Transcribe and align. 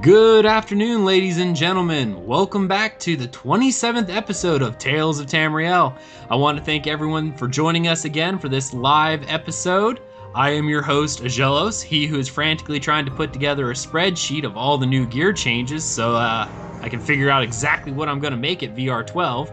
Good 0.00 0.46
afternoon, 0.46 1.04
ladies 1.04 1.38
and 1.38 1.54
gentlemen. 1.54 2.26
Welcome 2.26 2.66
back 2.66 2.98
to 3.00 3.16
the 3.16 3.28
27th 3.28 4.08
episode 4.10 4.62
of 4.62 4.78
Tales 4.78 5.20
of 5.20 5.26
Tamriel. 5.26 5.96
I 6.30 6.34
want 6.34 6.58
to 6.58 6.64
thank 6.64 6.86
everyone 6.86 7.36
for 7.36 7.46
joining 7.46 7.86
us 7.86 8.04
again 8.04 8.38
for 8.38 8.48
this 8.48 8.72
live 8.72 9.24
episode. 9.28 10.00
I 10.34 10.50
am 10.50 10.68
your 10.68 10.82
host, 10.82 11.22
Agelos, 11.22 11.82
he 11.82 12.06
who 12.06 12.18
is 12.18 12.28
frantically 12.28 12.80
trying 12.80 13.04
to 13.04 13.12
put 13.12 13.32
together 13.32 13.70
a 13.70 13.74
spreadsheet 13.74 14.44
of 14.44 14.56
all 14.56 14.78
the 14.78 14.86
new 14.86 15.06
gear 15.06 15.32
changes 15.32 15.84
so 15.84 16.16
uh, 16.16 16.48
I 16.80 16.88
can 16.88 16.98
figure 16.98 17.30
out 17.30 17.42
exactly 17.42 17.92
what 17.92 18.08
I'm 18.08 18.18
going 18.18 18.32
to 18.32 18.38
make 18.38 18.62
at 18.62 18.74
VR12. 18.74 19.52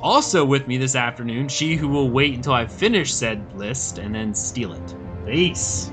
Also 0.00 0.44
with 0.44 0.68
me 0.68 0.76
this 0.76 0.94
afternoon, 0.94 1.48
she 1.48 1.76
who 1.76 1.88
will 1.88 2.10
wait 2.10 2.34
until 2.34 2.52
I 2.52 2.66
finish 2.66 3.12
said 3.12 3.40
list 3.56 3.98
and 3.98 4.14
then 4.14 4.34
steal 4.34 4.72
it. 4.74 4.94
Ace, 5.26 5.90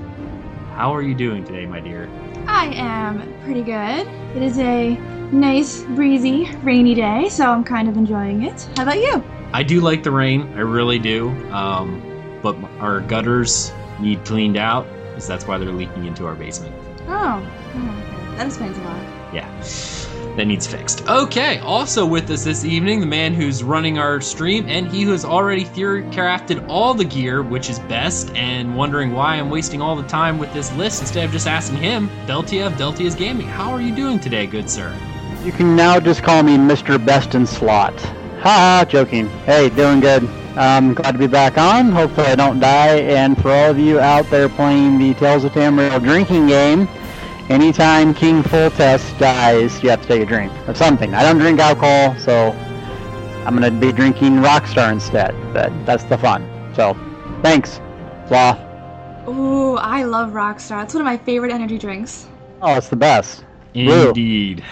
how 0.74 0.94
are 0.94 1.02
you 1.02 1.14
doing 1.14 1.44
today, 1.44 1.66
my 1.66 1.80
dear? 1.80 2.08
I 2.46 2.72
am 2.74 3.32
pretty 3.44 3.62
good. 3.62 4.06
It 4.36 4.42
is 4.42 4.58
a 4.58 4.94
nice, 5.32 5.82
breezy, 5.82 6.50
rainy 6.62 6.94
day, 6.94 7.28
so 7.28 7.46
I'm 7.46 7.64
kind 7.64 7.88
of 7.88 7.96
enjoying 7.96 8.42
it. 8.44 8.68
How 8.76 8.82
about 8.82 8.98
you? 8.98 9.24
I 9.52 9.62
do 9.62 9.80
like 9.80 10.02
the 10.02 10.10
rain, 10.10 10.42
I 10.54 10.60
really 10.60 10.98
do. 10.98 11.30
Um, 11.52 12.02
but 12.42 12.56
our 12.78 13.00
gutters 13.00 13.72
need 13.98 14.24
cleaned 14.24 14.56
out 14.56 14.86
because 15.08 15.26
that's 15.26 15.46
why 15.46 15.58
they're 15.58 15.72
leaking 15.72 16.06
into 16.06 16.26
our 16.26 16.34
basement. 16.34 16.74
Oh, 17.08 17.44
oh, 17.74 18.34
that 18.36 18.46
explains 18.46 18.76
a 18.78 18.82
lot. 18.82 19.02
Yeah, 19.34 19.60
that 20.36 20.46
needs 20.46 20.66
fixed. 20.66 21.06
Okay, 21.08 21.58
also 21.58 22.06
with 22.06 22.30
us 22.30 22.44
this 22.44 22.64
evening, 22.64 23.00
the 23.00 23.06
man 23.06 23.34
who's 23.34 23.62
running 23.62 23.98
our 23.98 24.20
stream 24.20 24.66
and 24.68 24.90
he 24.90 25.02
who 25.02 25.12
has 25.12 25.24
already 25.24 25.64
theory 25.64 26.02
crafted 26.04 26.66
all 26.68 26.94
the 26.94 27.04
gear, 27.04 27.42
which 27.42 27.68
is 27.70 27.78
best, 27.80 28.34
and 28.34 28.74
wondering 28.74 29.12
why 29.12 29.36
I'm 29.36 29.50
wasting 29.50 29.80
all 29.80 29.96
the 29.96 30.08
time 30.08 30.38
with 30.38 30.52
this 30.52 30.72
list 30.76 31.00
instead 31.00 31.24
of 31.24 31.32
just 31.32 31.46
asking 31.46 31.78
him, 31.78 32.08
Deltia 32.26 32.66
of 32.66 32.74
Deltia's 32.74 33.14
Gaming. 33.14 33.46
How 33.46 33.70
are 33.72 33.80
you 33.80 33.94
doing 33.94 34.18
today, 34.18 34.46
good 34.46 34.68
sir? 34.70 34.96
You 35.44 35.52
can 35.52 35.74
now 35.74 35.98
just 35.98 36.22
call 36.22 36.42
me 36.42 36.56
Mr. 36.56 37.04
Best 37.04 37.34
in 37.34 37.46
Slot. 37.46 37.98
Ha 38.00 38.42
ha, 38.42 38.86
joking. 38.88 39.28
Hey, 39.44 39.68
doing 39.70 40.00
good. 40.00 40.28
Um, 40.56 40.94
glad 40.94 41.12
to 41.12 41.18
be 41.18 41.26
back 41.26 41.56
on. 41.58 41.90
Hopefully 41.90 42.26
I 42.26 42.34
don't 42.34 42.58
die. 42.58 42.96
And 42.96 43.40
for 43.40 43.50
all 43.50 43.70
of 43.70 43.78
you 43.78 44.00
out 44.00 44.28
there 44.30 44.48
playing 44.48 44.98
the 44.98 45.14
Tales 45.14 45.44
of 45.44 45.52
Tamriel 45.52 46.02
drinking 46.02 46.48
game, 46.48 46.88
anytime 47.50 48.14
King 48.14 48.42
Foltest 48.42 49.18
dies, 49.18 49.82
you 49.82 49.90
have 49.90 50.00
to 50.02 50.08
take 50.08 50.22
a 50.22 50.26
drink 50.26 50.52
of 50.68 50.76
something. 50.76 51.12
I 51.14 51.22
don't 51.22 51.38
drink 51.38 51.58
alcohol, 51.58 52.16
so 52.18 52.52
I'm 53.44 53.56
going 53.56 53.70
to 53.72 53.78
be 53.78 53.92
drinking 53.92 54.36
Rockstar 54.36 54.90
instead. 54.92 55.34
But 55.52 55.72
that's 55.84 56.04
the 56.04 56.16
fun. 56.16 56.48
So, 56.74 56.96
thanks. 57.42 57.80
Blah. 58.28 58.56
Ooh, 59.28 59.76
I 59.76 60.04
love 60.04 60.30
Rockstar. 60.30 60.84
It's 60.84 60.94
one 60.94 61.02
of 61.02 61.04
my 61.04 61.18
favorite 61.18 61.52
energy 61.52 61.76
drinks. 61.76 62.28
Oh, 62.62 62.76
it's 62.76 62.88
the 62.88 62.96
best. 62.96 63.44
Woo. 63.74 64.08
Indeed. 64.08 64.64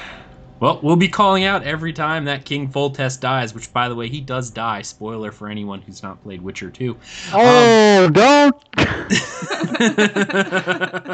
Well, 0.61 0.81
we'll 0.83 0.97
be 0.97 1.09
calling 1.09 1.45
out 1.45 1.63
every 1.63 1.93
time 1.93 2.25
that 2.25 2.45
King 2.45 2.69
Foltest 2.69 3.21
dies, 3.21 3.55
which, 3.55 3.73
by 3.73 3.89
the 3.89 3.95
way, 3.95 4.09
he 4.09 4.21
does 4.21 4.51
die. 4.51 4.83
Spoiler 4.83 5.31
for 5.31 5.49
anyone 5.49 5.81
who's 5.81 6.03
not 6.03 6.21
played 6.23 6.43
Witcher 6.43 6.71
2. 6.71 6.97
Oh, 7.33 8.07
um, 8.07 8.13
don't! 8.13 8.57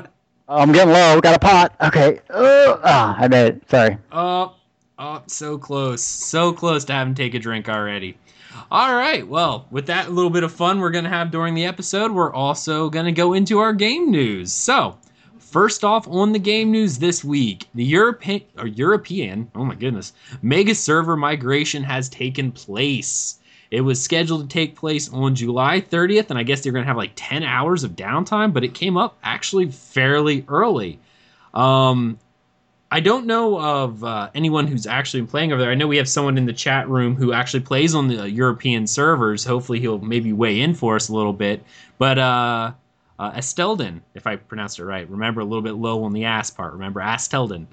I'm 0.48 0.72
getting 0.72 0.92
low. 0.92 1.20
Got 1.20 1.36
a 1.36 1.38
pot. 1.38 1.74
Okay. 1.80 2.20
Ah, 2.30 3.16
I 3.18 3.28
made 3.28 3.46
it. 3.46 3.70
Sorry. 3.70 3.96
Oh, 4.12 4.54
oh, 4.98 5.22
so 5.26 5.56
close. 5.56 6.02
So 6.02 6.52
close 6.52 6.84
to 6.86 6.92
having 6.92 7.14
to 7.14 7.22
take 7.22 7.34
a 7.34 7.38
drink 7.38 7.68
already. 7.68 8.18
All 8.70 8.94
right. 8.94 9.26
Well, 9.26 9.66
with 9.70 9.86
that 9.86 10.12
little 10.12 10.30
bit 10.30 10.44
of 10.44 10.52
fun 10.52 10.80
we're 10.80 10.90
going 10.90 11.04
to 11.04 11.10
have 11.10 11.30
during 11.30 11.54
the 11.54 11.64
episode, 11.64 12.12
we're 12.12 12.32
also 12.32 12.90
going 12.90 13.06
to 13.06 13.12
go 13.12 13.32
into 13.32 13.58
our 13.58 13.72
game 13.72 14.10
news. 14.10 14.52
So, 14.52 14.98
first 15.38 15.82
off 15.82 16.06
on 16.08 16.32
the 16.32 16.38
game 16.38 16.70
news 16.70 16.98
this 16.98 17.24
week, 17.24 17.66
the 17.74 17.84
European 17.84 18.42
or 18.58 18.66
European, 18.66 19.50
oh 19.54 19.64
my 19.64 19.74
goodness, 19.74 20.12
mega 20.42 20.74
server 20.74 21.16
migration 21.16 21.82
has 21.84 22.08
taken 22.08 22.52
place. 22.52 23.38
It 23.74 23.80
was 23.80 24.00
scheduled 24.00 24.48
to 24.48 24.52
take 24.52 24.76
place 24.76 25.12
on 25.12 25.34
July 25.34 25.80
30th, 25.80 26.30
and 26.30 26.38
I 26.38 26.44
guess 26.44 26.60
they're 26.60 26.72
going 26.72 26.84
to 26.84 26.86
have 26.86 26.96
like 26.96 27.10
10 27.16 27.42
hours 27.42 27.82
of 27.82 27.96
downtime, 27.96 28.52
but 28.52 28.62
it 28.62 28.72
came 28.72 28.96
up 28.96 29.18
actually 29.24 29.72
fairly 29.72 30.44
early. 30.46 31.00
Um, 31.52 32.20
I 32.92 33.00
don't 33.00 33.26
know 33.26 33.60
of 33.60 34.04
uh, 34.04 34.30
anyone 34.32 34.68
who's 34.68 34.86
actually 34.86 35.24
playing 35.24 35.52
over 35.52 35.60
there. 35.60 35.72
I 35.72 35.74
know 35.74 35.88
we 35.88 35.96
have 35.96 36.08
someone 36.08 36.38
in 36.38 36.46
the 36.46 36.52
chat 36.52 36.88
room 36.88 37.16
who 37.16 37.32
actually 37.32 37.64
plays 37.64 37.96
on 37.96 38.06
the 38.06 38.30
European 38.30 38.86
servers. 38.86 39.44
Hopefully, 39.44 39.80
he'll 39.80 39.98
maybe 39.98 40.32
weigh 40.32 40.60
in 40.60 40.74
for 40.74 40.94
us 40.94 41.08
a 41.08 41.12
little 41.12 41.32
bit. 41.32 41.64
But 41.98 42.16
uh, 42.16 42.72
uh, 43.18 43.32
Estelden, 43.32 44.02
if 44.14 44.28
I 44.28 44.36
pronounced 44.36 44.78
it 44.78 44.84
right, 44.84 45.10
remember 45.10 45.40
a 45.40 45.44
little 45.44 45.62
bit 45.62 45.74
low 45.74 46.04
on 46.04 46.12
the 46.12 46.26
ass 46.26 46.48
part. 46.48 46.74
Remember 46.74 47.00
Astelden. 47.00 47.66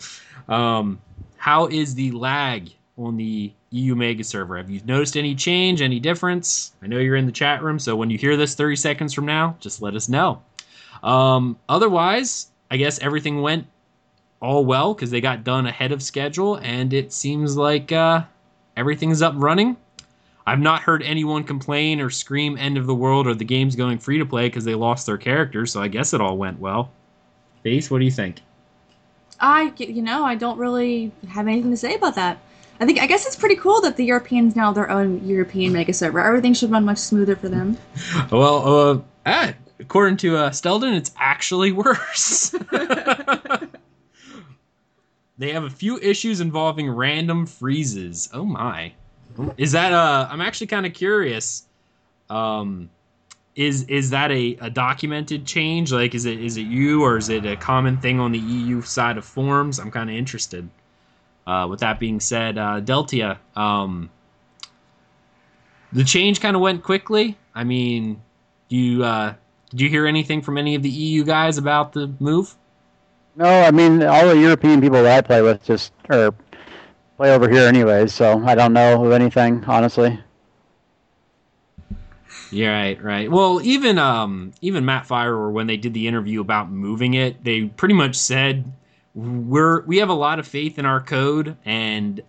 Um, 0.49 0.99
how 1.37 1.67
is 1.67 1.93
the 1.93 2.09
lag 2.09 2.71
on 2.97 3.17
the 3.17 3.53
EU 3.71 3.95
Mega 3.95 4.23
server? 4.23 4.57
Have 4.57 4.69
you 4.69 4.81
noticed 4.85 5.17
any 5.17 5.33
change, 5.33 5.81
any 5.81 5.99
difference? 5.99 6.73
I 6.81 6.87
know 6.87 6.99
you're 6.99 7.15
in 7.15 7.25
the 7.25 7.31
chat 7.31 7.63
room, 7.63 7.79
so 7.79 7.95
when 7.95 8.09
you 8.09 8.17
hear 8.17 8.37
this 8.37 8.53
30 8.53 8.75
seconds 8.75 9.13
from 9.13 9.25
now, 9.25 9.55
just 9.59 9.81
let 9.81 9.95
us 9.95 10.09
know. 10.09 10.41
Um, 11.03 11.57
otherwise, 11.67 12.47
I 12.69 12.77
guess 12.77 12.99
everything 12.99 13.41
went 13.41 13.65
all 14.41 14.65
well 14.65 14.93
because 14.93 15.09
they 15.09 15.21
got 15.21 15.43
done 15.43 15.67
ahead 15.67 15.91
of 15.91 16.03
schedule, 16.03 16.55
and 16.57 16.93
it 16.93 17.13
seems 17.13 17.55
like 17.55 17.91
uh, 17.91 18.23
everything's 18.75 19.21
up 19.21 19.33
running. 19.37 19.77
I've 20.45 20.59
not 20.59 20.81
heard 20.81 21.03
anyone 21.03 21.43
complain 21.43 22.01
or 22.01 22.09
scream 22.09 22.57
end 22.57 22.77
of 22.77 22.87
the 22.87 22.95
world 22.95 23.27
or 23.27 23.35
the 23.35 23.45
game's 23.45 23.75
going 23.75 23.99
free 23.99 24.17
to 24.17 24.25
play 24.25 24.47
because 24.47 24.65
they 24.65 24.75
lost 24.75 25.05
their 25.05 25.17
characters, 25.17 25.71
so 25.71 25.81
I 25.81 25.87
guess 25.87 26.13
it 26.13 26.19
all 26.19 26.37
went 26.37 26.59
well. 26.59 26.91
Base, 27.63 27.89
what 27.89 27.99
do 27.99 28.05
you 28.05 28.11
think? 28.11 28.41
I, 29.39 29.73
you 29.77 30.01
know, 30.01 30.25
I 30.25 30.35
don't 30.35 30.57
really 30.57 31.11
have 31.29 31.47
anything 31.47 31.71
to 31.71 31.77
say 31.77 31.95
about 31.95 32.15
that. 32.15 32.39
I 32.81 32.85
think 32.85 32.99
I 32.99 33.05
guess 33.05 33.27
it's 33.27 33.35
pretty 33.35 33.55
cool 33.57 33.79
that 33.81 33.95
the 33.95 34.03
Europeans 34.03 34.55
now 34.55 34.65
have 34.65 34.75
their 34.75 34.89
own 34.89 35.23
European 35.23 35.71
mega 35.71 35.93
server. 35.93 36.19
Everything 36.19 36.55
should 36.55 36.71
run 36.71 36.83
much 36.83 36.97
smoother 36.97 37.35
for 37.35 37.47
them. 37.47 37.77
Well, 38.31 38.67
uh, 38.67 38.99
ah, 39.27 39.53
according 39.79 40.17
to 40.17 40.35
uh, 40.37 40.49
Stelden, 40.49 40.95
it's 40.95 41.11
actually 41.17 41.71
worse. 41.83 42.49
they 45.37 45.51
have 45.51 45.63
a 45.63 45.69
few 45.69 45.99
issues 45.99 46.41
involving 46.41 46.89
random 46.89 47.45
freezes. 47.45 48.29
Oh 48.33 48.45
my. 48.45 48.93
Is 49.57 49.71
that 49.73 49.93
uh 49.93 50.27
I'm 50.31 50.41
actually 50.41 50.67
kind 50.67 50.87
of 50.87 50.93
curious. 50.93 51.67
Um 52.31 52.89
is 53.55 53.83
is 53.83 54.09
that 54.09 54.31
a, 54.31 54.57
a 54.59 54.71
documented 54.71 55.45
change? 55.45 55.91
Like 55.91 56.15
is 56.15 56.25
it 56.25 56.39
is 56.39 56.57
it 56.57 56.65
you 56.65 57.03
or 57.03 57.17
is 57.17 57.29
it 57.29 57.45
a 57.45 57.55
common 57.55 57.97
thing 57.97 58.19
on 58.19 58.31
the 58.31 58.39
EU 58.39 58.81
side 58.81 59.19
of 59.19 59.25
forums? 59.25 59.79
I'm 59.79 59.91
kind 59.91 60.09
of 60.09 60.15
interested. 60.15 60.67
Uh, 61.45 61.67
with 61.69 61.79
that 61.79 61.99
being 61.99 62.19
said, 62.19 62.57
uh, 62.57 62.79
Deltia, 62.81 63.37
um, 63.55 64.09
the 65.91 66.03
change 66.03 66.39
kind 66.39 66.55
of 66.55 66.61
went 66.61 66.83
quickly. 66.83 67.37
I 67.55 67.63
mean, 67.63 68.21
do 68.69 68.75
you 68.77 69.03
uh, 69.03 69.33
did 69.71 69.81
you 69.81 69.89
hear 69.89 70.05
anything 70.05 70.41
from 70.41 70.57
any 70.57 70.75
of 70.75 70.83
the 70.83 70.89
EU 70.89 71.23
guys 71.23 71.57
about 71.57 71.93
the 71.93 72.13
move? 72.19 72.55
No, 73.35 73.45
I 73.45 73.71
mean 73.71 74.03
all 74.03 74.27
the 74.27 74.37
European 74.37 74.81
people 74.81 75.01
that 75.03 75.17
I 75.17 75.21
play 75.21 75.41
with 75.41 75.63
just 75.63 75.93
play 76.07 76.29
over 77.19 77.49
here 77.49 77.67
anyways, 77.67 78.13
so 78.13 78.43
I 78.45 78.55
don't 78.55 78.73
know 78.73 79.05
of 79.05 79.11
anything, 79.11 79.63
honestly. 79.65 80.19
Yeah, 82.51 82.71
right, 82.71 83.01
right. 83.01 83.31
Well, 83.31 83.61
even 83.63 83.97
um, 83.97 84.51
even 84.61 84.83
Matt 84.83 85.07
Firor, 85.07 85.51
when 85.51 85.67
they 85.67 85.77
did 85.77 85.93
the 85.93 86.07
interview 86.07 86.41
about 86.41 86.69
moving 86.69 87.13
it, 87.13 87.43
they 87.43 87.65
pretty 87.65 87.93
much 87.93 88.15
said 88.15 88.71
we're 89.13 89.81
we 89.81 89.97
have 89.97 90.09
a 90.09 90.13
lot 90.13 90.39
of 90.39 90.47
faith 90.47 90.79
in 90.79 90.85
our 90.85 91.01
code, 91.01 91.57
and 91.65 92.21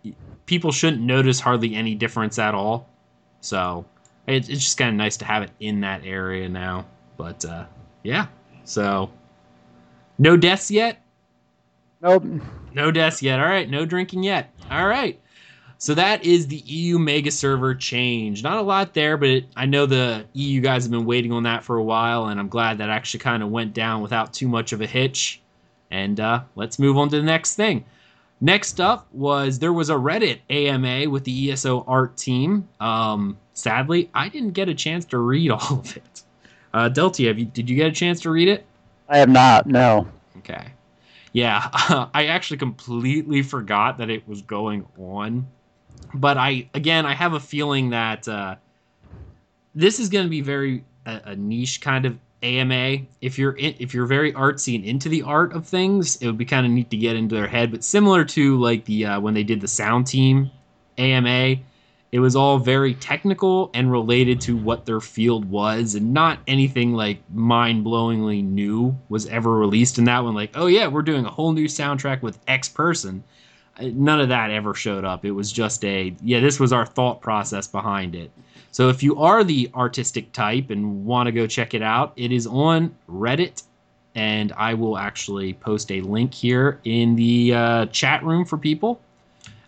people 0.46 0.73
shouldn't 0.73 1.02
notice 1.02 1.40
hardly 1.40 1.75
any 1.75 1.94
difference 1.94 2.38
at 2.38 2.55
all. 2.55 2.88
So 3.40 3.84
it, 4.26 4.49
it's 4.49 4.62
just 4.62 4.79
kind 4.79 4.90
of 4.90 4.96
nice 4.96 5.17
to 5.19 5.25
have 5.25 5.43
it 5.43 5.50
in 5.61 5.81
that 5.81 6.05
area 6.05 6.49
now. 6.49 6.87
But 7.17 7.44
uh, 7.44 7.67
yeah, 8.02 8.26
so 8.64 9.11
no 10.19 10.37
deaths 10.37 10.70
yet. 10.70 11.02
Nope. 12.00 12.25
No 12.75 12.90
deaths 12.90 13.23
yet. 13.23 13.38
All 13.38 13.46
right, 13.46 13.69
no 13.69 13.84
drinking 13.84 14.25
yet. 14.25 14.50
All 14.70 14.87
right. 14.87 15.20
So 15.79 15.94
that 15.94 16.25
is 16.25 16.46
the 16.46 16.58
EU 16.58 16.99
mega 17.00 17.32
server 17.32 17.75
change. 17.75 18.44
Not 18.44 18.58
a 18.58 18.62
lot 18.62 18.94
there, 18.94 19.17
but 19.17 19.29
it, 19.29 19.46
I 19.56 19.67
know 19.67 19.87
the 19.87 20.25
EU 20.32 20.61
guys 20.61 20.84
have 20.84 20.93
been 20.93 21.06
waiting 21.06 21.32
on 21.32 21.43
that 21.43 21.64
for 21.64 21.76
a 21.76 21.82
while, 21.82 22.26
and 22.26 22.38
I'm 22.38 22.49
glad 22.49 22.79
that 22.79 22.88
actually 22.88 23.19
kind 23.19 23.43
of 23.43 23.50
went 23.50 23.75
down 23.75 24.00
without 24.00 24.32
too 24.32 24.46
much 24.46 24.73
of 24.73 24.81
a 24.81 24.87
hitch. 24.87 25.42
And 25.93 26.19
uh, 26.19 26.43
let's 26.56 26.81
move 26.81 26.99
on 26.99 27.09
to 27.11 27.17
the 27.17 27.23
next 27.23 27.55
thing. 27.55 27.85
Next 28.41 28.81
up 28.81 29.06
was 29.12 29.61
there 29.61 29.73
was 29.73 29.91
a 29.91 29.94
Reddit 29.94 30.41
AMA 30.50 31.09
with 31.09 31.23
the 31.23 31.53
ESO 31.53 31.85
art 31.87 32.17
team. 32.17 32.69
Um, 32.81 33.39
sadly, 33.53 34.11
I 34.12 34.29
didn't 34.29 34.50
get 34.50 34.69
a 34.69 34.75
chance 34.75 35.05
to 35.06 35.19
read 35.19 35.50
all 35.53 35.79
of 35.79 35.97
it. 35.97 36.23
Uh, 36.75 36.89
Delty, 36.89 37.29
have 37.29 37.39
you? 37.39 37.44
Did 37.44 37.71
you 37.71 37.77
get 37.77 37.87
a 37.87 37.93
chance 37.93 38.21
to 38.23 38.31
read 38.31 38.49
it? 38.49 38.67
I 39.09 39.19
have 39.19 39.29
not. 39.29 39.67
No. 39.67 40.09
Okay. 40.39 40.73
Yeah, 41.33 41.69
I 42.15 42.27
actually 42.27 42.56
completely 42.56 43.43
forgot 43.43 43.99
that 43.99 44.11
it 44.11 44.27
was 44.27 44.43
going 44.43 44.87
on 44.99 45.47
but 46.15 46.37
I 46.37 46.69
again 46.75 47.06
I 47.06 47.15
have 47.15 47.35
a 47.35 47.41
feeling 47.41 47.91
that 47.91 48.27
uh, 48.29 48.56
this 49.75 49.99
is 49.99 50.09
going 50.09 50.27
to 50.27 50.31
be 50.31 50.41
very 50.41 50.85
a, 51.06 51.21
a, 51.27 51.37
niche 51.37 51.81
kind 51.81 52.05
of 52.05 52.19
AMA. 52.43 52.99
If 53.21 53.39
you're 53.39 53.53
in, 53.53 53.75
if 53.79 53.94
you're 53.94 54.06
very 54.06 54.33
artsy 54.33 54.75
and 54.75 54.85
into 54.85 55.09
the 55.09 55.23
art 55.23 55.53
of 55.53 55.67
things, 55.67 56.17
it 56.17 56.27
would 56.27 56.39
be 56.39 56.44
kind 56.44 56.67
of 56.67 56.73
neat 56.73 56.91
to 56.91 56.97
get 56.97 57.17
into 57.17 57.35
their 57.35 57.47
head. 57.47 57.71
But 57.71 57.85
similar 57.85 58.25
to 58.27 58.59
like 58.59 58.85
the 58.85 59.06
uh, 59.06 59.21
when 59.21 59.35
they 59.35 59.43
did 59.43 59.61
the 59.61 59.69
sound 59.69 60.06
team 60.06 60.50
AMA, 60.99 61.56
it 62.11 62.21
was 62.21 62.37
all 62.37 62.59
very 62.59 62.94
technical 62.94 63.71
and 63.75 63.91
related 63.91 64.41
to 64.43 64.56
what 64.56 64.85
their 64.87 65.00
field 65.00 65.44
was, 65.44 65.94
and 65.94 66.12
not 66.12 66.39
anything 66.47 66.93
like 66.93 67.23
mind 67.33 67.85
blowingly 67.85 68.44
new 68.44 68.97
was 69.09 69.27
ever 69.27 69.50
released 69.56 69.99
in 69.99 70.05
that 70.05 70.25
one. 70.25 70.35
Like, 70.35 70.53
oh 70.55 70.67
yeah, 70.67 70.89
we're 70.89 71.03
doing 71.03 71.25
a 71.25 71.31
whole 71.31 71.53
new 71.53 71.67
soundtrack 71.67 72.23
with 72.23 72.39
X 72.49 72.69
person 72.69 73.25
none 73.81 74.21
of 74.21 74.29
that 74.29 74.50
ever 74.50 74.75
showed 74.75 75.05
up. 75.05 75.25
It 75.25 75.31
was 75.33 75.50
just 75.50 75.85
a, 75.85 76.15
yeah, 76.23 76.41
this 76.41 76.61
was 76.61 76.73
our 76.73 76.87
thought 76.87 77.21
process 77.21 77.67
behind 77.67 78.15
it. 78.15 78.31
So 78.73 78.89
if 78.89 79.03
you 79.03 79.21
are 79.21 79.45
the 79.45 79.71
artistic 79.75 80.33
type 80.33 80.71
and 80.71 81.05
want 81.05 81.27
to 81.27 81.33
go 81.33 81.47
check 81.47 81.75
it 81.75 81.83
out, 81.83 82.13
it 82.17 82.33
is 82.33 82.47
on 82.47 82.95
Reddit. 83.09 83.63
And 84.15 84.53
I 84.53 84.75
will 84.75 84.99
actually 84.99 85.53
post 85.53 85.93
a 85.93 86.01
link 86.01 86.35
here 86.35 86.81
in 86.85 87.15
the 87.15 87.55
uh, 87.55 87.87
chat 87.87 88.25
room 88.25 88.45
for 88.45 88.59
people. 88.59 89.01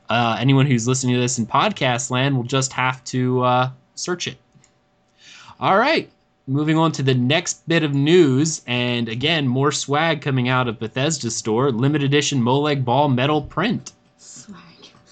Uh, 0.09 0.37
anyone 0.39 0.67
who's 0.67 0.89
listening 0.89 1.15
to 1.15 1.21
this 1.21 1.39
in 1.39 1.47
podcast 1.47 2.11
land 2.11 2.37
will 2.37 2.45
just 2.45 2.73
have 2.73 3.03
to 3.05 3.43
uh, 3.43 3.71
search 3.95 4.27
it. 4.27 4.37
All 5.61 5.79
right, 5.79 6.11
moving 6.47 6.77
on 6.77 6.93
to 6.93 7.03
the 7.03 7.15
next 7.15 7.67
bit 7.69 7.83
of 7.83 7.95
news, 7.95 8.63
and 8.67 9.09
again, 9.09 9.49
more 9.49 9.73
swag 9.73 10.21
coming 10.21 10.49
out 10.49 10.69
of 10.69 10.79
Bethesda's 10.79 11.37
store 11.37 11.71
limited 11.71 12.05
edition 12.05 12.41
Molag 12.43 12.85
Bal 12.85 13.09
metal 13.09 13.41
print. 13.41 13.93
Swag. 14.19 14.59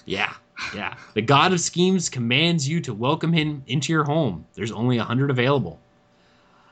Yeah, 0.05 0.33
yeah. 0.75 0.95
The 1.13 1.21
God 1.21 1.53
of 1.53 1.59
Schemes 1.59 2.09
commands 2.09 2.67
you 2.67 2.81
to 2.81 2.93
welcome 2.93 3.33
him 3.33 3.63
into 3.67 3.91
your 3.91 4.03
home. 4.03 4.45
There's 4.53 4.71
only 4.71 4.97
100 4.97 5.29
available. 5.29 5.79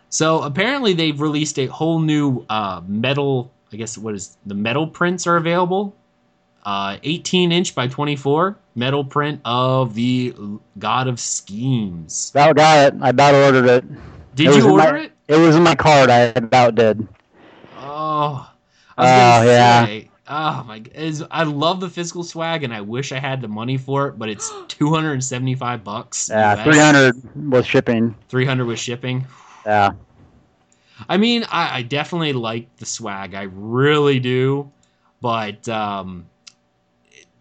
So 0.10 0.42
apparently, 0.42 0.94
they've 0.94 1.20
released 1.20 1.58
a 1.58 1.68
whole 1.68 2.00
new 2.00 2.46
uh, 2.50 2.82
metal. 2.88 3.52
I 3.72 3.78
guess 3.78 3.98
what 3.98 4.14
is 4.14 4.38
the 4.46 4.56
metal 4.56 4.88
prints 4.88 5.26
are 5.26 5.38
available. 5.38 5.96
Uh, 6.64 6.98
18 7.04 7.52
inch 7.52 7.74
by 7.74 7.88
24 7.88 8.56
metal 8.76 9.04
print 9.04 9.42
of 9.46 9.96
the 9.96 10.36
God 10.78 11.08
of 11.08 11.20
Schemes. 11.20 12.32
About 12.34 12.56
got 12.56 12.94
it. 12.94 13.00
I 13.02 13.10
about 13.10 13.34
ordered 13.34 13.66
it. 13.66 13.86
Did 14.36 14.50
it 14.50 14.58
you 14.58 14.70
order 14.70 14.94
my, 14.94 15.00
it? 15.00 15.12
It 15.28 15.38
was 15.38 15.56
in 15.56 15.64
my 15.64 15.76
card. 15.76 16.10
I 16.10 16.20
about 16.36 16.76
did. 16.76 17.08
Oh, 17.78 18.52
I 18.98 19.40
Oh, 19.42 19.44
yeah. 19.46 19.86
say. 19.86 20.11
Oh 20.34 20.64
my! 20.66 20.82
Is 20.96 21.24
I 21.30 21.44
love 21.44 21.82
the 21.82 21.90
physical 21.90 22.24
swag, 22.24 22.64
and 22.64 22.74
I 22.74 22.80
wish 22.80 23.12
I 23.12 23.20
had 23.20 23.42
the 23.42 23.50
money 23.50 23.78
for 23.78 24.08
it, 24.08 24.18
but 24.18 24.30
it's 24.30 24.50
two 24.70 24.90
hundred 24.90 25.12
and 25.12 25.24
seventy-five 25.24 25.84
bucks. 25.84 26.30
Yeah, 26.30 26.54
US, 26.54 26.64
three 26.64 26.80
hundred 26.80 27.52
was 27.52 27.66
shipping. 27.66 28.16
Three 28.30 28.46
hundred 28.46 28.66
with 28.66 28.80
shipping. 28.80 29.28
Yeah, 29.66 29.92
I 31.10 31.18
mean, 31.18 31.44
I, 31.52 31.80
I 31.80 31.82
definitely 31.82 32.32
like 32.32 32.74
the 32.78 32.86
swag. 32.86 33.34
I 33.36 33.44
really 33.52 34.20
do, 34.20 34.72
but 35.20 35.68
um, 35.68 36.28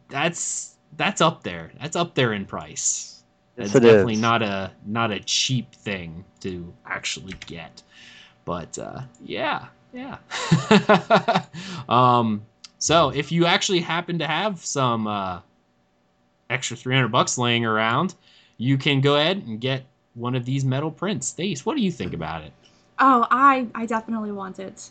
that's 0.09 0.75
that's 0.97 1.21
up 1.21 1.45
there. 1.45 1.71
That's 1.81 1.95
up 1.95 2.17
there 2.17 2.33
in 2.33 2.45
price. 2.45 3.23
Yes, 3.57 3.75
it 3.75 3.81
definitely 3.81 4.15
is. 4.15 4.21
not 4.21 4.43
a 4.43 4.73
not 4.85 5.13
a 5.13 5.21
cheap 5.21 5.73
thing 5.75 6.25
to 6.41 6.73
actually 6.85 7.35
get. 7.47 7.83
But 8.45 8.79
uh, 8.79 9.03
yeah, 9.23 9.67
yeah. 9.93 10.19
um, 11.89 12.43
so 12.81 13.11
if 13.11 13.31
you 13.31 13.45
actually 13.45 13.81
happen 13.81 14.19
to 14.19 14.27
have 14.27 14.65
some 14.65 15.07
uh, 15.07 15.41
extra 16.49 16.77
three 16.77 16.95
hundred 16.95 17.13
bucks 17.13 17.37
laying 17.39 17.65
around, 17.65 18.15
you 18.57 18.79
can 18.79 19.01
go 19.01 19.17
ahead 19.17 19.37
and 19.37 19.61
get 19.61 19.85
one 20.15 20.35
of 20.35 20.47
these 20.47 20.65
metal 20.65 20.91
prints. 20.91 21.29
Stace, 21.29 21.65
what 21.65 21.77
do 21.77 21.83
you 21.83 21.93
think 21.93 22.15
about 22.15 22.43
it? 22.43 22.53
Oh, 22.99 23.27
I 23.31 23.69
I 23.75 23.85
definitely 23.85 24.33
want 24.33 24.59
it 24.59 24.91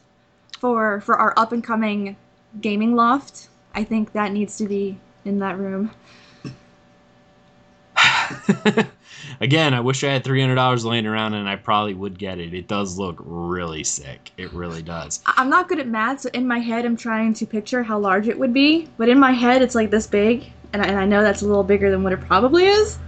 for 0.59 1.01
for 1.01 1.15
our 1.15 1.33
up 1.35 1.51
and 1.51 1.63
coming 1.63 2.15
gaming 2.61 2.95
loft. 2.95 3.49
I 3.73 3.83
think 3.83 4.13
that 4.13 4.31
needs 4.31 4.55
to 4.57 4.67
be 4.67 4.99
in 5.25 5.39
that 5.39 5.57
room. 5.57 5.91
Again, 9.41 9.73
I 9.73 9.79
wish 9.79 10.03
I 10.03 10.11
had 10.11 10.23
three 10.23 10.41
hundred 10.41 10.55
dollars 10.55 10.83
laying 10.83 11.05
around, 11.05 11.33
and 11.33 11.47
I 11.47 11.55
probably 11.55 11.93
would 11.93 12.19
get 12.19 12.39
it. 12.39 12.53
It 12.53 12.67
does 12.67 12.97
look 12.97 13.17
really 13.19 13.83
sick. 13.83 14.31
It 14.37 14.51
really 14.53 14.81
does. 14.81 15.21
I- 15.25 15.33
I'm 15.37 15.49
not 15.49 15.69
good 15.69 15.79
at 15.79 15.87
math, 15.87 16.21
so 16.21 16.29
in 16.33 16.47
my 16.47 16.59
head 16.59 16.85
I'm 16.85 16.97
trying 16.97 17.33
to 17.35 17.45
picture 17.45 17.83
how 17.83 17.99
large 17.99 18.27
it 18.27 18.37
would 18.37 18.53
be, 18.53 18.89
but 18.97 19.07
in 19.09 19.19
my 19.19 19.31
head 19.31 19.61
it's 19.61 19.75
like 19.75 19.91
this 19.91 20.07
big, 20.07 20.51
and 20.73 20.81
I, 20.81 20.87
and 20.87 20.97
I 20.99 21.05
know 21.05 21.21
that's 21.23 21.41
a 21.41 21.47
little 21.47 21.63
bigger 21.63 21.89
than 21.89 22.03
what 22.03 22.13
it 22.13 22.21
probably 22.21 22.65
is. 22.65 22.99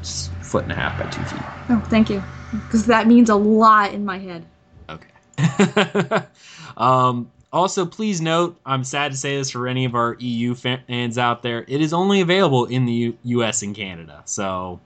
It's 0.00 0.30
a 0.40 0.44
foot 0.44 0.64
and 0.64 0.72
a 0.72 0.76
half 0.76 0.96
by 0.96 1.06
two 1.06 1.24
feet. 1.24 1.48
Oh, 1.68 1.80
thank 1.80 2.10
you, 2.10 2.24
because 2.52 2.86
that 2.86 3.06
means 3.08 3.28
a 3.28 3.36
lot 3.36 3.92
in 3.92 4.04
my 4.04 4.18
head. 4.18 4.44
Okay. 4.88 5.08
um, 6.76 7.30
also, 7.52 7.84
please 7.86 8.20
note, 8.20 8.56
I'm 8.64 8.84
sad 8.84 9.12
to 9.12 9.18
say 9.18 9.36
this 9.36 9.50
for 9.50 9.68
any 9.68 9.84
of 9.84 9.94
our 9.94 10.16
EU 10.20 10.54
fans 10.54 11.18
out 11.18 11.42
there, 11.42 11.64
it 11.68 11.80
is 11.80 11.92
only 11.92 12.20
available 12.20 12.66
in 12.66 12.86
the 12.86 12.92
U- 12.92 13.18
US 13.24 13.62
and 13.62 13.74
Canada. 13.74 14.22
So 14.24 14.80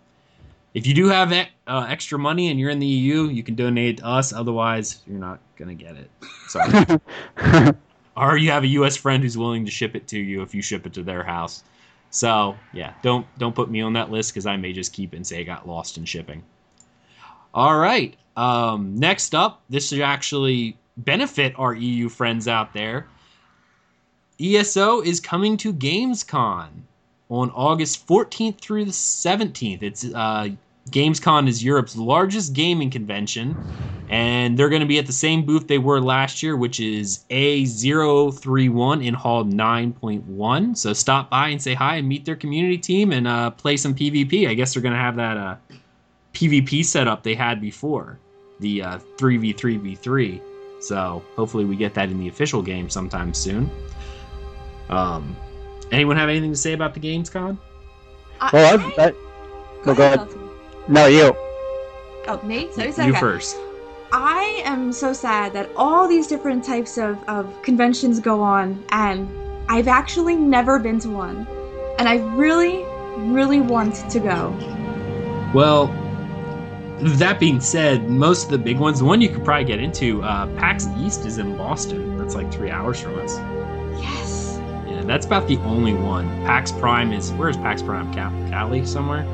if 0.77 0.87
you 0.87 0.93
do 0.93 1.09
have 1.09 1.33
uh, 1.33 1.87
extra 1.89 2.19
money 2.19 2.51
and 2.51 2.61
you're 2.61 2.69
in 2.69 2.79
the 2.79 2.87
EU, 2.87 3.31
you 3.31 3.43
can 3.43 3.55
donate 3.55 3.97
to 3.97 4.07
us. 4.07 4.35
Otherwise, 4.35 5.01
you're 5.07 5.19
not 5.19 5.41
going 5.57 5.75
to 5.75 5.85
get 5.85 5.97
it. 5.97 6.11
Sorry. 6.49 7.01
or 8.17 8.37
you 8.37 8.51
have 8.51 8.63
a 8.63 8.67
US 8.67 8.95
friend 8.95 9.23
who's 9.23 9.39
willing 9.39 9.65
to 9.65 9.71
ship 9.71 9.97
it 9.97 10.07
to 10.09 10.19
you 10.19 10.43
if 10.43 10.55
you 10.55 10.61
ship 10.61 10.85
it 10.85 10.93
to 10.93 11.03
their 11.03 11.23
house. 11.23 11.65
So, 12.11 12.57
yeah, 12.75 12.93
don't 13.03 13.27
don't 13.39 13.55
put 13.55 13.71
me 13.71 13.81
on 13.81 13.95
that 13.95 14.11
list 14.11 14.35
because 14.35 14.45
I 14.45 14.59
may 14.59 14.75
just 14.75 14.93
keep 14.93 15.15
and 15.15 15.27
say 15.27 15.41
it 15.41 15.45
got 15.45 15.67
lost 15.67 15.97
in 15.97 16.05
shipping. 16.05 16.43
All 17.55 17.79
right. 17.79 18.15
Um, 18.37 18.95
next 18.97 19.35
up, 19.35 19.63
this 19.71 19.89
should 19.89 20.03
actually 20.03 20.77
benefit 20.99 21.55
our 21.59 21.73
EU 21.73 22.11
friends 22.11 22.49
out 22.49 22.75
there. 22.75 23.07
ESO 24.39 25.01
is 25.01 25.21
coming 25.21 25.57
to 25.57 25.73
Gamescom 25.73 26.69
on 27.31 27.51
August 27.53 28.07
14th 28.07 28.61
through 28.61 28.85
the 28.85 28.91
17th. 28.91 29.83
It's 29.83 30.05
uh, 30.05 30.51
Gamescom 30.91 31.49
is 31.49 31.63
Europe's 31.65 31.97
largest 31.97 32.53
gaming 32.53 32.91
convention, 32.91 33.57
and 34.09 34.57
they're 34.57 34.69
going 34.69 34.81
to 34.83 34.87
be 34.87 34.99
at 34.99 35.07
the 35.07 35.13
same 35.13 35.45
booth 35.45 35.67
they 35.67 35.79
were 35.79 36.01
last 36.01 36.43
year, 36.43 36.57
which 36.57 36.79
is 36.79 37.25
A031 37.31 39.05
in 39.05 39.15
Hall 39.15 39.45
9.1. 39.45 40.77
So 40.77 40.93
stop 40.93 41.29
by 41.31 41.49
and 41.49 41.61
say 41.61 41.75
hi 41.75 41.97
and 41.97 42.09
meet 42.09 42.25
their 42.25 42.37
community 42.37 42.79
team 42.79 43.13
and 43.13 43.27
uh, 43.27 43.51
play 43.51 43.77
some 43.77 43.95
PvP. 43.95 44.49
I 44.49 44.55
guess 44.55 44.75
they're 44.75 44.83
going 44.83 44.95
to 44.95 45.01
have 45.01 45.17
that 45.17 45.37
uh, 45.37 45.57
PvP 46.35 46.85
setup 46.85 47.23
they 47.25 47.35
had 47.35 47.61
before, 47.61 48.19
the 48.61 48.83
uh, 48.83 48.99
3v3v3. 49.17 50.41
So 50.81 51.23
hopefully 51.35 51.65
we 51.65 51.75
get 51.75 51.95
that 51.95 52.11
in 52.11 52.21
the 52.21 52.29
official 52.29 52.63
game 52.63 52.89
sometime 52.89 53.35
soon. 53.35 53.69
Um, 54.89 55.35
anyone 55.91 56.17
have 56.17 56.29
anything 56.29 56.53
to 56.53 56.57
say 56.57 56.75
about 56.75 56.95
the 56.95 57.01
Gamescom? 57.01 57.59
I- 58.41 58.51
well, 58.53 58.79
I- 58.79 59.03
I, 59.03 59.07
I, 59.07 59.11
go 59.11 59.17
no, 59.87 59.95
go 59.95 60.03
ahead. 60.15 60.46
Elton. 60.89 60.95
no, 60.95 61.07
you. 61.07 61.37
Oh, 62.29 62.41
me? 62.43 62.71
So 62.73 62.83
you 62.83 62.89
it's 62.89 62.99
okay. 62.99 63.13
first. 63.19 63.57
I 64.13 64.63
am 64.65 64.93
so 64.93 65.13
sad 65.13 65.53
that 65.55 65.69
all 65.77 66.09
these 66.09 66.27
different 66.27 66.65
types 66.65 66.97
of, 66.99 67.23
of 67.29 67.61
conventions 67.63 68.21
go 68.21 68.41
on, 68.41 68.83
and 68.91 69.29
I've 69.69 69.89
actually 69.89 70.37
never 70.37 70.79
been 70.79 70.99
to 71.01 71.11
one. 71.11 71.47
and 71.99 72.09
I 72.09 72.17
really, 72.37 72.85
really 73.33 73.61
want 73.61 74.09
to 74.11 74.21
go. 74.21 74.55
Well, 75.55 75.87
that 77.01 77.41
being 77.41 77.61
said, 77.61 78.09
most 78.09 78.45
of 78.45 78.51
the 78.51 78.59
big 78.59 78.79
ones, 78.79 78.99
the 79.01 79.05
one 79.05 79.21
you 79.21 79.29
could 79.29 79.45
probably 79.45 79.65
get 79.65 79.81
into, 79.81 80.23
uh, 80.23 80.47
PAX 80.57 80.87
East 80.99 81.27
is 81.27 81.39
in 81.39 81.57
Boston. 81.57 82.17
That's 82.19 82.35
like 82.35 82.53
three 82.53 82.71
hours 82.71 83.01
from 83.01 83.19
us. 83.19 83.37
Yes. 84.01 84.59
Yeah, 84.87 85.03
that's 85.05 85.27
about 85.27 85.49
the 85.49 85.59
only 85.59 85.95
one. 85.95 86.27
PAX 86.45 86.73
Prime 86.73 87.13
is 87.13 87.33
where's 87.33 87.57
PAX 87.57 87.83
Prime? 87.83 88.13
Cal- 88.13 88.31
Cali 88.51 88.85
somewhere? 88.87 89.25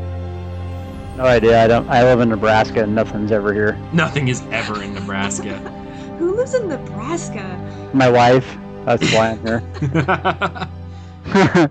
No 1.16 1.24
idea. 1.24 1.62
I 1.62 1.66
don't. 1.66 1.88
I 1.88 2.02
live 2.04 2.20
in 2.20 2.28
Nebraska, 2.30 2.82
and 2.82 2.94
nothing's 2.94 3.32
ever 3.32 3.52
here. 3.52 3.78
Nothing 3.92 4.28
is 4.28 4.42
ever 4.50 4.82
in 4.82 4.94
Nebraska. 4.94 5.58
Who 6.18 6.34
lives 6.36 6.54
in 6.54 6.68
Nebraska? 6.68 7.90
My 7.92 8.08
wife. 8.08 8.56
That's 8.84 9.12
why 9.12 9.30
I'm 9.30 9.42
here. 9.46 9.62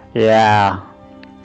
yeah. 0.14 0.87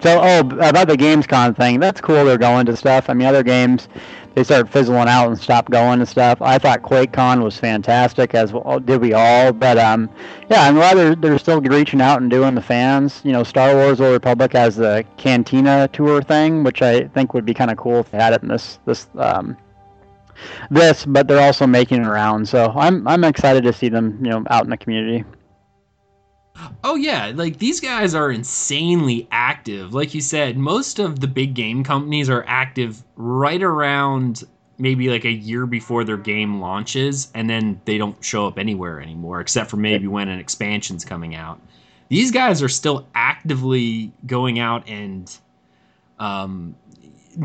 So, 0.03 0.19
oh, 0.21 0.39
about 0.39 0.89
the 0.89 0.97
Gamescom 0.97 1.55
thing, 1.55 1.79
that's 1.79 2.01
cool. 2.01 2.25
They're 2.25 2.37
going 2.37 2.65
to 2.65 2.75
stuff. 2.75 3.09
I 3.09 3.13
mean, 3.13 3.25
other 3.25 3.41
games, 3.41 3.87
they 4.35 4.43
start 4.43 4.67
fizzling 4.67 5.07
out 5.07 5.29
and 5.29 5.39
stop 5.39 5.71
going 5.71 5.99
to 5.99 6.05
stuff. 6.05 6.41
I 6.41 6.57
thought 6.57 6.81
QuakeCon 6.81 7.41
was 7.41 7.57
fantastic, 7.57 8.35
as 8.35 8.51
well, 8.51 8.81
did 8.81 8.99
we 8.99 9.13
all. 9.13 9.53
But 9.53 9.77
um, 9.77 10.09
yeah, 10.49 10.63
I'm 10.63 10.75
glad 10.75 10.97
they're, 10.97 11.15
they're 11.15 11.39
still 11.39 11.61
reaching 11.61 12.01
out 12.01 12.21
and 12.21 12.29
doing 12.29 12.53
the 12.53 12.61
fans. 12.61 13.21
You 13.23 13.31
know, 13.31 13.43
Star 13.43 13.75
Wars: 13.75 14.01
Old 14.01 14.11
Republic 14.11 14.51
has 14.51 14.75
the 14.75 15.05
Cantina 15.15 15.87
tour 15.93 16.21
thing, 16.21 16.65
which 16.65 16.81
I 16.81 17.07
think 17.07 17.33
would 17.33 17.45
be 17.45 17.53
kind 17.53 17.71
of 17.71 17.77
cool 17.77 17.99
if 17.99 18.11
they 18.11 18.17
had 18.17 18.33
it 18.33 18.41
in 18.41 18.49
this 18.49 18.79
this 18.85 19.07
um, 19.17 19.55
this. 20.69 21.05
But 21.05 21.29
they're 21.29 21.39
also 21.39 21.65
making 21.65 22.01
it 22.01 22.07
around, 22.07 22.49
so 22.49 22.73
I'm 22.75 23.07
I'm 23.07 23.23
excited 23.23 23.63
to 23.63 23.71
see 23.71 23.87
them, 23.87 24.19
you 24.21 24.31
know, 24.31 24.43
out 24.49 24.65
in 24.65 24.69
the 24.69 24.75
community. 24.75 25.23
Oh 26.83 26.95
yeah, 26.95 27.31
like 27.33 27.57
these 27.57 27.79
guys 27.79 28.13
are 28.13 28.31
insanely 28.31 29.27
active. 29.31 29.93
Like 29.93 30.13
you 30.13 30.21
said, 30.21 30.57
most 30.57 30.99
of 30.99 31.19
the 31.19 31.27
big 31.27 31.55
game 31.55 31.83
companies 31.83 32.29
are 32.29 32.45
active 32.47 33.03
right 33.15 33.61
around 33.61 34.43
maybe 34.77 35.09
like 35.09 35.25
a 35.25 35.31
year 35.31 35.65
before 35.65 36.03
their 36.03 36.17
game 36.17 36.59
launches 36.59 37.31
and 37.33 37.49
then 37.49 37.79
they 37.85 37.97
don't 37.97 38.23
show 38.23 38.47
up 38.47 38.57
anywhere 38.59 38.99
anymore 38.99 39.39
except 39.39 39.69
for 39.69 39.77
maybe 39.77 40.07
when 40.07 40.27
an 40.29 40.39
expansion's 40.39 41.05
coming 41.05 41.35
out. 41.35 41.59
These 42.09 42.31
guys 42.31 42.61
are 42.61 42.69
still 42.69 43.07
actively 43.15 44.11
going 44.25 44.59
out 44.59 44.87
and 44.87 45.35
um, 46.19 46.75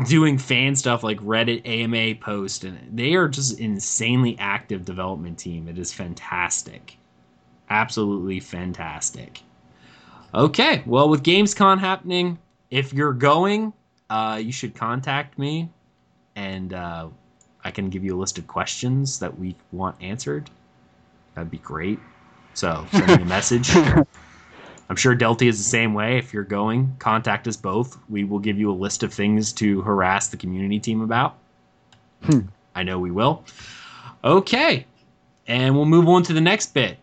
doing 0.07 0.37
fan 0.37 0.75
stuff 0.75 1.03
like 1.03 1.17
Reddit 1.19 1.67
AMA 1.67 2.15
post 2.15 2.63
and 2.63 2.77
they 2.91 3.15
are 3.15 3.27
just 3.27 3.59
insanely 3.59 4.37
active 4.39 4.85
development 4.85 5.39
team. 5.39 5.67
It 5.67 5.79
is 5.79 5.93
fantastic 5.93 6.98
absolutely 7.69 8.39
fantastic. 8.39 9.41
Okay, 10.33 10.83
well, 10.85 11.09
with 11.09 11.23
Gamescom 11.23 11.79
happening, 11.79 12.37
if 12.69 12.93
you're 12.93 13.13
going, 13.13 13.73
uh, 14.09 14.39
you 14.41 14.51
should 14.51 14.75
contact 14.75 15.39
me, 15.39 15.69
and 16.35 16.73
uh, 16.73 17.07
I 17.63 17.71
can 17.71 17.89
give 17.89 18.03
you 18.03 18.15
a 18.15 18.19
list 18.19 18.37
of 18.37 18.47
questions 18.47 19.19
that 19.19 19.37
we 19.37 19.55
want 19.71 19.95
answered. 20.01 20.49
That'd 21.33 21.51
be 21.51 21.57
great. 21.59 21.99
So 22.53 22.85
send 22.91 23.07
me 23.07 23.13
a 23.13 23.25
message. 23.25 23.75
I'm 24.89 24.95
sure 24.95 25.15
Delty 25.15 25.47
is 25.47 25.57
the 25.57 25.63
same 25.63 25.93
way. 25.93 26.17
If 26.17 26.33
you're 26.33 26.43
going, 26.43 26.95
contact 26.99 27.47
us 27.47 27.55
both. 27.55 27.97
We 28.09 28.23
will 28.23 28.39
give 28.39 28.57
you 28.57 28.71
a 28.71 28.73
list 28.73 29.03
of 29.03 29.13
things 29.13 29.53
to 29.53 29.81
harass 29.81 30.27
the 30.29 30.37
community 30.37 30.79
team 30.79 31.01
about. 31.01 31.37
Hmm. 32.23 32.39
I 32.75 32.83
know 32.83 32.99
we 32.99 33.11
will. 33.11 33.43
Okay, 34.23 34.85
and 35.47 35.75
we'll 35.75 35.85
move 35.85 36.07
on 36.09 36.23
to 36.23 36.33
the 36.33 36.41
next 36.41 36.73
bit. 36.73 36.97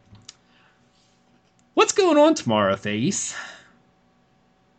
What's 1.77 1.93
going 1.93 2.17
on 2.17 2.35
tomorrow, 2.35 2.75
Thais? 2.75 3.35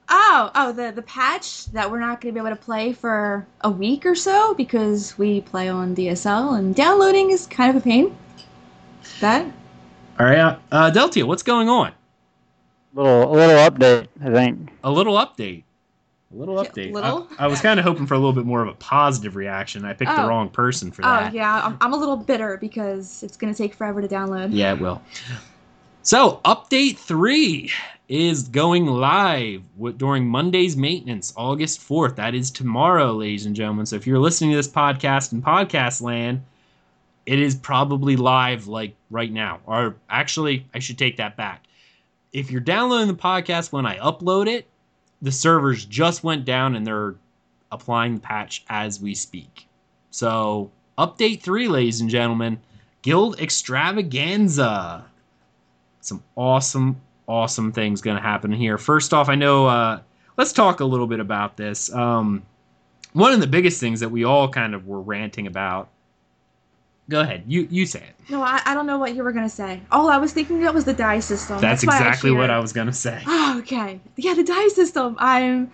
Oh, 0.09 0.49
oh, 0.55 0.71
the 0.71 0.91
the 0.91 1.03
patch 1.03 1.67
that 1.67 1.91
we're 1.91 1.99
not 1.99 2.19
going 2.21 2.33
to 2.33 2.41
be 2.41 2.43
able 2.43 2.55
to 2.57 2.59
play 2.59 2.91
for 2.91 3.45
a 3.61 3.69
week 3.69 4.03
or 4.03 4.15
so 4.15 4.55
because 4.55 5.15
we 5.15 5.41
play 5.41 5.69
on 5.69 5.95
DSL 5.95 6.57
and 6.57 6.73
downloading 6.73 7.29
is 7.29 7.45
kind 7.45 7.69
of 7.69 7.75
a 7.83 7.85
pain. 7.85 8.17
That. 9.19 9.45
All 10.19 10.25
right, 10.25 10.39
uh, 10.39 10.57
uh, 10.71 10.91
Deltia, 10.91 11.23
what's 11.25 11.43
going 11.43 11.69
on? 11.69 11.91
Little 12.95 13.31
a 13.31 13.33
little 13.35 13.57
update, 13.57 14.07
I 14.23 14.31
think. 14.33 14.71
A 14.83 14.89
little 14.91 15.13
update. 15.17 15.65
A 16.33 16.35
little 16.35 16.55
update. 16.55 16.93
little? 16.93 17.27
I, 17.37 17.43
I 17.43 17.47
was 17.47 17.61
kind 17.61 17.79
of 17.79 17.85
hoping 17.85 18.07
for 18.07 18.15
a 18.15 18.17
little 18.17 18.33
bit 18.33 18.45
more 18.47 18.63
of 18.63 18.69
a 18.69 18.73
positive 18.73 19.35
reaction. 19.35 19.85
I 19.85 19.93
picked 19.93 20.09
the 20.15 20.23
Oh. 20.23 20.27
wrong 20.27 20.49
person 20.49 20.89
for 20.91 21.03
that. 21.03 21.31
Oh 21.31 21.35
yeah, 21.35 21.61
I'm, 21.63 21.77
I'm 21.79 21.93
a 21.93 21.97
little 21.97 22.17
bitter 22.17 22.57
because 22.57 23.21
it's 23.21 23.37
going 23.37 23.53
to 23.53 23.57
take 23.57 23.75
forever 23.75 24.01
to 24.01 24.07
download. 24.07 24.49
Yeah, 24.51 24.73
it 24.73 24.79
will. 24.79 24.99
So, 26.07 26.39
update 26.45 26.99
three 26.99 27.69
is 28.07 28.43
going 28.47 28.85
live 28.85 29.63
during 29.97 30.25
Monday's 30.25 30.77
maintenance, 30.77 31.33
August 31.35 31.81
4th. 31.81 32.15
That 32.15 32.33
is 32.33 32.49
tomorrow, 32.49 33.11
ladies 33.11 33.45
and 33.45 33.53
gentlemen. 33.53 33.85
So, 33.85 33.97
if 33.97 34.07
you're 34.07 34.17
listening 34.17 34.51
to 34.51 34.55
this 34.55 34.69
podcast 34.69 35.33
in 35.33 35.41
podcast 35.41 36.01
land, 36.01 36.43
it 37.25 37.39
is 37.39 37.55
probably 37.55 38.15
live 38.15 38.67
like 38.67 38.95
right 39.11 39.29
now. 39.29 39.59
Or 39.65 39.97
actually, 40.09 40.65
I 40.73 40.79
should 40.79 40.97
take 40.97 41.17
that 41.17 41.35
back. 41.35 41.65
If 42.31 42.51
you're 42.51 42.61
downloading 42.61 43.09
the 43.09 43.13
podcast 43.13 43.73
when 43.73 43.85
I 43.85 43.97
upload 43.97 44.47
it, 44.47 44.65
the 45.21 45.33
servers 45.33 45.83
just 45.83 46.23
went 46.23 46.45
down 46.45 46.77
and 46.77 46.87
they're 46.87 47.15
applying 47.69 48.15
the 48.15 48.21
patch 48.21 48.63
as 48.69 49.01
we 49.01 49.13
speak. 49.13 49.67
So, 50.11 50.71
update 50.97 51.41
three, 51.41 51.67
ladies 51.67 51.99
and 51.99 52.09
gentlemen 52.09 52.61
Guild 53.01 53.41
Extravaganza 53.41 55.03
some 56.07 56.23
awesome, 56.35 56.99
awesome 57.27 57.71
things 57.71 58.01
going 58.01 58.17
to 58.17 58.23
happen 58.23 58.51
here. 58.51 58.77
First 58.77 59.13
off, 59.13 59.29
I 59.29 59.35
know, 59.35 59.67
uh, 59.67 59.99
let's 60.37 60.53
talk 60.53 60.79
a 60.79 60.85
little 60.85 61.07
bit 61.07 61.19
about 61.19 61.57
this. 61.57 61.93
Um, 61.93 62.43
one 63.13 63.33
of 63.33 63.41
the 63.41 63.47
biggest 63.47 63.79
things 63.79 63.99
that 63.99 64.09
we 64.09 64.23
all 64.23 64.47
kind 64.49 64.73
of 64.73 64.87
were 64.87 65.01
ranting 65.01 65.47
about. 65.47 65.89
Go 67.09 67.21
ahead, 67.21 67.43
you 67.47 67.65
you 67.71 67.85
say 67.85 67.99
it. 67.99 68.29
No, 68.29 68.41
I, 68.41 68.61
I 68.65 68.73
don't 68.73 68.85
know 68.85 68.97
what 68.97 69.15
you 69.15 69.23
were 69.23 69.31
going 69.31 69.45
to 69.45 69.49
say. 69.49 69.81
All 69.93 70.09
I 70.09 70.17
was 70.17 70.33
thinking 70.33 70.59
that 70.61 70.73
was 70.73 70.83
the 70.83 70.93
dye 70.93 71.21
system. 71.21 71.61
That's, 71.61 71.85
why 71.85 71.97
exactly 71.97 72.31
what. 72.31 72.49
I 72.49 72.59
was 72.59 72.73
gonna 72.73 72.91
say. 72.91 73.23
Oh, 73.25 73.59
okay. 73.59 74.01
Yeah, 74.17 74.33
the 74.33 74.43
dye 74.43 74.67
system. 74.75 75.15
I'm 75.17 75.71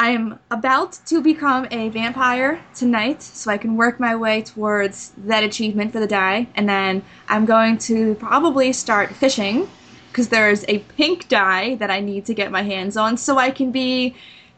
I'm 0.00 0.38
about 0.52 0.92
to 1.06 1.20
become 1.20 1.66
a 1.72 1.88
vampire 1.88 2.62
tonight, 2.72 3.20
so 3.20 3.50
I 3.50 3.58
can 3.58 3.76
work 3.76 3.98
my 3.98 4.14
way 4.14 4.42
towards 4.42 5.12
that 5.18 5.42
achievement 5.42 5.90
for 5.90 5.98
the 5.98 6.06
dye, 6.06 6.46
and 6.54 6.68
then 6.68 7.02
I'm 7.28 7.44
going 7.44 7.78
to 7.78 8.14
probably 8.14 8.72
start 8.72 9.12
fishing 9.12 9.68
because 10.12 10.28
there's 10.28 10.64
a 10.68 10.78
pink 10.78 11.26
dye 11.28 11.74
that 11.76 11.90
I 11.90 11.98
need 11.98 12.26
to 12.26 12.34
get 12.34 12.52
my 12.52 12.62
hands 12.62 12.96
on, 12.96 13.16
so 13.16 13.38
I 13.38 13.50
can 13.50 13.72
be 13.72 14.14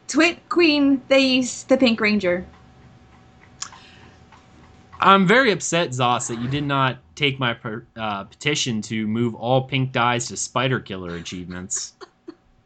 Twit 0.07 0.47
Queen 0.47 1.01
Thais, 1.09 1.63
the 1.63 1.77
Pink 1.77 1.99
Ranger. 1.99 2.45
I'm 4.99 5.25
very 5.25 5.51
upset, 5.51 5.89
Zos, 5.89 6.27
that 6.27 6.39
you 6.39 6.47
did 6.47 6.65
not 6.65 6.99
take 7.15 7.39
my 7.39 7.55
per, 7.55 7.83
uh, 7.95 8.25
petition 8.25 8.83
to 8.83 9.07
move 9.07 9.33
all 9.33 9.63
pink 9.63 9.91
dyes 9.91 10.27
to 10.27 10.37
Spider 10.37 10.79
Killer 10.79 11.15
achievements, 11.15 11.93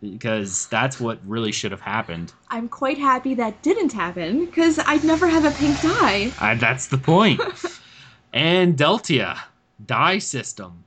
because 0.02 0.68
that's 0.68 1.00
what 1.00 1.20
really 1.26 1.52
should 1.52 1.72
have 1.72 1.82
happened. 1.82 2.34
I'm 2.50 2.68
quite 2.68 2.98
happy 2.98 3.34
that 3.36 3.62
didn't 3.62 3.94
happen 3.94 4.46
because 4.46 4.80
I'd 4.80 5.04
never 5.04 5.28
have 5.28 5.46
a 5.46 5.52
pink 5.52 5.82
dye. 5.82 6.32
I, 6.40 6.56
that's 6.56 6.88
the 6.88 6.98
point. 6.98 7.42
and 8.34 8.78
Deltia 8.78 9.40
dye 9.86 10.20
system. 10.20 10.84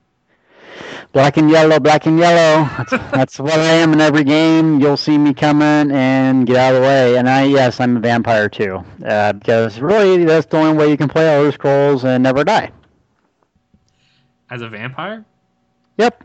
Black 1.13 1.37
and 1.37 1.51
yellow, 1.51 1.81
black 1.81 2.07
and 2.07 2.19
yellow. 2.19 2.69
That's, 2.77 2.91
that's 3.13 3.41
what 3.41 3.59
I 3.59 3.75
am 3.75 3.93
in 3.93 4.01
every 4.01 4.25
game. 4.25 4.81
You'll 4.81 4.97
see 4.97 5.19
me 5.19 5.35
coming 5.35 5.91
and 5.91 6.47
get 6.47 6.57
out 6.57 6.75
of 6.75 6.83
the 6.83 6.87
way. 6.87 7.17
And 7.17 7.29
I, 7.29 7.45
yes, 7.45 7.81
I'm 7.81 7.97
a 7.97 8.01
vampire 8.01 8.49
too. 8.49 8.85
Uh, 9.05 9.33
because 9.33 9.81
really, 9.81 10.25
that's 10.25 10.47
the 10.47 10.59
only 10.59 10.77
way 10.77 10.91
you 10.91 10.97
can 10.97 11.09
play 11.09 11.35
Elder 11.35 11.53
Scrolls 11.53 12.05
and 12.05 12.23
never 12.23 12.45
die. 12.45 12.71
As 14.51 14.63
a 14.63 14.69
vampire? 14.69 15.25
Yep. 15.99 16.25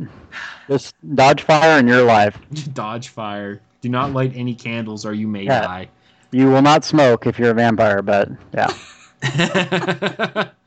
Just 0.68 0.96
dodge 1.16 1.42
fire 1.44 1.78
and 1.80 1.88
you're 1.88 2.00
alive. 2.02 2.38
Dodge 2.74 3.10
fire. 3.10 3.62
Do 3.82 3.90
not 3.90 4.14
light 4.14 4.32
any 4.36 4.56
candles 4.56 5.06
or 5.06 5.14
you 5.14 5.28
may 5.28 5.44
Yeah. 5.44 5.62
die. 5.62 5.90
You 6.32 6.48
will 6.50 6.62
not 6.62 6.84
smoke 6.86 7.28
if 7.28 7.38
you're 7.38 7.52
a 7.52 7.54
vampire, 7.54 8.02
but 8.02 8.30
yeah. 8.54 8.68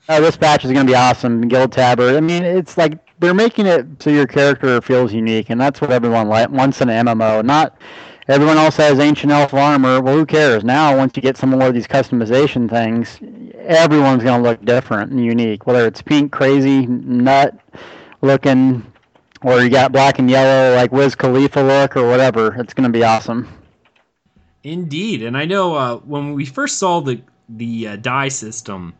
Oh, 0.09 0.21
this 0.21 0.37
patch 0.37 0.65
is 0.65 0.73
going 0.73 0.87
to 0.87 0.91
be 0.91 0.95
awesome. 0.97 1.49
Guild 1.49 1.73
Tabard. 1.73 2.15
I 2.15 2.21
mean, 2.21 2.45
it's 2.45 2.77
like 2.79 2.99
they're 3.19 3.35
making 3.35 3.67
it 3.67 3.87
so 4.01 4.11
your 4.11 4.27
character 4.27 4.81
feels 4.81 5.13
unique, 5.13 5.51
and 5.51 5.61
that's 5.61 5.81
what 5.81 5.91
everyone 5.91 6.29
li- 6.29 6.47
wants 6.47 6.81
in 6.81 6.89
an 6.89 7.07
MMO. 7.07 7.45
Not 7.45 7.77
everyone 8.29 8.59
else 8.59 8.77
has 8.77 9.01
ancient 9.01 9.33
elf 9.33 9.55
armor. 9.55 10.01
Well, 10.01 10.15
who 10.17 10.25
cares? 10.27 10.63
Now, 10.63 10.97
once 10.97 11.17
you 11.17 11.23
get 11.23 11.37
some 11.37 11.51
more 11.51 11.67
of 11.69 11.75
these 11.75 11.89
customization 11.89 12.71
things, 12.71 13.19
everyone's 13.65 14.23
going 14.23 14.43
to 14.43 14.49
look 14.49 14.65
different 14.65 15.11
and 15.11 15.25
unique. 15.25 15.67
Whether 15.67 15.87
it's 15.87 16.01
pink, 16.03 16.31
crazy, 16.31 16.87
nut 16.87 17.59
looking, 18.23 18.87
or 19.47 19.62
you 19.62 19.71
got 19.71 19.93
black 19.93 20.19
and 20.19 20.29
yellow 20.29 20.75
like 20.75 20.91
Wiz 20.91 21.15
Khalifa 21.15 21.61
look, 21.61 21.97
or 21.97 22.09
whatever, 22.09 22.55
it's 22.61 22.75
going 22.75 22.91
to 22.91 22.99
be 22.99 23.05
awesome. 23.05 23.49
Indeed, 24.65 25.23
and 25.23 25.37
I 25.37 25.45
know 25.45 25.76
uh, 25.76 25.97
when 25.99 26.33
we 26.35 26.45
first 26.45 26.79
saw 26.79 27.00
the 27.00 27.23
the 27.49 27.88
uh, 27.88 27.97
dye 27.97 28.29
system, 28.29 28.95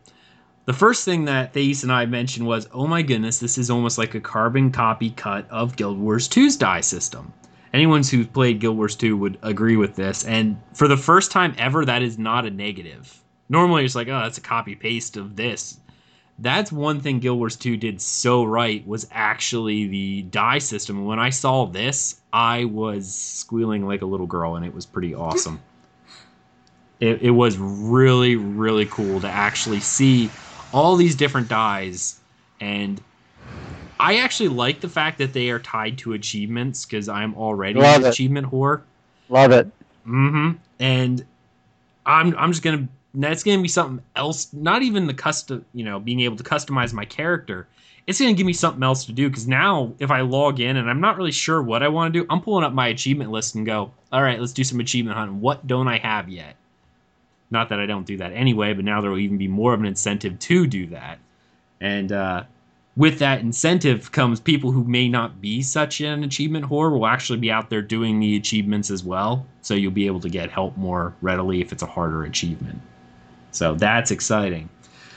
the 0.65 0.71
first 0.71 1.03
thing 1.03 1.25
that 1.25 1.53
Thais 1.53 1.83
and 1.83 1.91
I 1.91 2.05
mentioned 2.05 2.47
was, 2.47 2.69
"Oh 2.73 2.87
my 2.87 3.01
goodness, 3.01 3.39
this 3.39 3.57
is 3.57 3.69
almost 3.69 3.97
like 3.97 4.15
a 4.15 4.21
carbon 4.21 4.71
copy 4.71 5.09
cut 5.09 5.45
of 5.49 5.75
Guild 5.75 5.99
Wars 5.99 6.29
2's 6.29 6.55
dye 6.55 6.81
system." 6.81 7.33
anyone 7.73 8.01
who's 8.01 8.27
played 8.27 8.59
Guild 8.61 8.77
Wars 8.77 8.95
2 8.95 9.17
would 9.17 9.37
agree 9.41 9.75
with 9.75 9.95
this. 9.95 10.23
And 10.23 10.57
for 10.73 10.87
the 10.87 10.97
first 10.97 11.31
time 11.31 11.53
ever, 11.57 11.83
that 11.85 12.01
is 12.01 12.17
not 12.17 12.45
a 12.45 12.49
negative. 12.49 13.23
Normally, 13.49 13.85
it's 13.85 13.93
like, 13.93 14.07
oh, 14.07 14.19
that's 14.21 14.37
a 14.37 14.41
copy 14.41 14.73
paste 14.75 15.17
of 15.17 15.35
this. 15.35 15.79
That's 16.39 16.71
one 16.71 16.99
thing 17.01 17.19
Guild 17.19 17.39
Wars 17.39 17.55
2 17.55 17.77
did 17.77 17.99
so 18.01 18.43
right 18.43 18.85
was 18.87 19.07
actually 19.11 19.87
the 19.87 20.21
dye 20.23 20.59
system. 20.59 21.05
When 21.05 21.19
I 21.19 21.31
saw 21.31 21.65
this, 21.65 22.21
I 22.31 22.65
was 22.65 23.13
squealing 23.13 23.85
like 23.87 24.01
a 24.03 24.05
little 24.05 24.27
girl, 24.27 24.55
and 24.55 24.65
it 24.65 24.73
was 24.73 24.85
pretty 24.85 25.15
awesome. 25.15 25.59
it, 26.99 27.21
it 27.23 27.31
was 27.31 27.57
really, 27.57 28.35
really 28.35 28.85
cool 28.85 29.19
to 29.21 29.27
actually 29.27 29.79
see 29.79 30.29
all 30.73 30.95
these 30.95 31.15
different 31.15 31.47
dyes 31.47 32.19
and 32.59 33.01
I 33.99 34.17
actually 34.17 34.49
like 34.49 34.79
the 34.81 34.89
fact 34.89 35.17
that 35.19 35.33
they 35.33 35.49
are 35.49 35.59
tied 35.59 35.97
to 35.99 36.13
achievements 36.13 36.85
because 36.85 37.09
I'm 37.09 37.35
already 37.35 37.79
Love 37.79 38.01
an 38.01 38.05
it. 38.05 38.09
achievement 38.09 38.47
whore. 38.51 38.81
Love 39.29 39.51
it. 39.51 39.67
Mm-hmm. 40.07 40.51
And 40.79 41.25
I'm 42.05 42.35
I'm 42.37 42.51
just 42.51 42.63
gonna 42.63 42.87
that's 43.23 43.43
gonna 43.43 43.61
be 43.61 43.67
something 43.67 44.03
else. 44.15 44.51
Not 44.53 44.83
even 44.83 45.07
the 45.07 45.13
custom, 45.13 45.65
you 45.73 45.83
know, 45.83 45.99
being 45.99 46.19
able 46.21 46.37
to 46.37 46.43
customize 46.43 46.93
my 46.93 47.05
character. 47.05 47.67
It's 48.05 48.19
gonna 48.19 48.33
give 48.33 48.45
me 48.45 48.53
something 48.53 48.83
else 48.83 49.05
to 49.05 49.11
do 49.11 49.29
because 49.29 49.47
now 49.47 49.93
if 49.99 50.11
I 50.11 50.21
log 50.21 50.59
in 50.59 50.77
and 50.77 50.89
I'm 50.89 51.01
not 51.01 51.17
really 51.17 51.31
sure 51.31 51.61
what 51.61 51.83
I 51.83 51.87
want 51.87 52.13
to 52.13 52.21
do, 52.21 52.25
I'm 52.29 52.41
pulling 52.41 52.63
up 52.63 52.73
my 52.73 52.87
achievement 52.87 53.31
list 53.31 53.55
and 53.55 53.65
go, 53.65 53.91
all 54.11 54.23
right, 54.23 54.39
let's 54.39 54.53
do 54.53 54.63
some 54.63 54.79
achievement 54.79 55.17
hunting. 55.17 55.41
What 55.41 55.67
don't 55.67 55.87
I 55.87 55.97
have 55.97 56.29
yet? 56.29 56.55
Not 57.49 57.69
that 57.69 57.79
I 57.79 57.85
don't 57.85 58.05
do 58.05 58.17
that 58.17 58.33
anyway, 58.33 58.73
but 58.73 58.85
now 58.85 59.01
there 59.01 59.09
will 59.09 59.19
even 59.19 59.37
be 59.37 59.47
more 59.47 59.73
of 59.73 59.79
an 59.79 59.85
incentive 59.85 60.37
to 60.39 60.67
do 60.67 60.87
that. 60.87 61.19
And 61.79 62.11
uh, 62.11 62.43
with 62.95 63.19
that 63.19 63.41
incentive 63.41 64.11
comes 64.11 64.39
people 64.39 64.71
who 64.71 64.83
may 64.83 65.07
not 65.07 65.39
be 65.39 65.61
such 65.61 66.01
an 66.01 66.23
achievement 66.23 66.65
whore 66.65 66.91
will 66.91 67.05
actually 67.05 67.39
be 67.39 67.51
out 67.51 67.69
there 67.69 67.81
doing 67.81 68.19
the 68.19 68.35
achievements 68.35 68.89
as 68.89 69.03
well. 69.03 69.45
So 69.61 69.75
you'll 69.75 69.91
be 69.91 70.07
able 70.07 70.19
to 70.21 70.29
get 70.29 70.49
help 70.49 70.75
more 70.77 71.13
readily 71.21 71.61
if 71.61 71.71
it's 71.71 71.83
a 71.83 71.87
harder 71.87 72.23
achievement. 72.23 72.81
So 73.57 73.73
that's 73.73 74.11
exciting. 74.11 74.69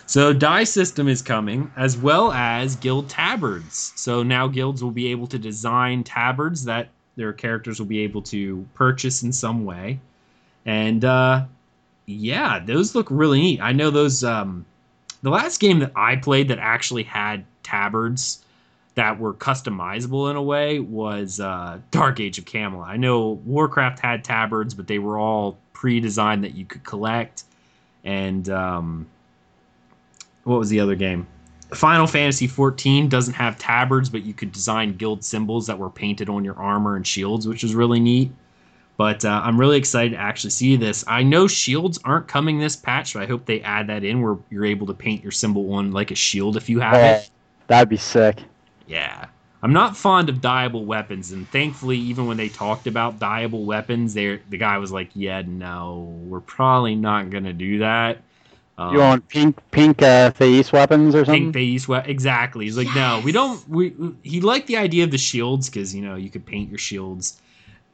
So 0.07 0.33
dye 0.33 0.65
system 0.65 1.09
is 1.09 1.21
coming 1.21 1.71
as 1.77 1.99
well 1.99 2.33
as 2.33 2.75
guild 2.77 3.11
tabards. 3.11 3.93
So 3.97 4.23
now 4.23 4.49
guilds 4.49 4.83
will 4.83 4.91
be 4.91 5.09
able 5.09 5.27
to 5.29 5.39
design 5.39 6.05
tabards 6.05 6.65
that 6.65 6.89
their 7.17 7.35
characters 7.35 7.79
will 7.79 7.87
be 7.87 8.01
able 8.01 8.23
to 8.23 8.67
purchase 8.73 9.23
in 9.23 9.33
some 9.33 9.67
way. 9.67 10.01
And 10.65 11.05
uh, 11.05 11.45
yeah, 12.07 12.61
those 12.65 12.95
look 12.95 13.09
really 13.11 13.41
neat. 13.41 13.61
I 13.61 13.73
know 13.73 13.91
those 13.91 14.25
um, 14.25 14.65
the 15.23 15.31
last 15.31 15.61
game 15.61 15.81
that 15.81 15.93
I 15.95 16.17
played 16.17 16.49
that 16.49 16.59
actually 16.59 17.03
had 17.03 17.45
tabards 17.63 18.43
that 18.95 19.21
were 19.21 19.35
customizable 19.35 20.31
in 20.31 20.37
a 20.37 20.43
way 20.43 20.81
was 20.81 21.41
uh, 21.41 21.79
Dark 21.91 22.21
Age 22.21 22.39
of 22.39 22.47
Camelot. 22.47 22.89
I 22.89 22.97
know 22.97 23.33
Warcraft 23.45 23.99
had 24.01 24.25
tabards, 24.25 24.73
but 24.73 24.87
they 24.87 24.99
were 24.99 25.19
all 25.19 25.59
pre-designed 25.75 26.43
that 26.45 26.55
you 26.55 26.65
could 26.65 26.85
collect. 26.85 27.45
And 28.04 28.49
um, 28.49 29.07
what 30.45 30.59
was 30.59 30.69
the 30.69 30.80
other 30.80 30.95
game? 30.95 31.26
Final 31.75 32.07
Fantasy 32.07 32.49
XIV 32.49 33.09
doesn't 33.09 33.35
have 33.35 33.59
tabards, 33.59 34.09
but 34.09 34.23
you 34.25 34.35
could 34.35 34.50
design 34.50 34.97
guild 34.97 35.25
symbols 35.25 35.66
that 35.69 35.78
were 35.78 35.90
painted 35.90 36.28
on 36.28 36.45
your 36.45 36.57
armor 36.57 36.97
and 36.97 37.07
shields, 37.07 37.47
which 37.47 37.62
was 37.62 37.75
really 37.75 38.00
neat. 38.00 38.33
But 38.97 39.25
uh, 39.25 39.40
I'm 39.45 39.59
really 39.59 39.78
excited 39.78 40.11
to 40.11 40.19
actually 40.19 40.50
see 40.50 40.76
this. 40.76 41.04
I 41.07 41.23
know 41.23 41.47
shields 41.47 41.99
aren't 42.04 42.28
coming 42.28 42.59
this 42.59 42.76
patch, 42.76 43.12
so 43.12 43.21
I 43.21 43.26
hope 43.26 43.47
they 43.47 43.62
add 43.62 43.87
that 43.87 44.04
in 44.04 44.21
where 44.21 44.37
you're 44.50 44.66
able 44.66 44.87
to 44.88 44.95
paint 44.95 45.23
your 45.23 45.33
symbol 45.33 45.73
on 45.73 45.92
like 45.92 46.11
a 46.11 46.14
shield 46.14 46.57
if 46.57 46.69
you 46.69 46.80
have 46.80 46.97
it. 46.97 47.30
That'd 47.69 47.88
be 47.88 47.97
sick. 47.97 48.42
Yeah. 48.87 49.26
I'm 49.62 49.73
not 49.75 49.97
fond 49.97 50.29
of 50.31 50.37
dyeable 50.37 50.85
weapons, 50.87 51.33
and 51.33 51.47
thankfully, 51.50 51.99
even 51.99 52.26
when 52.26 52.38
they 52.38 52.49
talked 52.49 52.87
about 52.87 53.19
dyeable 53.19 53.64
weapons, 53.67 54.14
they 54.14 54.37
the 54.49 54.57
guy 54.57 54.79
was 54.79 54.90
like, 54.90 55.11
"Yeah, 55.14 55.43
no, 55.47 56.17
we're 56.25 56.40
probably 56.40 56.95
not 56.95 57.29
gonna 57.31 57.52
do 57.52 57.79
that." 57.79 58.23
Um, 58.78 58.95
You 58.95 59.00
want 59.00 59.28
pink 59.28 59.58
pink 59.71 60.00
uh, 60.00 60.30
face 60.30 60.73
weapons 60.73 61.15
or 61.15 61.26
something? 61.26 61.45
pink 61.45 61.54
base 61.54 61.87
we- 61.87 61.99
exactly. 61.99 62.65
He's 62.65 62.78
like, 62.78 62.89
"No, 62.95 63.21
we 63.23 63.32
don't." 63.32 63.69
We 63.69 63.93
he 64.23 64.41
liked 64.41 64.67
the 64.67 64.78
idea 64.78 65.04
of 65.04 65.11
the 65.11 65.19
shields 65.19 65.69
because 65.69 65.95
you 65.95 66.00
know 66.00 66.15
you 66.15 66.30
could 66.30 66.47
paint 66.47 66.71
your 66.71 66.78
shields. 66.78 67.43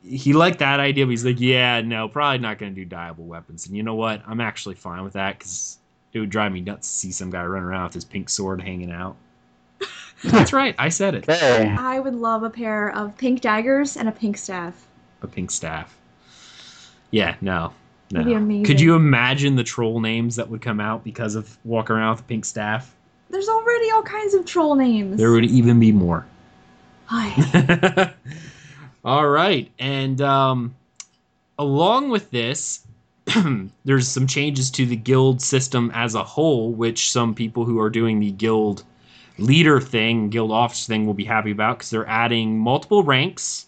He 0.04 0.32
liked 0.32 0.60
that 0.60 0.78
idea, 0.78 1.04
but 1.04 1.10
he's 1.10 1.24
like, 1.24 1.40
"Yeah, 1.40 1.80
no, 1.80 2.08
probably 2.08 2.38
not 2.38 2.58
gonna 2.58 2.70
do 2.70 2.86
dyeable 2.86 3.26
weapons." 3.26 3.66
And 3.66 3.76
you 3.76 3.82
know 3.82 3.96
what? 3.96 4.22
I'm 4.28 4.40
actually 4.40 4.76
fine 4.76 5.02
with 5.02 5.14
that 5.14 5.36
because 5.36 5.78
it 6.12 6.20
would 6.20 6.30
drive 6.30 6.52
me 6.52 6.60
nuts 6.60 6.88
to 6.88 6.94
see 6.96 7.10
some 7.10 7.30
guy 7.30 7.44
running 7.44 7.68
around 7.68 7.86
with 7.86 7.94
his 7.94 8.04
pink 8.04 8.28
sword 8.28 8.60
hanging 8.60 8.92
out. 8.92 9.16
That's 10.24 10.52
right, 10.52 10.74
I 10.78 10.88
said 10.88 11.14
it. 11.14 11.28
Okay. 11.28 11.74
I 11.78 11.98
would 11.98 12.14
love 12.14 12.42
a 12.42 12.50
pair 12.50 12.94
of 12.96 13.16
pink 13.16 13.40
daggers 13.40 13.96
and 13.96 14.08
a 14.08 14.12
pink 14.12 14.36
staff. 14.38 14.86
a 15.22 15.26
pink 15.26 15.50
staff. 15.50 15.96
Yeah, 17.10 17.36
no. 17.40 17.72
No. 18.10 18.20
That'd 18.20 18.26
be 18.26 18.34
amazing. 18.34 18.64
Could 18.64 18.80
you 18.80 18.94
imagine 18.94 19.56
the 19.56 19.64
troll 19.64 20.00
names 20.00 20.36
that 20.36 20.48
would 20.48 20.62
come 20.62 20.80
out 20.80 21.02
because 21.02 21.34
of 21.34 21.58
walking 21.64 21.96
around 21.96 22.10
with 22.12 22.20
a 22.20 22.24
pink 22.24 22.44
staff? 22.44 22.94
There's 23.30 23.48
already 23.48 23.90
all 23.90 24.02
kinds 24.02 24.34
of 24.34 24.46
troll 24.46 24.76
names. 24.76 25.16
There 25.18 25.32
would 25.32 25.44
even 25.44 25.80
be 25.80 25.90
more. 25.92 26.24
Hi. 27.06 28.12
All 29.04 29.28
right. 29.28 29.70
And 29.78 30.20
um, 30.20 30.74
along 31.58 32.10
with 32.10 32.30
this, 32.30 32.86
there's 33.84 34.08
some 34.08 34.26
changes 34.26 34.70
to 34.72 34.86
the 34.86 34.96
guild 34.96 35.42
system 35.42 35.90
as 35.94 36.14
a 36.14 36.22
whole, 36.22 36.72
which 36.72 37.10
some 37.10 37.34
people 37.34 37.64
who 37.64 37.80
are 37.80 37.90
doing 37.90 38.20
the 38.20 38.30
guild 38.30 38.84
leader 39.38 39.80
thing, 39.80 40.30
guild 40.30 40.50
officer 40.50 40.88
thing, 40.88 41.06
will 41.06 41.14
be 41.14 41.24
happy 41.24 41.50
about 41.50 41.78
because 41.78 41.90
they're 41.90 42.08
adding 42.08 42.58
multiple 42.58 43.02
ranks 43.02 43.66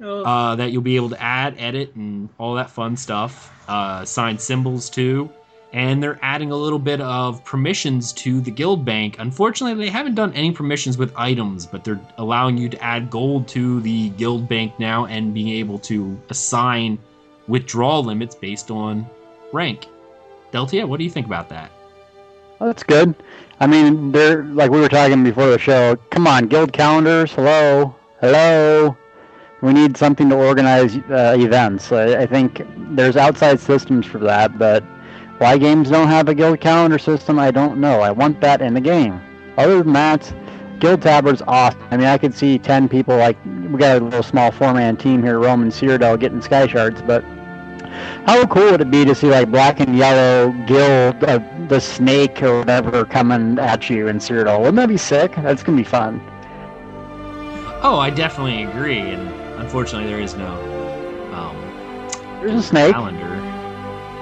uh, 0.00 0.54
that 0.56 0.70
you'll 0.72 0.82
be 0.82 0.96
able 0.96 1.10
to 1.10 1.20
add, 1.20 1.56
edit, 1.58 1.94
and 1.94 2.28
all 2.38 2.54
that 2.54 2.70
fun 2.70 2.96
stuff. 2.96 3.52
Uh, 3.68 4.00
assign 4.02 4.38
symbols 4.38 4.88
to. 4.90 5.30
And 5.72 6.02
they're 6.02 6.18
adding 6.22 6.50
a 6.50 6.56
little 6.56 6.78
bit 6.78 7.00
of 7.02 7.44
permissions 7.44 8.14
to 8.14 8.40
the 8.40 8.50
guild 8.50 8.86
bank. 8.86 9.16
Unfortunately, 9.18 9.84
they 9.84 9.90
haven't 9.90 10.14
done 10.14 10.32
any 10.32 10.50
permissions 10.50 10.96
with 10.96 11.12
items, 11.14 11.66
but 11.66 11.84
they're 11.84 12.00
allowing 12.16 12.56
you 12.56 12.70
to 12.70 12.82
add 12.82 13.10
gold 13.10 13.46
to 13.48 13.80
the 13.82 14.08
guild 14.10 14.48
bank 14.48 14.78
now 14.78 15.04
and 15.04 15.34
being 15.34 15.48
able 15.48 15.78
to 15.80 16.18
assign 16.30 16.98
withdrawal 17.48 18.02
limits 18.02 18.34
based 18.34 18.70
on 18.70 19.06
rank. 19.52 19.86
Deltia, 20.52 20.88
what 20.88 20.96
do 20.96 21.04
you 21.04 21.10
think 21.10 21.26
about 21.26 21.50
that? 21.50 21.70
Well, 22.58 22.70
that's 22.70 22.82
good. 22.82 23.14
I 23.60 23.66
mean, 23.66 24.12
they're 24.12 24.44
like 24.44 24.70
we 24.70 24.80
were 24.80 24.88
talking 24.88 25.24
before 25.24 25.48
the 25.48 25.58
show. 25.58 25.96
Come 26.10 26.26
on, 26.26 26.46
guild 26.46 26.72
calendars. 26.72 27.32
Hello, 27.32 27.94
hello. 28.20 28.96
We 29.60 29.72
need 29.72 29.96
something 29.96 30.28
to 30.28 30.36
organize 30.36 30.96
uh, 31.10 31.34
events. 31.36 31.90
I, 31.90 32.22
I 32.22 32.26
think 32.26 32.62
there's 32.94 33.16
outside 33.16 33.58
systems 33.58 34.06
for 34.06 34.18
that, 34.18 34.56
but 34.56 34.84
why 35.38 35.58
games 35.58 35.90
don't 35.90 36.08
have 36.08 36.28
a 36.28 36.34
guild 36.34 36.60
calendar 36.60 36.98
system, 36.98 37.38
I 37.38 37.50
don't 37.50 37.80
know. 37.80 38.00
I 38.00 38.10
want 38.12 38.40
that 38.40 38.60
in 38.60 38.74
the 38.74 38.80
game. 38.80 39.20
Other 39.56 39.82
than 39.82 39.92
that, 39.94 40.32
Guild 40.78 41.02
Tabard's 41.02 41.42
awesome. 41.46 41.80
I 41.90 41.96
mean, 41.96 42.06
I 42.06 42.18
could 42.18 42.34
see 42.34 42.58
10 42.58 42.88
people, 42.88 43.16
like, 43.16 43.36
we 43.44 43.78
got 43.78 44.00
a 44.00 44.04
little 44.04 44.22
small 44.22 44.52
four-man 44.52 44.96
team 44.96 45.22
here, 45.22 45.38
Roman 45.38 45.70
Cyrodiil 45.70 46.18
getting 46.20 46.40
Sky 46.40 46.66
Shards, 46.66 47.02
but 47.02 47.24
how 48.26 48.46
cool 48.46 48.70
would 48.70 48.80
it 48.80 48.90
be 48.90 49.04
to 49.04 49.14
see, 49.14 49.28
like, 49.28 49.50
black 49.50 49.80
and 49.80 49.96
yellow 49.96 50.52
Guild, 50.66 51.22
uh, 51.24 51.38
the 51.68 51.80
snake 51.80 52.42
or 52.42 52.58
whatever 52.60 53.04
coming 53.04 53.58
at 53.58 53.88
you 53.90 54.08
in 54.08 54.18
Cyrodiil? 54.18 54.58
Wouldn't 54.58 54.76
that 54.76 54.88
be 54.88 54.96
sick? 54.96 55.34
That's 55.36 55.62
going 55.62 55.76
to 55.76 55.82
be 55.84 55.88
fun. 55.88 56.20
Oh, 57.82 57.98
I 58.00 58.10
definitely 58.10 58.64
agree, 58.64 58.98
and 58.98 59.28
unfortunately, 59.60 60.08
there 60.10 60.20
is 60.20 60.34
no 60.34 60.48
um, 61.32 61.56
There's 62.40 62.54
a 62.54 62.62
snake. 62.62 62.92
calendar. 62.92 63.36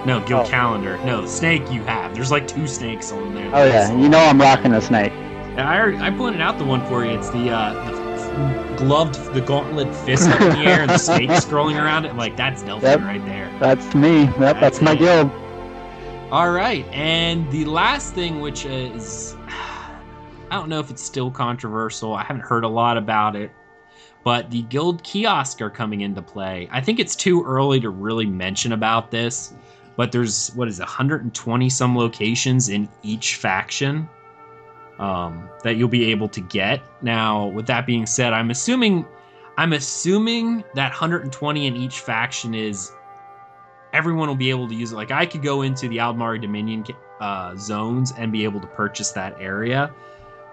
No, 0.05 0.21
guild 0.21 0.47
Oh. 0.47 0.51
calendar. 0.51 0.99
No, 1.05 1.27
snake 1.27 1.63
you 1.73 1.83
have. 1.85 2.15
There's 2.15 2.31
like 2.31 2.47
two 2.47 2.67
snakes 2.67 3.11
on 3.13 3.35
there. 3.35 3.51
Oh, 3.53 3.65
yeah. 3.65 3.91
You 3.93 4.09
know 4.09 4.19
I'm 4.19 4.41
rocking 4.41 4.73
a 4.75 4.81
snake. 4.81 5.13
And 5.13 5.63
I 5.63 6.07
I 6.07 6.11
pointed 6.11 6.41
out 6.43 6.59
the 6.59 6.65
one 6.65 6.85
for 6.87 7.05
you. 7.05 7.11
It's 7.13 7.31
the 7.31 7.51
uh, 7.51 7.73
the 8.71 8.77
gloved, 8.77 9.15
the 9.35 9.41
gauntlet 9.41 9.93
fist 10.05 10.29
up 10.29 10.41
in 10.43 10.51
the 10.51 10.59
air, 10.71 10.81
and 10.83 10.91
the 10.91 10.99
snake 11.11 11.31
scrolling 11.31 11.83
around 11.83 12.05
it. 12.05 12.15
Like 12.15 12.37
that's 12.37 12.63
Delphi 12.63 12.87
Yep. 12.91 13.01
right 13.01 13.25
there. 13.25 13.51
That's 13.59 13.95
me. 13.95 14.25
Yep, 14.25 14.37
that's, 14.39 14.61
That's 14.61 14.83
my 14.83 14.95
guild. 14.95 15.31
All 16.33 16.51
right, 16.51 16.85
and 16.89 17.49
the 17.53 17.65
last 17.67 18.13
thing, 18.13 18.41
which 18.41 18.67
is, 18.67 19.37
I 19.49 20.01
don't 20.51 20.69
know 20.69 20.81
if 20.81 20.91
it's 20.91 21.03
still 21.03 21.31
controversial. 21.31 22.15
I 22.15 22.25
haven't 22.25 22.43
heard 22.43 22.65
a 22.65 22.69
lot 22.69 22.97
about 22.97 23.37
it, 23.37 23.53
but 24.25 24.51
the 24.51 24.63
guild 24.63 25.05
kiosk 25.05 25.63
are 25.63 25.71
coming 25.71 26.01
into 26.01 26.21
play. 26.21 26.69
I 26.73 26.81
think 26.81 26.99
it's 26.99 27.15
too 27.15 27.45
early 27.45 27.79
to 27.79 27.91
really 27.91 28.27
mention 28.27 28.73
about 28.73 29.13
this, 29.13 29.55
but 29.95 30.11
there's 30.11 30.51
what 30.57 30.67
is 30.67 30.81
it, 30.81 30.83
120 30.83 31.71
some 31.71 31.97
locations 31.97 32.71
in 32.71 32.89
each 33.05 33.37
faction 33.37 34.09
um, 34.99 35.49
that 35.63 35.77
you'll 35.77 35.89
be 35.89 36.11
able 36.11 36.29
to 36.31 36.41
get. 36.41 36.83
Now, 37.03 37.47
with 37.47 37.69
that 37.69 37.87
being 37.87 38.05
said, 38.05 38.33
I'm 38.33 38.51
assuming, 38.51 39.07
I'm 39.59 39.75
assuming 39.75 40.65
that 40.75 40.91
120 40.91 41.67
in 41.69 41.77
each 41.77 42.01
faction 42.01 42.53
is 42.53 42.91
everyone 43.97 44.29
will 44.29 44.35
be 44.35 44.51
able 44.51 44.69
to 44.69 44.75
use 44.75 44.93
it. 44.93 44.97
Like 44.97 45.11
I 45.11 45.25
could 45.25 45.43
go 45.43 45.63
into 45.63 45.89
the 45.89 45.97
Aldmeri 45.97 46.41
Dominion 46.41 46.85
uh, 47.19 47.57
zones 47.57 48.13
and 48.19 48.31
be 48.31 48.45
able 48.45 48.61
to 48.61 48.67
purchase 48.67 49.13
that 49.13 49.35
area, 49.41 49.93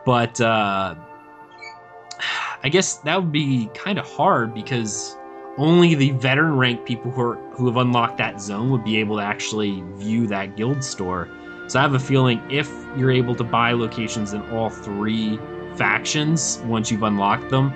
but 0.05 0.39
uh, 0.39 0.95
I 2.63 2.69
guess 2.69 2.97
that 2.99 3.21
would 3.21 3.33
be 3.33 3.69
kind 3.73 3.99
of 3.99 4.09
hard 4.09 4.53
because 4.53 5.17
only 5.57 5.93
the 5.93 6.11
veteran 6.11 6.55
rank 6.55 6.85
people 6.85 7.11
who 7.11 7.21
are, 7.21 7.35
who 7.51 7.67
have 7.67 7.75
unlocked 7.75 8.17
that 8.17 8.39
zone 8.39 8.69
would 8.71 8.85
be 8.85 8.97
able 8.97 9.17
to 9.17 9.23
actually 9.23 9.83
view 9.95 10.25
that 10.27 10.55
guild 10.55 10.81
store. 10.81 11.29
So 11.67 11.79
I 11.79 11.81
have 11.81 11.93
a 11.93 11.99
feeling 11.99 12.41
if 12.49 12.71
you're 12.97 13.11
able 13.11 13.35
to 13.35 13.43
buy 13.43 13.73
locations 13.73 14.33
in 14.33 14.41
all 14.51 14.69
three 14.69 15.37
factions 15.75 16.59
once 16.65 16.89
you've 16.89 17.03
unlocked 17.03 17.49
them, 17.49 17.73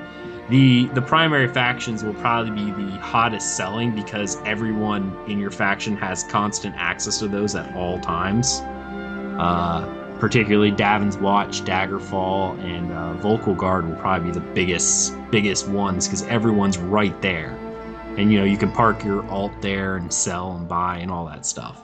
the 0.50 0.86
the 0.94 1.02
primary 1.02 1.48
factions 1.48 2.04
will 2.04 2.14
probably 2.16 2.72
be 2.72 2.72
the 2.72 2.98
hottest 3.00 3.58
selling 3.58 3.94
because 3.94 4.42
everyone 4.46 5.16
in 5.28 5.40
your 5.40 5.52
faction 5.52 5.98
has 5.98 6.24
constant 6.24 6.76
access 6.78 7.20
to 7.20 7.28
those 7.28 7.56
at 7.56 7.76
all 7.76 8.00
times. 8.00 8.62
Uh, 9.40 9.94
particularly 10.20 10.72
Davon's 10.72 11.18
Watch, 11.18 11.62
Daggerfall, 11.62 12.58
and 12.64 12.92
uh, 12.92 13.22
Vulkhel 13.22 13.56
Guard 13.56 13.88
will 13.88 13.96
probably 13.98 14.32
be 14.32 14.34
the 14.34 14.46
biggest 14.54 15.14
biggest 15.32 15.68
ones 15.68 16.08
because 16.08 16.24
everyone's 16.24 16.78
right 16.78 17.20
there, 17.22 17.52
and 18.18 18.32
you 18.32 18.40
know 18.40 18.46
you 18.46 18.58
can 18.58 18.72
park 18.72 19.04
your 19.04 19.26
alt 19.30 19.52
there 19.62 19.98
and 19.98 20.12
sell 20.12 20.54
and 20.54 20.68
buy 20.68 20.98
and 20.98 21.12
all 21.12 21.26
that 21.26 21.46
stuff. 21.46 21.82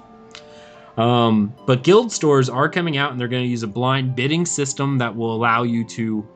Um, 0.98 1.54
but 1.66 1.84
guild 1.84 2.12
stores 2.12 2.50
are 2.50 2.70
coming 2.70 2.98
out 2.98 3.12
and 3.12 3.20
they're 3.20 3.28
going 3.28 3.44
to 3.44 3.50
use 3.50 3.64
a 3.64 3.68
blind 3.68 4.16
bidding 4.16 4.46
system 4.46 5.00
that 5.00 5.16
will 5.16 5.36
allow 5.36 5.64
you 5.64 5.84
to 5.86 6.28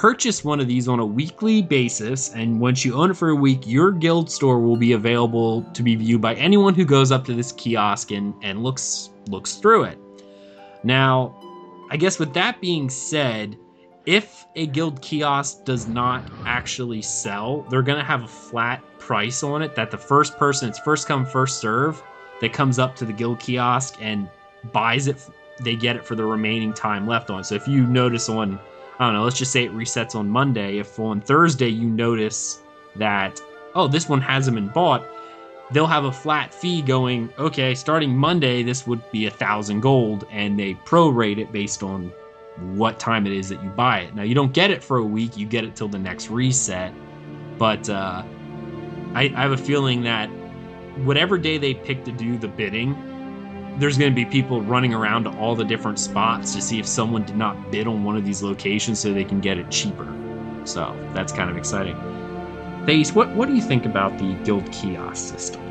purchase 0.00 0.42
one 0.42 0.60
of 0.60 0.66
these 0.66 0.88
on 0.88 0.98
a 0.98 1.04
weekly 1.04 1.60
basis. 1.60 2.30
And 2.30 2.58
once 2.58 2.86
you 2.86 2.94
own 2.94 3.10
it 3.10 3.18
for 3.18 3.28
a 3.28 3.34
week, 3.34 3.66
your 3.66 3.92
guild 3.92 4.30
store 4.30 4.58
will 4.58 4.78
be 4.78 4.92
available 4.92 5.62
to 5.74 5.82
be 5.82 5.94
viewed 5.94 6.22
by 6.22 6.36
anyone 6.36 6.74
who 6.74 6.86
goes 6.86 7.12
up 7.12 7.22
to 7.26 7.34
this 7.34 7.52
kiosk 7.52 8.10
and, 8.10 8.32
and 8.40 8.62
looks 8.62 9.10
looks 9.28 9.56
through 9.56 9.84
it. 9.84 9.98
Now, 10.84 11.36
I 11.90 11.98
guess 11.98 12.18
with 12.18 12.32
that 12.32 12.62
being 12.62 12.88
said, 12.88 13.58
if 14.06 14.46
a 14.56 14.68
guild 14.68 15.02
kiosk 15.02 15.66
does 15.66 15.86
not 15.86 16.24
actually 16.46 17.02
sell, 17.02 17.66
they're 17.68 17.82
to 17.98 18.02
have 18.02 18.22
a 18.22 18.28
flat 18.28 18.82
price 18.98 19.42
on 19.42 19.60
it 19.60 19.74
that 19.74 19.90
the 19.90 19.98
first 19.98 20.38
person, 20.38 20.70
it's 20.70 20.78
first 20.78 21.08
come, 21.08 21.26
first 21.26 21.60
serve, 21.60 22.02
that 22.40 22.54
comes 22.54 22.78
up 22.78 22.96
to 22.96 23.04
the 23.04 23.12
guild 23.12 23.38
kiosk 23.38 23.96
and 24.00 24.30
buys 24.72 25.08
it, 25.08 25.18
they 25.60 25.76
get 25.76 25.94
it 25.94 26.06
for 26.06 26.14
the 26.14 26.24
remaining 26.24 26.72
time 26.72 27.06
left 27.06 27.28
on. 27.28 27.44
So 27.44 27.54
if 27.54 27.68
you 27.68 27.86
notice 27.86 28.30
on, 28.30 28.58
I 29.00 29.06
don't 29.06 29.14
know, 29.14 29.24
let's 29.24 29.38
just 29.38 29.50
say 29.50 29.64
it 29.64 29.72
resets 29.72 30.14
on 30.14 30.28
Monday, 30.28 30.76
if 30.76 30.98
on 30.98 31.22
Thursday 31.22 31.68
you 31.68 31.88
notice 31.88 32.60
that, 32.96 33.40
oh, 33.74 33.88
this 33.88 34.10
one 34.10 34.20
hasn't 34.20 34.54
been 34.54 34.68
bought, 34.68 35.02
they'll 35.70 35.86
have 35.86 36.04
a 36.04 36.12
flat 36.12 36.52
fee 36.52 36.82
going, 36.82 37.32
okay, 37.38 37.74
starting 37.74 38.14
Monday, 38.14 38.62
this 38.62 38.86
would 38.86 39.00
be 39.10 39.24
a 39.24 39.30
thousand 39.30 39.80
gold, 39.80 40.26
and 40.30 40.58
they 40.58 40.74
prorate 40.74 41.38
it 41.38 41.50
based 41.50 41.82
on 41.82 42.12
what 42.74 42.98
time 42.98 43.26
it 43.26 43.32
is 43.32 43.48
that 43.48 43.62
you 43.64 43.70
buy 43.70 44.00
it. 44.00 44.14
Now, 44.14 44.22
you 44.22 44.34
don't 44.34 44.52
get 44.52 44.70
it 44.70 44.84
for 44.84 44.98
a 44.98 45.04
week, 45.04 45.34
you 45.34 45.46
get 45.46 45.64
it 45.64 45.74
till 45.74 45.88
the 45.88 45.98
next 45.98 46.28
reset, 46.28 46.92
but 47.56 47.88
uh, 47.88 48.22
I, 49.14 49.32
I 49.34 49.40
have 49.40 49.52
a 49.52 49.56
feeling 49.56 50.02
that 50.02 50.26
whatever 51.06 51.38
day 51.38 51.56
they 51.56 51.72
pick 51.72 52.04
to 52.04 52.12
do 52.12 52.36
the 52.36 52.48
bidding, 52.48 52.94
there's 53.78 53.96
going 53.96 54.10
to 54.10 54.14
be 54.14 54.24
people 54.24 54.60
running 54.62 54.92
around 54.92 55.24
to 55.24 55.30
all 55.38 55.54
the 55.54 55.64
different 55.64 55.98
spots 55.98 56.54
to 56.54 56.62
see 56.62 56.78
if 56.78 56.86
someone 56.86 57.24
did 57.24 57.36
not 57.36 57.70
bid 57.70 57.86
on 57.86 58.04
one 58.04 58.16
of 58.16 58.24
these 58.24 58.42
locations 58.42 58.98
so 58.98 59.12
they 59.12 59.24
can 59.24 59.40
get 59.40 59.58
it 59.58 59.70
cheaper. 59.70 60.06
So 60.64 60.96
that's 61.14 61.32
kind 61.32 61.50
of 61.50 61.56
exciting. 61.56 61.96
Thais, 62.86 63.12
what, 63.12 63.30
what 63.34 63.48
do 63.48 63.54
you 63.54 63.62
think 63.62 63.86
about 63.86 64.18
the 64.18 64.34
guild 64.44 64.70
kiosk 64.72 65.28
system? 65.28 65.62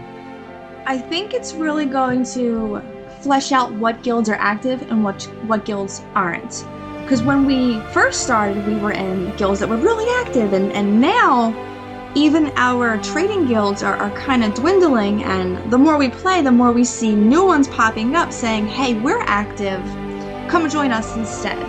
I 0.86 0.98
think 0.98 1.34
it's 1.34 1.54
really 1.54 1.86
going 1.86 2.24
to 2.34 2.82
flesh 3.22 3.52
out 3.52 3.72
what 3.74 4.02
guilds 4.02 4.30
are 4.30 4.36
active 4.36 4.82
and 4.90 5.04
what 5.04 5.24
what 5.46 5.66
guilds 5.66 6.02
aren't. 6.16 6.66
Because 7.04 7.22
when 7.22 7.46
we 7.46 7.80
first 7.92 8.24
started, 8.24 8.66
we 8.66 8.76
were 8.76 8.92
in 8.92 9.36
guilds 9.36 9.60
that 9.60 9.70
were 9.70 9.78
really 9.78 10.08
active, 10.26 10.54
and, 10.54 10.72
and 10.72 11.02
now 11.02 11.52
even 12.16 12.52
our 12.56 12.98
trading 13.02 13.46
guilds 13.46 13.84
are, 13.84 13.96
are 13.96 14.12
kind 14.12 14.44
of 14.44 14.54
dwindling. 14.56 15.24
And 15.24 15.72
the 15.72 15.78
more 15.78 15.98
we 15.98 16.10
play, 16.10 16.42
the 16.42 16.52
more 16.52 16.72
we 16.72 16.84
see 16.84 17.16
new 17.16 17.46
ones 17.46 17.68
popping 17.68 18.16
up 18.16 18.32
saying, 18.32 18.68
hey, 18.68 18.94
we're 18.96 19.22
active, 19.22 19.82
come 20.50 20.70
join 20.70 20.92
us 20.92 21.16
instead. 21.16 21.60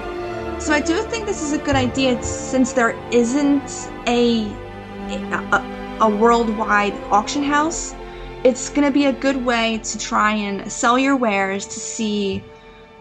So 0.60 0.72
I 0.72 0.80
do 0.80 1.02
think 1.02 1.26
this 1.26 1.42
is 1.42 1.52
a 1.52 1.58
good 1.58 1.76
idea 1.76 2.22
since 2.22 2.72
there 2.72 2.90
isn't 3.10 3.90
a 4.06 4.50
a, 5.12 5.98
a 6.00 6.08
worldwide 6.08 6.94
auction 7.10 7.42
house, 7.42 7.94
it's 8.44 8.70
going 8.70 8.86
to 8.86 8.92
be 8.92 9.06
a 9.06 9.12
good 9.12 9.44
way 9.44 9.78
to 9.78 9.98
try 9.98 10.32
and 10.32 10.70
sell 10.70 10.98
your 10.98 11.16
wares 11.16 11.66
to 11.66 11.80
see 11.80 12.42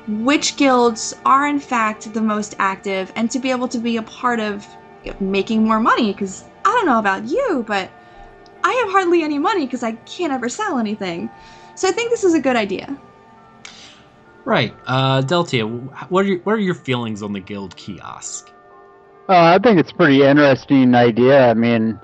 which 0.07 0.57
guilds 0.57 1.15
are 1.25 1.47
in 1.47 1.59
fact 1.59 2.13
the 2.13 2.21
most 2.21 2.55
active 2.59 3.11
and 3.15 3.29
to 3.29 3.39
be 3.39 3.51
able 3.51 3.67
to 3.67 3.77
be 3.77 3.97
a 3.97 4.01
part 4.01 4.39
of 4.39 4.67
making 5.19 5.63
more 5.63 5.79
money 5.79 6.11
because 6.11 6.48
I 6.69 6.73
don't 6.73 6.85
know 6.85 6.99
about 6.99 7.25
you, 7.25 7.65
but 7.67 7.89
I 8.63 8.71
have 8.73 8.91
hardly 8.91 9.23
any 9.23 9.39
money 9.39 9.65
because 9.65 9.81
I 9.81 9.93
can't 9.93 10.31
ever 10.31 10.49
sell 10.49 10.77
anything. 10.77 11.27
So 11.73 11.87
I 11.87 11.91
think 11.91 12.11
this 12.11 12.23
is 12.23 12.35
a 12.35 12.39
good 12.39 12.55
idea. 12.55 12.95
Right. 14.45 14.75
Uh, 14.85 15.21
Deltia, 15.21 15.65
what 16.09 16.25
are, 16.25 16.27
your, 16.27 16.39
what 16.39 16.53
are 16.53 16.59
your 16.59 16.75
feelings 16.75 17.23
on 17.23 17.33
the 17.33 17.39
guild 17.39 17.75
kiosk? 17.75 18.51
Uh, 19.27 19.55
I 19.55 19.59
think 19.59 19.79
it's 19.79 19.91
a 19.91 19.95
pretty 19.95 20.21
interesting 20.23 20.93
idea. 20.93 21.49
I 21.49 21.55
mean, 21.55 21.99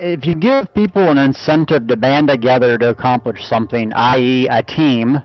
if 0.00 0.24
you 0.24 0.34
give 0.34 0.72
people 0.72 1.02
an 1.10 1.18
incentive 1.18 1.86
to 1.88 1.96
band 1.96 2.28
together 2.28 2.78
to 2.78 2.88
accomplish 2.88 3.46
something, 3.46 3.92
i.e., 3.92 4.48
a 4.48 4.62
team, 4.62 5.22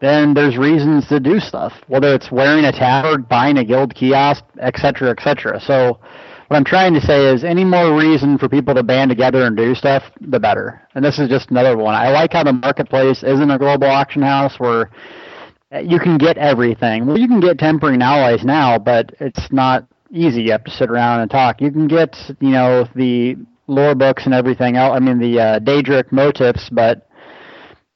then 0.00 0.34
there's 0.34 0.56
reasons 0.56 1.06
to 1.08 1.20
do 1.20 1.38
stuff, 1.38 1.72
whether 1.86 2.12
it's 2.12 2.32
wearing 2.32 2.64
a 2.64 2.72
tabard, 2.72 3.28
buying 3.28 3.56
a 3.56 3.64
guild 3.64 3.94
kiosk, 3.94 4.42
etc., 4.60 5.10
etc. 5.10 5.60
So, 5.60 6.00
what 6.48 6.56
I'm 6.56 6.64
trying 6.64 6.94
to 6.94 7.00
say 7.00 7.32
is, 7.32 7.44
any 7.44 7.64
more 7.64 7.96
reason 7.96 8.38
for 8.38 8.48
people 8.48 8.74
to 8.74 8.82
band 8.82 9.10
together 9.10 9.44
and 9.44 9.56
do 9.56 9.74
stuff, 9.74 10.02
the 10.20 10.38
better. 10.38 10.82
And 10.94 11.04
this 11.04 11.18
is 11.18 11.28
just 11.28 11.50
another 11.50 11.76
one. 11.76 11.94
I 11.94 12.10
like 12.10 12.32
how 12.32 12.44
the 12.44 12.52
marketplace 12.52 13.22
isn't 13.22 13.50
a 13.50 13.58
global 13.58 13.88
auction 13.88 14.22
house 14.22 14.58
where 14.58 14.90
you 15.82 15.98
can 15.98 16.18
get 16.18 16.36
everything. 16.38 17.06
Well, 17.06 17.18
you 17.18 17.26
can 17.26 17.40
get 17.40 17.58
tempering 17.58 18.02
alloys 18.02 18.44
now, 18.44 18.78
but 18.78 19.12
it's 19.20 19.50
not 19.50 19.86
easy. 20.10 20.42
You 20.42 20.52
have 20.52 20.64
to 20.64 20.70
sit 20.70 20.90
around 20.90 21.20
and 21.20 21.30
talk. 21.30 21.60
You 21.60 21.72
can 21.72 21.88
get, 21.88 22.16
you 22.40 22.50
know, 22.50 22.86
the 22.94 23.36
lore 23.66 23.94
books 23.94 24.26
and 24.26 24.34
everything 24.34 24.76
else. 24.76 24.94
I 24.94 25.00
mean, 25.00 25.18
the 25.18 25.40
uh, 25.40 25.58
Daedric 25.60 26.12
motifs, 26.12 26.68
but 26.70 27.08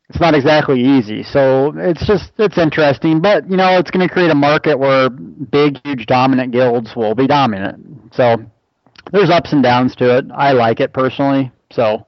it's 0.09 0.21
not 0.21 0.35
exactly 0.35 0.81
easy. 0.81 1.23
So 1.23 1.73
it's 1.77 2.07
just 2.07 2.33
it's 2.39 2.57
interesting, 2.59 3.21
but 3.21 3.49
you 3.51 3.57
know, 3.57 3.79
it's 3.79 3.91
going 3.91 4.07
to 4.07 4.13
create 4.13 4.31
a 4.31 4.35
market 4.35 4.79
where 4.79 5.11
big, 5.11 5.79
huge, 5.85 6.07
dominant 6.07 6.53
guilds 6.53 6.97
will 6.97 7.15
be 7.15 7.27
dominant. 7.27 8.15
So 8.15 8.37
there's 9.13 9.31
ups 9.31 9.53
and 9.53 9.63
downs 9.63 9.95
to 9.97 10.17
it. 10.19 10.25
I 10.35 10.53
like 10.53 10.81
it 10.81 10.93
personally. 10.93 11.53
So 11.71 12.07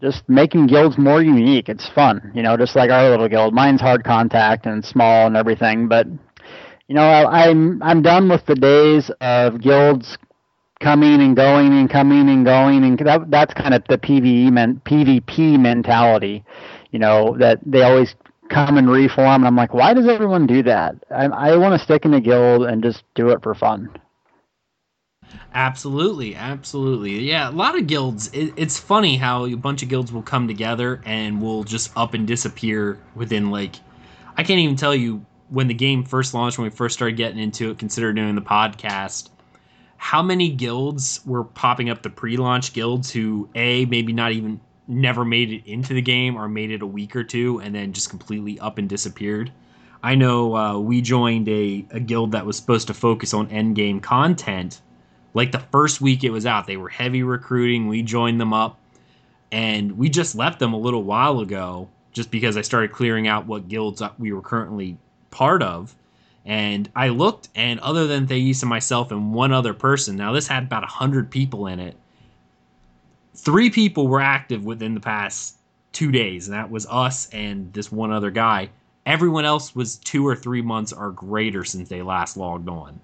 just 0.00 0.28
making 0.28 0.66
guilds 0.66 0.98
more 0.98 1.22
unique. 1.22 1.70
It's 1.70 1.88
fun, 1.88 2.32
you 2.34 2.42
know, 2.42 2.56
just 2.56 2.76
like 2.76 2.90
our 2.90 3.08
little 3.08 3.28
guild. 3.28 3.54
Mine's 3.54 3.80
hard 3.80 4.04
contact 4.04 4.66
and 4.66 4.84
small 4.84 5.26
and 5.26 5.36
everything, 5.36 5.88
but 5.88 6.06
you 6.88 6.94
know, 6.94 7.02
I, 7.02 7.48
I'm 7.48 7.82
I'm 7.82 8.02
done 8.02 8.28
with 8.28 8.44
the 8.46 8.54
days 8.54 9.10
of 9.20 9.60
guilds 9.60 10.18
coming 10.80 11.20
and 11.22 11.34
going 11.34 11.72
and 11.72 11.90
coming 11.90 12.28
and 12.28 12.44
going, 12.44 12.84
and 12.84 12.98
that 12.98 13.30
that's 13.30 13.54
kind 13.54 13.74
of 13.74 13.82
the 13.88 13.98
PVE 13.98 14.52
men, 14.52 14.80
PvP 14.84 15.58
mentality. 15.58 16.44
You 16.96 17.00
know 17.00 17.36
that 17.38 17.60
they 17.66 17.82
always 17.82 18.14
come 18.48 18.78
and 18.78 18.90
reform, 18.90 19.42
and 19.42 19.46
I'm 19.46 19.54
like, 19.54 19.74
why 19.74 19.92
does 19.92 20.08
everyone 20.08 20.46
do 20.46 20.62
that? 20.62 20.94
I 21.10 21.26
I 21.26 21.56
want 21.58 21.78
to 21.78 21.84
stick 21.84 22.06
in 22.06 22.14
a 22.14 22.22
guild 22.22 22.64
and 22.64 22.82
just 22.82 23.02
do 23.14 23.28
it 23.28 23.42
for 23.42 23.54
fun. 23.54 23.90
Absolutely, 25.52 26.34
absolutely. 26.34 27.18
Yeah, 27.20 27.50
a 27.50 27.52
lot 27.52 27.78
of 27.78 27.86
guilds. 27.86 28.28
It, 28.32 28.54
it's 28.56 28.78
funny 28.78 29.18
how 29.18 29.44
a 29.44 29.54
bunch 29.56 29.82
of 29.82 29.90
guilds 29.90 30.10
will 30.10 30.22
come 30.22 30.48
together 30.48 31.02
and 31.04 31.42
will 31.42 31.64
just 31.64 31.94
up 31.98 32.14
and 32.14 32.26
disappear 32.26 32.98
within 33.14 33.50
like 33.50 33.76
I 34.38 34.42
can't 34.42 34.60
even 34.60 34.76
tell 34.76 34.94
you 34.94 35.26
when 35.50 35.68
the 35.68 35.74
game 35.74 36.02
first 36.02 36.32
launched, 36.32 36.56
when 36.56 36.64
we 36.64 36.74
first 36.74 36.94
started 36.94 37.18
getting 37.18 37.38
into 37.38 37.70
it, 37.72 37.78
consider 37.78 38.10
doing 38.14 38.36
the 38.36 38.40
podcast, 38.40 39.28
how 39.98 40.22
many 40.22 40.48
guilds 40.48 41.20
were 41.26 41.44
popping 41.44 41.90
up 41.90 42.02
the 42.02 42.08
pre-launch 42.08 42.72
guilds 42.72 43.10
who 43.10 43.50
a 43.54 43.84
maybe 43.84 44.14
not 44.14 44.32
even 44.32 44.62
never 44.88 45.24
made 45.24 45.52
it 45.52 45.66
into 45.66 45.94
the 45.94 46.02
game 46.02 46.36
or 46.36 46.48
made 46.48 46.70
it 46.70 46.82
a 46.82 46.86
week 46.86 47.16
or 47.16 47.24
two 47.24 47.60
and 47.60 47.74
then 47.74 47.92
just 47.92 48.10
completely 48.10 48.58
up 48.60 48.78
and 48.78 48.88
disappeared. 48.88 49.50
I 50.02 50.14
know 50.14 50.56
uh, 50.56 50.78
we 50.78 51.00
joined 51.02 51.48
a, 51.48 51.84
a 51.90 52.00
guild 52.00 52.32
that 52.32 52.46
was 52.46 52.56
supposed 52.56 52.86
to 52.88 52.94
focus 52.94 53.34
on 53.34 53.50
end 53.50 53.74
game 53.74 54.00
content. 54.00 54.80
Like 55.34 55.52
the 55.52 55.58
first 55.58 56.00
week 56.00 56.22
it 56.22 56.30
was 56.30 56.46
out, 56.46 56.66
they 56.66 56.76
were 56.76 56.88
heavy 56.88 57.22
recruiting. 57.22 57.88
We 57.88 58.02
joined 58.02 58.40
them 58.40 58.52
up, 58.52 58.78
and 59.50 59.98
we 59.98 60.08
just 60.08 60.34
left 60.34 60.60
them 60.60 60.72
a 60.72 60.78
little 60.78 61.02
while 61.02 61.40
ago, 61.40 61.88
just 62.12 62.30
because 62.30 62.56
I 62.56 62.62
started 62.62 62.92
clearing 62.92 63.26
out 63.26 63.46
what 63.46 63.68
guilds 63.68 64.02
we 64.18 64.32
were 64.32 64.42
currently 64.42 64.96
part 65.30 65.62
of. 65.62 65.94
And 66.44 66.88
I 66.94 67.08
looked, 67.08 67.48
and 67.56 67.80
other 67.80 68.06
than 68.06 68.28
Thais 68.28 68.62
and 68.62 68.70
myself 68.70 69.10
and 69.10 69.34
one 69.34 69.52
other 69.52 69.74
person, 69.74 70.16
now 70.16 70.32
this 70.32 70.46
had 70.46 70.62
about 70.62 70.82
100 70.82 71.30
people 71.30 71.66
in 71.66 71.80
it, 71.80 71.96
three 73.36 73.70
people 73.70 74.08
were 74.08 74.20
active 74.20 74.64
within 74.64 74.94
the 74.94 75.00
past 75.00 75.56
two 75.92 76.12
days, 76.12 76.48
and 76.48 76.56
that 76.56 76.70
was 76.70 76.86
us 76.88 77.28
and 77.32 77.72
this 77.72 77.92
one 77.92 78.12
other 78.12 78.30
guy. 78.30 78.70
Everyone 79.06 79.44
else 79.44 79.74
was 79.74 79.96
two 79.96 80.26
or 80.26 80.36
three 80.36 80.62
months 80.62 80.92
or 80.92 81.12
greater 81.12 81.64
since 81.64 81.88
they 81.88 82.02
last 82.02 82.36
logged 82.36 82.68
on. 82.68 83.00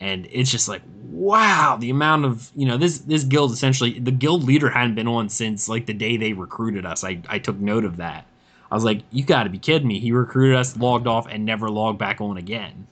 and 0.00 0.28
it's 0.32 0.50
just 0.50 0.68
like 0.68 0.82
wow 1.10 1.76
the 1.80 1.90
amount 1.90 2.24
of 2.24 2.50
you 2.56 2.66
know 2.66 2.76
this 2.76 2.98
this 3.00 3.24
guild 3.24 3.52
essentially 3.52 3.98
the 4.00 4.10
guild 4.10 4.44
leader 4.44 4.68
hadn't 4.68 4.94
been 4.94 5.08
on 5.08 5.28
since 5.28 5.68
like 5.68 5.86
the 5.86 5.94
day 5.94 6.16
they 6.16 6.32
recruited 6.32 6.84
us. 6.86 7.04
I, 7.04 7.20
I 7.28 7.38
took 7.38 7.56
note 7.58 7.84
of 7.84 7.96
that. 7.98 8.26
I 8.70 8.74
was 8.74 8.84
like 8.84 9.02
you 9.12 9.24
got 9.24 9.44
to 9.44 9.50
be 9.50 9.58
kidding 9.58 9.88
me. 9.88 10.00
He 10.00 10.12
recruited 10.12 10.56
us 10.56 10.76
logged 10.76 11.06
off 11.06 11.26
and 11.28 11.44
never 11.44 11.70
logged 11.70 11.98
back 11.98 12.20
on 12.20 12.36
again. 12.38 12.86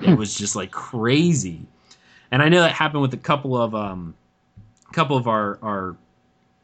It 0.00 0.16
was 0.16 0.34
just 0.34 0.56
like 0.56 0.70
crazy. 0.70 1.66
And 2.30 2.42
i 2.42 2.48
know 2.48 2.60
that 2.62 2.72
happened 2.72 3.02
with 3.02 3.14
a 3.14 3.18
couple 3.18 3.56
of 3.56 3.74
um 3.74 4.14
a 4.88 4.92
couple 4.92 5.16
of 5.16 5.28
our 5.28 5.58
our 5.62 5.96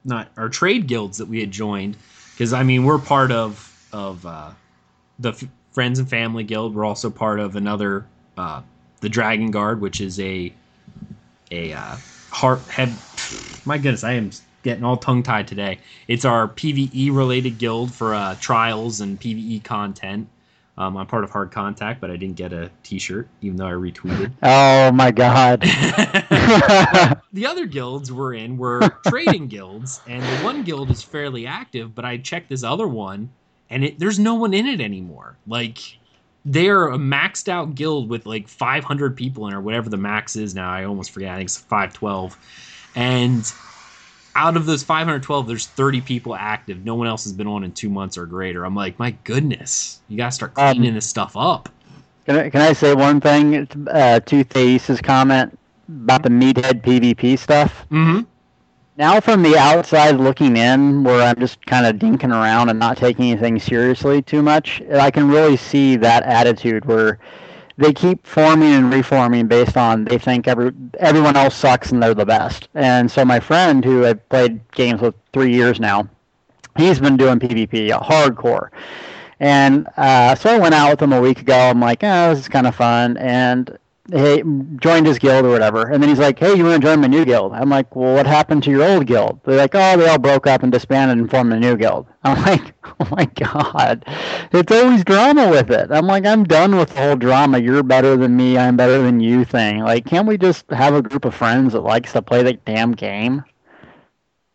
not 0.04 0.28
our 0.36 0.48
trade 0.48 0.86
guilds 0.86 1.18
that 1.18 1.26
we 1.26 1.40
had 1.40 1.50
joined 1.50 1.96
because 2.34 2.52
i 2.52 2.62
mean 2.62 2.84
we're 2.84 2.98
part 2.98 3.32
of 3.32 3.72
of 3.92 4.24
uh 4.26 4.50
the 5.18 5.30
F- 5.30 5.44
friends 5.72 5.98
and 5.98 6.08
family 6.08 6.44
guild 6.44 6.74
we're 6.74 6.84
also 6.84 7.10
part 7.10 7.40
of 7.40 7.56
another 7.56 8.06
uh 8.36 8.62
the 9.04 9.10
Dragon 9.10 9.50
Guard, 9.50 9.82
which 9.82 10.00
is 10.00 10.18
a 10.18 10.50
a 11.50 11.72
uh, 11.74 11.96
heart 12.30 12.70
head. 12.70 12.96
My 13.66 13.76
goodness, 13.76 14.02
I 14.02 14.12
am 14.12 14.30
getting 14.62 14.82
all 14.82 14.96
tongue 14.96 15.22
tied 15.22 15.46
today. 15.46 15.78
It's 16.08 16.24
our 16.24 16.48
PVE 16.48 17.14
related 17.14 17.58
guild 17.58 17.92
for 17.92 18.14
uh, 18.14 18.36
trials 18.40 19.02
and 19.02 19.20
PVE 19.20 19.62
content. 19.62 20.26
Um, 20.78 20.96
I'm 20.96 21.06
part 21.06 21.22
of 21.22 21.30
Hard 21.30 21.50
Contact, 21.52 22.00
but 22.00 22.10
I 22.10 22.16
didn't 22.16 22.36
get 22.36 22.52
a 22.54 22.70
T-shirt, 22.82 23.28
even 23.42 23.58
though 23.58 23.66
I 23.66 23.72
retweeted. 23.72 24.32
Oh 24.42 24.90
my 24.90 25.10
god. 25.10 25.62
the 27.34 27.46
other 27.46 27.66
guilds 27.66 28.10
we're 28.10 28.34
in 28.34 28.56
were 28.56 28.80
trading 29.08 29.48
guilds, 29.48 30.00
and 30.06 30.22
the 30.22 30.44
one 30.44 30.62
guild 30.62 30.90
is 30.90 31.02
fairly 31.02 31.46
active. 31.46 31.94
But 31.94 32.04
I 32.04 32.16
checked 32.16 32.48
this 32.48 32.62
other 32.62 32.86
one, 32.86 33.28
and 33.68 33.84
it, 33.84 33.98
there's 33.98 34.18
no 34.18 34.34
one 34.34 34.54
in 34.54 34.66
it 34.66 34.80
anymore. 34.80 35.36
Like 35.46 35.98
they're 36.44 36.88
a 36.88 36.96
maxed 36.96 37.48
out 37.48 37.74
guild 37.74 38.08
with 38.08 38.24
like 38.24 38.48
500 38.48 39.16
people 39.16 39.48
in 39.48 39.54
or 39.54 39.60
whatever 39.60 39.90
the 39.90 39.96
max 39.96 40.36
is 40.36 40.54
now. 40.54 40.70
I 40.70 40.84
almost 40.84 41.10
forget. 41.10 41.32
I 41.32 41.36
think 41.36 41.48
it's 41.48 41.58
512. 41.58 42.38
And 42.94 43.52
out 44.36 44.56
of 44.56 44.66
those 44.66 44.84
512, 44.84 45.48
there's 45.48 45.66
30 45.66 46.02
people 46.02 46.36
active. 46.36 46.84
No 46.84 46.94
one 46.94 47.08
else 47.08 47.24
has 47.24 47.32
been 47.32 47.46
on 47.48 47.64
in 47.64 47.72
two 47.72 47.88
months 47.88 48.16
or 48.16 48.26
greater. 48.26 48.64
I'm 48.64 48.76
like, 48.76 48.98
my 48.98 49.12
goodness, 49.24 50.00
you 50.08 50.16
got 50.16 50.26
to 50.26 50.32
start 50.32 50.54
cleaning 50.54 50.90
um, 50.90 50.94
this 50.94 51.06
stuff 51.06 51.36
up. 51.36 51.68
Can 52.26 52.36
I, 52.36 52.50
can 52.50 52.60
I 52.60 52.72
say 52.74 52.94
one 52.94 53.20
thing 53.20 53.68
uh, 53.90 54.20
to 54.20 54.44
Theis's 54.44 55.00
comment 55.00 55.58
about 55.88 56.22
the 56.22 56.28
meathead 56.28 56.82
PvP 56.82 57.38
stuff? 57.38 57.86
Mm-hmm 57.90 58.22
now 58.96 59.20
from 59.20 59.42
the 59.42 59.56
outside 59.56 60.16
looking 60.16 60.56
in 60.56 61.02
where 61.02 61.22
i'm 61.22 61.38
just 61.38 61.64
kind 61.66 61.86
of 61.86 61.96
dinking 61.96 62.30
around 62.30 62.68
and 62.68 62.78
not 62.78 62.96
taking 62.96 63.30
anything 63.30 63.58
seriously 63.58 64.22
too 64.22 64.42
much 64.42 64.82
i 64.92 65.10
can 65.10 65.28
really 65.28 65.56
see 65.56 65.96
that 65.96 66.22
attitude 66.24 66.84
where 66.84 67.18
they 67.76 67.92
keep 67.92 68.24
forming 68.24 68.72
and 68.72 68.92
reforming 68.92 69.48
based 69.48 69.76
on 69.76 70.04
they 70.04 70.18
think 70.18 70.46
every 70.46 70.72
everyone 71.00 71.36
else 71.36 71.56
sucks 71.56 71.90
and 71.90 72.02
they're 72.02 72.14
the 72.14 72.24
best 72.24 72.68
and 72.74 73.10
so 73.10 73.24
my 73.24 73.40
friend 73.40 73.84
who 73.84 74.06
i've 74.06 74.28
played 74.28 74.60
games 74.72 75.00
with 75.00 75.14
three 75.32 75.52
years 75.52 75.80
now 75.80 76.08
he's 76.76 77.00
been 77.00 77.16
doing 77.16 77.38
pvp 77.38 77.90
hardcore 78.00 78.68
and 79.40 79.88
uh, 79.96 80.36
so 80.36 80.48
I 80.48 80.58
went 80.58 80.74
out 80.74 80.90
with 80.90 81.02
him 81.02 81.12
a 81.12 81.20
week 81.20 81.40
ago. 81.40 81.58
I'm 81.58 81.80
like, 81.80 82.04
oh, 82.04 82.30
this 82.30 82.38
is 82.38 82.48
kind 82.48 82.68
of 82.68 82.74
fun. 82.76 83.16
And 83.16 83.76
hey, 84.10 84.42
joined 84.76 85.06
his 85.06 85.18
guild 85.18 85.46
or 85.46 85.50
whatever. 85.50 85.90
And 85.90 86.02
then 86.02 86.08
he's 86.08 86.18
like, 86.18 86.38
hey, 86.38 86.54
you 86.54 86.64
want 86.64 86.82
to 86.82 86.86
join 86.86 87.00
my 87.00 87.06
new 87.06 87.24
guild? 87.24 87.52
I'm 87.52 87.70
like, 87.70 87.94
well, 87.96 88.14
what 88.14 88.26
happened 88.26 88.62
to 88.64 88.70
your 88.70 88.82
old 88.84 89.06
guild? 89.06 89.40
They're 89.44 89.56
like, 89.56 89.74
oh, 89.74 89.96
they 89.96 90.08
all 90.08 90.18
broke 90.18 90.46
up 90.46 90.62
and 90.62 90.70
disbanded 90.70 91.18
and 91.18 91.30
formed 91.30 91.52
a 91.52 91.60
new 91.60 91.76
guild. 91.76 92.06
I'm 92.24 92.42
like, 92.42 92.74
oh 92.84 93.08
my 93.10 93.24
god, 93.26 94.04
it's 94.52 94.72
always 94.72 95.04
drama 95.04 95.50
with 95.50 95.70
it. 95.70 95.90
I'm 95.90 96.06
like, 96.06 96.26
I'm 96.26 96.44
done 96.44 96.76
with 96.76 96.90
the 96.90 97.00
whole 97.00 97.16
drama. 97.16 97.58
You're 97.58 97.82
better 97.82 98.16
than 98.16 98.36
me. 98.36 98.58
I'm 98.58 98.76
better 98.76 99.02
than 99.02 99.20
you 99.20 99.44
thing. 99.44 99.80
Like, 99.80 100.06
can't 100.06 100.28
we 100.28 100.38
just 100.38 100.68
have 100.70 100.94
a 100.94 101.02
group 101.02 101.24
of 101.24 101.34
friends 101.34 101.72
that 101.72 101.80
likes 101.80 102.12
to 102.12 102.22
play 102.22 102.42
the 102.42 102.54
damn 102.54 102.92
game? 102.92 103.44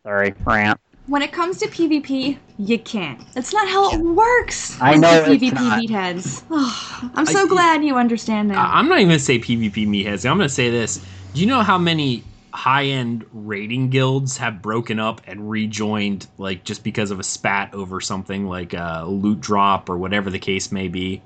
Sorry, 0.04 0.34
rant 0.46 0.80
when 1.10 1.24
it 1.24 1.32
comes 1.32 1.58
to 1.58 1.68
PvP, 1.68 2.38
you 2.60 2.80
can't. 2.80 3.20
That's 3.34 3.52
not 3.52 3.68
how 3.68 3.92
it 3.92 4.00
works. 4.00 4.80
I 4.80 4.96
know 4.96 5.24
PvP 5.24 5.52
meatheads. 5.52 6.44
Oh, 6.52 7.12
I'm 7.16 7.26
so 7.26 7.46
I, 7.46 7.48
glad 7.48 7.84
you 7.84 7.98
understand 7.98 8.52
that. 8.52 8.58
I'm 8.58 8.88
not 8.88 9.00
even 9.00 9.10
gonna 9.10 9.20
say 9.20 9.40
PvP 9.40 9.88
meatheads. 9.88 10.30
I'm 10.30 10.38
gonna 10.38 10.48
say 10.48 10.70
this. 10.70 11.04
Do 11.34 11.42
you 11.42 11.48
know 11.48 11.62
how 11.62 11.80
many 11.80 12.24
high-end 12.54 13.26
raiding 13.34 13.90
guilds 13.90 14.38
have 14.38 14.62
broken 14.62 15.00
up 15.00 15.22
and 15.26 15.50
rejoined, 15.50 16.28
like 16.38 16.64
just 16.64 16.84
because 16.84 17.10
of 17.10 17.20
a 17.20 17.24
spat 17.24 17.74
over 17.74 18.00
something 18.00 18.46
like 18.46 18.74
a 18.74 19.06
loot 19.08 19.42
drop 19.42 19.90
or 19.90 19.98
whatever 19.98 20.30
the 20.30 20.40
case 20.40 20.72
may 20.72 20.88
be? 20.88 21.22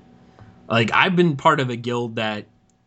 Like 0.70 0.92
I've 0.94 1.18
been 1.18 1.36
part 1.36 1.60
of 1.60 1.70
a 1.70 1.76
guild 1.76 2.16
that 2.16 2.46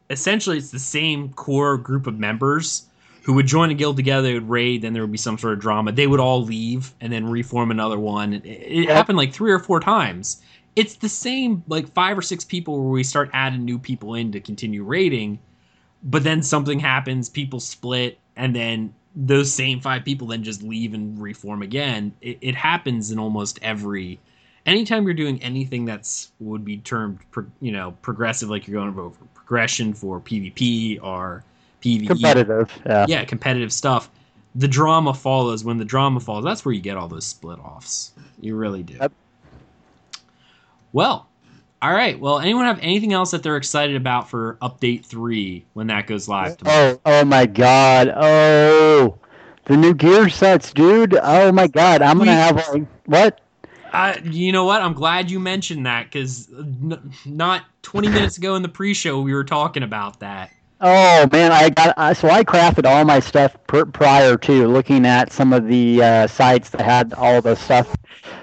essentially 0.09 0.57
it's 0.57 0.71
the 0.71 0.79
same 0.79 1.33
core 1.35 1.77
group 1.77 2.07
of 2.07 2.19
members 2.19 2.87
who 3.27 3.33
would 3.33 3.47
join 3.47 3.71
a 3.71 3.75
guild 3.75 3.97
together, 3.97 4.23
they 4.23 4.35
would 4.35 4.49
raid, 4.49 4.83
then 4.83 4.93
there 4.93 5.03
would 5.03 5.11
be 5.11 5.19
some 5.19 5.37
sort 5.37 5.53
of 5.53 5.59
drama. 5.59 5.91
They 5.91 6.07
would 6.07 6.21
all 6.21 6.45
leave 6.45 6.95
and 7.01 7.13
then 7.13 7.29
reform 7.29 7.73
another 7.73 7.99
one. 7.99 8.35
It, 8.35 8.47
it 8.47 8.89
happened 8.89 9.19
like 9.19 9.33
three 9.33 9.51
or 9.51 9.59
four 9.59 9.81
times. 9.81 10.43
It's 10.77 10.95
the 10.95 11.09
same 11.09 11.65
like 11.67 11.93
five 11.93 12.17
or 12.17 12.23
six 12.23 12.45
people 12.45 12.81
where 12.81 12.93
we 12.93 13.03
start 13.03 13.29
adding 13.33 13.65
new 13.65 13.81
people 13.81 14.15
in 14.15 14.31
to 14.31 14.39
continue 14.39 14.85
raiding, 14.85 15.41
but 16.05 16.23
then 16.23 16.41
something 16.41 16.79
happens, 16.79 17.29
people 17.29 17.59
split, 17.59 18.21
and 18.37 18.55
then 18.55 18.95
those 19.17 19.53
same 19.53 19.81
five 19.81 20.05
people 20.05 20.29
then 20.29 20.45
just 20.45 20.63
leave 20.63 20.95
and 20.95 21.21
reform 21.21 21.63
again. 21.63 22.15
It, 22.21 22.39
it 22.41 22.55
happens 22.55 23.11
in 23.11 23.19
almost 23.19 23.59
every. 23.61 24.21
Anytime 24.67 25.03
you're 25.05 25.15
doing 25.15 25.43
anything 25.43 25.85
that's 25.85 26.31
would 26.39 26.65
be 26.65 26.77
termed, 26.77 27.19
you 27.61 27.73
know, 27.73 27.91
progressive, 28.03 28.51
like 28.51 28.69
you're 28.69 28.81
going 28.81 28.97
over 28.97 29.17
progression 29.35 29.95
for 29.95 30.21
PvP 30.21 31.03
or 31.03 31.43
PvE. 31.83 32.07
Competitive, 32.07 32.71
yeah. 32.87 33.07
Yeah, 33.09 33.25
competitive 33.25 33.73
stuff. 33.73 34.11
The 34.55 34.69
drama 34.69 35.13
follows. 35.13 35.65
When 35.65 35.77
the 35.77 35.85
drama 35.85 36.21
follows, 36.21 36.45
that's 36.45 36.65
where 36.65 36.75
you 36.75 36.81
get 36.81 36.97
all 36.97 37.09
those 37.09 37.27
split 37.27 37.59
offs. 37.59 38.13
You 38.41 38.57
really 38.57 38.83
do. 38.83 38.95
Yep. 39.01 39.13
Well, 40.93 41.29
all 41.83 41.93
right. 41.93 42.19
Well, 42.19 42.39
anyone 42.39 42.65
have 42.65 42.79
anything 42.81 43.13
else 43.13 43.31
that 43.33 43.43
they're 43.43 43.57
excited 43.57 43.97
about 43.97 44.31
for 44.31 44.57
update 44.63 45.05
three 45.05 45.67
when 45.75 45.89
that 45.89 46.07
goes 46.07 46.27
live 46.27 46.57
tomorrow? 46.57 46.99
Oh, 47.05 47.21
oh 47.21 47.25
my 47.25 47.45
God! 47.45 48.13
Oh, 48.17 49.19
the 49.67 49.77
new 49.77 49.93
gear 49.93 50.29
sets, 50.31 50.73
dude! 50.73 51.19
Oh 51.23 51.53
my 51.53 51.67
God! 51.67 52.01
I'm 52.01 52.19
gonna 52.19 52.33
have 52.33 52.57
like 52.69 52.87
what? 53.05 53.41
Uh, 53.93 54.15
you 54.25 54.53
know 54.53 54.65
what? 54.65 54.83
I'm 54.83 54.95
glad 54.95 55.31
you 55.31 55.39
mentioned 55.39 55.87
that 55.87 56.05
because 56.05 56.51
n- 56.53 57.13
not 57.25 57.63
20 57.83 58.09
minutes 58.09 58.37
ago 58.37 58.55
in 58.55 58.63
the 58.63 58.69
pre-show 58.69 59.21
we 59.21 59.33
were 59.33 59.45
talking 59.45 59.83
about 59.83 60.21
that. 60.21 60.51
Oh 60.81 61.27
man, 61.33 61.53
I 61.53 61.71
got 61.71 62.17
so 62.17 62.29
I 62.29 62.45
crafted 62.45 62.85
all 62.87 63.05
my 63.05 63.19
stuff 63.21 63.57
pr- 63.67 63.87
prior 63.87 64.37
to 64.37 64.67
looking 64.69 65.07
at 65.07 65.33
some 65.33 65.53
of 65.55 65.67
the 65.67 66.03
uh, 66.03 66.27
sites 66.27 66.69
that 66.71 66.83
had 66.83 67.15
all 67.15 67.41
the 67.41 67.55
stuff, 67.55 67.97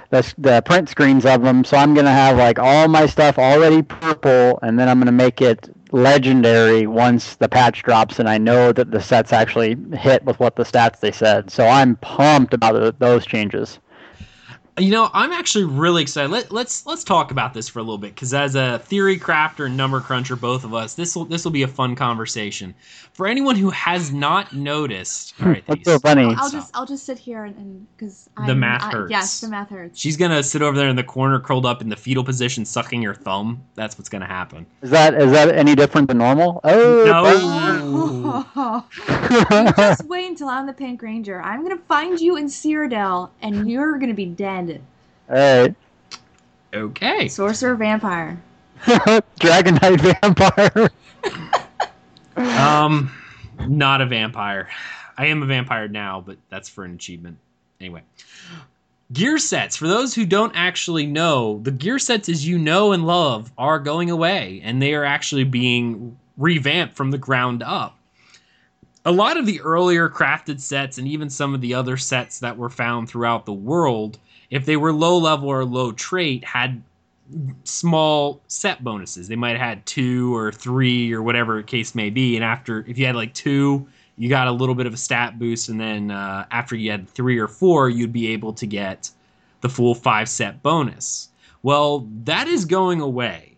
the 0.09 0.33
the 0.39 0.61
print 0.63 0.89
screens 0.89 1.25
of 1.27 1.43
them. 1.43 1.63
So 1.63 1.77
I'm 1.77 1.93
gonna 1.93 2.11
have 2.11 2.37
like 2.37 2.57
all 2.57 2.87
my 2.87 3.05
stuff 3.05 3.37
already 3.37 3.83
purple, 3.83 4.57
and 4.63 4.79
then 4.79 4.89
I'm 4.89 4.99
gonna 4.99 5.11
make 5.11 5.41
it 5.41 5.69
legendary 5.91 6.87
once 6.87 7.35
the 7.35 7.47
patch 7.49 7.83
drops, 7.83 8.17
and 8.19 8.27
I 8.27 8.39
know 8.39 8.71
that 8.73 8.89
the 8.89 9.01
sets 9.01 9.31
actually 9.31 9.77
hit 9.93 10.23
with 10.25 10.39
what 10.39 10.55
the 10.55 10.63
stats 10.63 10.99
they 11.01 11.11
said. 11.11 11.51
So 11.51 11.67
I'm 11.67 11.97
pumped 11.97 12.55
about 12.55 12.97
those 12.99 13.27
changes. 13.27 13.77
You 14.79 14.89
know, 14.89 15.07
I'm 15.13 15.31
actually 15.31 15.65
really 15.65 16.01
excited. 16.01 16.31
Let, 16.31 16.45
us 16.45 16.51
let's, 16.51 16.85
let's 16.87 17.03
talk 17.03 17.29
about 17.29 17.53
this 17.53 17.69
for 17.69 17.77
a 17.77 17.83
little 17.83 17.99
bit 17.99 18.15
because 18.15 18.33
as 18.33 18.55
a 18.55 18.79
theory 18.79 19.19
crafter 19.19 19.67
and 19.67 19.77
number 19.77 20.01
cruncher, 20.01 20.35
both 20.35 20.63
of 20.63 20.73
us, 20.73 20.95
this 20.95 21.15
will 21.15 21.25
this 21.25 21.43
will 21.43 21.51
be 21.51 21.61
a 21.61 21.67
fun 21.67 21.95
conversation. 21.95 22.73
For 23.13 23.27
anyone 23.27 23.55
who 23.55 23.69
has 23.69 24.11
not 24.11 24.51
noticed, 24.53 25.35
all 25.39 25.49
right, 25.49 25.63
that's 25.67 25.83
so 25.85 25.99
funny. 25.99 26.23
I'll, 26.23 26.35
I'll 26.39 26.49
just 26.49 26.75
I'll 26.75 26.85
just 26.87 27.05
sit 27.05 27.19
here 27.19 27.45
and 27.45 27.85
because 27.95 28.27
the 28.47 28.55
math 28.55 28.91
hurts. 28.91 29.11
I, 29.11 29.15
yes, 29.15 29.41
the 29.41 29.49
math 29.49 29.69
hurts. 29.69 29.99
She's 29.99 30.17
gonna 30.17 30.41
sit 30.41 30.63
over 30.63 30.75
there 30.75 30.89
in 30.89 30.95
the 30.95 31.03
corner, 31.03 31.39
curled 31.39 31.67
up 31.67 31.81
in 31.81 31.89
the 31.89 31.95
fetal 31.95 32.23
position, 32.23 32.65
sucking 32.65 33.03
your 33.03 33.13
thumb. 33.13 33.63
That's 33.75 33.95
what's 33.95 34.09
gonna 34.09 34.25
happen. 34.25 34.65
Is 34.81 34.89
that 34.89 35.13
is 35.13 35.31
that 35.33 35.53
any 35.53 35.75
different 35.75 36.07
than 36.07 36.17
normal? 36.17 36.61
Oh 36.63 37.03
no! 37.05 38.83
just 39.75 40.05
wait 40.07 40.27
until 40.27 40.49
I'm 40.49 40.65
the 40.65 40.73
Pink 40.73 41.03
Ranger. 41.03 41.39
I'm 41.43 41.61
gonna 41.61 41.77
find 41.77 42.19
you 42.19 42.37
in 42.37 42.45
Cyrodiil, 42.47 43.29
and 43.43 43.69
you're 43.69 43.99
gonna 43.99 44.15
be 44.15 44.25
dead. 44.25 44.62
All 44.71 45.35
right. 45.35 45.75
Okay. 46.73 47.27
Sorcerer 47.27 47.75
vampire. 47.75 48.41
Dragon 49.39 49.75
Knight 49.75 50.01
vampire. 50.01 50.89
um, 52.35 53.11
not 53.67 54.01
a 54.01 54.05
vampire. 54.05 54.69
I 55.17 55.27
am 55.27 55.43
a 55.43 55.45
vampire 55.45 55.87
now, 55.87 56.21
but 56.25 56.37
that's 56.49 56.69
for 56.69 56.83
an 56.83 56.93
achievement. 56.93 57.37
Anyway. 57.79 58.01
Gear 59.11 59.37
sets. 59.37 59.75
For 59.75 59.87
those 59.87 60.15
who 60.15 60.25
don't 60.25 60.53
actually 60.55 61.05
know, 61.05 61.59
the 61.59 61.71
gear 61.71 61.99
sets 61.99 62.29
as 62.29 62.47
you 62.47 62.57
know 62.57 62.93
and 62.93 63.05
love 63.05 63.51
are 63.57 63.77
going 63.77 64.09
away, 64.09 64.61
and 64.63 64.81
they 64.81 64.95
are 64.95 65.03
actually 65.03 65.43
being 65.43 66.17
revamped 66.37 66.95
from 66.95 67.11
the 67.11 67.17
ground 67.17 67.61
up. 67.61 67.97
A 69.05 69.11
lot 69.11 69.37
of 69.37 69.45
the 69.45 69.61
earlier 69.61 70.09
crafted 70.09 70.59
sets, 70.59 70.97
and 70.97 71.07
even 71.07 71.29
some 71.29 71.53
of 71.53 71.61
the 71.61 71.75
other 71.75 71.97
sets 71.97 72.39
that 72.39 72.57
were 72.57 72.69
found 72.69 73.07
throughout 73.07 73.45
the 73.45 73.53
world, 73.53 74.17
if 74.53 74.67
they 74.67 74.77
were 74.77 74.93
low 74.93 75.17
level 75.17 75.49
or 75.49 75.65
low 75.65 75.91
trait, 75.91 76.45
had 76.45 76.79
small 77.63 78.39
set 78.47 78.83
bonuses. 78.83 79.27
They 79.27 79.35
might 79.35 79.57
have 79.57 79.67
had 79.67 79.85
two 79.87 80.35
or 80.35 80.51
three 80.51 81.11
or 81.11 81.23
whatever 81.23 81.63
case 81.63 81.95
may 81.95 82.11
be. 82.11 82.35
And 82.35 82.45
after, 82.45 82.85
if 82.87 82.99
you 82.99 83.07
had 83.07 83.15
like 83.15 83.33
two, 83.33 83.87
you 84.15 84.29
got 84.29 84.47
a 84.47 84.51
little 84.51 84.75
bit 84.75 84.85
of 84.85 84.93
a 84.93 84.97
stat 84.97 85.39
boost. 85.39 85.69
And 85.69 85.79
then 85.79 86.11
uh, 86.11 86.45
after 86.51 86.75
you 86.75 86.91
had 86.91 87.09
three 87.09 87.39
or 87.39 87.47
four, 87.47 87.89
you'd 87.89 88.13
be 88.13 88.27
able 88.27 88.53
to 88.53 88.67
get 88.67 89.09
the 89.61 89.69
full 89.69 89.95
five 89.95 90.29
set 90.29 90.61
bonus. 90.61 91.29
Well, 91.63 92.07
that 92.25 92.47
is 92.47 92.65
going 92.65 93.01
away. 93.01 93.57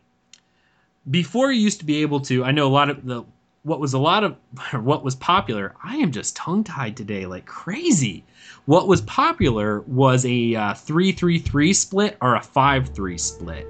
Before 1.11 1.51
you 1.51 1.59
used 1.59 1.79
to 1.79 1.85
be 1.85 2.03
able 2.03 2.21
to, 2.21 2.45
I 2.45 2.51
know 2.51 2.67
a 2.67 2.69
lot 2.69 2.89
of 2.89 3.05
the 3.05 3.25
what 3.63 3.81
was 3.81 3.93
a 3.93 3.99
lot 3.99 4.23
of 4.23 4.37
what 4.81 5.03
was 5.03 5.15
popular. 5.15 5.75
I 5.83 5.97
am 5.97 6.13
just 6.13 6.37
tongue 6.37 6.63
tied 6.63 6.95
today 6.95 7.25
like 7.25 7.45
crazy. 7.45 8.23
What 8.65 8.87
was 8.87 9.01
popular 9.01 9.81
was 9.81 10.25
a 10.25 10.55
uh, 10.55 10.73
333 10.73 11.71
split 11.73 12.17
or 12.19 12.35
a 12.35 12.41
5 12.41 12.89
3 12.89 13.17
split, 13.17 13.67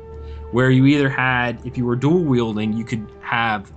where 0.52 0.70
you 0.70 0.86
either 0.86 1.10
had, 1.10 1.60
if 1.66 1.78
you 1.78 1.86
were 1.86 1.98
dual 1.98 2.24
wielding, 2.24 2.72
you 2.72 2.86
could 2.86 3.06
have 3.20 3.72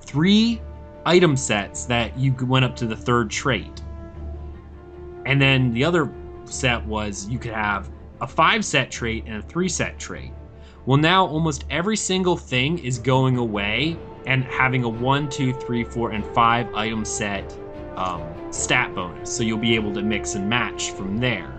three 0.00 0.60
item 1.06 1.36
sets 1.36 1.84
that 1.84 2.18
you 2.18 2.34
went 2.44 2.64
up 2.64 2.74
to 2.76 2.86
the 2.86 2.96
third 2.96 3.30
trait. 3.30 3.82
And 5.26 5.40
then 5.40 5.72
the 5.72 5.84
other 5.84 6.12
set 6.44 6.84
was 6.86 7.28
you 7.28 7.38
could 7.38 7.52
have 7.52 7.88
a 8.20 8.26
five 8.26 8.64
set 8.64 8.90
trait 8.90 9.24
and 9.26 9.36
a 9.36 9.42
three 9.42 9.68
set 9.68 9.96
trait. 9.98 10.32
Well, 10.86 10.98
now 10.98 11.24
almost 11.24 11.66
every 11.70 11.96
single 11.96 12.36
thing 12.36 12.78
is 12.78 12.98
going 12.98 13.36
away 13.36 13.96
and 14.26 14.42
having 14.42 14.82
a 14.82 14.88
one, 14.88 15.28
two, 15.28 15.52
three, 15.52 15.84
four, 15.84 16.10
and 16.10 16.24
five 16.34 16.74
item 16.74 17.04
set 17.04 17.56
um, 17.96 18.22
stat 18.50 18.94
bonus. 18.94 19.34
So 19.34 19.42
you'll 19.42 19.58
be 19.58 19.74
able 19.74 19.92
to 19.94 20.02
mix 20.02 20.34
and 20.34 20.48
match 20.48 20.90
from 20.92 21.18
there. 21.18 21.54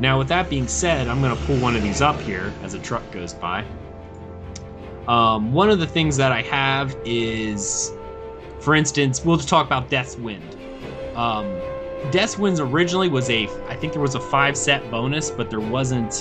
Now, 0.00 0.18
with 0.18 0.28
that 0.28 0.50
being 0.50 0.66
said, 0.66 1.08
I'm 1.08 1.20
going 1.20 1.36
to 1.36 1.42
pull 1.44 1.56
one 1.58 1.76
of 1.76 1.82
these 1.82 2.00
up 2.02 2.20
here 2.20 2.52
as 2.62 2.74
a 2.74 2.78
truck 2.80 3.08
goes 3.12 3.32
by. 3.32 3.64
Um, 5.06 5.52
one 5.52 5.70
of 5.70 5.78
the 5.78 5.86
things 5.86 6.16
that 6.16 6.32
I 6.32 6.42
have 6.42 6.96
is, 7.04 7.92
for 8.60 8.74
instance, 8.74 9.24
we'll 9.24 9.36
just 9.36 9.48
talk 9.48 9.66
about 9.66 9.90
Death's 9.90 10.16
Wind. 10.16 10.56
Um, 11.14 11.46
Death's 12.10 12.38
Winds 12.38 12.58
originally 12.58 13.08
was 13.08 13.30
a, 13.30 13.46
I 13.68 13.76
think 13.76 13.92
there 13.92 14.02
was 14.02 14.14
a 14.14 14.20
five 14.20 14.56
set 14.56 14.90
bonus, 14.90 15.30
but 15.30 15.50
there 15.50 15.60
wasn't. 15.60 16.14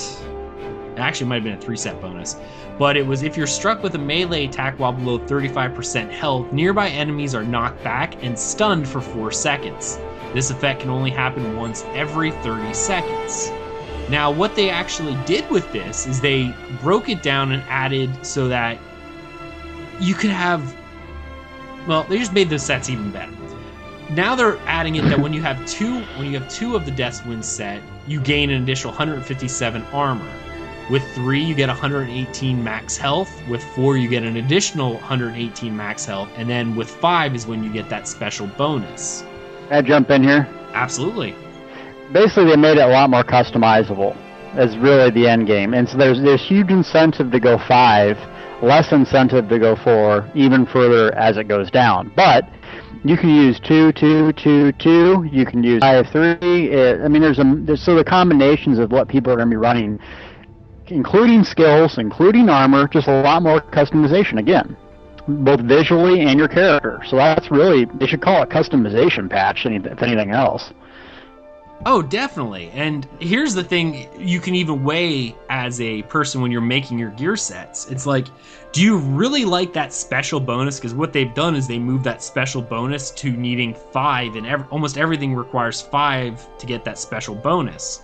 It 0.93 0.99
actually 0.99 1.28
might 1.28 1.36
have 1.36 1.43
been 1.43 1.54
a 1.54 1.62
three 1.62 1.78
set 1.78 1.99
bonus. 1.99 2.36
But 2.78 2.98
it 2.98 3.06
was 3.06 3.22
if 3.22 3.38
you're 3.38 3.48
struck 3.48 3.84
with 3.84 3.96
a 3.96 4.00
melee 4.00 4.46
attack 4.46 4.80
while 4.80 4.94
below 4.94 5.20
35% 5.20 6.10
health, 6.10 6.52
nearby 6.52 6.90
enemies 6.90 7.36
are 7.36 7.44
knocked 7.44 7.84
back 7.84 8.22
and 8.24 8.38
stunned 8.38 8.88
for 8.88 9.00
4 9.00 9.32
seconds. 9.32 10.00
This 10.34 10.50
effect 10.50 10.82
can 10.82 10.90
only 10.90 11.12
happen 11.12 11.56
once 11.56 11.84
every 11.94 12.32
30 12.32 12.74
seconds. 12.74 13.52
Now, 14.10 14.32
what 14.32 14.56
they 14.56 14.70
actually 14.70 15.16
did 15.26 15.50
with 15.50 15.72
this 15.72 16.08
is 16.08 16.20
they 16.20 16.54
broke 16.82 17.10
it 17.10 17.22
down 17.22 17.52
and 17.52 17.64
added 17.70 18.26
so 18.26 18.48
that 18.48 18.80
you 20.00 20.16
could 20.16 20.32
have. 20.32 20.76
Well, 21.88 22.04
they 22.06 22.18
just 22.18 22.34
made 22.34 22.50
the 22.50 22.60
sets 22.60 22.90
even 22.90 23.12
better. 23.12 23.32
Now 24.10 24.36
they're 24.36 24.58
adding 24.68 24.96
it 24.96 25.04
that 25.04 25.20
when 25.20 25.34
you 25.34 25.42
have 25.42 25.66
two, 25.66 26.02
when 26.18 26.32
you 26.32 26.40
have 26.40 26.50
two 26.50 26.76
of 26.76 26.86
the 26.86 26.92
Death's 26.92 27.24
Wind 27.26 27.44
set, 27.44 27.82
you 28.08 28.20
gain 28.20 28.50
an 28.50 28.62
additional 28.62 28.92
157 28.92 29.82
armor. 29.94 30.32
With 30.93 31.12
three, 31.15 31.43
you 31.43 31.56
get 31.56 31.69
118 31.69 32.63
max 32.63 32.97
health. 32.97 33.41
With 33.49 33.63
four, 33.63 33.97
you 33.97 34.08
get 34.08 34.21
an 34.21 34.38
additional 34.38 34.93
118 34.93 35.75
max 35.75 36.06
health. 36.06 36.29
And 36.36 36.47
then 36.47 36.75
with 36.75 36.88
five 36.88 37.34
is 37.34 37.47
when 37.47 37.63
you 37.63 37.73
get 37.73 37.89
that 37.89 38.08
special 38.08 38.45
bonus. 38.45 39.23
Can 39.69 39.77
I 39.77 39.82
jump 39.82 40.12
in 40.12 40.21
here? 40.21 40.47
Absolutely. 40.75 41.34
Basically, 42.12 42.45
they 42.45 42.58
made 42.58 42.77
it 42.77 42.84
a 42.84 42.88
lot 42.89 43.10
more 43.10 43.23
customizable. 43.23 44.15
Is 44.56 44.77
really 44.77 45.10
the 45.10 45.27
end 45.27 45.47
game, 45.47 45.73
and 45.73 45.89
so 45.89 45.97
there's 45.97 46.21
there's 46.21 46.47
huge 46.47 46.69
incentive 46.69 47.32
to 47.32 47.39
go 47.39 47.58
five, 47.67 48.15
less 48.62 48.91
incentive 48.91 49.49
to 49.49 49.58
go 49.58 49.75
four, 49.75 50.29
even 50.36 50.67
further 50.67 51.12
as 51.15 51.38
it 51.38 51.47
goes 51.47 51.71
down. 51.71 52.13
But 52.15 52.47
you 53.03 53.17
can 53.17 53.29
use 53.29 53.60
two, 53.60 53.93
two, 53.93 54.32
two, 54.34 54.71
two. 54.73 55.27
You 55.32 55.43
can 55.47 55.63
use 55.63 55.79
five, 55.79 56.06
three. 56.12 56.69
It, 56.69 57.01
I 57.01 57.08
mean, 57.08 57.23
there's 57.23 57.39
a 57.39 57.51
there's, 57.65 57.82
so 57.82 57.95
the 57.95 58.03
combinations 58.03 58.77
of 58.77 58.91
what 58.91 59.08
people 59.08 59.34
are 59.34 59.38
going 59.38 59.49
to 59.49 59.53
be 59.53 59.58
running 59.58 59.99
including 60.88 61.43
skills, 61.43 61.98
including 61.98 62.50
armor, 62.50 62.88
just 62.88 63.08
a 63.08 63.22
lot 63.22 63.41
more 63.41 63.62
customization 63.62 64.39
again, 64.39 64.76
both 65.28 65.62
visually 65.62 66.22
and 66.22 66.38
your 66.38 66.48
character. 66.48 67.02
So 67.10 67.15
that's 67.15 67.50
really 67.52 67.86
they 67.86 68.08
should 68.08 68.22
call 68.22 68.43
it 68.43 68.50
customization 68.50 69.30
patch, 69.30 69.65
if 69.65 70.02
anything 70.02 70.32
else. 70.32 70.72
Oh, 71.86 72.02
definitely. 72.02 72.69
And 72.74 73.06
here's 73.19 73.54
the 73.54 73.63
thing 73.63 74.08
you 74.17 74.39
can 74.39 74.56
even 74.56 74.86
weigh 74.86 75.36
as 75.50 75.82
a 75.82 76.02
person 76.04 76.41
when 76.41 76.50
you're 76.50 76.62
making 76.62 76.98
your 76.98 77.10
gear 77.10 77.36
sets. 77.36 77.91
It's 77.91 78.06
like, 78.06 78.28
do 78.72 78.82
you 78.82 78.98
really 78.98 79.43
like 79.43 79.74
that 79.74 79.91
special 79.91 80.39
bonus? 80.39 80.80
Because 80.80 80.93
what 80.93 81.12
they've 81.12 81.34
done 81.34 81.56
is 81.56 81.67
they 81.67 81.80
moved 81.80 82.06
that 82.06 82.24
special 82.24 82.62
bonus 82.62 83.12
to 83.12 83.32
needing 83.32 83.74
five, 83.74 84.36
and 84.36 84.48
ev- 84.48 84.65
almost 84.72 84.98
everything 84.98 85.36
requires 85.36 85.82
five 85.82 86.58
to 86.58 86.65
get 86.65 86.86
that 86.86 86.98
special 86.98 87.36
bonus. 87.36 88.04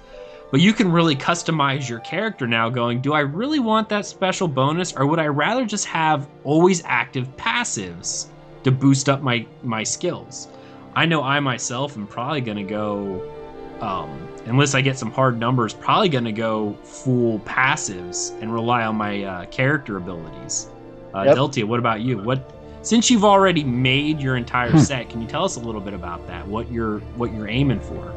But 0.52 0.62
you 0.62 0.74
can 0.74 0.92
really 0.92 1.16
customize 1.16 1.88
your 1.88 2.00
character 2.00 2.48
now, 2.48 2.70
going, 2.70 3.02
do 3.02 3.14
I 3.14 3.20
really 3.20 3.60
want 3.60 3.88
that 3.90 4.06
special 4.06 4.48
bonus, 4.48 4.94
or 4.94 5.06
would 5.06 5.20
I 5.20 5.28
rather 5.28 5.66
just 5.66 5.86
have 5.86 6.28
always 6.44 6.82
active 6.86 7.28
passives 7.38 8.28
to 8.64 8.72
boost 8.72 9.10
up 9.10 9.22
my, 9.22 9.46
my 9.64 9.84
skills? 9.84 10.48
I 10.96 11.06
know 11.06 11.22
I 11.22 11.40
myself 11.40 11.96
am 11.96 12.08
probably 12.08 12.42
going 12.42 12.58
to 12.58 12.64
go, 12.64 13.32
um, 13.80 14.28
unless 14.46 14.74
I 14.74 14.82
get 14.82 14.98
some 14.98 15.12
hard 15.12 15.40
numbers, 15.40 15.74
probably 15.74 16.10
going 16.10 16.26
to 16.26 16.32
go 16.32 16.74
full 16.84 17.40
passives 17.40 18.32
and 18.42 18.52
rely 18.52 18.86
on 18.86 18.96
my 18.96 19.24
uh, 19.24 19.46
character 19.46 19.98
abilities. 19.98 20.68
Uh, 21.14 21.24
yep. 21.24 21.38
Deltia, 21.38 21.64
what 21.64 21.80
about 21.80 22.02
you? 22.02 22.18
What 22.18 22.56
since 22.82 23.10
you've 23.12 23.26
already 23.26 23.64
made 23.64 24.22
your 24.22 24.38
entire 24.38 24.72
hmm. 24.72 24.78
set, 24.78 25.10
can 25.10 25.22
you 25.22 25.28
tell 25.28 25.44
us 25.44 25.58
a 25.58 25.60
little 25.60 25.82
bit 25.82 25.94
about 25.94 26.26
that? 26.28 26.48
What 26.48 26.72
you're 26.72 27.00
what 27.18 27.34
you're 27.34 27.48
aiming 27.48 27.82
for? 27.82 28.14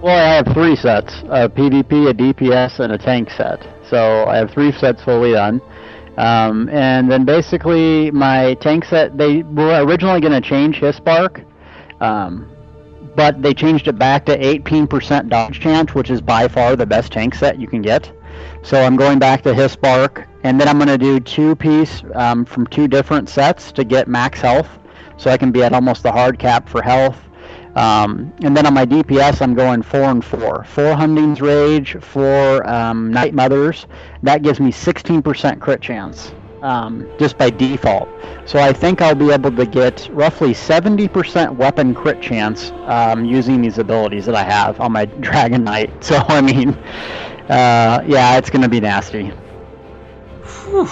Well, 0.00 0.16
I 0.16 0.36
have 0.36 0.54
three 0.54 0.76
sets: 0.76 1.12
a 1.28 1.48
PvP, 1.48 2.10
a 2.10 2.14
DPS, 2.14 2.78
and 2.78 2.92
a 2.92 2.98
tank 2.98 3.30
set. 3.30 3.66
So 3.90 4.24
I 4.26 4.36
have 4.36 4.50
three 4.50 4.70
sets 4.70 5.02
fully 5.02 5.32
done. 5.32 5.60
Um, 6.16 6.68
and 6.68 7.10
then 7.10 7.24
basically 7.24 8.10
my 8.12 8.54
tank 8.54 8.84
set, 8.84 9.16
they 9.16 9.42
were 9.42 9.82
originally 9.84 10.20
going 10.20 10.40
to 10.40 10.40
change 10.40 10.76
Hist 10.76 11.04
Bark, 11.04 11.40
um, 12.00 12.50
but 13.16 13.40
they 13.40 13.54
changed 13.54 13.88
it 13.88 13.98
back 13.98 14.24
to 14.26 14.36
18% 14.36 15.28
dodge 15.28 15.60
chance, 15.60 15.94
which 15.94 16.10
is 16.10 16.20
by 16.20 16.48
far 16.48 16.76
the 16.76 16.86
best 16.86 17.12
tank 17.12 17.34
set 17.34 17.60
you 17.60 17.66
can 17.68 17.82
get. 17.82 18.10
So 18.62 18.80
I'm 18.80 18.96
going 18.96 19.18
back 19.18 19.42
to 19.42 19.54
Hist 19.54 19.80
Bark, 19.80 20.26
and 20.44 20.60
then 20.60 20.68
I'm 20.68 20.76
going 20.76 20.88
to 20.88 20.98
do 20.98 21.20
two 21.20 21.54
piece 21.56 22.02
um, 22.14 22.44
from 22.44 22.66
two 22.68 22.86
different 22.88 23.28
sets 23.28 23.72
to 23.72 23.84
get 23.84 24.08
max 24.08 24.40
health, 24.40 24.68
so 25.16 25.30
I 25.30 25.36
can 25.36 25.50
be 25.50 25.62
at 25.62 25.72
almost 25.72 26.02
the 26.04 26.12
hard 26.12 26.38
cap 26.38 26.68
for 26.68 26.82
health. 26.82 27.27
Um, 27.78 28.34
and 28.42 28.56
then 28.56 28.66
on 28.66 28.74
my 28.74 28.84
DPS, 28.84 29.40
I'm 29.40 29.54
going 29.54 29.82
four 29.82 30.02
and 30.02 30.24
four. 30.24 30.64
Four 30.64 30.94
Hunding's 30.94 31.40
Rage, 31.40 31.96
four 32.00 32.68
um, 32.68 33.12
Night 33.12 33.34
Mothers. 33.34 33.86
That 34.24 34.42
gives 34.42 34.58
me 34.58 34.72
16% 34.72 35.60
crit 35.60 35.80
chance 35.80 36.32
um, 36.62 37.08
just 37.20 37.38
by 37.38 37.50
default. 37.50 38.08
So 38.46 38.58
I 38.58 38.72
think 38.72 39.00
I'll 39.00 39.14
be 39.14 39.30
able 39.30 39.52
to 39.52 39.64
get 39.64 40.08
roughly 40.10 40.54
70% 40.54 41.54
weapon 41.54 41.94
crit 41.94 42.20
chance 42.20 42.72
um, 42.86 43.24
using 43.24 43.62
these 43.62 43.78
abilities 43.78 44.26
that 44.26 44.34
I 44.34 44.42
have 44.42 44.80
on 44.80 44.90
my 44.90 45.04
Dragon 45.20 45.62
Knight. 45.62 46.02
So 46.02 46.16
I 46.16 46.40
mean, 46.40 46.70
uh, 47.48 48.02
yeah, 48.08 48.38
it's 48.38 48.50
going 48.50 48.62
to 48.62 48.68
be 48.68 48.80
nasty. 48.80 49.28
Whew. 50.64 50.88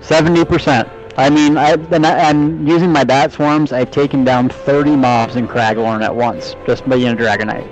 70%. 0.00 0.99
I 1.16 1.28
mean, 1.28 1.56
I, 1.56 1.72
and 1.72 2.06
I, 2.06 2.30
am 2.30 2.66
using 2.66 2.90
my 2.92 3.04
bat 3.04 3.32
swarms. 3.32 3.72
I've 3.72 3.90
taken 3.90 4.24
down 4.24 4.48
30 4.48 4.96
mobs 4.96 5.36
in 5.36 5.46
Craglorn 5.48 6.02
at 6.02 6.14
once, 6.14 6.54
just 6.66 6.88
by 6.88 6.96
being 6.96 7.08
a 7.08 7.16
Dragon 7.16 7.48
Knight. 7.48 7.68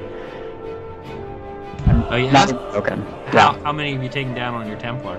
Oh, 2.10 2.16
yeah? 2.16 2.32
Not 2.32 2.72
broken. 2.72 3.02
How, 3.26 3.52
yeah. 3.52 3.62
how 3.62 3.72
many 3.72 3.92
have 3.92 4.02
you 4.02 4.08
taken 4.08 4.34
down 4.34 4.54
on 4.54 4.66
your 4.66 4.78
Templar? 4.78 5.16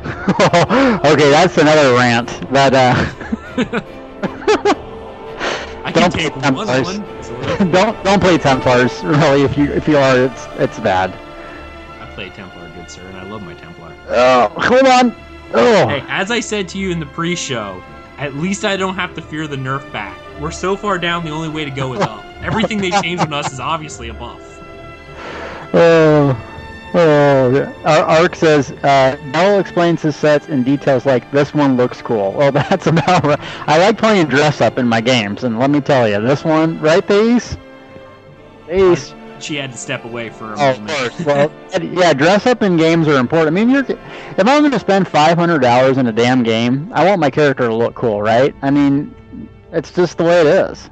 okay, 1.04 1.30
that's 1.30 1.56
another 1.58 1.94
rant. 1.94 2.28
But 2.50 2.74
uh, 2.74 2.94
I 5.84 5.92
can 5.92 6.10
take 6.10 6.34
one. 6.36 6.54
don't 7.70 8.02
don't 8.02 8.20
play 8.20 8.38
Templars. 8.38 9.02
Really, 9.04 9.42
if 9.42 9.58
you 9.58 9.70
if 9.72 9.86
you 9.86 9.98
are, 9.98 10.18
it's 10.18 10.46
it's 10.58 10.78
bad. 10.80 11.12
I 12.00 12.06
play 12.14 12.30
Templar, 12.30 12.70
good 12.74 12.90
sir, 12.90 13.02
and 13.02 13.16
I 13.18 13.24
love 13.24 13.42
my 13.42 13.54
Templar. 13.54 13.94
Oh, 14.08 14.48
hold 14.56 14.86
on. 14.86 15.14
Oh. 15.52 15.88
Hey, 15.88 16.04
as 16.08 16.30
I 16.30 16.40
said 16.40 16.68
to 16.70 16.78
you 16.78 16.90
in 16.90 17.00
the 17.00 17.06
pre-show, 17.06 17.82
at 18.18 18.34
least 18.34 18.64
I 18.64 18.76
don't 18.76 18.94
have 18.94 19.14
to 19.14 19.22
fear 19.22 19.46
the 19.46 19.56
nerf 19.56 19.90
back. 19.92 20.18
We're 20.40 20.50
so 20.50 20.76
far 20.76 20.98
down, 20.98 21.24
the 21.24 21.30
only 21.30 21.48
way 21.48 21.64
to 21.64 21.70
go 21.70 21.94
is 21.94 22.00
up. 22.00 22.24
Everything 22.42 22.78
they 22.78 22.90
changed 22.90 23.22
on 23.22 23.32
us 23.32 23.52
is 23.52 23.60
obviously 23.60 24.08
a 24.08 24.14
buff. 24.14 24.46
Oh, 26.92 27.72
oh. 27.84 28.04
Ark 28.08 28.34
says, 28.34 28.72
uh, 28.82 29.16
Bell 29.32 29.60
explains 29.60 30.02
his 30.02 30.16
sets 30.16 30.48
in 30.48 30.64
details 30.64 31.06
like, 31.06 31.30
this 31.30 31.54
one 31.54 31.76
looks 31.76 32.02
cool. 32.02 32.32
Well, 32.36 32.50
that's 32.50 32.88
about 32.88 33.22
right. 33.22 33.38
I 33.68 33.78
like 33.78 33.96
playing 33.96 34.26
dress 34.26 34.60
up 34.60 34.76
in 34.76 34.88
my 34.88 35.00
games, 35.00 35.44
and 35.44 35.60
let 35.60 35.70
me 35.70 35.80
tell 35.80 36.08
you, 36.08 36.20
this 36.20 36.44
one, 36.44 36.80
right, 36.80 37.06
Pace? 37.06 37.56
Pace. 38.66 39.14
She 39.42 39.56
had 39.56 39.72
to 39.72 39.78
step 39.78 40.04
away 40.04 40.30
for 40.30 40.52
a 40.54 40.58
Oh, 40.58 40.70
of 40.70 40.80
moment. 40.80 40.98
course. 40.98 41.20
Well, 41.26 41.52
yeah, 41.80 42.12
dress 42.12 42.46
up 42.46 42.62
in 42.62 42.76
games 42.76 43.08
are 43.08 43.18
important. 43.18 43.48
I 43.56 43.64
mean, 43.64 43.70
you're 43.70 43.84
if 43.84 44.38
I'm 44.38 44.60
going 44.60 44.70
to 44.70 44.78
spend 44.78 45.08
five 45.08 45.36
hundred 45.38 45.60
dollars 45.60 45.98
in 45.98 46.06
a 46.06 46.12
damn 46.12 46.42
game, 46.42 46.90
I 46.94 47.04
want 47.04 47.20
my 47.20 47.30
character 47.30 47.68
to 47.68 47.74
look 47.74 47.94
cool, 47.94 48.22
right? 48.22 48.54
I 48.62 48.70
mean, 48.70 49.14
it's 49.72 49.92
just 49.92 50.18
the 50.18 50.24
way 50.24 50.40
it 50.40 50.46
is. 50.46 50.90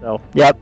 So, 0.00 0.20
yep. 0.34 0.58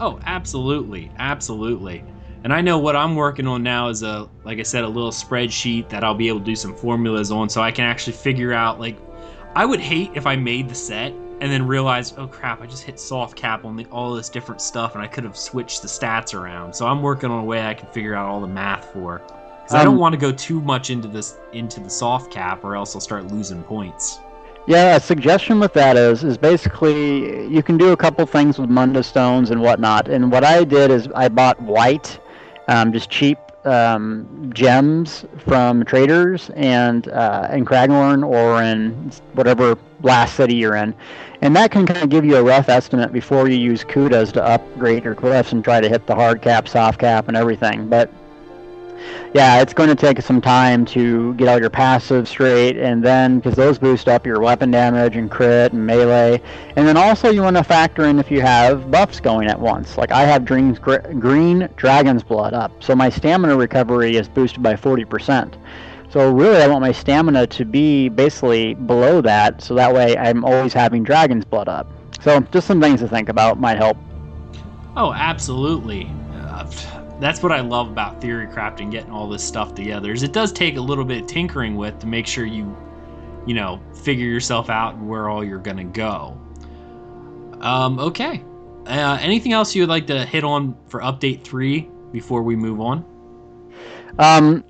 Oh, 0.00 0.20
absolutely, 0.24 1.10
absolutely. 1.18 2.04
And 2.44 2.52
I 2.52 2.60
know 2.60 2.78
what 2.78 2.94
I'm 2.94 3.16
working 3.16 3.46
on 3.46 3.62
now 3.62 3.88
is 3.88 4.02
a, 4.02 4.28
like 4.44 4.58
I 4.60 4.62
said, 4.62 4.84
a 4.84 4.88
little 4.88 5.10
spreadsheet 5.10 5.88
that 5.88 6.04
I'll 6.04 6.14
be 6.14 6.28
able 6.28 6.38
to 6.38 6.44
do 6.44 6.54
some 6.54 6.74
formulas 6.76 7.30
on, 7.32 7.48
so 7.48 7.60
I 7.60 7.72
can 7.72 7.84
actually 7.84 8.12
figure 8.12 8.52
out. 8.52 8.78
Like, 8.78 8.96
I 9.56 9.64
would 9.64 9.80
hate 9.80 10.12
if 10.14 10.26
I 10.26 10.36
made 10.36 10.68
the 10.68 10.74
set 10.74 11.12
and 11.40 11.52
then 11.52 11.66
realized, 11.66 12.14
oh 12.18 12.26
crap, 12.26 12.62
I 12.62 12.66
just 12.66 12.82
hit 12.82 12.98
soft 12.98 13.36
cap 13.36 13.64
on 13.64 13.76
the, 13.76 13.84
all 13.86 14.14
this 14.14 14.28
different 14.28 14.60
stuff, 14.60 14.94
and 14.94 15.02
I 15.02 15.06
could 15.06 15.24
have 15.24 15.36
switched 15.36 15.82
the 15.82 15.88
stats 15.88 16.34
around. 16.34 16.74
So 16.74 16.86
I'm 16.86 17.02
working 17.02 17.30
on 17.30 17.40
a 17.40 17.44
way 17.44 17.66
I 17.66 17.74
can 17.74 17.88
figure 17.88 18.14
out 18.14 18.26
all 18.26 18.40
the 18.40 18.46
math 18.46 18.92
for, 18.92 19.22
because 19.62 19.74
I 19.74 19.84
don't 19.84 19.94
Um, 19.94 20.00
want 20.00 20.14
to 20.14 20.18
go 20.18 20.32
too 20.32 20.60
much 20.60 20.90
into 20.90 21.08
this 21.08 21.36
into 21.52 21.80
the 21.80 21.90
soft 21.90 22.32
cap, 22.32 22.64
or 22.64 22.74
else 22.74 22.94
I'll 22.94 23.00
start 23.00 23.30
losing 23.30 23.62
points. 23.64 24.18
Yeah, 24.66 24.96
a 24.96 25.00
suggestion 25.00 25.60
with 25.60 25.74
that 25.74 25.96
is 25.96 26.24
is 26.24 26.38
basically 26.38 27.46
you 27.46 27.62
can 27.62 27.76
do 27.76 27.92
a 27.92 27.96
couple 27.96 28.26
things 28.26 28.58
with 28.58 28.70
Mundus 28.70 29.06
stones 29.06 29.50
and 29.50 29.60
whatnot. 29.60 30.08
And 30.08 30.32
what 30.32 30.42
I 30.42 30.64
did 30.64 30.90
is 30.90 31.08
I 31.14 31.28
bought 31.28 31.60
white, 31.60 32.18
um, 32.68 32.92
just 32.92 33.10
cheap 33.10 33.38
um, 33.66 34.50
gems 34.54 35.24
from 35.38 35.84
traders 35.84 36.50
and 36.54 37.08
uh, 37.08 37.48
in 37.52 37.64
Craglorn 37.64 38.26
or 38.26 38.62
in 38.62 39.10
whatever 39.34 39.76
last 40.02 40.36
city 40.36 40.54
you're 40.54 40.76
in, 40.76 40.94
and 41.40 41.54
that 41.56 41.70
can 41.70 41.86
kind 41.86 42.02
of 42.02 42.08
give 42.08 42.24
you 42.24 42.36
a 42.36 42.42
rough 42.42 42.68
estimate 42.68 43.12
before 43.12 43.48
you 43.48 43.56
use 43.56 43.84
Kutas 43.84 44.32
to 44.32 44.44
upgrade 44.44 45.04
your 45.04 45.14
glyphs 45.14 45.52
and 45.52 45.62
try 45.62 45.80
to 45.80 45.88
hit 45.88 46.06
the 46.06 46.14
hard 46.14 46.42
cap, 46.42 46.68
soft 46.68 46.98
cap, 46.98 47.28
and 47.28 47.36
everything. 47.36 47.88
But 47.88 48.10
yeah, 49.34 49.60
it's 49.60 49.72
going 49.72 49.88
to 49.88 49.94
take 49.94 50.20
some 50.22 50.40
time 50.40 50.84
to 50.86 51.34
get 51.34 51.48
all 51.48 51.60
your 51.60 51.70
passives 51.70 52.28
straight, 52.28 52.76
and 52.76 53.02
then 53.02 53.38
because 53.38 53.54
those 53.54 53.78
boost 53.78 54.08
up 54.08 54.26
your 54.26 54.40
weapon 54.40 54.70
damage 54.70 55.16
and 55.16 55.30
crit 55.30 55.72
and 55.72 55.86
melee, 55.86 56.40
and 56.76 56.86
then 56.86 56.96
also 56.96 57.30
you 57.30 57.42
want 57.42 57.56
to 57.56 57.64
factor 57.64 58.04
in 58.04 58.18
if 58.18 58.30
you 58.30 58.40
have 58.40 58.90
buffs 58.90 59.20
going 59.20 59.48
at 59.48 59.58
once. 59.58 59.96
Like 59.96 60.10
I 60.10 60.22
have 60.22 60.44
green, 60.44 60.72
green 60.74 61.68
dragon's 61.76 62.22
blood 62.22 62.54
up, 62.54 62.82
so 62.82 62.94
my 62.94 63.10
stamina 63.10 63.56
recovery 63.56 64.16
is 64.16 64.28
boosted 64.28 64.62
by 64.62 64.74
40%. 64.74 65.54
So 66.10 66.32
really, 66.32 66.62
I 66.62 66.68
want 66.68 66.80
my 66.80 66.92
stamina 66.92 67.46
to 67.48 67.64
be 67.64 68.08
basically 68.08 68.74
below 68.74 69.20
that, 69.20 69.62
so 69.62 69.74
that 69.74 69.92
way 69.92 70.16
I'm 70.16 70.44
always 70.44 70.72
having 70.72 71.02
dragon's 71.02 71.44
blood 71.44 71.68
up. 71.68 71.86
So 72.22 72.40
just 72.40 72.66
some 72.66 72.80
things 72.80 73.00
to 73.00 73.08
think 73.08 73.28
about 73.28 73.60
might 73.60 73.76
help. 73.76 73.96
Oh, 74.96 75.12
absolutely. 75.12 76.10
Uh, 76.32 76.95
that's 77.20 77.42
what 77.42 77.52
I 77.52 77.60
love 77.60 77.88
about 77.88 78.20
theory 78.20 78.46
crafting, 78.46 78.90
getting 78.90 79.10
all 79.10 79.28
this 79.28 79.42
stuff 79.42 79.74
together. 79.74 80.12
Is 80.12 80.22
it 80.22 80.32
does 80.32 80.52
take 80.52 80.76
a 80.76 80.80
little 80.80 81.04
bit 81.04 81.22
of 81.22 81.26
tinkering 81.28 81.76
with 81.76 81.98
to 82.00 82.06
make 82.06 82.26
sure 82.26 82.44
you, 82.44 82.76
you 83.46 83.54
know, 83.54 83.80
figure 84.02 84.26
yourself 84.26 84.70
out 84.70 84.94
and 84.94 85.08
where 85.08 85.28
all 85.28 85.44
you're 85.44 85.58
gonna 85.58 85.84
go. 85.84 86.38
Um, 87.60 87.98
okay. 87.98 88.42
Uh, 88.86 89.18
anything 89.20 89.52
else 89.52 89.74
you 89.74 89.82
would 89.82 89.88
like 89.88 90.06
to 90.06 90.24
hit 90.24 90.44
on 90.44 90.76
for 90.88 91.00
update 91.00 91.42
three 91.42 91.88
before 92.12 92.42
we 92.42 92.54
move 92.54 92.80
on? 92.80 93.04
Um, 94.18 94.64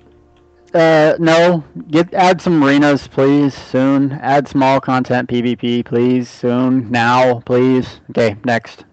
uh, 0.73 1.15
no. 1.19 1.63
Get 1.91 2.13
add 2.13 2.41
some 2.41 2.63
arenas, 2.63 3.07
please, 3.07 3.53
soon. 3.53 4.13
Add 4.13 4.47
small 4.47 4.79
content 4.79 5.29
PvP, 5.29 5.85
please, 5.85 6.29
soon. 6.29 6.89
Now, 6.89 7.41
please. 7.41 7.99
Okay, 8.09 8.35
next. 8.45 8.85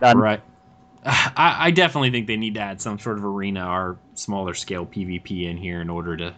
Done. 0.00 0.18
Right. 0.18 0.40
I, 1.04 1.66
I 1.66 1.70
definitely 1.70 2.10
think 2.10 2.26
they 2.26 2.36
need 2.36 2.54
to 2.54 2.60
add 2.60 2.80
some 2.80 2.98
sort 2.98 3.18
of 3.18 3.24
arena 3.24 3.68
or 3.68 3.98
smaller 4.14 4.54
scale 4.54 4.86
PvP 4.86 5.48
in 5.50 5.56
here 5.56 5.80
in 5.80 5.90
order 5.90 6.16
to, 6.16 6.34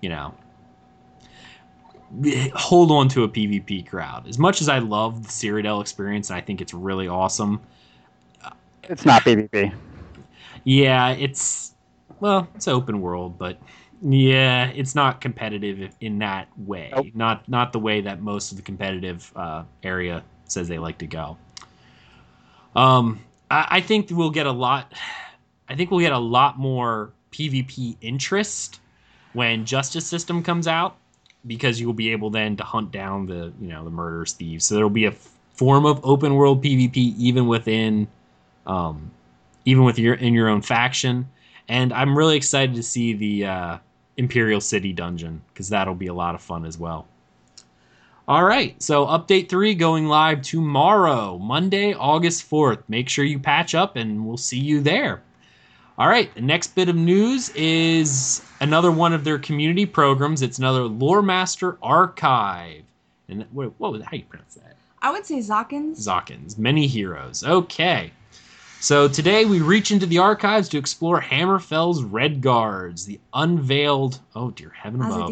you 0.00 0.08
know, 0.08 0.34
hold 2.54 2.90
on 2.92 3.08
to 3.08 3.24
a 3.24 3.28
PvP 3.28 3.86
crowd. 3.86 4.28
As 4.28 4.38
much 4.38 4.60
as 4.60 4.68
I 4.68 4.78
love 4.78 5.22
the 5.24 5.28
Cyrodiil 5.28 5.80
experience 5.80 6.30
and 6.30 6.36
I 6.36 6.40
think 6.40 6.60
it's 6.60 6.74
really 6.74 7.08
awesome, 7.08 7.60
It's 8.88 9.04
not 9.04 9.24
PvP. 9.24 9.74
yeah, 10.64 11.10
it's 11.10 11.74
well, 12.20 12.48
it's 12.54 12.68
open 12.68 13.00
world, 13.00 13.38
but 13.38 13.58
yeah, 14.00 14.66
it's 14.70 14.94
not 14.94 15.20
competitive 15.20 15.94
in 16.00 16.18
that 16.18 16.48
way. 16.56 16.92
Nope. 16.94 17.06
Not 17.14 17.48
not 17.48 17.72
the 17.72 17.78
way 17.80 18.00
that 18.02 18.20
most 18.20 18.50
of 18.52 18.56
the 18.56 18.62
competitive 18.62 19.32
uh, 19.36 19.64
area 19.82 20.22
says 20.46 20.68
they 20.68 20.78
like 20.78 20.98
to 20.98 21.06
go. 21.06 21.38
Um, 22.76 23.20
I, 23.70 23.80
think 23.80 24.08
we'll 24.10 24.30
get 24.30 24.46
a 24.46 24.52
lot. 24.52 24.92
I 25.68 25.74
think 25.74 25.90
we'll 25.90 26.00
get 26.00 26.12
a 26.12 26.18
lot 26.18 26.58
more 26.58 27.12
PvP 27.32 27.96
interest 28.00 28.80
when 29.32 29.64
Justice 29.64 30.06
System 30.06 30.42
comes 30.42 30.66
out 30.66 30.96
because 31.46 31.80
you 31.80 31.86
will 31.86 31.94
be 31.94 32.10
able 32.10 32.30
then 32.30 32.56
to 32.56 32.64
hunt 32.64 32.90
down 32.90 33.26
the 33.26 33.52
you 33.60 33.68
know 33.68 33.84
the 33.84 33.90
murderers 33.90 34.32
thieves. 34.32 34.64
So 34.64 34.74
there 34.74 34.84
will 34.84 34.90
be 34.90 35.06
a 35.06 35.10
f- 35.10 35.30
form 35.52 35.84
of 35.84 36.00
open 36.04 36.34
world 36.34 36.62
PvP 36.62 37.14
even 37.18 37.46
within 37.46 38.08
um, 38.66 39.10
even 39.64 39.84
with 39.84 39.98
your 39.98 40.14
in 40.14 40.32
your 40.34 40.48
own 40.48 40.62
faction. 40.62 41.28
And 41.68 41.92
I'm 41.92 42.16
really 42.16 42.36
excited 42.36 42.74
to 42.76 42.82
see 42.82 43.14
the 43.14 43.46
uh, 43.46 43.78
Imperial 44.16 44.60
City 44.60 44.92
dungeon 44.92 45.42
because 45.48 45.68
that'll 45.68 45.94
be 45.94 46.08
a 46.08 46.14
lot 46.14 46.34
of 46.34 46.42
fun 46.42 46.64
as 46.64 46.78
well. 46.78 47.06
All 48.26 48.42
right, 48.42 48.82
so 48.82 49.04
update 49.04 49.50
three 49.50 49.74
going 49.74 50.06
live 50.06 50.40
tomorrow, 50.40 51.36
Monday, 51.36 51.92
August 51.92 52.48
4th. 52.50 52.82
Make 52.88 53.10
sure 53.10 53.22
you 53.22 53.38
patch 53.38 53.74
up 53.74 53.96
and 53.96 54.26
we'll 54.26 54.38
see 54.38 54.58
you 54.58 54.80
there. 54.80 55.22
All 55.98 56.08
right, 56.08 56.34
the 56.34 56.40
next 56.40 56.74
bit 56.74 56.88
of 56.88 56.96
news 56.96 57.50
is 57.50 58.42
another 58.62 58.90
one 58.90 59.12
of 59.12 59.24
their 59.24 59.38
community 59.38 59.84
programs. 59.84 60.40
It's 60.40 60.58
another 60.58 60.84
Lore 60.84 61.20
Master 61.20 61.76
Archive. 61.82 62.84
And 63.28 63.44
what, 63.52 63.74
what 63.76 63.92
was 63.92 64.02
how 64.02 64.12
do 64.12 64.16
you 64.16 64.24
pronounce 64.24 64.54
that? 64.54 64.76
I 65.02 65.10
would 65.10 65.26
say 65.26 65.40
Zockins. 65.40 65.98
Zockins, 65.98 66.56
many 66.56 66.86
heroes. 66.86 67.44
Okay. 67.44 68.10
So 68.80 69.06
today 69.06 69.44
we 69.44 69.60
reach 69.60 69.90
into 69.90 70.06
the 70.06 70.18
archives 70.18 70.70
to 70.70 70.78
explore 70.78 71.20
Hammerfell's 71.20 72.02
Red 72.02 72.40
Guards, 72.40 73.04
the 73.04 73.20
unveiled. 73.34 74.18
Oh 74.34 74.50
dear 74.50 74.70
heaven 74.70 75.02
above! 75.02 75.28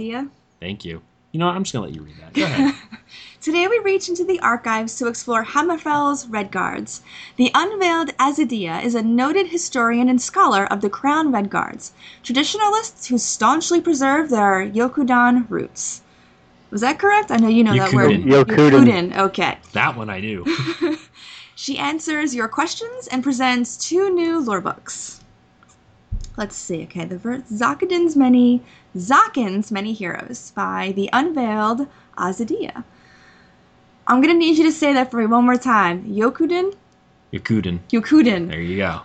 Thank 0.61 0.85
you. 0.85 1.01
You 1.33 1.39
know 1.39 1.47
what? 1.47 1.57
I'm 1.57 1.65
just 1.65 1.73
gonna 1.73 1.87
let 1.87 1.95
you 1.95 2.03
read 2.03 2.17
that. 2.21 2.35
Go 2.35 2.45
ahead. 2.45 2.75
Today 3.41 3.67
we 3.67 3.79
reach 3.81 4.09
into 4.09 4.25
the 4.25 4.39
archives 4.41 4.97
to 4.97 5.09
explore 5.09 5.45
Hammerfell's 5.45 6.29
Red 6.29 6.53
Guards. 6.53 7.03
The 7.37 7.51
unveiled 7.55 8.17
Azadiyeh 8.19 8.85
is 8.85 8.95
a 8.95 9.03
noted 9.03 9.49
historian 9.49 10.09
and 10.09 10.23
scholar 10.23 10.65
of 10.67 10.81
the 10.81 10.91
Crown 10.91 11.33
Red 11.33 11.51
Guards, 11.51 11.93
traditionalists 12.23 13.09
who 13.09 13.19
staunchly 13.19 13.81
preserve 13.81 14.31
their 14.31 14.65
Yokudan 14.65 15.51
roots. 15.51 16.03
Was 16.71 16.83
that 16.83 17.01
correct? 17.01 17.33
I 17.33 17.37
know 17.39 17.49
you 17.49 17.65
know 17.65 17.77
that 17.77 17.93
word. 17.93 18.11
Yokuden. 18.13 18.45
Yokuden. 18.45 19.17
Okay. 19.17 19.59
that 19.73 19.97
one 19.97 20.09
I 20.09 20.21
knew. 20.21 20.45
She 21.55 21.79
answers 21.79 22.35
your 22.35 22.49
questions 22.49 23.07
and 23.07 23.23
presents 23.23 23.77
two 23.77 24.11
new 24.11 24.41
lore 24.41 24.61
books. 24.61 25.22
Let's 26.37 26.57
see. 26.57 26.85
Okay, 26.85 27.05
the 27.05 27.19
ver- 27.19 27.45
Zakadin's 27.53 28.17
many 28.17 28.63
Zakin's 28.97 29.71
many 29.71 29.93
heroes 29.93 30.53
by 30.55 30.93
the 30.97 31.11
unveiled 31.13 31.87
Azadiyeh. 32.17 32.85
I'm 34.07 34.21
gonna 34.21 34.35
need 34.35 34.59
you 34.59 34.65
to 34.65 34.73
say 34.73 34.93
that 34.95 35.11
for 35.11 35.19
me 35.19 35.27
one 35.27 35.45
more 35.45 35.57
time. 35.57 36.05
Yokuden, 36.05 36.75
Yakuden. 37.33 37.81
Yokuden. 37.91 38.49
There 38.49 38.61
you 38.61 38.79
go. 38.79 39.03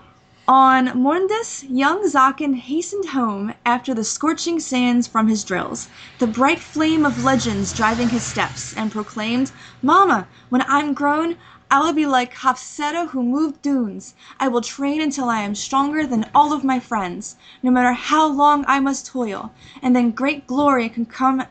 On 0.49 0.87
Morndas, 0.87 1.65
young 1.69 2.09
Zakin 2.09 2.55
hastened 2.55 3.09
home 3.09 3.53
after 3.65 3.93
the 3.93 4.05
scorching 4.05 4.61
sands 4.61 5.05
from 5.05 5.27
his 5.27 5.43
drills, 5.43 5.89
the 6.19 6.27
bright 6.27 6.59
flame 6.59 7.05
of 7.05 7.25
legends 7.25 7.73
driving 7.73 8.07
his 8.07 8.23
steps, 8.23 8.73
and 8.77 8.89
proclaimed, 8.89 9.51
Mama, 9.81 10.25
when 10.47 10.61
I'm 10.61 10.93
grown, 10.93 11.35
I 11.69 11.81
will 11.81 11.91
be 11.91 12.05
like 12.05 12.33
Hafseta 12.33 13.09
who 13.09 13.21
moved 13.21 13.61
dunes. 13.61 14.15
I 14.39 14.47
will 14.47 14.61
train 14.61 15.01
until 15.01 15.27
I 15.27 15.41
am 15.41 15.53
stronger 15.53 16.07
than 16.07 16.29
all 16.33 16.53
of 16.53 16.63
my 16.63 16.79
friends, 16.79 17.35
no 17.61 17.71
matter 17.71 17.91
how 17.91 18.25
long 18.25 18.63
I 18.69 18.79
must 18.79 19.05
toil, 19.07 19.51
and 19.81 19.93
then 19.93 20.11
great 20.11 20.47
glory 20.47 20.87
can 20.87 21.05
come 21.05 21.43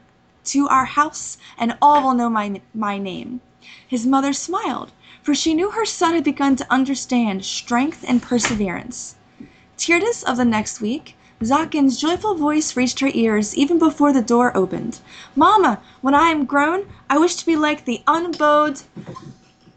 to 0.45 0.69
our 0.69 0.87
house, 0.87 1.37
and 1.59 1.77
all 1.83 2.03
will 2.03 2.15
know 2.15 2.31
my, 2.31 2.63
my 2.75 2.97
name. 2.97 3.43
His 3.87 4.07
mother 4.07 4.33
smiled, 4.33 4.91
for 5.23 5.35
she 5.35 5.53
knew 5.53 5.73
her 5.73 5.85
son 5.85 6.15
had 6.15 6.25
begun 6.25 6.57
to 6.57 6.73
understand 6.73 7.45
strength 7.45 8.03
and 8.09 8.23
perseverance. 8.23 9.17
Tirdas 9.77 10.25
of 10.25 10.39
the 10.39 10.47
next 10.47 10.81
week, 10.81 11.15
Zakin's 11.45 12.01
joyful 12.01 12.37
voice 12.37 12.75
reached 12.75 13.01
her 13.01 13.11
ears 13.13 13.55
even 13.55 13.79
before 13.79 14.15
the 14.15 14.23
door 14.23 14.57
opened. 14.57 15.01
Mama, 15.35 15.83
when 16.01 16.15
I 16.15 16.31
am 16.31 16.47
grown, 16.47 16.87
I 17.11 17.19
wish 17.19 17.35
to 17.37 17.45
be 17.45 17.55
like 17.57 17.85
the 17.85 18.03
unbowed 18.07 18.81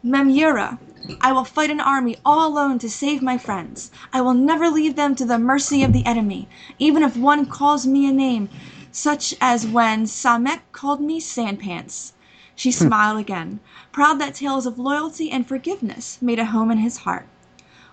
Memura. 0.02 0.78
I 1.20 1.30
will 1.32 1.44
fight 1.44 1.68
an 1.68 1.78
army 1.78 2.16
all 2.24 2.48
alone 2.48 2.78
to 2.78 2.88
save 2.88 3.20
my 3.20 3.36
friends. 3.36 3.90
I 4.14 4.22
will 4.22 4.32
never 4.32 4.70
leave 4.70 4.96
them 4.96 5.14
to 5.16 5.26
the 5.26 5.38
mercy 5.38 5.82
of 5.82 5.92
the 5.92 6.06
enemy, 6.06 6.48
even 6.78 7.02
if 7.02 7.18
one 7.18 7.44
calls 7.44 7.86
me 7.86 8.08
a 8.08 8.12
name, 8.12 8.48
such 8.90 9.34
as 9.42 9.66
when 9.66 10.04
Samek 10.04 10.60
called 10.72 11.02
me 11.02 11.20
Sandpants. 11.20 12.12
She 12.56 12.70
hmm. 12.70 12.86
smiled 12.86 13.18
again, 13.18 13.60
proud 13.92 14.18
that 14.20 14.36
tales 14.36 14.64
of 14.64 14.78
loyalty 14.78 15.30
and 15.30 15.46
forgiveness 15.46 16.16
made 16.22 16.38
a 16.38 16.46
home 16.46 16.70
in 16.70 16.78
his 16.78 16.98
heart. 17.04 17.26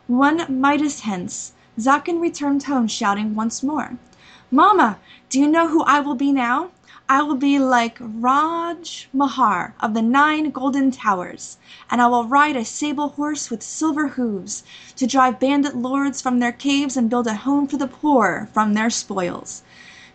One 0.08 0.40
Middas 0.48 1.02
hence, 1.02 1.52
Zakyn 1.78 2.22
returned 2.22 2.64
home 2.64 2.88
shouting 2.88 3.36
once 3.36 3.62
more, 3.62 3.98
"Mamma, 4.50 4.98
do 5.28 5.42
you 5.42 5.48
know 5.50 5.68
who 5.68 5.84
I 5.84 6.00
will 6.00 6.16
be 6.16 6.32
now? 6.32 6.70
I 7.10 7.22
will 7.22 7.36
be 7.36 7.58
like 7.58 7.98
Raj 8.02 9.08
Mahar 9.14 9.74
of 9.80 9.94
the 9.94 10.02
Nine 10.02 10.50
Golden 10.50 10.92
Towers, 10.92 11.56
and 11.90 12.02
I 12.02 12.08
will 12.08 12.26
ride 12.26 12.58
a 12.58 12.66
sable 12.66 13.08
horse 13.10 13.50
with 13.50 13.64
silver 13.64 14.10
hoofs, 14.10 14.64
to 14.98 15.08
drive 15.08 15.40
bandit 15.40 15.74
lords 15.74 16.22
from 16.22 16.40
their 16.40 16.52
caves 16.52 16.98
and 16.98 17.10
build 17.10 17.26
a 17.28 17.36
home 17.36 17.66
for 17.66 17.78
the 17.78 17.88
poor 17.88 18.50
from 18.52 18.74
their 18.74 18.90
spoils." 18.90 19.64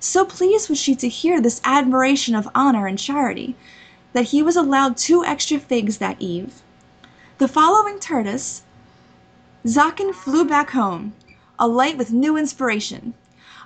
So 0.00 0.26
pleased 0.26 0.68
was 0.68 0.78
she 0.78 0.94
to 0.96 1.08
hear 1.08 1.40
this 1.40 1.62
admiration 1.64 2.34
of 2.34 2.46
honor 2.54 2.86
and 2.86 2.98
charity, 2.98 3.56
that 4.12 4.26
he 4.26 4.42
was 4.42 4.54
allowed 4.54 4.98
two 4.98 5.24
extra 5.24 5.58
figs 5.58 5.96
that 5.96 6.20
eve. 6.20 6.60
The 7.38 7.48
following 7.48 8.00
Turdas 8.00 8.60
Zakyn 9.64 10.12
flew 10.12 10.44
back 10.44 10.72
home, 10.72 11.14
alight 11.58 11.96
with 11.96 12.12
new 12.12 12.36
inspiration. 12.36 13.14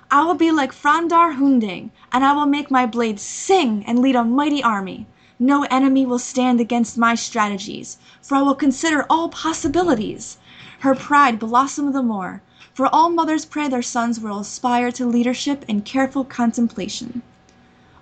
"I 0.09 0.23
will 0.23 0.35
be 0.35 0.51
like 0.51 0.71
Frandar 0.71 1.33
Hunding, 1.33 1.91
and 2.13 2.23
I 2.23 2.31
will 2.31 2.45
make 2.45 2.71
my 2.71 2.85
blade 2.85 3.19
sing 3.19 3.83
and 3.85 3.99
lead 3.99 4.15
a 4.15 4.23
mighty 4.23 4.63
army. 4.63 5.05
No 5.37 5.63
enemy 5.63 6.05
will 6.05 6.17
stand 6.17 6.61
against 6.61 6.97
my 6.97 7.13
strategies, 7.13 7.97
for 8.21 8.35
I 8.35 8.41
will 8.41 8.55
consider 8.55 9.05
all 9.09 9.27
possibilities." 9.27 10.37
Her 10.79 10.95
pride 10.95 11.39
blossomed 11.39 11.93
the 11.93 12.01
more, 12.01 12.41
for 12.73 12.87
all 12.95 13.09
mothers 13.09 13.43
pray 13.43 13.67
their 13.67 13.81
sons 13.81 14.17
will 14.17 14.39
aspire 14.39 14.93
to 14.93 15.05
leadership 15.05 15.65
and 15.67 15.83
careful 15.83 16.23
contemplation. 16.23 17.21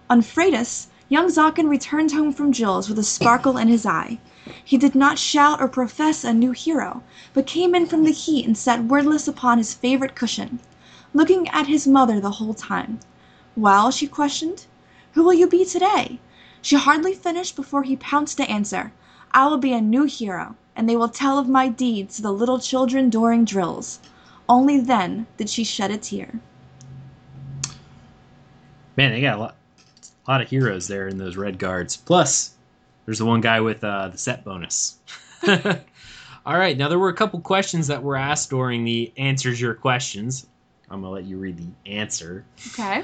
On 0.08 0.22
Fredas, 0.22 0.86
young 1.10 1.30
Zakyn 1.30 1.68
returned 1.68 2.12
home 2.12 2.32
from 2.32 2.52
Jill's 2.52 2.88
with 2.88 3.00
a 3.00 3.04
sparkle 3.04 3.58
in 3.58 3.68
his 3.68 3.84
eye. 3.84 4.20
He 4.64 4.78
did 4.78 4.94
not 4.94 5.18
shout 5.18 5.60
or 5.60 5.68
profess 5.68 6.24
a 6.24 6.36
new 6.36 6.52
hero, 6.52 7.02
but 7.34 7.48
came 7.48 7.74
in 7.74 7.88
from 7.88 8.04
the 8.04 8.12
heat 8.12 8.46
and 8.46 8.56
sat 8.56 8.84
wordless 8.84 9.28
upon 9.28 9.58
his 9.58 9.74
favorite 9.74 10.14
cushion, 10.14 10.60
looking 11.16 11.48
at 11.48 11.66
his 11.66 11.88
mother 11.88 12.20
the 12.20 12.38
whole 12.38 12.54
time. 12.54 13.00
"Well?" 13.56 13.90
she 13.90 14.06
questioned. 14.06 14.66
"Who 15.14 15.24
will 15.24 15.34
you 15.34 15.48
be 15.48 15.64
today?" 15.64 16.20
She 16.62 16.76
hardly 16.76 17.14
finished 17.14 17.56
before 17.56 17.84
he 17.84 17.96
pounced 17.96 18.36
to 18.38 18.52
answer, 18.52 18.92
"I 19.32 19.48
will 19.48 19.58
be 19.58 19.72
a 19.72 19.80
new 19.80 20.04
hero, 20.04 20.56
and 20.76 20.90
they 20.90 20.98
will 20.98 21.08
tell 21.08 21.40
of 21.40 21.48
my 21.48 21.70
deeds 21.70 22.18
to 22.18 22.22
the 22.22 22.34
little 22.34 22.60
children 22.60 23.10
during 23.10 23.46
drills." 23.46 24.00
Only 24.50 24.80
then 24.80 25.26
did 25.38 25.50
she 25.50 25.64
shed 25.64 25.90
a 25.90 25.98
tear. 25.98 26.42
Man, 28.98 29.12
they 29.12 29.22
got 29.22 29.38
a 29.38 29.40
lot, 29.40 29.56
a 30.28 30.32
lot 30.32 30.42
of 30.42 30.50
heroes 30.50 30.88
there 30.88 31.08
in 31.08 31.18
those 31.18 31.38
red 31.38 31.58
guards. 31.58 31.96
Plus, 31.96 32.52
there's 33.06 33.20
the 33.20 33.26
one 33.26 33.42
guy 33.42 33.62
with 33.62 33.84
uh, 33.84 34.10
the 34.10 34.18
set 34.18 34.44
bonus. 34.44 35.00
All 35.48 36.58
right, 36.58 36.78
now 36.78 36.90
there 36.90 37.00
were 37.00 37.10
a 37.10 37.16
couple 37.16 37.40
questions 37.40 37.88
that 37.88 38.04
were 38.04 38.16
asked 38.16 38.50
during 38.50 38.84
the 38.84 39.12
answers 39.18 39.60
your 39.60 39.74
questions. 39.74 40.46
I'm 40.90 41.02
gonna 41.02 41.14
let 41.14 41.26
you 41.26 41.38
read 41.38 41.58
the 41.58 41.92
answer. 41.92 42.46
Okay. 42.68 43.04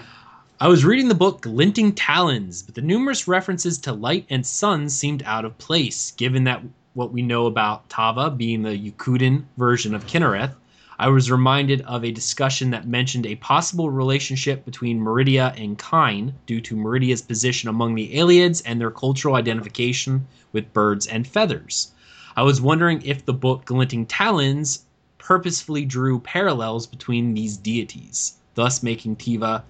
I 0.59 0.67
was 0.67 0.85
reading 0.85 1.07
the 1.07 1.15
book 1.15 1.41
Glinting 1.41 1.93
Talons, 1.93 2.61
but 2.61 2.75
the 2.75 2.81
numerous 2.81 3.27
references 3.27 3.79
to 3.79 3.93
light 3.93 4.27
and 4.29 4.45
sun 4.45 4.89
seemed 4.89 5.23
out 5.23 5.43
of 5.43 5.57
place, 5.57 6.11
given 6.11 6.43
that 6.43 6.61
what 6.93 7.11
we 7.11 7.23
know 7.23 7.47
about 7.47 7.89
Tava 7.89 8.29
being 8.29 8.61
the 8.61 8.77
Yokudan 8.77 9.45
version 9.57 9.95
of 9.95 10.05
Kinnereth. 10.05 10.53
I 10.99 11.07
was 11.07 11.31
reminded 11.31 11.81
of 11.81 12.05
a 12.05 12.11
discussion 12.11 12.69
that 12.69 12.87
mentioned 12.87 13.25
a 13.25 13.35
possible 13.37 13.89
relationship 13.89 14.63
between 14.63 14.99
Meridia 14.99 15.51
and 15.57 15.79
Kyne 15.79 16.35
due 16.45 16.61
to 16.61 16.75
Meridia's 16.75 17.23
position 17.23 17.69
among 17.69 17.95
the 17.95 18.13
Ayleids 18.15 18.61
and 18.63 18.79
their 18.79 18.91
cultural 18.91 19.33
identification 19.33 20.27
with 20.51 20.73
birds 20.73 21.07
and 21.07 21.25
feathers. 21.25 21.91
I 22.35 22.43
was 22.43 22.61
wondering 22.61 23.01
if 23.03 23.25
the 23.25 23.33
book 23.33 23.65
Glinting 23.65 24.05
Talons 24.05 24.85
purposefully 25.21 25.85
drew 25.85 26.19
parallels 26.19 26.87
between 26.87 27.33
these 27.33 27.55
deities, 27.55 28.33
thus 28.55 28.83
making 28.83 29.15
Tava 29.15 29.63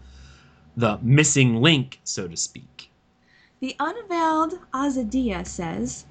the 0.75 0.97
missing 1.03 1.61
link, 1.61 1.99
so 2.03 2.27
to 2.27 2.37
speak. 2.37 2.89
The 3.59 3.75
unveiled 3.79 4.57
Azadiyeh 4.73 5.45
says, 5.45 6.05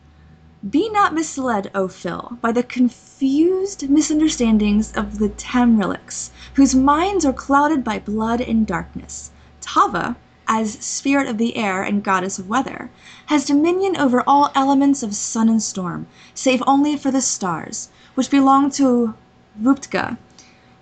Be 0.68 0.88
not 0.91 1.14
misled, 1.14 1.70
O 1.74 1.88
Phil, 1.88 2.38
by 2.41 2.53
the 2.53 2.62
confused 2.62 3.88
misunderstandings 3.91 4.93
of 4.93 5.18
the 5.18 5.30
Tamrielics, 5.30 6.30
whose 6.55 6.74
minds 6.74 7.24
are 7.24 7.32
clouded 7.32 7.82
by 7.82 7.99
blood 7.99 8.41
and 8.41 8.66
darkness. 8.66 9.32
Tava, 9.61 10.16
as 10.47 10.74
spirit 10.74 11.26
of 11.26 11.38
the 11.38 11.57
air 11.57 11.82
and 11.82 12.05
goddess 12.05 12.38
of 12.38 12.49
weather, 12.49 12.91
has 13.26 13.47
dominion 13.47 13.97
over 13.97 14.22
all 14.26 14.53
elements 14.55 15.03
of 15.03 15.16
sun 15.16 15.49
and 15.49 15.62
storm, 15.62 16.07
save 16.34 16.62
only 16.66 16.97
for 16.97 17.11
the 17.11 17.20
stars, 17.20 17.88
which 18.14 18.30
belong 18.30 18.70
to 18.70 19.14
Ruptga. 19.61 20.16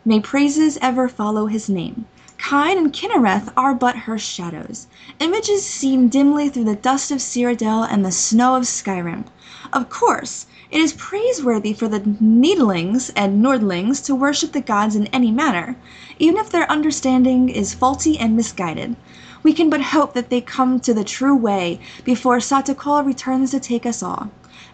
May 0.05 0.21
praises 0.21 0.77
ever 0.83 1.09
follow 1.09 1.47
his 1.47 1.71
name. 1.71 2.05
Kyne 2.37 2.77
and 2.77 2.93
Kinnereth 2.93 3.51
are 3.57 3.75
but 3.75 3.97
her 3.97 4.19
shadows, 4.19 4.87
images 5.19 5.64
seen 5.64 6.09
dimly 6.09 6.51
through 6.51 6.64
the 6.64 6.77
dust 6.77 7.11
of 7.11 7.19
Cyrodiil 7.19 7.89
and 7.91 8.05
the 8.05 8.12
snow 8.12 8.57
of 8.57 8.64
Skyrim. 8.64 9.25
Of 9.73 9.89
course, 9.89 10.47
it 10.71 10.83
is 10.83 10.93
praiseworthy 10.93 11.73
for 11.73 11.89
the 11.89 12.01
Needlings 12.21 13.11
and 13.16 13.43
Nordlings 13.43 14.05
to 14.05 14.14
worship 14.14 14.53
the 14.53 14.61
gods 14.61 14.95
in 14.95 15.07
any 15.07 15.31
manner, 15.31 15.77
even 16.19 16.39
if 16.39 16.51
their 16.51 16.71
understanding 16.71 17.49
is 17.49 17.73
faulty 17.73 18.19
and 18.19 18.37
misguided. 18.37 18.97
We 19.43 19.55
can 19.55 19.71
but 19.71 19.81
hope 19.81 20.12
that 20.12 20.29
they 20.29 20.43
come 20.43 20.79
to 20.81 20.93
the 20.93 21.05
true 21.05 21.35
way 21.35 21.81
before 22.05 22.37
Satakal 22.37 23.07
returns 23.07 23.51
to 23.53 23.61
take 23.61 23.87
us 23.87 24.03
all. 24.03 24.31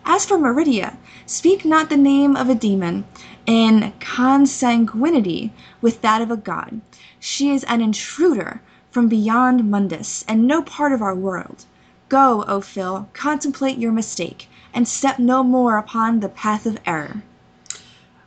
As 0.07 0.27
for 0.27 0.37
Meridia, 0.37 0.97
speak 1.25 1.65
not 1.65 1.89
the 1.89 1.97
name 1.97 2.37
of 2.37 2.51
a 2.51 2.55
demon 2.55 3.05
in 3.47 3.93
consanguinity 4.01 5.51
with 5.81 6.03
that 6.03 6.21
of 6.21 6.31
a 6.31 6.37
god. 6.37 6.81
She 7.19 7.51
is 7.51 7.65
an 7.65 7.81
intruder 7.81 8.61
from 8.91 9.09
beyond 9.09 9.65
Mundus, 9.65 10.25
and 10.29 10.47
no 10.47 10.63
part 10.63 10.93
of 10.93 11.03
our 11.03 11.15
world. 11.15 11.65
Go, 12.09 12.45
O 12.47 12.61
Phil, 12.61 13.09
contemplate 13.13 13.79
your 13.79 13.93
mistake, 13.93 14.49
and 14.75 14.87
step 14.87 15.19
no 15.19 15.43
more 15.43 15.79
upon 15.79 16.21
the 16.21 16.29
path 16.29 16.67
of 16.67 16.79
error. 16.87 17.23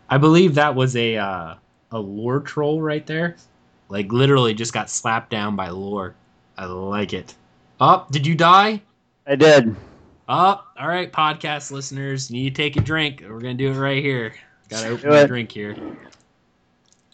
I 0.09 0.17
believe 0.17 0.55
that 0.55 0.75
was 0.75 0.95
a 0.95 1.17
uh, 1.17 1.55
a 1.91 1.99
lore 1.99 2.39
troll 2.39 2.81
right 2.81 3.05
there. 3.05 3.35
Like 3.87 4.11
literally 4.11 4.53
just 4.53 4.73
got 4.73 4.89
slapped 4.89 5.29
down 5.29 5.55
by 5.55 5.69
lore. 5.69 6.15
I 6.57 6.65
like 6.65 7.13
it. 7.13 7.35
Up, 7.79 8.07
oh, 8.07 8.11
did 8.11 8.25
you 8.25 8.33
die? 8.33 8.81
I 9.27 9.35
did. 9.35 9.75
Up, 10.29 10.73
oh, 10.75 10.81
all 10.81 10.89
right, 10.89 11.09
podcast 11.09 11.71
listeners, 11.71 12.29
need 12.29 12.53
to 12.53 12.61
take 12.61 12.75
a 12.75 12.81
drink. 12.81 13.23
We're 13.25 13.39
gonna 13.39 13.53
do 13.53 13.71
it 13.71 13.75
right 13.75 14.03
here. 14.03 14.33
Gotta 14.67 14.89
open 14.89 15.09
my 15.09 15.25
drink 15.25 15.53
here. 15.53 15.77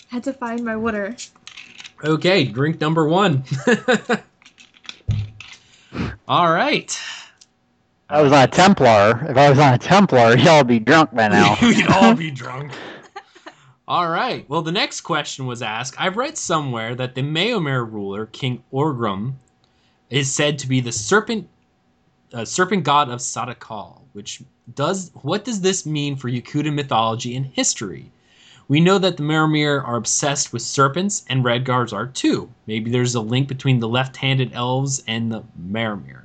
Had 0.07 0.24
to 0.24 0.34
find 0.34 0.66
my 0.66 0.76
water. 0.76 1.16
Okay, 2.03 2.45
drink 2.45 2.82
number 2.82 3.07
one. 3.07 3.43
all 6.28 6.51
right. 6.51 6.99
I 8.09 8.22
was 8.22 8.32
on 8.32 8.45
a 8.45 8.47
Templar. 8.47 9.28
If 9.30 9.38
I 9.38 9.49
was 9.51 9.59
on 9.59 9.76
a 9.76 9.78
Templar, 9.78 10.36
y'all 10.38 10.64
be 10.64 10.80
drunk 10.80 11.14
by 11.14 11.28
now. 11.28 11.55
We'd 11.61 11.86
all 11.88 12.16
be 12.16 12.32
drunk. 12.32 12.72
All 13.88 14.09
right. 14.09 14.49
Well, 14.49 14.64
the 14.64 14.72
next 14.72 15.01
question 15.01 15.45
was 15.45 15.61
asked. 15.61 15.93
I've 15.99 16.18
read 16.18 16.36
somewhere 16.36 16.95
that 16.95 17.14
the 17.14 17.22
Maormer 17.22 17.88
ruler, 17.88 18.26
King 18.26 18.64
Orgnum, 18.74 19.34
is 20.09 20.34
said 20.34 20.57
to 20.59 20.68
be 20.68 20.82
the 20.82 20.91
serpent, 20.91 21.47
uh, 22.34 22.45
serpent 22.45 22.84
god 22.84 23.09
of 23.09 23.19
Satakal. 23.19 24.01
Which 24.13 24.41
does 24.75 25.11
what 25.21 25.45
does 25.45 25.61
this 25.61 25.86
mean 25.86 26.15
for 26.15 26.29
Yokudan 26.29 26.73
mythology 26.73 27.36
and 27.36 27.45
history? 27.45 28.11
We 28.67 28.79
know 28.79 28.97
that 28.97 29.17
the 29.17 29.23
Maormer 29.23 29.86
are 29.86 29.97
obsessed 29.97 30.53
with 30.53 30.61
serpents, 30.61 31.25
and 31.27 31.43
Redguards 31.43 31.91
are 31.91 32.07
too. 32.07 32.49
Maybe 32.65 32.89
there's 32.89 33.13
a 33.13 33.21
link 33.21 33.47
between 33.47 33.79
the 33.79 33.89
left-handed 33.89 34.53
elves 34.53 35.03
and 35.05 35.31
the 35.31 35.43
Maormer. 35.61 36.21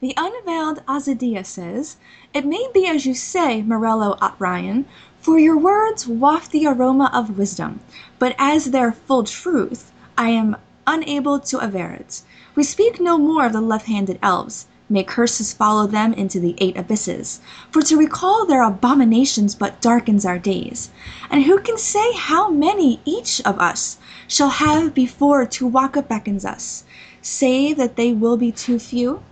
The 0.00 0.14
unveiled 0.16 0.84
Azadiyeh 0.86 1.44
says, 1.44 1.96
It 2.32 2.46
may 2.46 2.68
be 2.72 2.86
as 2.86 3.04
you 3.04 3.14
say, 3.14 3.62
Morello 3.62 4.16
Ryan, 4.38 4.84
for 5.20 5.38
your 5.38 5.56
words 5.56 6.06
waft 6.06 6.52
the 6.52 6.66
aroma 6.66 7.10
of 7.12 7.36
wisdom, 7.36 7.80
but 8.18 8.36
as 8.38 8.66
their 8.66 8.92
full 8.92 9.24
truth, 9.24 9.90
I 10.16 10.28
am 10.28 10.56
unable 10.86 11.40
to 11.40 11.64
aver 11.64 11.90
it. 11.92 12.22
We 12.54 12.62
speak 12.62 13.00
no 13.00 13.18
more 13.18 13.46
of 13.46 13.52
the 13.52 13.60
left-handed 13.60 14.18
elves. 14.22 14.66
May 14.88 15.02
curses 15.02 15.52
follow 15.52 15.88
them 15.88 16.12
into 16.12 16.38
the 16.38 16.54
eight 16.58 16.76
abysses, 16.76 17.40
for 17.72 17.82
to 17.82 17.96
recall 17.96 18.46
their 18.46 18.62
abominations 18.62 19.56
but 19.56 19.80
darkens 19.80 20.24
our 20.24 20.38
days. 20.38 20.90
And 21.28 21.42
who 21.42 21.58
can 21.58 21.76
say 21.76 22.12
how 22.12 22.50
many 22.50 23.00
each 23.04 23.40
of 23.44 23.58
us 23.58 23.96
shall 24.28 24.50
have 24.50 24.94
before 24.94 25.44
Tu'whacca 25.44 26.06
beckons 26.06 26.44
us, 26.44 26.84
save 27.20 27.76
that 27.78 27.96
they 27.96 28.12
will 28.12 28.36
be 28.36 28.52
too 28.52 28.78
few? 28.78 29.22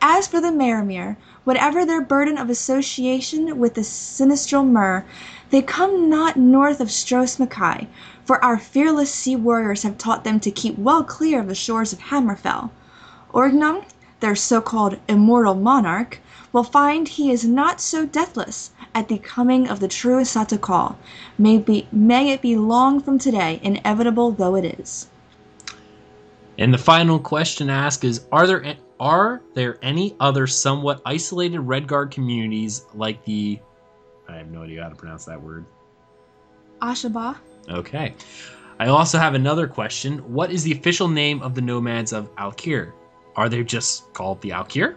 As 0.00 0.26
for 0.26 0.40
the 0.40 0.48
Maormer, 0.48 1.16
whatever 1.44 1.84
their 1.84 2.00
burden 2.00 2.38
of 2.38 2.48
association 2.48 3.58
with 3.58 3.74
the 3.74 3.82
sinistral 3.82 4.66
Mer, 4.66 5.04
they 5.50 5.60
come 5.60 6.08
not 6.08 6.38
north 6.38 6.80
of 6.80 6.90
Stros 6.90 7.36
for 8.24 8.42
our 8.42 8.58
fearless 8.58 9.12
sea 9.12 9.36
warriors 9.36 9.82
have 9.82 9.98
taught 9.98 10.24
them 10.24 10.40
to 10.40 10.50
keep 10.50 10.78
well 10.78 11.04
clear 11.04 11.40
of 11.40 11.48
the 11.48 11.54
shores 11.54 11.92
of 11.92 11.98
Hammerfell. 11.98 12.70
Orgnum, 13.34 13.84
their 14.20 14.34
so 14.34 14.60
called 14.60 14.98
immortal 15.08 15.54
monarch, 15.54 16.20
will 16.52 16.64
find 16.64 17.08
he 17.08 17.30
is 17.30 17.44
not 17.44 17.80
so 17.80 18.06
deathless 18.06 18.70
at 18.94 19.08
the 19.08 19.18
coming 19.18 19.68
of 19.68 19.80
the 19.80 19.88
true 19.88 20.22
Satakal. 20.22 20.96
May, 21.36 21.58
be, 21.58 21.88
may 21.90 22.30
it 22.30 22.42
be 22.42 22.56
long 22.56 23.00
from 23.00 23.18
today, 23.18 23.60
inevitable 23.62 24.30
though 24.30 24.54
it 24.54 24.78
is. 24.78 25.08
And 26.58 26.72
the 26.72 26.78
final 26.78 27.18
question 27.18 27.68
asked 27.68 28.04
is 28.04 28.24
Are 28.30 28.46
there 28.46 28.76
are 29.00 29.42
there 29.54 29.78
any 29.82 30.14
other 30.20 30.46
somewhat 30.46 31.02
isolated 31.04 31.60
Redguard 31.60 32.12
communities 32.12 32.84
like 32.94 33.24
the 33.24 33.58
I 34.28 34.36
have 34.36 34.50
no 34.50 34.62
idea 34.62 34.82
how 34.82 34.88
to 34.88 34.94
pronounce 34.94 35.24
that 35.26 35.40
word. 35.40 35.66
Ashaba? 36.80 37.36
Okay. 37.68 38.14
I 38.78 38.88
also 38.88 39.18
have 39.18 39.34
another 39.34 39.68
question. 39.68 40.18
What 40.32 40.50
is 40.50 40.64
the 40.64 40.72
official 40.72 41.08
name 41.08 41.42
of 41.42 41.54
the 41.54 41.60
nomads 41.60 42.12
of 42.12 42.34
Alik'r? 42.36 42.92
Are 43.36 43.48
they 43.48 43.64
just 43.64 44.12
called 44.12 44.40
the 44.40 44.50
Alik'r? 44.50 44.94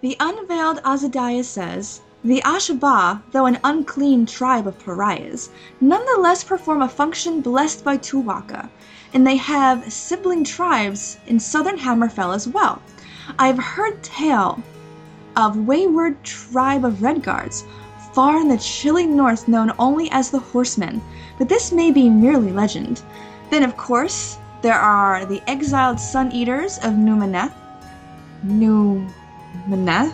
The 0.00 0.16
unveiled 0.18 0.82
Azadiyeh 0.82 1.44
says, 1.44 2.00
The 2.24 2.42
Ashaba, 2.44 3.22
though 3.30 3.46
an 3.46 3.60
unclean 3.62 4.26
tribe 4.26 4.66
of 4.66 4.78
pariahs, 4.84 5.48
nonetheless 5.80 6.42
perform 6.42 6.82
a 6.82 6.88
function 6.88 7.40
blessed 7.40 7.84
by 7.84 7.98
Tu'whacca, 7.98 8.68
and 9.14 9.24
they 9.24 9.36
have 9.36 9.92
sibling 9.92 10.42
tribes 10.42 11.18
in 11.28 11.38
southern 11.38 11.78
Hammerfell 11.78 12.34
as 12.34 12.48
well. 12.48 12.82
I've 13.38 13.58
heard 13.58 14.02
tale 14.02 14.60
of 15.36 15.56
wayward 15.56 16.24
tribe 16.24 16.84
of 16.84 16.94
Redguards, 16.94 17.62
far 18.12 18.40
in 18.40 18.48
the 18.48 18.58
chilly 18.58 19.06
north 19.06 19.46
known 19.46 19.72
only 19.78 20.10
as 20.10 20.30
the 20.30 20.40
Horsemen, 20.40 21.00
but 21.38 21.48
this 21.48 21.70
may 21.70 21.92
be 21.92 22.08
merely 22.08 22.50
legend. 22.50 23.02
Then, 23.50 23.62
of 23.62 23.76
course, 23.76 24.38
there 24.62 24.78
are 24.78 25.26
the 25.26 25.42
exiled 25.48 25.98
Sun 25.98 26.30
Eaters 26.32 26.78
of 26.78 26.94
Numeneth. 26.94 27.52
Numeneth? 28.46 30.12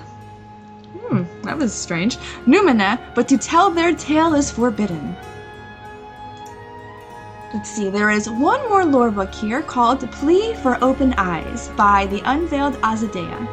Hmm, 1.00 1.22
that 1.42 1.58
was 1.58 1.72
strange. 1.72 2.16
Numeneth, 2.46 3.00
but 3.14 3.28
to 3.28 3.36
tell 3.38 3.70
their 3.70 3.94
tale 3.94 4.34
is 4.34 4.50
forbidden. 4.50 5.14
Let's 7.52 7.70
see, 7.70 7.88
there 7.88 8.10
is 8.10 8.28
one 8.28 8.66
more 8.68 8.84
lore 8.84 9.10
book 9.10 9.34
here 9.34 9.62
called 9.62 10.10
Plea 10.12 10.54
for 10.56 10.82
Open 10.82 11.14
Eyes 11.18 11.68
by 11.76 12.06
the 12.06 12.22
Unveiled 12.24 12.74
Azadiyeh. 12.82 13.48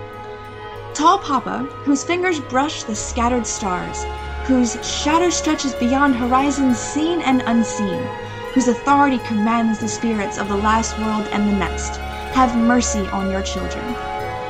Tall 0.94 1.18
Papa, 1.20 1.60
whose 1.84 2.04
fingers 2.04 2.40
brush 2.40 2.84
the 2.84 2.96
scattered 2.96 3.46
stars, 3.46 4.06
whose 4.46 4.78
shadow 4.86 5.30
stretches 5.30 5.74
beyond 5.76 6.16
horizons 6.16 6.78
seen 6.78 7.22
and 7.22 7.42
unseen, 7.46 8.02
whose 8.56 8.70
authority 8.70 9.18
commands 9.28 9.80
the 9.80 9.88
spirits 9.88 10.38
of 10.38 10.48
the 10.48 10.56
last 10.56 10.98
world 11.00 11.28
and 11.34 11.46
the 11.46 11.58
next, 11.58 11.98
have 12.34 12.56
mercy 12.56 13.06
on 13.08 13.30
your 13.30 13.42
children. 13.42 13.84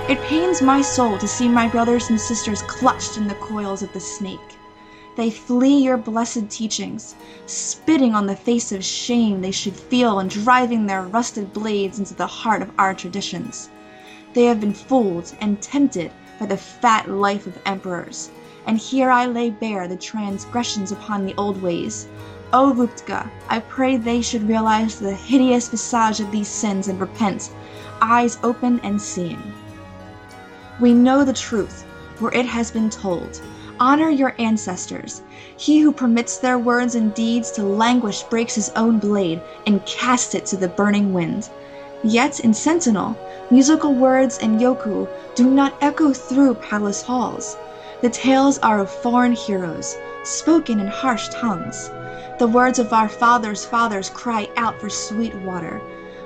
It 0.08 0.22
pains 0.22 0.62
my 0.62 0.84
soul 0.84 1.18
to 1.18 1.28
see 1.28 1.49
my 1.49 1.68
brothers 1.68 2.12
and 2.12 2.22
sisters 2.22 2.62
clutched 2.62 3.18
in 3.18 3.28
the 3.28 3.34
coils 3.34 3.82
of 3.82 3.91
the 3.93 3.99
snake. 3.99 4.60
They 5.16 5.32
flee 5.32 5.80
your 5.80 5.97
blessed 5.97 6.49
teachings, 6.51 7.16
spitting 7.47 8.14
on 8.14 8.28
the 8.28 8.36
face 8.36 8.72
of 8.72 8.86
shame 8.86 9.41
they 9.41 9.49
should 9.49 9.76
feel 9.76 10.20
and 10.20 10.30
driving 10.30 10.86
their 10.86 11.01
rusted 11.01 11.51
blades 11.51 11.97
into 11.97 12.14
the 12.14 12.28
heart 12.28 12.62
of 12.62 12.70
our 12.78 12.93
traditions. 12.93 13.72
They 14.36 14.43
have 14.43 14.60
been 14.60 14.76
fooled 14.76 15.34
and 15.41 15.60
tempted 15.64 16.12
by 16.39 16.45
the 16.45 16.58
fat 16.58 17.10
life 17.10 17.47
of 17.47 17.58
emperors, 17.66 18.30
and 18.68 18.78
here 18.78 19.10
I 19.10 19.26
lay 19.26 19.49
bare 19.49 19.88
the 19.88 19.95
transgressions 19.95 20.91
upon 20.91 21.26
the 21.26 21.34
old 21.39 21.60
ways. 21.60 22.08
Oh, 22.54 22.70
o 22.70 22.74
Ruptga, 22.74 23.30
I 23.50 23.60
pray 23.60 23.98
they 23.98 24.22
should 24.22 24.48
realize 24.48 25.00
the 25.00 25.14
hideous 25.14 25.68
visage 25.68 26.20
of 26.20 26.32
these 26.32 26.48
sins 26.48 26.88
and 26.88 27.00
repent, 27.00 27.52
eyes 28.02 28.38
open 28.43 28.80
and 28.84 29.02
seeing. 29.02 29.41
We 30.80 30.93
know 30.93 31.24
the 31.24 31.34
truth, 31.34 31.86
for 32.16 32.34
it 32.34 32.46
has 32.46 32.72
been 32.72 32.89
told. 32.89 33.41
Honor 33.80 34.10
your 34.10 34.36
ancestors. 34.39 35.22
He 35.58 35.80
who 35.80 35.91
permits 35.91 36.38
their 36.38 36.60
words 36.60 36.96
and 36.96 37.14
deeds 37.14 37.52
to 37.52 37.64
languish 37.64 38.24
breaks 38.24 38.56
his 38.56 38.70
own 38.76 39.00
blade 39.00 39.41
and 39.66 39.86
casts 39.86 40.36
it 40.36 40.46
to 40.48 40.58
the 40.58 40.68
burning 40.68 41.14
wind. 41.14 41.50
Yet 42.04 42.39
in 42.39 42.54
Sentinel, 42.54 43.18
musical 43.50 43.93
words 43.93 44.38
and 44.38 44.62
yoku 44.62 45.08
do 45.34 45.50
not 45.50 45.76
echo 45.82 46.14
through 46.14 46.56
palace 46.56 47.02
halls. 47.02 47.58
The 48.02 48.10
tales 48.10 48.60
are 48.60 48.80
of 48.80 48.89
foreign 48.89 49.34
heroes, 49.34 49.98
spoken 50.24 50.80
in 50.80 50.88
harsh 50.88 51.30
tongues. 51.30 51.89
The 52.38 52.48
words 52.48 52.80
of 52.80 52.92
our 52.92 53.08
fathers' 53.08 53.64
fathers 53.64 54.10
cry 54.10 54.50
out 54.58 54.82
for 54.82 54.90
sweet 54.90 55.34
water, 55.36 55.82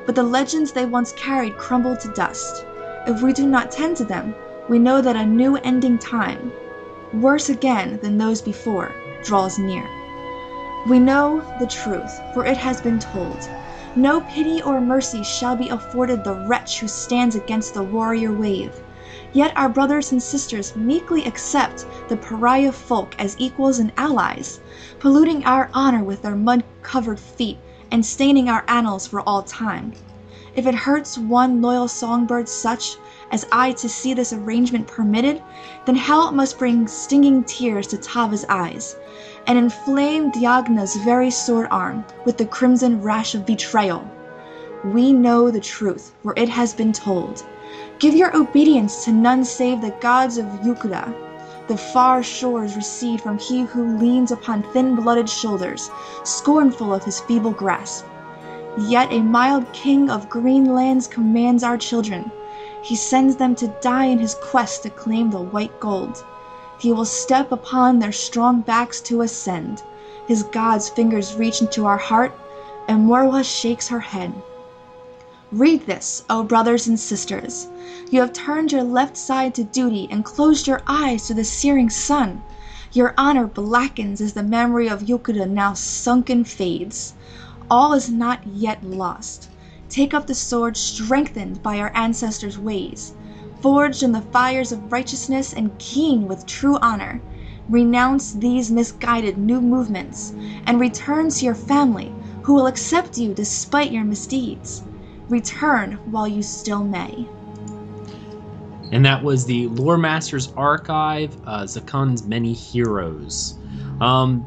but 0.08 0.16
the 0.16 0.24
legends 0.24 0.72
they 0.72 0.86
once 0.86 1.12
carried 1.12 1.56
crumble 1.58 1.96
to 1.98 2.14
dust. 2.14 2.66
If 3.06 3.22
we 3.22 3.32
do 3.32 3.46
not 3.46 3.70
tend 3.70 3.96
to 3.98 4.06
them, 4.06 4.34
we 4.68 4.80
know 4.80 5.02
that 5.02 5.16
a 5.16 5.24
new 5.24 5.58
ending 5.58 6.00
time, 6.00 6.52
worse 7.14 7.50
again 7.50 8.00
than 8.02 8.18
those 8.18 8.42
before, 8.42 8.92
draws 9.24 9.60
near. 9.60 9.86
We 10.88 10.98
know 10.98 11.44
the 11.60 11.68
truth, 11.68 12.20
for 12.34 12.44
it 12.44 12.58
has 12.58 12.82
been 12.82 12.98
told. 12.98 13.48
No 13.96 14.22
pity 14.22 14.64
or 14.64 14.82
mercy 14.82 15.22
shall 15.24 15.56
be 15.56 15.70
afforded 15.70 16.24
the 16.24 16.44
wretch 16.48 16.80
who 16.80 16.88
stands 16.88 17.36
against 17.36 17.76
the 17.76 17.84
warrior 17.84 18.32
wave. 18.32 18.82
Yet 19.32 19.54
our 19.56 19.70
brothers 19.70 20.12
and 20.12 20.22
sisters 20.22 20.76
meekly 20.76 21.26
accept 21.26 21.86
the 22.08 22.18
pariah 22.18 22.72
folk 22.72 23.14
as 23.20 23.36
equals 23.38 23.78
and 23.78 23.92
allies, 23.96 24.60
polluting 25.00 25.46
our 25.46 25.70
honor 25.74 26.04
with 26.04 26.22
their 26.22 26.36
mud 26.36 26.64
covered 26.84 27.20
feet 27.20 27.58
and 27.92 28.06
staining 28.06 28.50
our 28.50 28.64
annals 28.68 29.08
for 29.08 29.22
all 29.22 29.42
time. 29.42 29.94
If 30.56 30.68
it 30.68 30.76
hurts 30.76 31.18
one 31.18 31.62
loyal 31.62 31.88
songbird 31.88 32.50
such 32.50 32.98
as 33.32 33.46
I 33.52 33.72
to 33.74 33.88
see 33.88 34.14
this 34.14 34.34
arrangement 34.34 34.88
permitted, 34.88 35.42
then 35.86 35.96
hell 35.96 36.32
must 36.32 36.60
bring 36.60 36.88
stinging 36.88 37.44
tears 37.44 37.88
to 37.88 37.98
Tava's 37.98 38.46
eyes, 38.50 38.96
and 39.48 39.58
inflame 39.58 40.32
Diagna's 40.32 40.96
very 40.98 41.32
sword 41.32 41.68
arm 41.72 42.04
with 42.26 42.38
the 42.38 42.46
crimson 42.46 43.02
rash 43.02 43.36
of 43.36 43.46
betrayal. 43.46 44.04
We 44.84 45.14
know 45.14 45.52
the 45.52 45.60
truth, 45.60 46.14
for 46.24 46.34
it 46.36 46.50
has 46.50 46.74
been 46.74 46.92
told. 46.92 47.46
Give 48.00 48.16
your 48.16 48.36
obedience 48.36 49.06
to 49.06 49.12
none 49.12 49.46
save 49.46 49.82
the 49.82 49.96
gods 50.02 50.38
of 50.38 50.46
Yokuda. 50.64 51.29
The 51.70 51.78
far 51.78 52.24
shores 52.24 52.76
recede 52.76 53.22
from 53.22 53.38
he 53.38 53.62
who 53.62 53.96
leans 54.00 54.32
upon 54.32 54.64
thin 54.64 54.96
blooded 54.96 55.30
shoulders, 55.30 55.92
scornful 56.24 56.92
of 56.96 57.04
his 57.04 57.20
feeble 57.20 57.52
grasp. 57.52 58.06
Yet 58.88 59.14
a 59.14 59.22
mild 59.22 59.72
king 59.72 60.10
of 60.10 60.30
green 60.30 60.74
lands 60.74 61.06
commands 61.08 61.62
our 61.62 61.78
children. 61.78 62.32
He 62.82 62.96
sends 62.96 63.36
them 63.36 63.54
to 63.54 63.68
die 63.82 64.06
in 64.06 64.18
his 64.18 64.34
quest 64.34 64.82
to 64.82 64.90
claim 64.90 65.30
the 65.30 65.44
white 65.44 65.80
gold. 65.80 66.26
He 66.80 66.92
will 66.92 67.06
step 67.06 67.52
upon 67.52 68.00
their 68.00 68.12
strong 68.14 68.62
backs 68.62 69.00
to 69.02 69.22
ascend. 69.22 69.84
His 70.28 70.42
god's 70.42 70.90
fingers 70.90 71.36
reach 71.36 71.62
into 71.62 71.86
our 71.86 71.98
heart, 71.98 72.32
and 72.88 73.08
Morwa 73.08 73.44
shakes 73.44 73.88
her 73.90 74.00
head. 74.00 74.34
Read 75.52 75.88
this, 75.88 76.24
O 76.30 76.44
brothers 76.44 76.86
and 76.86 77.00
sisters. 77.00 77.70
You 78.12 78.22
have 78.22 78.34
turned 78.34 78.72
your 78.72 78.84
left 78.84 79.18
side 79.18 79.56
to 79.56 79.64
duty 79.64 80.08
and 80.12 80.24
closed 80.24 80.68
your 80.68 80.84
eyes 80.86 81.26
to 81.26 81.34
the 81.34 81.44
searing 81.44 81.90
sun. 81.90 82.44
Your 82.94 83.16
honor 83.18 83.48
blackens 83.48 84.22
as 84.22 84.34
the 84.34 84.44
memory 84.44 84.88
of 84.88 85.02
Yokuda 85.02 85.50
now 85.50 85.74
sunken 85.74 86.44
fades. 86.44 87.16
All 87.68 87.94
is 87.94 88.12
not 88.12 88.46
yet 88.46 88.84
lost. 88.84 89.50
Take 89.90 90.14
up 90.14 90.28
the 90.28 90.36
sword 90.36 90.78
strengthened 90.78 91.64
by 91.64 91.80
our 91.80 91.92
ancestors' 91.96 92.60
ways, 92.60 93.14
forged 93.60 94.04
in 94.04 94.12
the 94.12 94.22
fires 94.22 94.72
of 94.72 94.92
righteousness 94.92 95.52
and 95.52 95.76
keen 95.80 96.28
with 96.28 96.46
true 96.46 96.78
honor. 96.80 97.20
Renounce 97.68 98.34
these 98.34 98.70
misguided 98.70 99.40
new 99.40 99.62
movements 99.62 100.32
and 100.68 100.80
return 100.80 101.30
to 101.30 101.46
your 101.46 101.56
family, 101.56 102.14
who 102.44 102.54
will 102.54 102.68
accept 102.68 103.18
you 103.18 103.34
despite 103.34 103.92
your 103.92 104.04
misdeeds. 104.04 104.84
Return 105.30 105.94
while 106.12 106.28
you 106.28 106.42
still 106.42 106.84
may. 106.84 107.28
And 108.92 109.06
that 109.06 109.24
was 109.24 109.46
the 109.46 109.68
Lore 109.68 109.98
Masters 109.98 110.52
Archive, 110.58 111.38
uh, 111.46 111.68
Many 112.26 112.54
Heroes. 112.54 113.58
Um, 114.02 114.46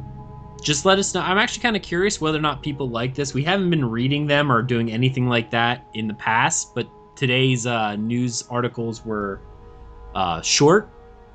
just 0.62 0.84
let 0.84 0.98
us 0.98 1.14
know. 1.14 1.20
I'm 1.20 1.38
actually 1.38 1.62
kind 1.62 1.76
of 1.76 1.82
curious 1.82 2.20
whether 2.20 2.38
or 2.38 2.42
not 2.42 2.62
people 2.62 2.88
like 2.88 3.14
this. 3.14 3.34
We 3.34 3.44
haven't 3.44 3.70
been 3.70 3.84
reading 3.84 4.26
them 4.26 4.50
or 4.50 4.62
doing 4.62 4.90
anything 4.90 5.28
like 5.28 5.50
that 5.50 5.86
in 5.94 6.08
the 6.08 6.14
past, 6.14 6.74
but 6.74 6.88
today's 7.16 7.66
uh, 7.66 7.96
news 7.96 8.44
articles 8.50 9.04
were 9.04 9.40
uh, 10.14 10.40
short. 10.42 10.88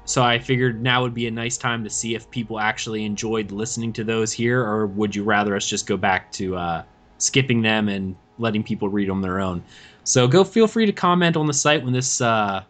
So 0.06 0.24
I 0.24 0.40
figured 0.40 0.82
now 0.82 1.04
would 1.04 1.14
be 1.14 1.28
a 1.28 1.32
nice 1.32 1.58
time 1.58 1.84
to 1.84 1.90
see 1.90 2.16
if 2.16 2.30
people 2.30 2.60
actually 2.60 3.04
enjoyed 3.04 3.52
listening 3.52 3.92
to 3.94 4.06
those 4.06 4.32
here, 4.32 4.64
or 4.64 4.88
would 4.88 5.14
you 5.14 5.24
rather 5.24 5.56
us 5.56 5.68
just 5.68 5.86
go 5.86 5.98
back 5.98 6.32
to 6.34 6.56
uh, 6.56 6.84
skipping 7.18 7.62
them 7.62 7.90
and 7.90 8.16
letting 8.38 8.64
people 8.64 8.90
read 8.90 9.10
on 9.10 9.22
their 9.22 9.40
own? 9.40 9.64
So 10.04 10.28
go 10.28 10.44
feel 10.44 10.68
free 10.68 10.86
to 10.86 10.94
comment 10.94 11.36
on 11.36 11.48
the 11.48 11.54
site 11.54 11.84
when 11.84 11.94
this 11.94 12.22
uh, 12.22 12.64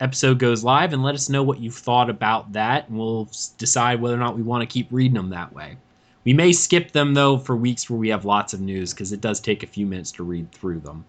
episode 0.00 0.38
goes 0.38 0.64
live 0.64 0.92
and 0.92 1.02
let 1.02 1.14
us 1.14 1.28
know 1.28 1.42
what 1.42 1.60
you've 1.60 1.76
thought 1.76 2.10
about 2.10 2.52
that, 2.52 2.88
and 2.88 2.98
we'll 2.98 3.28
decide 3.56 4.00
whether 4.00 4.14
or 4.14 4.18
not 4.18 4.36
we 4.36 4.42
want 4.42 4.62
to 4.62 4.66
keep 4.66 4.88
reading 4.90 5.14
them 5.14 5.30
that 5.30 5.52
way. 5.52 5.76
We 6.24 6.32
may 6.32 6.52
skip 6.52 6.92
them 6.92 7.14
though 7.14 7.38
for 7.38 7.56
weeks 7.56 7.88
where 7.88 7.98
we 7.98 8.08
have 8.08 8.24
lots 8.24 8.52
of 8.52 8.60
news 8.60 8.92
because 8.92 9.12
it 9.12 9.20
does 9.20 9.40
take 9.40 9.62
a 9.62 9.66
few 9.66 9.86
minutes 9.86 10.12
to 10.12 10.24
read 10.24 10.50
through 10.52 10.80
them. 10.80 11.04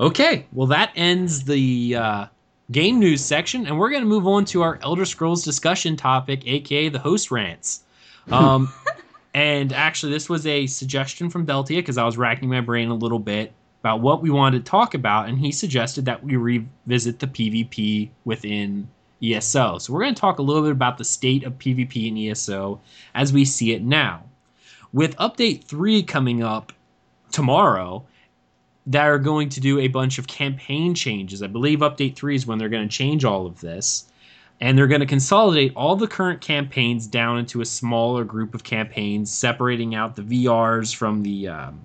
Okay, 0.00 0.46
well 0.52 0.66
that 0.68 0.92
ends 0.94 1.44
the 1.44 1.96
uh, 1.96 2.26
game 2.70 2.98
news 2.98 3.24
section, 3.24 3.66
and 3.66 3.78
we're 3.78 3.90
going 3.90 4.02
to 4.02 4.08
move 4.08 4.26
on 4.26 4.44
to 4.46 4.62
our 4.62 4.78
Elder 4.82 5.04
Scrolls 5.04 5.44
discussion 5.44 5.96
topic, 5.96 6.46
aka 6.46 6.88
the 6.88 6.98
host 6.98 7.30
rants. 7.30 7.82
Um, 8.32 8.72
and 9.36 9.70
actually, 9.74 10.12
this 10.12 10.30
was 10.30 10.46
a 10.46 10.66
suggestion 10.66 11.28
from 11.28 11.46
Deltia 11.46 11.76
because 11.76 11.98
I 11.98 12.04
was 12.04 12.16
racking 12.16 12.48
my 12.48 12.62
brain 12.62 12.88
a 12.88 12.94
little 12.94 13.18
bit 13.18 13.52
about 13.80 14.00
what 14.00 14.22
we 14.22 14.30
wanted 14.30 14.64
to 14.64 14.70
talk 14.70 14.94
about, 14.94 15.28
and 15.28 15.38
he 15.38 15.52
suggested 15.52 16.06
that 16.06 16.24
we 16.24 16.36
revisit 16.36 17.18
the 17.18 17.26
PvP 17.26 18.08
within 18.24 18.88
ESO. 19.22 19.76
So 19.76 19.92
we're 19.92 20.00
going 20.00 20.14
to 20.14 20.20
talk 20.20 20.38
a 20.38 20.42
little 20.42 20.62
bit 20.62 20.72
about 20.72 20.96
the 20.96 21.04
state 21.04 21.44
of 21.44 21.58
PvP 21.58 22.08
in 22.08 22.16
ESO 22.16 22.80
as 23.14 23.30
we 23.30 23.44
see 23.44 23.72
it 23.72 23.82
now. 23.82 24.24
With 24.94 25.14
update 25.16 25.64
3 25.64 26.02
coming 26.04 26.42
up 26.42 26.72
tomorrow, 27.30 28.06
that 28.86 29.04
are 29.04 29.18
going 29.18 29.50
to 29.50 29.60
do 29.60 29.80
a 29.80 29.88
bunch 29.88 30.18
of 30.18 30.26
campaign 30.26 30.94
changes. 30.94 31.42
I 31.42 31.48
believe 31.48 31.80
update 31.80 32.16
3 32.16 32.36
is 32.36 32.46
when 32.46 32.56
they're 32.56 32.70
going 32.70 32.88
to 32.88 32.96
change 32.96 33.22
all 33.22 33.44
of 33.44 33.60
this. 33.60 34.06
And 34.60 34.76
they're 34.76 34.86
going 34.86 35.00
to 35.00 35.06
consolidate 35.06 35.72
all 35.76 35.96
the 35.96 36.06
current 36.06 36.40
campaigns 36.40 37.06
down 37.06 37.38
into 37.38 37.60
a 37.60 37.64
smaller 37.64 38.24
group 38.24 38.54
of 38.54 38.64
campaigns, 38.64 39.30
separating 39.30 39.94
out 39.94 40.16
the 40.16 40.22
VRs 40.22 40.94
from 40.94 41.22
the 41.22 41.48
um, 41.48 41.80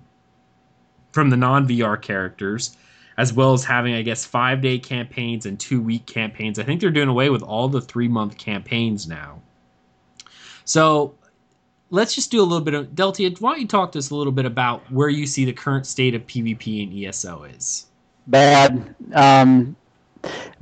from 1.12 1.28
the 1.28 1.36
non 1.36 1.68
VR 1.68 2.00
characters, 2.00 2.76
as 3.18 3.32
well 3.32 3.52
as 3.52 3.64
having, 3.64 3.94
I 3.94 4.02
guess, 4.02 4.24
five 4.24 4.62
day 4.62 4.78
campaigns 4.78 5.44
and 5.44 5.60
two 5.60 5.82
week 5.82 6.06
campaigns. 6.06 6.58
I 6.58 6.62
think 6.62 6.80
they're 6.80 6.90
doing 6.90 7.08
away 7.08 7.28
with 7.28 7.42
all 7.42 7.68
the 7.68 7.80
three 7.80 8.08
month 8.08 8.38
campaigns 8.38 9.06
now. 9.06 9.40
So 10.64 11.14
let's 11.90 12.14
just 12.14 12.30
do 12.30 12.40
a 12.40 12.44
little 12.44 12.64
bit 12.64 12.74
of 12.74 12.88
Deltia. 12.88 13.38
Why 13.40 13.52
don't 13.52 13.60
you 13.60 13.68
talk 13.68 13.92
to 13.92 13.98
us 13.98 14.10
a 14.10 14.16
little 14.16 14.32
bit 14.32 14.46
about 14.46 14.90
where 14.90 15.10
you 15.10 15.26
see 15.26 15.44
the 15.44 15.52
current 15.52 15.86
state 15.86 16.14
of 16.14 16.26
PvP 16.26 16.84
and 16.84 17.06
ESO 17.06 17.44
is? 17.44 17.86
Bad. 18.26 18.94
Um, 19.12 19.76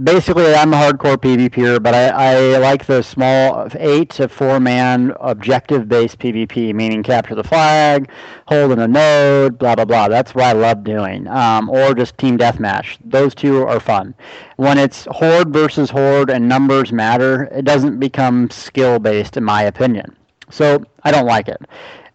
basically, 0.02 0.54
I'm 0.54 0.72
a 0.72 0.76
hardcore 0.76 1.16
PvPer, 1.16 1.82
but 1.82 1.94
I, 1.94 2.54
I 2.54 2.58
like 2.58 2.86
the 2.86 3.02
small 3.02 3.68
eight 3.78 4.10
to 4.10 4.28
four 4.28 4.60
man 4.60 5.12
objective 5.20 5.88
based 5.88 6.18
PvP, 6.18 6.74
meaning 6.74 7.02
capture 7.02 7.34
the 7.34 7.44
flag, 7.44 8.10
holding 8.46 8.78
a 8.78 8.88
node, 8.88 9.58
blah 9.58 9.74
blah 9.74 9.84
blah. 9.84 10.08
That's 10.08 10.34
what 10.34 10.44
I 10.44 10.52
love 10.52 10.84
doing. 10.84 11.26
Um, 11.28 11.68
or 11.68 11.94
just 11.94 12.16
team 12.18 12.38
deathmatch. 12.38 12.98
Those 13.04 13.34
two 13.34 13.66
are 13.66 13.80
fun. 13.80 14.14
When 14.56 14.78
it's 14.78 15.06
horde 15.10 15.52
versus 15.52 15.90
horde 15.90 16.30
and 16.30 16.48
numbers 16.48 16.92
matter, 16.92 17.44
it 17.52 17.64
doesn't 17.64 17.98
become 17.98 18.50
skill 18.50 18.98
based, 18.98 19.36
in 19.36 19.44
my 19.44 19.62
opinion. 19.62 20.16
So 20.50 20.84
I 21.04 21.10
don't 21.12 21.26
like 21.26 21.48
it. 21.48 21.60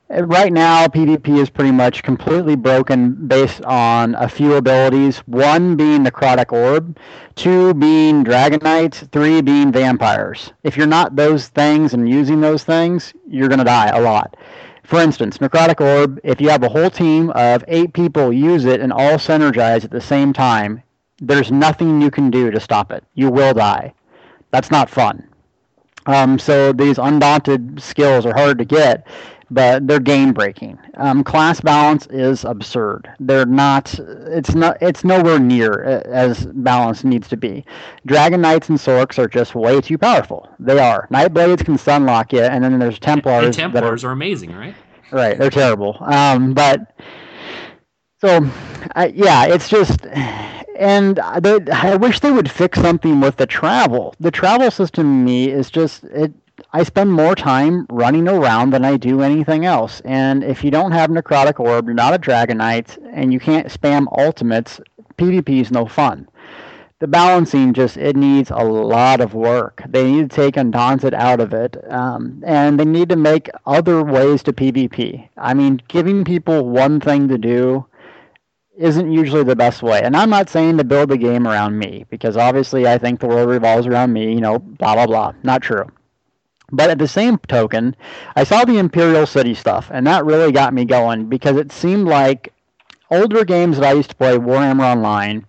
Right 0.07 0.53
now, 0.53 0.85
PvP 0.85 1.39
is 1.39 1.49
pretty 1.49 1.71
much 1.71 2.03
completely 2.03 2.55
broken 2.55 3.27
based 3.27 3.63
on 3.63 4.13
a 4.13 4.29
few 4.29 4.53
abilities. 4.53 5.17
One 5.25 5.75
being 5.75 6.03
Necrotic 6.03 6.53
Orb, 6.53 6.99
two 7.33 7.73
being 7.73 8.23
Dragon 8.23 8.59
Knights, 8.61 9.01
three 9.11 9.41
being 9.41 9.71
Vampires. 9.71 10.53
If 10.63 10.77
you're 10.77 10.85
not 10.85 11.15
those 11.15 11.47
things 11.47 11.95
and 11.95 12.07
using 12.07 12.39
those 12.39 12.63
things, 12.63 13.15
you're 13.27 13.47
going 13.47 13.57
to 13.59 13.65
die 13.65 13.87
a 13.87 13.99
lot. 13.99 14.37
For 14.83 15.01
instance, 15.01 15.39
Necrotic 15.39 15.81
Orb, 15.81 16.19
if 16.23 16.39
you 16.39 16.49
have 16.49 16.61
a 16.61 16.69
whole 16.69 16.91
team 16.91 17.31
of 17.31 17.65
eight 17.67 17.93
people 17.93 18.31
use 18.31 18.65
it 18.65 18.81
and 18.81 18.93
all 18.93 19.17
synergize 19.17 19.83
at 19.83 19.89
the 19.89 20.01
same 20.01 20.33
time, 20.33 20.83
there's 21.17 21.51
nothing 21.51 21.99
you 21.99 22.11
can 22.11 22.29
do 22.29 22.51
to 22.51 22.59
stop 22.59 22.91
it. 22.91 23.03
You 23.15 23.31
will 23.31 23.55
die. 23.55 23.95
That's 24.51 24.69
not 24.69 24.87
fun. 24.87 25.27
Um, 26.05 26.37
so 26.37 26.71
these 26.71 26.99
undaunted 26.99 27.81
skills 27.81 28.27
are 28.27 28.33
hard 28.35 28.59
to 28.59 28.65
get, 28.65 29.07
but 29.51 29.87
they're 29.87 29.99
game 29.99 30.33
breaking. 30.33 30.77
Um, 30.95 31.23
class 31.23 31.61
balance 31.61 32.07
is 32.07 32.43
absurd. 32.45 33.09
They're 33.19 33.45
not. 33.45 33.93
It's 33.99 34.55
not. 34.55 34.77
It's 34.81 35.03
nowhere 35.03 35.39
near 35.39 35.83
as 35.83 36.45
balanced 36.47 37.05
needs 37.05 37.27
to 37.29 37.37
be. 37.37 37.65
Dragon 38.05 38.41
Knights 38.41 38.69
and 38.69 38.77
Sorks 38.77 39.17
are 39.17 39.27
just 39.27 39.55
way 39.55 39.81
too 39.81 39.97
powerful. 39.97 40.49
They 40.59 40.79
are. 40.79 41.07
Nightblades 41.11 41.63
can 41.65 41.77
sunlock 41.77 42.33
you, 42.33 42.41
and 42.41 42.63
then 42.63 42.79
there's 42.79 42.99
Templars. 42.99 43.45
And 43.45 43.53
Templars 43.53 44.03
are, 44.03 44.09
are, 44.09 44.11
amazing, 44.11 44.55
right? 44.55 44.75
Right. 45.11 45.37
They're 45.37 45.49
terrible. 45.49 45.97
Um, 46.01 46.53
but 46.53 46.95
so, 48.19 48.49
uh, 48.95 49.09
yeah, 49.13 49.45
it's 49.45 49.69
just 49.69 50.05
and 50.77 51.19
they, 51.41 51.59
I 51.71 51.95
wish 51.95 52.19
they 52.19 52.31
would 52.31 52.51
fix 52.51 52.79
something 52.79 53.21
with 53.21 53.37
the 53.37 53.47
travel. 53.47 54.15
The 54.19 54.31
travel 54.31 54.69
system 54.71 55.03
to 55.03 55.31
me 55.31 55.49
is 55.49 55.69
just 55.69 56.03
it. 56.05 56.33
I 56.75 56.83
spend 56.83 57.13
more 57.13 57.35
time 57.35 57.85
running 57.89 58.27
around 58.27 58.71
than 58.71 58.83
I 58.83 58.97
do 58.97 59.21
anything 59.21 59.63
else. 59.63 60.01
And 60.03 60.43
if 60.43 60.61
you 60.61 60.71
don't 60.71 60.91
have 60.91 61.09
Necrotic 61.09 61.57
Orb, 61.57 61.85
you're 61.85 61.93
not 61.93 62.13
a 62.13 62.17
Dragon 62.17 62.57
Knight, 62.57 62.97
and 63.13 63.31
you 63.31 63.39
can't 63.39 63.67
spam 63.67 64.07
ultimates, 64.11 64.81
PvP 65.17 65.61
is 65.61 65.71
no 65.71 65.85
fun. 65.85 66.27
The 66.99 67.07
balancing 67.07 67.73
just 67.73 67.95
it 67.95 68.17
needs 68.17 68.51
a 68.51 68.57
lot 68.57 69.21
of 69.21 69.33
work. 69.33 69.83
They 69.87 70.11
need 70.11 70.29
to 70.29 70.35
take 70.35 70.57
Undaunted 70.57 71.13
out 71.13 71.39
of 71.39 71.53
it, 71.53 71.77
um, 71.89 72.43
and 72.45 72.77
they 72.77 72.83
need 72.83 73.07
to 73.07 73.15
make 73.15 73.49
other 73.65 74.03
ways 74.03 74.43
to 74.43 74.51
PvP. 74.51 75.29
I 75.37 75.53
mean, 75.53 75.81
giving 75.87 76.25
people 76.25 76.67
one 76.67 76.99
thing 76.99 77.29
to 77.29 77.37
do 77.37 77.85
isn't 78.77 79.13
usually 79.13 79.45
the 79.45 79.55
best 79.55 79.81
way. 79.81 80.01
And 80.03 80.13
I'm 80.17 80.29
not 80.29 80.49
saying 80.49 80.75
to 80.79 80.83
build 80.83 81.07
the 81.07 81.17
game 81.17 81.47
around 81.47 81.79
me, 81.79 82.05
because 82.09 82.35
obviously 82.35 82.85
I 82.85 82.97
think 82.97 83.21
the 83.21 83.27
world 83.27 83.47
revolves 83.47 83.87
around 83.87 84.11
me, 84.11 84.33
you 84.33 84.41
know, 84.41 84.59
blah, 84.59 84.95
blah, 84.95 85.07
blah. 85.07 85.31
Not 85.41 85.61
true. 85.61 85.89
But 86.71 86.89
at 86.89 86.99
the 86.99 87.07
same 87.07 87.37
token, 87.37 87.95
I 88.35 88.43
saw 88.43 88.65
the 88.65 88.77
Imperial 88.77 89.25
City 89.25 89.53
stuff, 89.53 89.89
and 89.93 90.05
that 90.07 90.25
really 90.25 90.51
got 90.51 90.73
me 90.73 90.85
going 90.85 91.27
because 91.27 91.57
it 91.57 91.71
seemed 91.71 92.07
like 92.07 92.53
older 93.11 93.45
games 93.45 93.77
that 93.77 93.85
I 93.85 93.93
used 93.93 94.09
to 94.09 94.15
play, 94.15 94.37
Warhammer 94.37 94.83
Online, 94.83 95.45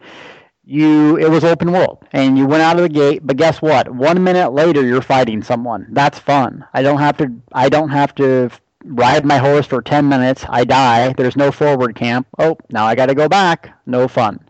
you 0.64 1.16
it 1.16 1.30
was 1.30 1.44
open 1.44 1.70
world 1.70 2.04
and 2.12 2.36
you 2.36 2.44
went 2.44 2.60
out 2.60 2.74
of 2.74 2.82
the 2.82 2.88
gate 2.88 3.24
but 3.24 3.36
guess 3.36 3.62
what 3.62 3.88
one 3.94 4.24
minute 4.24 4.50
later 4.52 4.84
you're 4.84 5.00
fighting 5.00 5.40
someone 5.40 5.86
that's 5.90 6.18
fun 6.18 6.66
i 6.74 6.82
don't 6.82 6.98
have 6.98 7.16
to 7.16 7.32
i 7.52 7.68
don't 7.68 7.90
have 7.90 8.12
to 8.12 8.50
ride 8.86 9.24
my 9.24 9.38
horse 9.38 9.66
for 9.66 9.82
10 9.82 10.08
minutes, 10.08 10.44
I 10.48 10.64
die, 10.64 11.12
there's 11.16 11.36
no 11.36 11.50
forward 11.50 11.94
camp. 11.94 12.26
Oh, 12.38 12.56
now 12.70 12.86
I 12.86 12.94
got 12.94 13.06
to 13.06 13.14
go 13.14 13.28
back. 13.28 13.70
No 13.86 14.08
fun. 14.08 14.40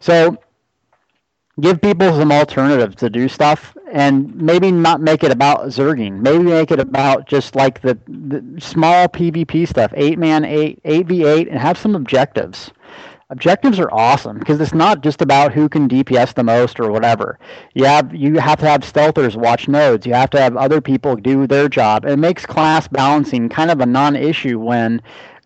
So 0.00 0.38
give 1.60 1.80
people 1.80 2.12
some 2.12 2.32
alternatives 2.32 2.96
to 2.96 3.10
do 3.10 3.28
stuff 3.28 3.76
and 3.92 4.34
maybe 4.34 4.70
not 4.70 5.00
make 5.00 5.24
it 5.24 5.30
about 5.30 5.66
zerging. 5.66 6.20
Maybe 6.20 6.44
make 6.44 6.70
it 6.70 6.80
about 6.80 7.26
just 7.26 7.54
like 7.54 7.80
the, 7.80 7.98
the 8.06 8.60
small 8.60 9.08
PvP 9.08 9.66
stuff, 9.68 9.92
8 9.96 10.18
man 10.18 10.44
8, 10.44 10.82
8v8 10.82 11.48
and 11.50 11.58
have 11.58 11.78
some 11.78 11.94
objectives 11.94 12.70
objectives 13.30 13.78
are 13.78 13.92
awesome 13.92 14.38
because 14.38 14.60
it's 14.60 14.74
not 14.74 15.02
just 15.02 15.22
about 15.22 15.52
who 15.52 15.68
can 15.68 15.88
DPS 15.88 16.34
the 16.34 16.42
most 16.42 16.78
or 16.80 16.90
whatever. 16.90 17.38
You 17.74 17.84
have 17.84 18.14
you 18.14 18.38
have 18.38 18.58
to 18.60 18.66
have 18.66 18.82
stealthers 18.82 19.36
watch 19.36 19.68
nodes. 19.68 20.04
You 20.04 20.14
have 20.14 20.30
to 20.30 20.40
have 20.40 20.56
other 20.56 20.80
people 20.80 21.16
do 21.16 21.46
their 21.46 21.68
job. 21.68 22.04
It 22.04 22.16
makes 22.16 22.44
class 22.44 22.88
balancing 22.88 23.48
kind 23.48 23.70
of 23.70 23.80
a 23.80 23.86
non-issue 23.86 24.58
when 24.58 25.00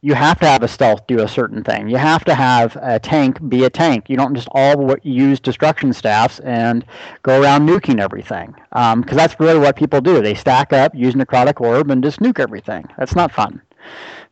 you 0.04 0.12
have 0.12 0.38
to 0.38 0.46
have 0.46 0.62
a 0.62 0.68
stealth 0.68 1.06
do 1.06 1.22
a 1.22 1.26
certain 1.26 1.64
thing. 1.64 1.88
You 1.88 1.96
have 1.96 2.26
to 2.26 2.34
have 2.34 2.76
a 2.82 2.98
tank 2.98 3.38
be 3.48 3.64
a 3.64 3.70
tank. 3.70 4.10
You 4.10 4.18
don't 4.18 4.34
just 4.34 4.48
all 4.50 4.94
use 5.02 5.40
destruction 5.40 5.94
staffs 5.94 6.40
and 6.40 6.84
go 7.22 7.40
around 7.40 7.66
nuking 7.66 7.98
everything. 7.98 8.54
Because 8.68 8.92
um, 8.92 9.02
that's 9.02 9.40
really 9.40 9.58
what 9.58 9.76
people 9.76 10.02
do. 10.02 10.20
They 10.20 10.34
stack 10.34 10.74
up, 10.74 10.94
use 10.94 11.14
necrotic 11.14 11.58
orb, 11.58 11.90
and 11.90 12.04
just 12.04 12.20
nuke 12.20 12.38
everything. 12.38 12.84
That's 12.98 13.16
not 13.16 13.32
fun. 13.32 13.62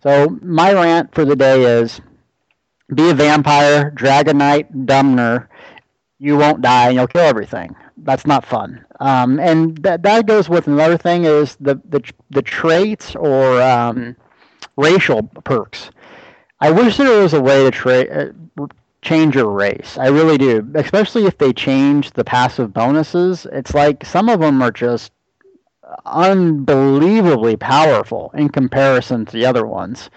So 0.02 0.38
my 0.42 0.74
rant 0.74 1.14
for 1.14 1.24
the 1.24 1.36
day 1.36 1.62
is 1.62 2.02
be 2.94 3.08
a 3.08 3.14
vampire, 3.14 3.92
Dragon 3.92 4.36
Knight, 4.36 4.70
Dunmer. 4.84 5.48
You 6.18 6.36
won't 6.36 6.60
die 6.60 6.88
and 6.88 6.96
you'll 6.96 7.06
kill 7.06 7.22
everything. 7.22 7.74
That's 7.96 8.26
not 8.26 8.44
fun. 8.44 8.84
Um, 9.00 9.40
and 9.40 9.78
that 9.78 10.02
that 10.02 10.26
goes 10.26 10.50
with 10.50 10.66
another 10.66 10.98
thing 10.98 11.24
is 11.24 11.56
the 11.60 11.80
the 11.88 12.02
the 12.28 12.42
traits 12.42 13.16
or 13.16 13.62
um, 13.62 14.16
racial 14.76 15.22
perks. 15.44 15.90
I 16.60 16.70
wish 16.70 16.96
there 16.96 17.22
was 17.22 17.34
a 17.34 17.40
way 17.40 17.64
to 17.64 17.70
tra- 17.70 18.32
uh, 18.58 18.66
change 19.02 19.34
your 19.34 19.50
race. 19.50 19.98
I 19.98 20.08
really 20.08 20.38
do, 20.38 20.66
especially 20.74 21.26
if 21.26 21.36
they 21.38 21.52
change 21.52 22.12
the 22.12 22.24
passive 22.24 22.72
bonuses. 22.72 23.46
It's 23.52 23.74
like 23.74 24.04
some 24.04 24.28
of 24.28 24.40
them 24.40 24.62
are 24.62 24.70
just 24.70 25.12
unbelievably 26.06 27.56
powerful 27.56 28.30
in 28.34 28.48
comparison 28.48 29.26
to 29.26 29.32
the 29.32 29.44
other 29.44 29.66
ones. 29.66 30.08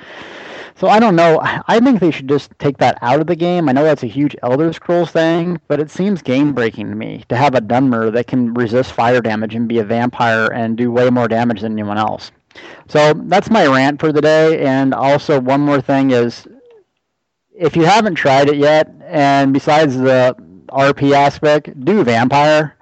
So 0.76 0.90
I 0.90 1.00
don't 1.00 1.16
know. 1.16 1.40
I 1.42 1.80
think 1.80 2.00
they 2.00 2.12
should 2.12 2.28
just 2.28 2.52
take 2.60 2.78
that 2.78 2.98
out 3.02 3.22
of 3.22 3.28
the 3.28 3.36
game. 3.36 3.70
I 3.70 3.72
know 3.72 3.84
that's 3.84 4.04
a 4.04 4.08
huge 4.08 4.36
Elder 4.44 4.74
Scrolls 4.74 5.10
thing, 5.10 5.60
but 5.70 5.80
it 5.80 5.90
seems 5.90 6.22
game 6.22 6.54
breaking 6.54 6.90
to 6.90 6.96
me 6.96 7.24
to 7.30 7.38
have 7.38 7.56
a 7.56 7.62
Dunmer 7.62 8.12
that 8.12 8.28
can 8.28 8.54
resist 8.54 8.92
fire 8.92 9.22
damage 9.22 9.56
and 9.56 9.70
be 9.70 9.80
a 9.80 9.86
vampire 9.86 10.48
and 10.48 10.78
do 10.78 10.92
way 10.92 11.10
more 11.10 11.30
damage 11.30 11.62
than 11.62 11.72
anyone 11.72 11.98
else. 11.98 12.32
So 12.88 13.14
that's 13.14 13.50
my 13.50 13.66
rant 13.68 14.00
for 14.00 14.12
the 14.12 14.22
day. 14.22 14.60
And 14.66 14.94
also, 14.94 15.40
one 15.40 15.62
more 15.62 15.82
thing 15.82 16.12
is 16.12 16.48
if 17.58 17.76
you 17.76 17.86
haven't 17.86 18.16
tried 18.16 18.50
it 18.50 18.58
yet, 18.58 18.92
and 19.06 19.54
besides 19.54 19.98
the 19.98 20.36
RP 20.70 21.14
aspect, 21.14 21.80
do 21.86 22.04
vampire. 22.04 22.76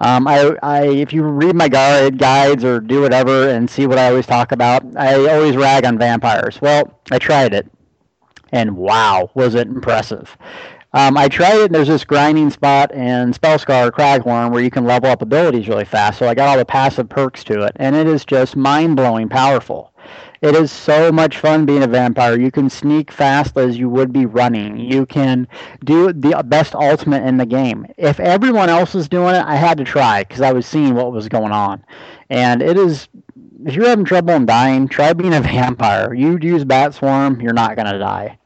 Um, 0.00 0.26
I, 0.26 0.56
I, 0.62 0.86
if 0.86 1.12
you 1.12 1.22
read 1.22 1.54
my 1.54 1.68
guide 1.68 2.18
guides 2.18 2.64
or 2.64 2.80
do 2.80 3.00
whatever 3.02 3.48
and 3.50 3.70
see 3.70 3.86
what 3.86 3.98
I 3.98 4.08
always 4.08 4.26
talk 4.26 4.50
about, 4.50 4.84
I 4.96 5.14
always 5.28 5.56
rag 5.56 5.84
on 5.84 5.96
vampires. 5.96 6.60
Well, 6.60 7.00
I 7.12 7.18
tried 7.18 7.54
it, 7.54 7.70
and 8.50 8.76
wow, 8.76 9.30
was 9.34 9.54
it 9.54 9.68
impressive! 9.68 10.36
Um, 10.94 11.16
I 11.16 11.28
tried 11.28 11.56
it. 11.56 11.66
And 11.66 11.74
there's 11.74 11.88
this 11.88 12.04
grinding 12.04 12.50
spot 12.50 12.92
in 12.92 13.32
Spellscar 13.32 13.90
Craglorn 13.90 14.52
where 14.52 14.62
you 14.62 14.70
can 14.70 14.84
level 14.84 15.10
up 15.10 15.22
abilities 15.22 15.68
really 15.68 15.84
fast. 15.84 16.18
So 16.18 16.28
I 16.28 16.34
got 16.34 16.48
all 16.48 16.58
the 16.58 16.64
passive 16.64 17.08
perks 17.08 17.44
to 17.44 17.62
it, 17.62 17.72
and 17.76 17.96
it 17.96 18.06
is 18.06 18.24
just 18.24 18.56
mind 18.56 18.96
blowing 18.96 19.28
powerful. 19.28 19.92
It 20.42 20.56
is 20.56 20.72
so 20.72 21.12
much 21.12 21.38
fun 21.38 21.66
being 21.66 21.84
a 21.84 21.86
vampire. 21.86 22.38
You 22.38 22.50
can 22.50 22.68
sneak 22.68 23.12
fast 23.12 23.56
as 23.56 23.78
you 23.78 23.88
would 23.88 24.12
be 24.12 24.26
running. 24.26 24.76
You 24.76 25.06
can 25.06 25.46
do 25.84 26.12
the 26.12 26.42
best 26.44 26.74
ultimate 26.74 27.22
in 27.22 27.36
the 27.36 27.46
game. 27.46 27.86
If 27.96 28.18
everyone 28.18 28.68
else 28.68 28.96
is 28.96 29.08
doing 29.08 29.36
it, 29.36 29.44
I 29.46 29.54
had 29.54 29.78
to 29.78 29.84
try 29.84 30.24
because 30.24 30.40
I 30.40 30.52
was 30.52 30.66
seeing 30.66 30.94
what 30.94 31.12
was 31.12 31.28
going 31.28 31.52
on. 31.52 31.84
And 32.28 32.60
it 32.60 32.76
is, 32.76 33.08
if 33.64 33.76
you're 33.76 33.86
having 33.86 34.04
trouble 34.04 34.34
in 34.34 34.44
dying, 34.44 34.88
try 34.88 35.12
being 35.12 35.32
a 35.32 35.40
vampire. 35.42 36.12
You 36.12 36.36
use 36.42 36.64
Bat 36.64 36.94
Swarm, 36.94 37.40
you're 37.40 37.52
not 37.52 37.76
going 37.76 37.92
to 37.92 37.98
die. 37.98 38.36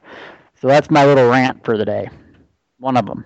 So 0.60 0.68
that's 0.68 0.90
my 0.90 1.06
little 1.06 1.30
rant 1.30 1.64
for 1.64 1.78
the 1.78 1.86
day. 1.86 2.10
One 2.78 2.96
of 2.96 3.06
them. 3.06 3.24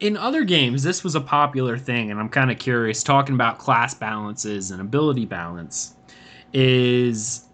In 0.00 0.16
other 0.16 0.44
games, 0.44 0.82
this 0.82 1.04
was 1.04 1.14
a 1.14 1.20
popular 1.20 1.78
thing, 1.78 2.10
and 2.10 2.18
I'm 2.18 2.28
kind 2.28 2.50
of 2.50 2.58
curious, 2.58 3.02
talking 3.02 3.34
about 3.34 3.58
class 3.58 3.94
balances 3.94 4.70
and 4.70 4.80
ability 4.80 5.26
balance, 5.26 5.94
is 6.52 7.46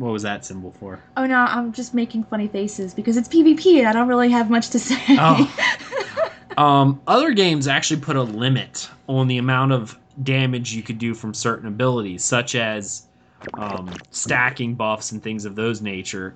what 0.00 0.12
was 0.12 0.22
that 0.22 0.46
symbol 0.46 0.72
for? 0.80 1.02
Oh 1.16 1.26
no, 1.26 1.36
I'm 1.36 1.72
just 1.72 1.92
making 1.92 2.24
funny 2.24 2.48
faces 2.48 2.94
because 2.94 3.18
it's 3.18 3.28
PvP 3.28 3.80
and 3.80 3.86
I 3.86 3.92
don't 3.92 4.08
really 4.08 4.30
have 4.30 4.48
much 4.48 4.70
to 4.70 4.78
say. 4.78 4.96
Oh. 5.10 6.30
um, 6.56 7.02
other 7.06 7.32
games 7.32 7.68
actually 7.68 8.00
put 8.00 8.16
a 8.16 8.22
limit 8.22 8.88
on 9.08 9.28
the 9.28 9.36
amount 9.36 9.72
of 9.72 9.98
damage 10.22 10.72
you 10.72 10.82
could 10.82 10.98
do 10.98 11.14
from 11.14 11.34
certain 11.34 11.68
abilities, 11.68 12.24
such 12.24 12.54
as 12.54 13.06
um, 13.54 13.92
stacking 14.10 14.74
buffs 14.74 15.12
and 15.12 15.22
things 15.22 15.44
of 15.44 15.54
those 15.54 15.82
nature. 15.82 16.34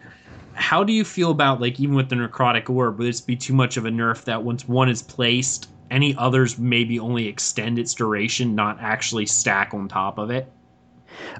How 0.54 0.84
do 0.84 0.92
you 0.92 1.04
feel 1.04 1.30
about 1.30 1.60
like 1.60 1.80
even 1.80 1.94
with 1.94 2.08
the 2.08 2.16
necrotic 2.16 2.70
orb? 2.70 2.98
Would 2.98 3.06
this 3.06 3.20
be 3.20 3.36
too 3.36 3.54
much 3.54 3.76
of 3.76 3.86
a 3.86 3.90
nerf 3.90 4.24
that 4.24 4.42
once 4.42 4.66
one 4.68 4.88
is 4.88 5.02
placed, 5.02 5.68
any 5.90 6.14
others 6.16 6.58
maybe 6.58 6.98
only 6.98 7.26
extend 7.26 7.78
its 7.78 7.94
duration, 7.94 8.54
not 8.54 8.78
actually 8.80 9.26
stack 9.26 9.74
on 9.74 9.88
top 9.88 10.18
of 10.18 10.30
it? 10.30 10.50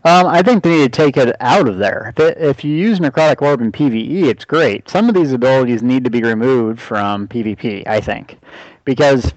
Um, 0.05 0.27
I 0.27 0.43
think 0.43 0.63
they 0.63 0.71
need 0.71 0.93
to 0.93 1.03
take 1.03 1.17
it 1.17 1.35
out 1.41 1.69
of 1.69 1.79
there. 1.79 2.13
If, 2.17 2.21
it, 2.21 2.39
if 2.39 2.65
you 2.65 2.77
use 2.77 3.01
Necrotic 3.01 3.43
Orb 3.43 3.61
in 3.61 3.73
PvE, 3.73 4.25
it's 4.25 4.45
great. 4.45 4.89
Some 4.89 5.09
of 5.09 5.15
these 5.15 5.33
abilities 5.33 5.83
need 5.83 6.05
to 6.05 6.11
be 6.11 6.23
removed 6.23 6.81
from 6.81 7.27
PvP, 7.29 7.87
I 7.87 8.01
think. 8.01 8.39
Because 8.85 9.33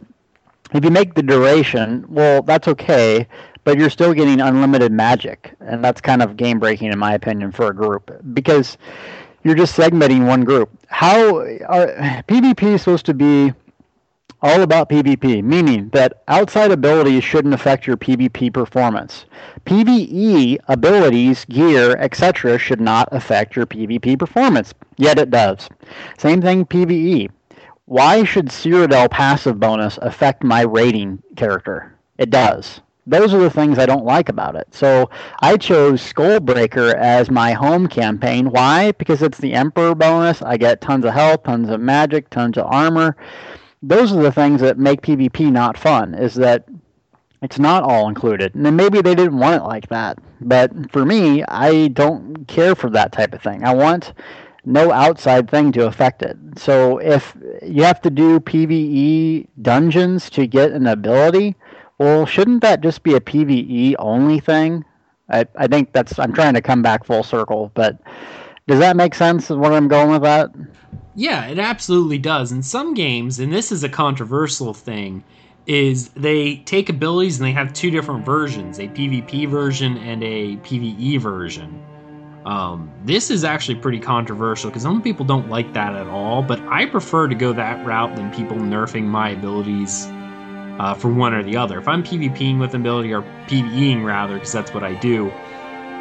if 0.73 0.83
you 0.83 0.91
make 0.91 1.15
the 1.15 1.23
duration, 1.23 2.05
well, 2.07 2.41
that's 2.41 2.67
okay, 2.67 3.27
but 3.63 3.77
you're 3.77 3.89
still 3.89 4.13
getting 4.13 4.41
unlimited 4.41 4.91
magic. 4.91 5.55
And 5.59 5.83
that's 5.83 6.01
kind 6.01 6.21
of 6.21 6.37
game 6.37 6.59
breaking, 6.59 6.91
in 6.91 6.99
my 6.99 7.13
opinion, 7.13 7.51
for 7.51 7.67
a 7.67 7.75
group. 7.75 8.11
Because 8.33 8.77
you're 9.43 9.55
just 9.55 9.75
segmenting 9.77 10.27
one 10.27 10.43
group. 10.43 10.69
How 10.87 11.37
are, 11.37 11.87
PvP 12.27 12.63
is 12.73 12.81
supposed 12.81 13.05
to 13.07 13.13
be 13.13 13.53
all 14.41 14.61
about 14.61 14.89
PvP, 14.89 15.43
meaning 15.43 15.89
that 15.89 16.21
outside 16.27 16.71
abilities 16.71 17.23
shouldn't 17.23 17.53
affect 17.53 17.87
your 17.87 17.97
PvP 17.97 18.53
performance. 18.53 19.25
PvE 19.65 20.57
abilities, 20.67 21.45
gear, 21.45 21.97
etc. 21.97 22.57
should 22.57 22.81
not 22.81 23.09
affect 23.11 23.55
your 23.55 23.65
PvP 23.65 24.17
performance, 24.19 24.73
yet 24.97 25.17
it 25.17 25.31
does. 25.31 25.67
Same 26.17 26.41
thing 26.41 26.65
PvE. 26.65 27.29
Why 27.85 28.23
should 28.25 28.47
Cyrodiil 28.47 29.09
passive 29.09 29.59
bonus 29.59 29.97
affect 30.01 30.43
my 30.43 30.61
rating 30.61 31.23
character? 31.35 31.95
It 32.17 32.29
does. 32.29 32.81
Those 33.07 33.33
are 33.33 33.39
the 33.39 33.49
things 33.49 33.79
I 33.79 33.85
don't 33.85 34.05
like 34.05 34.29
about 34.29 34.55
it. 34.55 34.67
So 34.71 35.09
I 35.41 35.57
chose 35.57 36.01
Skullbreaker 36.01 36.93
as 36.93 37.31
my 37.31 37.53
home 37.53 37.87
campaign. 37.87 38.51
Why? 38.51 38.91
Because 38.91 39.21
it's 39.23 39.39
the 39.39 39.53
Emperor 39.53 39.95
bonus. 39.95 40.41
I 40.41 40.57
get 40.57 40.81
tons 40.81 41.05
of 41.05 41.13
health, 41.13 41.43
tons 41.43 41.69
of 41.69 41.79
magic, 41.79 42.29
tons 42.29 42.57
of 42.57 42.65
armor 42.67 43.15
those 43.83 44.11
are 44.11 44.21
the 44.21 44.31
things 44.31 44.61
that 44.61 44.77
make 44.77 45.01
PvP 45.01 45.51
not 45.51 45.77
fun. 45.77 46.13
Is 46.13 46.35
that 46.35 46.65
it's 47.41 47.59
not 47.59 47.83
all 47.83 48.09
included, 48.09 48.55
and 48.55 48.75
maybe 48.75 49.01
they 49.01 49.15
didn't 49.15 49.37
want 49.37 49.61
it 49.61 49.65
like 49.65 49.87
that. 49.89 50.17
But 50.41 50.91
for 50.91 51.05
me, 51.05 51.43
I 51.43 51.89
don't 51.89 52.47
care 52.47 52.75
for 52.75 52.89
that 52.91 53.11
type 53.11 53.33
of 53.33 53.41
thing. 53.41 53.63
I 53.63 53.73
want 53.73 54.13
no 54.65 54.91
outside 54.91 55.49
thing 55.49 55.71
to 55.73 55.85
affect 55.85 56.23
it. 56.23 56.35
So 56.57 56.97
if 56.97 57.37
you 57.61 57.83
have 57.83 58.01
to 58.01 58.09
do 58.09 58.39
PvE 58.39 59.47
dungeons 59.61 60.29
to 60.31 60.47
get 60.47 60.71
an 60.71 60.87
ability, 60.87 61.55
well, 61.97 62.25
shouldn't 62.25 62.61
that 62.61 62.81
just 62.81 63.03
be 63.03 63.15
a 63.15 63.19
PvE 63.19 63.95
only 63.99 64.39
thing? 64.39 64.85
I, 65.29 65.45
I 65.55 65.67
think 65.67 65.93
that's 65.93 66.17
I'm 66.19 66.33
trying 66.33 66.53
to 66.53 66.61
come 66.61 66.81
back 66.81 67.03
full 67.03 67.23
circle, 67.23 67.71
but 67.73 67.99
does 68.67 68.79
that 68.79 68.95
make 68.95 69.15
sense? 69.15 69.49
Is 69.49 69.57
Where 69.57 69.73
I'm 69.73 69.87
going 69.87 70.11
with 70.11 70.21
that? 70.21 70.51
Yeah, 71.15 71.47
it 71.47 71.57
absolutely 71.57 72.19
does. 72.19 72.51
In 72.51 72.61
some 72.61 72.93
games, 72.93 73.39
and 73.39 73.51
this 73.51 73.71
is 73.71 73.83
a 73.83 73.89
controversial 73.89 74.73
thing, 74.73 75.23
is 75.65 76.09
they 76.09 76.57
take 76.57 76.89
abilities 76.89 77.39
and 77.39 77.47
they 77.47 77.51
have 77.51 77.73
two 77.73 77.91
different 77.91 78.23
versions 78.23 78.79
a 78.79 78.87
PvP 78.87 79.49
version 79.49 79.97
and 79.97 80.23
a 80.23 80.55
PvE 80.57 81.19
version. 81.19 81.83
Um, 82.45 82.89
this 83.03 83.29
is 83.29 83.43
actually 83.43 83.75
pretty 83.75 83.99
controversial 83.99 84.69
because 84.69 84.83
some 84.83 85.01
people 85.01 85.25
don't 85.25 85.49
like 85.49 85.73
that 85.73 85.95
at 85.95 86.07
all, 86.07 86.41
but 86.41 86.61
I 86.69 86.85
prefer 86.85 87.27
to 87.27 87.35
go 87.35 87.51
that 87.51 87.85
route 87.85 88.15
than 88.15 88.31
people 88.31 88.55
nerfing 88.55 89.03
my 89.03 89.31
abilities 89.31 90.07
uh, 90.79 90.93
for 90.93 91.09
one 91.09 91.33
or 91.33 91.43
the 91.43 91.57
other. 91.57 91.79
If 91.79 91.87
I'm 91.87 92.03
PvPing 92.03 92.59
with 92.59 92.73
an 92.73 92.81
ability 92.81 93.13
or 93.13 93.21
PvEing 93.47 94.03
rather, 94.03 94.35
because 94.35 94.51
that's 94.51 94.73
what 94.73 94.83
I 94.83 94.93
do, 94.95 95.31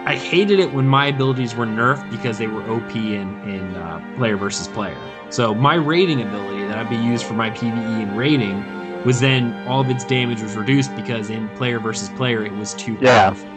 I 0.06 0.14
hated 0.14 0.60
it 0.60 0.72
when 0.72 0.86
my 0.86 1.06
abilities 1.06 1.56
were 1.56 1.66
nerfed 1.66 2.08
because 2.10 2.38
they 2.38 2.46
were 2.46 2.62
OP 2.70 2.94
in, 2.94 3.40
in 3.48 3.74
uh, 3.74 4.14
player 4.16 4.36
versus 4.36 4.68
player. 4.68 4.96
So 5.30 5.54
my 5.54 5.74
rating 5.74 6.22
ability 6.22 6.64
that 6.66 6.78
I'd 6.78 6.88
be 6.88 6.96
used 6.96 7.24
for 7.24 7.34
my 7.34 7.50
PVE 7.50 8.02
and 8.02 8.16
rating 8.16 9.04
was 9.04 9.20
then 9.20 9.66
all 9.66 9.80
of 9.80 9.90
its 9.90 10.04
damage 10.04 10.42
was 10.42 10.54
reduced 10.56 10.94
because 10.94 11.30
in 11.30 11.48
player 11.50 11.80
versus 11.80 12.08
player 12.10 12.44
it 12.44 12.52
was 12.52 12.74
too 12.74 12.96
yeah. 13.00 13.30
powerful. 13.30 13.56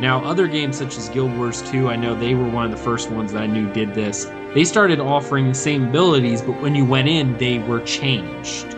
Now, 0.00 0.24
other 0.24 0.48
games 0.48 0.76
such 0.76 0.96
as 0.98 1.08
Guild 1.08 1.36
Wars 1.36 1.62
2, 1.70 1.88
I 1.88 1.94
know 1.94 2.14
they 2.14 2.34
were 2.34 2.48
one 2.48 2.64
of 2.64 2.72
the 2.72 2.76
first 2.76 3.10
ones 3.10 3.32
that 3.32 3.42
I 3.42 3.46
knew 3.46 3.72
did 3.72 3.94
this. 3.94 4.24
They 4.54 4.64
started 4.64 4.98
offering 4.98 5.48
the 5.48 5.54
same 5.54 5.84
abilities, 5.84 6.42
but 6.42 6.60
when 6.60 6.74
you 6.74 6.84
went 6.84 7.08
in, 7.08 7.36
they 7.38 7.60
were 7.60 7.80
changed. 7.82 8.73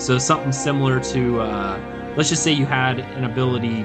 So 0.00 0.16
something 0.16 0.50
similar 0.50 0.98
to, 0.98 1.40
uh, 1.40 2.12
let's 2.16 2.30
just 2.30 2.42
say 2.42 2.52
you 2.52 2.64
had 2.64 3.00
an 3.00 3.24
ability 3.24 3.82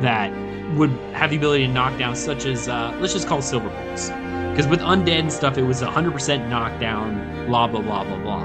that 0.00 0.32
would 0.74 0.90
have 1.12 1.30
the 1.30 1.36
ability 1.36 1.66
to 1.66 1.72
knock 1.72 1.98
down, 1.98 2.16
such 2.16 2.46
as 2.46 2.66
uh, 2.66 2.96
let's 2.98 3.12
just 3.12 3.28
call 3.28 3.42
silver 3.42 3.68
bolts, 3.68 4.08
because 4.08 4.66
with 4.66 4.80
undead 4.80 5.20
and 5.20 5.32
stuff, 5.32 5.58
it 5.58 5.62
was 5.62 5.82
100% 5.82 6.48
knockdown, 6.48 7.46
blah 7.46 7.66
blah 7.66 7.82
blah 7.82 8.04
blah 8.04 8.18
blah. 8.22 8.44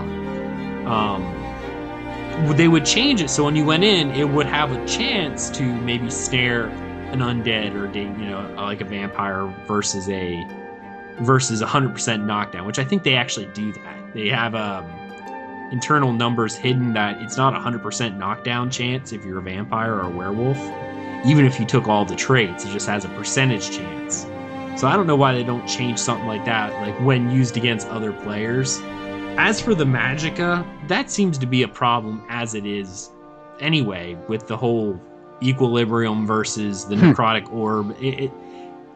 Um, 0.94 1.40
they 2.58 2.68
would 2.68 2.86
change 2.86 3.22
it 3.22 3.30
so 3.30 3.46
when 3.46 3.56
you 3.56 3.64
went 3.66 3.86
in, 3.86 4.12
it 4.12 4.28
would 4.28 4.46
have 4.46 4.72
a 4.74 4.86
chance 4.86 5.50
to 5.52 5.64
maybe 5.64 6.10
snare 6.10 6.68
an 7.12 7.20
undead 7.20 7.76
or 7.76 7.98
you 7.98 8.30
know 8.30 8.54
like 8.58 8.82
a 8.82 8.86
vampire 8.86 9.46
versus 9.68 10.10
a 10.10 10.46
versus 11.22 11.62
100% 11.62 12.26
knockdown, 12.26 12.66
which 12.66 12.80
I 12.80 12.84
think 12.84 13.04
they 13.04 13.16
actually 13.16 13.48
do 13.48 13.72
that. 13.72 14.14
They 14.14 14.28
have 14.28 14.54
um, 14.56 14.86
internal 15.72 16.14
numbers 16.14 16.56
hidden 16.56 16.94
that 16.94 17.22
it's 17.22 17.38
not 17.38 17.54
100% 17.54 18.18
knockdown 18.18 18.70
chance 18.70 19.14
if 19.14 19.24
you're 19.26 19.40
a 19.40 19.42
vampire 19.42 19.96
or 19.96 20.02
a 20.02 20.10
werewolf 20.10 20.58
even 21.26 21.46
if 21.46 21.60
you 21.60 21.66
took 21.66 21.88
all 21.88 22.06
the 22.06 22.16
traits, 22.16 22.66
it 22.66 22.70
just 22.70 22.88
has 22.88 23.06
a 23.06 23.10
percentage 23.10 23.72
chance. 23.72 24.26
So 24.80 24.88
I 24.88 24.96
don't 24.96 25.08
know 25.08 25.16
why 25.16 25.34
they 25.34 25.44
don't 25.44 25.66
change 25.68 26.00
something 26.00 26.28
like 26.28 26.46
that, 26.46 26.72
like 26.82 26.98
when 27.02 27.30
used 27.30 27.58
against 27.58 27.88
other 27.90 28.14
players. 28.14 28.80
As 29.38 29.60
for 29.60 29.76
the 29.76 29.84
Magicka, 29.84 30.66
that 30.88 31.10
seems 31.10 31.38
to 31.40 31.46
be 31.46 31.64
a 31.64 31.68
problem 31.68 32.24
as 32.30 32.56
it 32.56 32.66
is 32.66 33.10
anyway, 33.60 34.18
with 34.28 34.48
the 34.48 34.56
whole 34.56 35.00
equilibrium 35.42 36.26
versus 36.26 36.86
the 36.86 36.96
hmm. 36.96 37.12
necrotic 37.12 37.52
orb. 37.52 37.92
It, 38.02 38.26
it, 38.26 38.32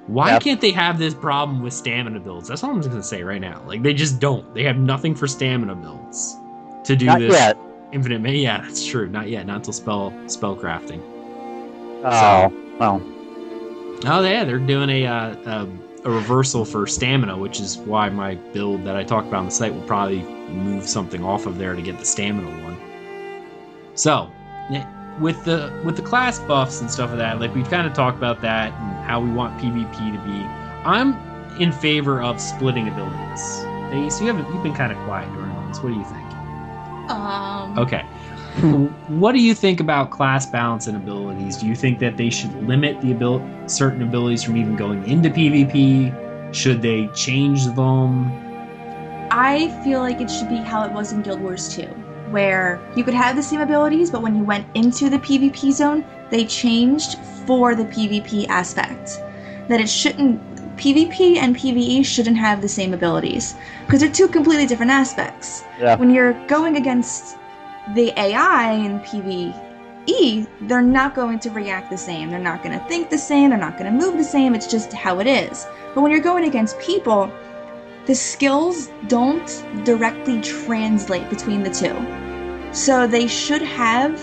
why 0.07 0.31
yep. 0.31 0.41
can't 0.41 0.61
they 0.61 0.71
have 0.71 0.99
this 0.99 1.13
problem 1.13 1.61
with 1.61 1.73
stamina 1.73 2.19
builds? 2.19 2.47
That's 2.47 2.63
all 2.63 2.71
I'm 2.71 2.81
just 2.81 2.89
gonna 2.89 3.03
say 3.03 3.23
right 3.23 3.39
now. 3.39 3.63
Like 3.65 3.83
they 3.83 3.93
just 3.93 4.19
don't. 4.19 4.53
They 4.53 4.63
have 4.63 4.77
nothing 4.77 5.15
for 5.15 5.27
stamina 5.27 5.75
builds 5.75 6.37
to 6.83 6.95
do 6.95 7.05
Not 7.05 7.19
this 7.19 7.33
yet. 7.33 7.57
infinite. 7.91 8.35
Yeah, 8.35 8.61
that's 8.61 8.85
true. 8.85 9.07
Not 9.07 9.29
yet. 9.29 9.45
Not 9.45 9.57
until 9.57 9.73
spell 9.73 10.13
spell 10.27 10.55
crafting. 10.55 11.01
Oh, 12.03 12.49
so, 12.49 12.77
well. 12.79 13.01
Oh, 14.05 14.21
yeah, 14.21 14.43
they're 14.43 14.59
doing 14.59 14.89
a, 14.89 15.05
uh, 15.05 15.35
a, 15.45 15.69
a 16.03 16.11
reversal 16.11 16.65
for 16.65 16.85
stamina, 16.85 17.37
which 17.37 17.61
is 17.61 17.77
why 17.77 18.09
my 18.09 18.35
build 18.35 18.83
that 18.83 18.97
I 18.97 19.03
talked 19.03 19.27
about 19.27 19.39
on 19.39 19.45
the 19.45 19.51
site 19.51 19.73
will 19.73 19.87
probably 19.87 20.23
move 20.49 20.87
something 20.89 21.23
off 21.23 21.45
of 21.45 21.57
there 21.57 21.73
to 21.73 21.81
get 21.81 21.97
the 21.99 22.05
stamina 22.05 22.49
one. 22.63 22.77
So, 23.95 24.29
with 25.19 25.43
the 25.45 25.71
with 25.85 25.95
the 25.95 26.01
class 26.01 26.39
buffs 26.39 26.81
and 26.81 26.89
stuff 26.89 27.11
of 27.11 27.17
that, 27.17 27.39
like 27.39 27.53
we've 27.55 27.69
kind 27.69 27.87
of 27.87 27.93
talked 27.93 28.17
about 28.17 28.41
that 28.41 28.73
and 28.73 29.05
how 29.05 29.21
we 29.21 29.31
want 29.31 29.57
PvP 29.59 29.91
to 29.91 30.19
be. 30.25 30.43
I'm 30.85 31.15
in 31.61 31.71
favor 31.71 32.21
of 32.21 32.41
splitting 32.41 32.87
abilities. 32.87 33.41
So 34.13 34.21
you 34.21 34.27
haven't 34.27 34.51
you've 34.53 34.63
been 34.63 34.73
kind 34.73 34.91
of 34.91 34.97
quiet 35.05 35.31
during 35.33 35.51
all 35.51 35.67
this. 35.67 35.79
What 35.81 35.89
do 35.89 35.95
you 35.95 36.05
think? 36.05 36.22
Um. 37.09 37.77
Okay 37.79 38.05
what 38.61 39.31
do 39.31 39.39
you 39.39 39.55
think 39.55 39.79
about 39.79 40.11
class 40.11 40.45
balance 40.45 40.85
and 40.87 40.95
abilities? 40.95 41.57
Do 41.57 41.65
you 41.65 41.75
think 41.75 41.99
that 41.99 42.17
they 42.17 42.29
should 42.29 42.53
limit 42.67 43.01
the 43.01 43.11
abil- 43.11 43.43
certain 43.67 44.03
abilities 44.03 44.43
from 44.43 44.57
even 44.57 44.75
going 44.75 45.07
into 45.09 45.29
PvP? 45.29 46.53
Should 46.53 46.81
they 46.81 47.07
change 47.07 47.65
them? 47.65 48.31
I 49.31 49.69
feel 49.83 50.01
like 50.01 50.21
it 50.21 50.29
should 50.29 50.49
be 50.49 50.57
how 50.57 50.85
it 50.85 50.91
was 50.91 51.11
in 51.11 51.23
Guild 51.23 51.41
Wars 51.41 51.75
2, 51.75 51.85
where 52.29 52.79
you 52.95 53.03
could 53.03 53.15
have 53.15 53.35
the 53.35 53.41
same 53.41 53.61
abilities, 53.61 54.11
but 54.11 54.21
when 54.21 54.35
you 54.35 54.43
went 54.43 54.67
into 54.75 55.09
the 55.09 55.17
PvP 55.17 55.71
zone, 55.71 56.05
they 56.29 56.45
changed 56.45 57.17
for 57.47 57.73
the 57.73 57.85
PvP 57.85 58.47
aspect. 58.49 59.19
That 59.67 59.81
it 59.81 59.89
shouldn't 59.89 60.39
PvP 60.83 61.37
and 61.37 61.55
PvE 61.55 62.05
shouldn't 62.05 62.35
have 62.35 62.61
the 62.61 62.67
same 62.67 62.93
abilities 62.93 63.55
because 63.85 64.01
they're 64.01 64.11
two 64.11 64.27
completely 64.27 64.65
different 64.65 64.91
aspects. 64.91 65.63
Yeah. 65.79 65.95
When 65.95 66.09
you're 66.09 66.33
going 66.47 66.75
against 66.75 67.37
the 67.95 68.11
AI 68.19 68.73
in 68.73 68.99
PvE, 68.99 70.45
they're 70.67 70.81
not 70.81 71.15
going 71.15 71.39
to 71.39 71.49
react 71.51 71.89
the 71.89 71.97
same. 71.97 72.29
They're 72.29 72.37
not 72.37 72.63
going 72.63 72.77
to 72.77 72.85
think 72.87 73.09
the 73.09 73.17
same. 73.17 73.51
They're 73.51 73.59
not 73.59 73.77
going 73.77 73.97
to 73.97 73.97
move 73.97 74.17
the 74.17 74.25
same. 74.25 74.53
It's 74.55 74.67
just 74.67 74.91
how 74.91 75.21
it 75.21 75.27
is. 75.27 75.65
But 75.95 76.01
when 76.01 76.11
you're 76.11 76.19
going 76.19 76.43
against 76.43 76.77
people, 76.79 77.31
the 78.05 78.13
skills 78.13 78.89
don't 79.07 79.63
directly 79.85 80.41
translate 80.41 81.29
between 81.29 81.63
the 81.63 81.69
two. 81.69 81.95
So 82.75 83.07
they 83.07 83.27
should 83.27 83.61
have, 83.61 84.19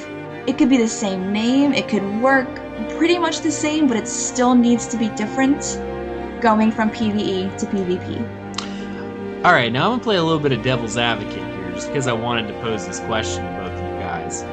it 0.46 0.58
could 0.58 0.68
be 0.68 0.76
the 0.76 0.88
same 0.88 1.32
name, 1.32 1.72
it 1.72 1.88
could 1.88 2.04
work 2.20 2.54
pretty 2.98 3.16
much 3.16 3.40
the 3.40 3.50
same, 3.50 3.86
but 3.88 3.96
it 3.96 4.06
still 4.06 4.54
needs 4.54 4.86
to 4.88 4.98
be 4.98 5.08
different 5.11 5.80
going 6.41 6.72
from 6.72 6.91
PvE 6.91 7.57
to 7.59 7.66
PvP. 7.66 9.45
All 9.45 9.53
right, 9.53 9.72
now 9.72 9.84
I'm 9.84 9.93
gonna 9.93 10.03
play 10.03 10.16
a 10.16 10.22
little 10.22 10.41
bit 10.41 10.53
of 10.53 10.62
devil's 10.62 10.97
advocate 10.97 11.36
here, 11.36 11.70
just 11.72 11.88
because 11.88 12.07
I 12.07 12.12
wanted 12.12 12.49
to 12.49 12.55
pose 12.61 12.86
this 12.86 13.01
question 13.01 13.45
to 13.45 13.51
both 13.61 13.72
of 13.72 13.78
you 13.78 13.99
guys. 14.01 14.45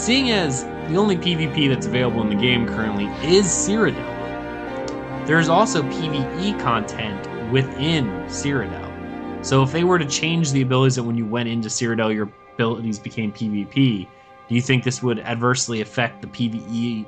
Seeing 0.00 0.30
as 0.30 0.64
the 0.88 0.96
only 0.96 1.16
PvP 1.16 1.68
that's 1.68 1.86
available 1.86 2.22
in 2.22 2.28
the 2.28 2.34
game 2.34 2.66
currently 2.66 3.06
is 3.26 3.46
Cyrodiil, 3.46 5.26
there's 5.26 5.48
also 5.48 5.82
PvE 5.82 6.60
content 6.60 7.52
within 7.52 8.06
Cyrodiil. 8.26 9.44
So 9.44 9.62
if 9.62 9.72
they 9.72 9.84
were 9.84 9.98
to 9.98 10.06
change 10.06 10.52
the 10.52 10.62
abilities 10.62 10.96
that 10.96 11.02
when 11.02 11.16
you 11.16 11.26
went 11.26 11.48
into 11.48 11.68
Cyrodiil, 11.68 12.14
your 12.14 12.30
abilities 12.54 12.98
became 12.98 13.32
PvP, 13.32 14.08
do 14.48 14.54
you 14.54 14.60
think 14.60 14.84
this 14.84 15.02
would 15.02 15.18
adversely 15.20 15.80
affect 15.80 16.22
the 16.22 16.28
PvE 16.28 17.06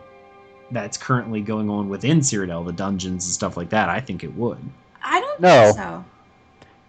that's 0.70 0.96
currently 0.96 1.40
going 1.40 1.70
on 1.70 1.88
within 1.88 2.20
Cyrodiil, 2.20 2.64
the 2.66 2.72
dungeons 2.72 3.24
and 3.26 3.32
stuff 3.34 3.56
like 3.56 3.70
that? 3.70 3.88
I 3.88 4.00
think 4.00 4.24
it 4.24 4.34
would. 4.34 4.58
I 5.02 5.20
don't 5.20 5.40
No. 5.40 5.72
think 5.72 5.76
so. 5.76 6.04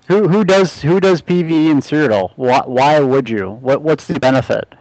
Who 0.07 0.27
who 0.27 0.43
does 0.43 0.81
who 0.81 0.99
does 0.99 1.21
PVE 1.21 1.69
in 1.69 1.79
Cyrodiil? 1.81 2.31
Why, 2.35 2.61
why 2.65 2.99
would 2.99 3.29
you? 3.29 3.51
What 3.61 3.81
what's 3.81 4.07
the 4.07 4.19
benefit? 4.19 4.73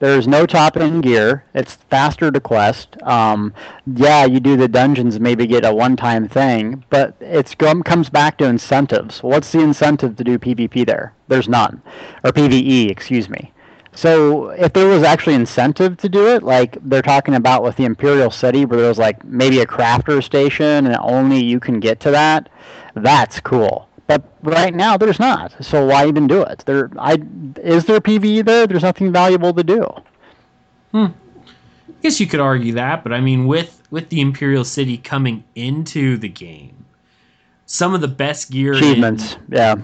There's 0.00 0.26
no 0.28 0.44
top 0.44 0.76
end 0.76 1.02
gear. 1.04 1.44
It's 1.54 1.74
faster 1.76 2.30
to 2.30 2.40
quest. 2.40 3.00
Um, 3.04 3.54
yeah, 3.86 4.24
you 4.26 4.40
do 4.40 4.56
the 4.56 4.68
dungeons, 4.68 5.18
maybe 5.20 5.46
get 5.46 5.64
a 5.64 5.72
one 5.72 5.96
time 5.96 6.28
thing, 6.28 6.84
but 6.90 7.14
it's 7.20 7.54
come 7.54 7.82
comes 7.82 8.10
back 8.10 8.36
to 8.38 8.44
incentives. 8.44 9.22
What's 9.22 9.52
the 9.52 9.60
incentive 9.60 10.16
to 10.16 10.24
do 10.24 10.38
PvP 10.38 10.84
there? 10.84 11.14
There's 11.28 11.48
none, 11.48 11.80
or 12.24 12.32
PVE, 12.32 12.90
excuse 12.90 13.28
me. 13.30 13.52
So 13.94 14.50
if 14.50 14.72
there 14.72 14.88
was 14.88 15.02
actually 15.02 15.34
incentive 15.34 15.96
to 15.98 16.08
do 16.08 16.26
it, 16.28 16.42
like 16.42 16.76
they're 16.82 17.02
talking 17.02 17.34
about 17.34 17.62
with 17.62 17.76
the 17.76 17.84
Imperial 17.84 18.30
City, 18.30 18.64
where 18.64 18.80
there's 18.80 18.98
like 18.98 19.24
maybe 19.24 19.60
a 19.60 19.66
crafter 19.66 20.22
station 20.22 20.86
and 20.86 20.96
only 21.00 21.42
you 21.42 21.60
can 21.60 21.80
get 21.80 22.00
to 22.00 22.10
that, 22.10 22.48
that's 22.94 23.40
cool. 23.40 23.88
But 24.06 24.22
right 24.42 24.74
now 24.74 24.96
there's 24.96 25.20
not. 25.20 25.54
So 25.64 25.86
why 25.86 26.06
even 26.06 26.26
do 26.26 26.42
it? 26.42 26.64
There, 26.66 26.90
I 26.98 27.22
is 27.62 27.84
there 27.84 28.00
PVE 28.00 28.44
there? 28.44 28.66
There's 28.66 28.82
nothing 28.82 29.12
valuable 29.12 29.54
to 29.54 29.64
do. 29.64 29.86
Hmm. 30.92 31.06
I 31.46 31.92
guess 32.02 32.20
you 32.20 32.26
could 32.26 32.40
argue 32.40 32.74
that, 32.74 33.02
but 33.02 33.12
I 33.12 33.20
mean, 33.20 33.46
with 33.46 33.80
with 33.90 34.08
the 34.10 34.20
Imperial 34.20 34.64
City 34.64 34.98
coming 34.98 35.44
into 35.54 36.18
the 36.18 36.28
game, 36.28 36.84
some 37.66 37.94
of 37.94 38.00
the 38.00 38.08
best 38.08 38.50
gear 38.50 38.72
in- 38.72 38.78
Achievements, 38.78 39.36
yeah. 39.48 39.76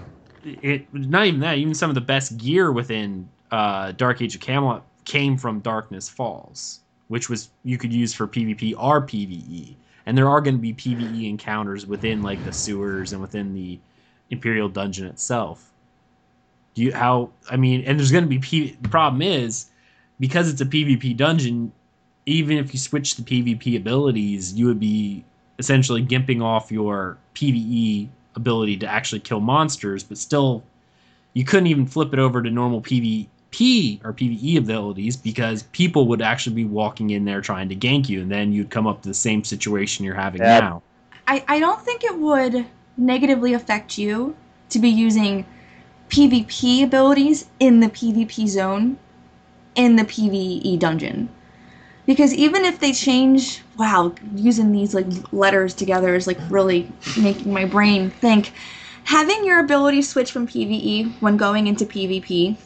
it 0.44 0.92
not 0.92 1.26
even 1.26 1.40
that 1.40 1.56
even 1.56 1.74
some 1.74 1.90
of 1.90 1.94
the 1.94 2.00
best 2.02 2.36
gear 2.36 2.70
within 2.72 3.28
uh, 3.50 3.92
dark 3.92 4.22
age 4.22 4.34
of 4.34 4.40
camelot 4.40 4.84
came 5.04 5.36
from 5.36 5.60
darkness 5.60 6.08
falls 6.08 6.80
which 7.08 7.28
was 7.28 7.50
you 7.64 7.76
could 7.76 7.92
use 7.92 8.14
for 8.14 8.28
pvp 8.28 8.72
or 8.78 9.02
pve. 9.02 9.74
And 10.06 10.16
there 10.16 10.28
are 10.28 10.40
going 10.40 10.54
to 10.54 10.60
be 10.60 10.72
pve 10.72 11.28
encounters 11.28 11.84
within 11.84 12.22
like 12.22 12.44
the 12.44 12.52
sewers 12.52 13.12
and 13.12 13.20
within 13.20 13.52
the 13.52 13.80
imperial 14.30 14.68
dungeon 14.68 15.06
itself. 15.06 15.72
Do 16.74 16.82
you 16.82 16.92
how 16.92 17.30
i 17.50 17.56
mean 17.56 17.82
and 17.84 17.98
there's 17.98 18.12
going 18.12 18.24
to 18.24 18.30
be 18.30 18.38
P, 18.38 18.76
the 18.80 18.88
problem 18.88 19.22
is 19.22 19.66
because 20.20 20.48
it's 20.48 20.60
a 20.60 20.66
pvp 20.66 21.16
dungeon 21.16 21.72
even 22.26 22.58
if 22.58 22.72
you 22.72 22.78
switch 22.78 23.16
the 23.16 23.22
pvp 23.22 23.76
abilities 23.76 24.54
you 24.54 24.66
would 24.66 24.78
be 24.78 25.24
essentially 25.58 26.04
gimping 26.04 26.42
off 26.42 26.70
your 26.70 27.18
pve 27.34 28.08
ability 28.36 28.76
to 28.78 28.86
actually 28.86 29.20
kill 29.20 29.40
monsters, 29.40 30.04
but 30.04 30.18
still, 30.18 30.62
you 31.34 31.44
couldn't 31.44 31.66
even 31.66 31.86
flip 31.86 32.12
it 32.12 32.18
over 32.18 32.42
to 32.42 32.50
normal 32.50 32.80
PvP 33.50 34.04
or 34.04 34.12
PvE 34.12 34.58
abilities 34.58 35.16
because 35.16 35.64
people 35.64 36.06
would 36.08 36.22
actually 36.22 36.54
be 36.54 36.64
walking 36.64 37.10
in 37.10 37.24
there 37.24 37.40
trying 37.40 37.68
to 37.68 37.76
gank 37.76 38.08
you, 38.08 38.20
and 38.20 38.30
then 38.30 38.52
you'd 38.52 38.70
come 38.70 38.86
up 38.86 39.02
to 39.02 39.08
the 39.08 39.14
same 39.14 39.44
situation 39.44 40.04
you're 40.04 40.14
having 40.14 40.42
Yeah. 40.42 40.60
now. 40.60 40.82
I, 41.26 41.44
I 41.48 41.60
don't 41.60 41.80
think 41.80 42.04
it 42.04 42.18
would 42.18 42.66
negatively 42.96 43.54
affect 43.54 43.98
you 43.98 44.36
to 44.70 44.78
be 44.78 44.88
using 44.88 45.46
PvP 46.08 46.82
abilities 46.84 47.46
in 47.60 47.80
the 47.80 47.88
PvP 47.88 48.46
zone 48.48 48.98
in 49.74 49.96
the 49.96 50.04
PvE 50.04 50.78
dungeon. 50.78 51.28
Because 52.06 52.34
even 52.34 52.64
if 52.64 52.80
they 52.80 52.92
change, 52.92 53.62
wow, 53.76 54.12
using 54.34 54.72
these 54.72 54.94
like 54.94 55.06
letters 55.32 55.74
together 55.74 56.14
is 56.14 56.26
like 56.26 56.38
really 56.48 56.90
making 57.20 57.52
my 57.52 57.64
brain 57.64 58.10
think. 58.10 58.52
Having 59.04 59.44
your 59.44 59.60
ability 59.60 60.02
switch 60.02 60.32
from 60.32 60.46
PvE 60.46 61.20
when 61.20 61.36
going 61.36 61.66
into 61.66 61.84
PvP 61.84 62.56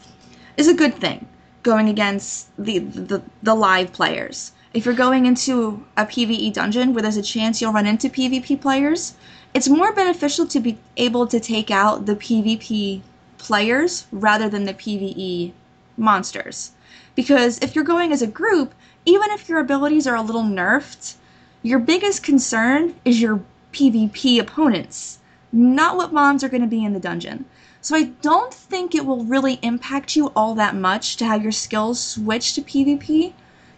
is 0.57 0.69
a 0.69 0.75
good 0.75 0.95
thing. 0.95 1.27
Going 1.63 1.89
against 1.89 2.49
the 2.59 2.79
the, 2.79 3.23
the 3.43 3.55
live 3.55 3.93
players. 3.93 4.53
If 4.73 4.85
you're 4.85 4.95
going 4.95 5.27
into 5.27 5.85
a 5.97 6.05
PvE 6.05 6.53
dungeon 6.53 6.95
where 6.95 7.03
there's 7.03 7.17
a 7.17 7.23
chance 7.23 7.61
you'll 7.61 7.73
run 7.73 7.87
into 7.87 8.09
PvP 8.09 8.61
players, 8.61 9.15
it's 9.55 9.69
more 9.69 9.93
beneficial 9.93 10.47
to 10.49 10.59
be 10.59 10.79
able 10.97 11.29
to 11.29 11.39
take 11.39 11.71
out 11.71 12.07
the 12.07 12.17
PvP 12.17 13.03
players 13.39 14.07
rather 14.11 14.49
than 14.49 14.65
the 14.65 14.75
PvE 14.75 15.53
monsters. 15.97 16.73
Because 17.15 17.59
if 17.59 17.75
you're 17.75 17.85
going 17.85 18.13
as 18.13 18.23
a 18.23 18.27
group, 18.27 18.75
even 19.05 19.31
if 19.31 19.49
your 19.49 19.61
abilities 19.61 20.07
are 20.07 20.17
a 20.17 20.23
little 20.23 20.43
nerfed, 20.43 21.15
your 21.63 21.79
biggest 21.79 22.23
concern 22.23 22.95
is 23.05 23.21
your 23.21 23.41
PvP 23.73 24.41
opponents, 24.41 25.19
not 25.53 25.97
what 25.97 26.13
mobs 26.13 26.43
are 26.43 26.49
going 26.49 26.63
to 26.63 26.67
be 26.67 26.85
in 26.85 26.93
the 26.93 27.01
dungeon. 27.01 27.45
So 27.85 27.95
I 27.95 28.05
don't 28.23 28.53
think 28.53 28.95
it 28.95 29.05
will 29.05 29.25
really 29.25 29.59
impact 29.61 30.17
you 30.17 30.29
all 30.35 30.55
that 30.55 30.75
much 30.75 31.19
to 31.19 31.27
have 31.27 31.43
your 31.43 31.53
skills 31.53 32.01
switch 32.01 32.55
to 32.55 32.63
PvP, 32.63 33.35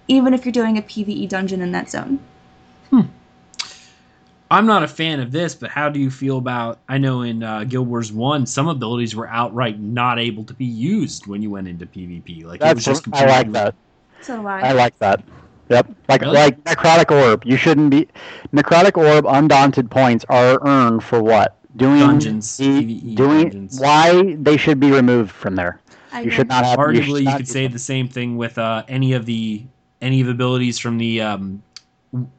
even 0.06 0.32
if 0.32 0.44
you're 0.44 0.52
doing 0.52 0.78
a 0.78 0.82
PvE 0.82 1.28
dungeon 1.28 1.60
in 1.60 1.72
that 1.72 1.90
zone. 1.90 2.20
Hmm. 2.90 3.00
I'm 4.48 4.64
not 4.64 4.84
a 4.84 4.88
fan 4.88 5.18
of 5.18 5.32
this, 5.32 5.56
but 5.56 5.70
how 5.70 5.88
do 5.88 5.98
you 5.98 6.08
feel 6.08 6.38
about? 6.38 6.78
I 6.88 6.98
know 6.98 7.22
in 7.22 7.42
uh, 7.42 7.64
Guild 7.64 7.88
Wars 7.88 8.12
One, 8.12 8.46
some 8.46 8.68
abilities 8.68 9.16
were 9.16 9.26
outright 9.26 9.80
not 9.80 10.20
able 10.20 10.44
to 10.44 10.54
be 10.54 10.66
used 10.66 11.26
when 11.26 11.42
you 11.42 11.50
went 11.50 11.66
into 11.66 11.84
PvP. 11.84 12.44
Like 12.44 12.60
it 12.60 12.74
was 12.76 12.84
That's 12.84 13.00
just 13.00 13.12
I 13.12 13.26
like 13.26 13.50
that. 13.50 13.74
So 14.20 14.40
do 14.40 14.46
I 14.46 14.70
like 14.70 14.96
that. 15.00 15.24
Yep. 15.68 15.90
Like 16.08 16.20
Really? 16.20 16.32
like 16.32 16.62
necrotic 16.62 17.10
orb. 17.10 17.44
You 17.44 17.56
shouldn't 17.56 17.90
be 17.90 18.06
necrotic 18.54 18.96
orb 18.96 19.26
undaunted 19.26 19.90
points 19.90 20.24
are 20.28 20.64
earned 20.64 21.02
for 21.02 21.20
what? 21.20 21.55
Doing 21.76 22.00
Dungeons, 22.00 22.56
the- 22.56 22.82
doing 23.14 23.42
dungeons. 23.50 23.80
why 23.80 24.36
they 24.38 24.56
should 24.56 24.80
be 24.80 24.90
removed 24.90 25.30
from 25.30 25.56
there. 25.56 25.80
I 26.12 26.20
You 26.20 26.30
agree. 26.30 26.30
should 26.30 26.48
not 26.48 26.64
have 26.64 26.78
you 26.92 27.02
should 27.02 27.16
Arguably, 27.16 27.18
you, 27.20 27.24
not 27.24 27.36
could 27.38 27.48
say 27.48 27.64
them. 27.64 27.72
the 27.72 27.78
same 27.78 28.08
thing 28.08 28.36
with 28.36 28.58
uh, 28.58 28.84
any 28.88 29.12
of 29.12 29.26
the 29.26 29.64
any 30.00 30.20
of 30.20 30.26
the 30.26 30.32
abilities 30.32 30.78
from 30.78 30.98
the 30.98 31.20
um, 31.22 31.62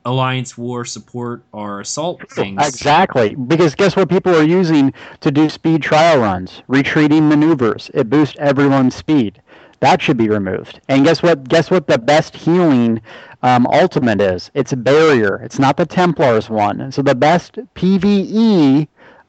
Alliance 0.06 0.58
War 0.58 0.86
support 0.86 1.44
or 1.52 1.82
assault 1.82 2.30
things. 2.32 2.68
Exactly. 2.68 3.36
Because 3.36 3.76
guess 3.76 3.96
what 3.96 4.10
people 4.10 4.34
are 4.36 4.44
using 4.44 4.94
to 5.22 5.32
do 5.32 5.50
speed 5.50 5.82
trial 5.84 6.20
runs? 6.20 6.64
Retreating 6.68 7.28
maneuvers. 7.30 7.92
It 7.94 8.10
boosts 8.10 8.36
everyone's 8.40 8.96
speed. 8.96 9.42
That 9.80 10.02
should 10.02 10.18
be 10.18 10.30
removed. 10.30 10.80
And 10.90 11.04
guess 11.06 11.22
what? 11.22 11.48
Guess 11.48 11.70
what 11.70 11.88
the 11.88 12.00
best 12.00 12.36
healing 12.36 13.02
um, 13.44 13.68
ultimate 13.68 14.22
is? 14.22 14.50
It's 14.56 14.74
a 14.74 14.78
barrier. 14.78 15.40
It's 15.44 15.60
not 15.60 15.78
the 15.78 15.86
Templars 15.86 16.50
one. 16.50 16.92
So 16.92 17.02
the 17.04 17.14
best 17.16 17.60
PVE 17.76 18.88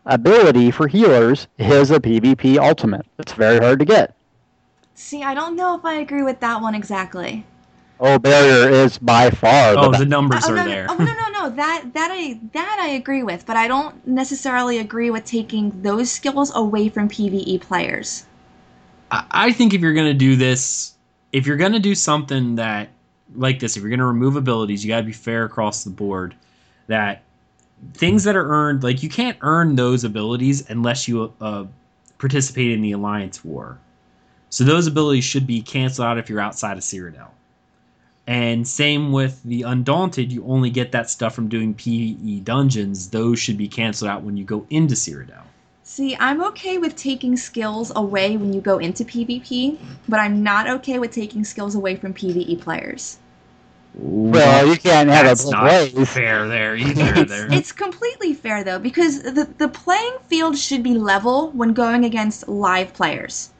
ability 0.08 0.72
for 0.72 0.88
healers 0.88 1.46
is 1.58 1.90
a 1.92 2.00
PvP 2.00 2.58
ultimate. 2.58 3.06
It's 3.18 3.32
very 3.32 3.58
hard 3.58 3.78
to 3.78 3.84
get. 3.84 4.16
See, 4.94 5.22
I 5.22 5.34
don't 5.34 5.54
know 5.56 5.76
if 5.76 5.84
I 5.84 5.94
agree 5.94 6.22
with 6.24 6.40
that 6.40 6.60
one 6.60 6.74
exactly. 6.74 7.46
Oh, 8.00 8.18
barrier 8.18 8.68
is 8.70 8.98
by 8.98 9.30
far 9.30 9.76
the 9.76 9.88
Oh, 9.88 9.90
best. 9.90 10.00
the 10.00 10.06
numbers 10.06 10.48
oh, 10.48 10.52
are 10.52 10.56
no, 10.56 10.64
there. 10.64 10.86
No, 10.86 10.96
oh, 10.98 10.98
no, 10.98 11.14
no, 11.14 11.28
no. 11.30 11.50
That 11.50 11.94
that 11.94 12.10
I 12.12 12.40
that 12.52 12.78
I 12.80 12.88
agree 12.90 13.22
with, 13.22 13.46
but 13.46 13.56
I 13.56 13.68
don't 13.68 14.06
necessarily 14.06 14.78
agree 14.78 15.10
with 15.10 15.24
taking 15.24 15.82
those 15.82 16.10
skills 16.10 16.52
away 16.54 16.88
from 16.88 17.08
PvE 17.08 17.60
players. 17.60 18.26
I 19.10 19.24
I 19.30 19.52
think 19.52 19.74
if 19.74 19.80
you're 19.80 19.94
going 19.94 20.06
to 20.12 20.14
do 20.14 20.36
this, 20.36 20.94
if 21.32 21.46
you're 21.46 21.56
going 21.56 21.72
to 21.72 21.80
do 21.80 21.94
something 21.94 22.56
that 22.56 22.90
like 23.34 23.58
this, 23.60 23.76
if 23.76 23.82
you're 23.82 23.90
going 23.90 24.00
to 24.00 24.06
remove 24.06 24.36
abilities, 24.36 24.84
you 24.84 24.88
got 24.88 24.98
to 25.00 25.06
be 25.06 25.12
fair 25.12 25.44
across 25.44 25.84
the 25.84 25.90
board. 25.90 26.34
That 26.88 27.22
things 27.94 28.24
that 28.24 28.36
are 28.36 28.48
earned, 28.48 28.82
like 28.82 29.02
you 29.02 29.08
can't 29.08 29.36
earn 29.40 29.76
those 29.76 30.04
abilities 30.04 30.68
unless 30.70 31.08
you 31.08 31.32
uh, 31.40 31.64
participate 32.18 32.72
in 32.72 32.82
the 32.82 32.92
Alliance 32.92 33.44
War. 33.44 33.78
So 34.50 34.64
those 34.64 34.86
abilities 34.86 35.24
should 35.24 35.46
be 35.46 35.60
canceled 35.60 36.06
out 36.06 36.18
if 36.18 36.28
you're 36.28 36.40
outside 36.40 36.76
of 36.76 36.82
Cyrodiil. 36.82 37.28
And 38.26 38.68
same 38.68 39.10
with 39.12 39.42
the 39.42 39.62
Undaunted, 39.62 40.30
you 40.30 40.44
only 40.44 40.68
get 40.68 40.92
that 40.92 41.08
stuff 41.08 41.34
from 41.34 41.48
doing 41.48 41.74
PvE 41.74 42.44
dungeons. 42.44 43.08
Those 43.08 43.38
should 43.38 43.56
be 43.56 43.68
canceled 43.68 44.10
out 44.10 44.22
when 44.22 44.36
you 44.36 44.44
go 44.44 44.66
into 44.68 44.94
Cyrodiil. 44.94 45.44
See, 45.82 46.14
I'm 46.20 46.42
okay 46.44 46.76
with 46.76 46.94
taking 46.96 47.38
skills 47.38 47.90
away 47.96 48.36
when 48.36 48.52
you 48.52 48.60
go 48.60 48.76
into 48.76 49.04
PvP, 49.04 49.78
but 50.06 50.20
I'm 50.20 50.42
not 50.42 50.68
okay 50.68 50.98
with 50.98 51.10
taking 51.10 51.44
skills 51.44 51.74
away 51.74 51.96
from 51.96 52.12
PvE 52.12 52.60
players. 52.60 53.18
Well, 53.94 54.66
you 54.66 54.76
can't 54.76 55.08
have 55.08 55.26
That's 55.26 55.42
it 55.42 55.44
both 55.44 55.52
not 55.52 55.64
ways. 55.64 56.08
fair 56.12 56.46
there 56.48 56.76
either. 56.76 57.24
there. 57.24 57.52
It's 57.52 57.72
completely 57.72 58.32
fair 58.34 58.62
though, 58.64 58.78
because 58.78 59.22
the 59.22 59.44
the 59.58 59.68
playing 59.68 60.18
field 60.28 60.56
should 60.56 60.82
be 60.82 60.94
level 60.94 61.50
when 61.50 61.72
going 61.72 62.04
against 62.04 62.48
live 62.48 62.92
players. 62.92 63.50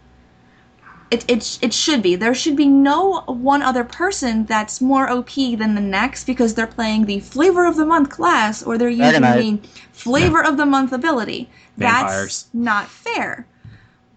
It, 1.11 1.24
it, 1.26 1.59
it 1.62 1.72
should 1.72 2.03
be. 2.03 2.16
There 2.16 2.35
should 2.35 2.55
be 2.55 2.66
no 2.66 3.22
one 3.22 3.62
other 3.62 3.83
person 3.83 4.45
that's 4.45 4.83
more 4.83 5.09
OP 5.11 5.31
than 5.35 5.74
the 5.74 5.81
next 5.81 6.24
because 6.24 6.55
they're 6.55 6.66
playing 6.66 7.07
the 7.07 7.20
flavor 7.20 7.64
of 7.64 7.76
the 7.76 7.87
month 7.87 8.11
class 8.11 8.62
or 8.62 8.76
they're 8.76 8.91
using 8.91 9.22
Dragonknight. 9.22 9.62
the 9.62 9.68
flavor 9.93 10.45
of 10.45 10.59
the 10.59 10.66
month 10.66 10.93
ability. 10.93 11.49
Vampires. 11.79 12.43
That's 12.43 12.55
not 12.55 12.89
fair. 12.89 13.47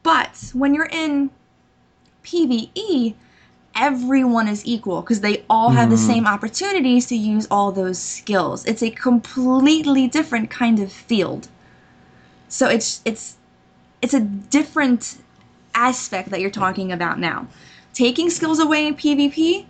But 0.04 0.52
when 0.54 0.74
you're 0.74 0.90
in 0.92 1.30
PvE, 2.26 3.14
everyone 3.76 4.48
is 4.48 4.66
equal 4.66 5.02
because 5.02 5.22
they 5.22 5.44
all 5.50 5.70
have 5.70 5.90
the 5.90 5.96
mm. 5.96 6.08
same 6.08 6.28
opportunities 6.28 7.06
to 7.08 7.16
use 7.16 7.48
all 7.50 7.72
those 7.72 7.98
skills. 8.00 8.66
It's 8.66 8.84
a 8.84 8.90
completely 8.90 10.08
different 10.08 10.50
kind 10.50 10.80
of 10.80 10.92
field. 10.92 11.48
So 12.48 12.68
it's 12.68 13.02
it's 13.06 13.38
it's 14.02 14.14
a 14.14 14.20
different 14.20 15.18
aspect 15.74 16.30
that 16.30 16.42
you're 16.42 16.50
talking 16.50 16.92
about 16.92 17.20
now. 17.20 17.48
Taking 17.94 18.30
skills 18.30 18.60
away 18.60 18.88
in 18.88 18.96
PvP? 18.96 19.66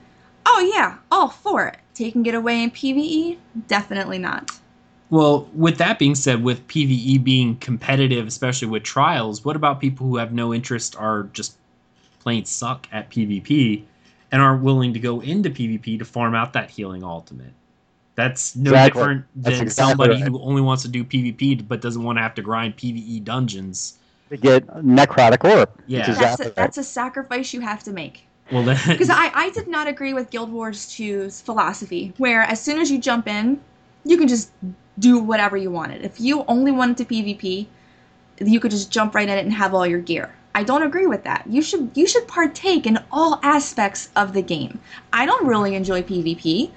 Oh 0.45 0.71
yeah, 0.73 0.97
all 1.11 1.29
for 1.29 1.67
it. 1.67 1.77
Taking 1.93 2.25
it 2.25 2.33
away 2.33 2.63
in 2.63 2.71
PvE? 2.71 3.37
Definitely 3.67 4.17
not. 4.17 4.51
Well, 5.09 5.49
with 5.53 5.77
that 5.77 5.99
being 5.99 6.15
said, 6.15 6.41
with 6.41 6.65
PvE 6.67 7.21
being 7.23 7.57
competitive, 7.57 8.25
especially 8.27 8.69
with 8.69 8.83
trials, 8.83 9.43
what 9.43 9.57
about 9.57 9.81
people 9.81 10.07
who 10.07 10.15
have 10.15 10.31
no 10.31 10.53
interest, 10.53 10.95
are 10.95 11.23
just 11.33 11.57
plain 12.19 12.45
suck 12.45 12.87
at 12.93 13.09
PvP, 13.09 13.83
and 14.31 14.41
aren't 14.41 14.63
willing 14.63 14.93
to 14.93 14.99
go 14.99 15.19
into 15.21 15.49
PvP 15.49 15.99
to 15.99 16.05
farm 16.05 16.35
out 16.35 16.53
that 16.53 16.69
healing 16.69 17.03
ultimate? 17.03 17.53
That's 18.15 18.55
no 18.55 18.71
Exactly. 18.71 18.99
different 18.99 19.25
than 19.35 19.53
exactly 19.53 19.69
somebody 19.69 20.13
right. 20.15 20.23
who 20.23 20.41
only 20.41 20.61
wants 20.61 20.83
to 20.83 20.89
do 20.89 21.03
PvP 21.03 21.67
but 21.67 21.81
doesn't 21.81 22.03
want 22.03 22.17
to 22.17 22.21
have 22.21 22.35
to 22.35 22.41
grind 22.41 22.77
PvE 22.77 23.23
dungeons. 23.23 23.97
To 24.29 24.37
get 24.37 24.65
necrotic 24.67 25.43
orb. 25.43 25.69
Yeah. 25.87 25.99
That's 25.99 26.09
exactly 26.09 26.45
a, 26.45 26.49
right. 26.49 26.55
that's 26.55 26.77
a 26.77 26.83
sacrifice 26.83 27.53
you 27.53 27.61
have 27.61 27.83
to 27.83 27.91
make. 27.91 28.25
Well, 28.51 28.63
then, 28.63 28.77
Because 28.87 29.09
I, 29.11 29.31
I 29.33 29.49
did 29.53 29.67
not 29.67 29.87
agree 29.87 30.13
with 30.13 30.29
Guild 30.29 30.51
Wars 30.51 30.85
2's 30.87 31.41
philosophy, 31.41 32.13
where 32.17 32.41
as 32.43 32.61
soon 32.61 32.79
as 32.79 32.91
you 32.91 32.99
jump 32.99 33.27
in, 33.27 33.59
you 34.05 34.17
can 34.17 34.27
just 34.27 34.51
do 34.99 35.19
whatever 35.19 35.57
you 35.57 35.71
wanted. 35.71 36.03
If 36.03 36.19
you 36.19 36.43
only 36.47 36.71
wanted 36.71 36.97
to 36.97 37.05
PvP, 37.05 37.67
you 38.39 38.59
could 38.59 38.71
just 38.71 38.91
jump 38.91 39.15
right 39.15 39.27
in 39.27 39.37
it 39.37 39.43
and 39.43 39.53
have 39.53 39.73
all 39.73 39.85
your 39.85 39.99
gear. 39.99 40.33
I 40.53 40.63
don't 40.63 40.83
agree 40.83 41.07
with 41.07 41.23
that. 41.23 41.45
You 41.47 41.61
should 41.61 41.91
you 41.95 42.07
should 42.07 42.27
partake 42.27 42.85
in 42.85 42.99
all 43.11 43.39
aspects 43.43 44.09
of 44.15 44.33
the 44.33 44.41
game. 44.41 44.79
I 45.13 45.25
don't 45.25 45.47
really 45.47 45.75
enjoy 45.75 46.01
PvP, 46.03 46.71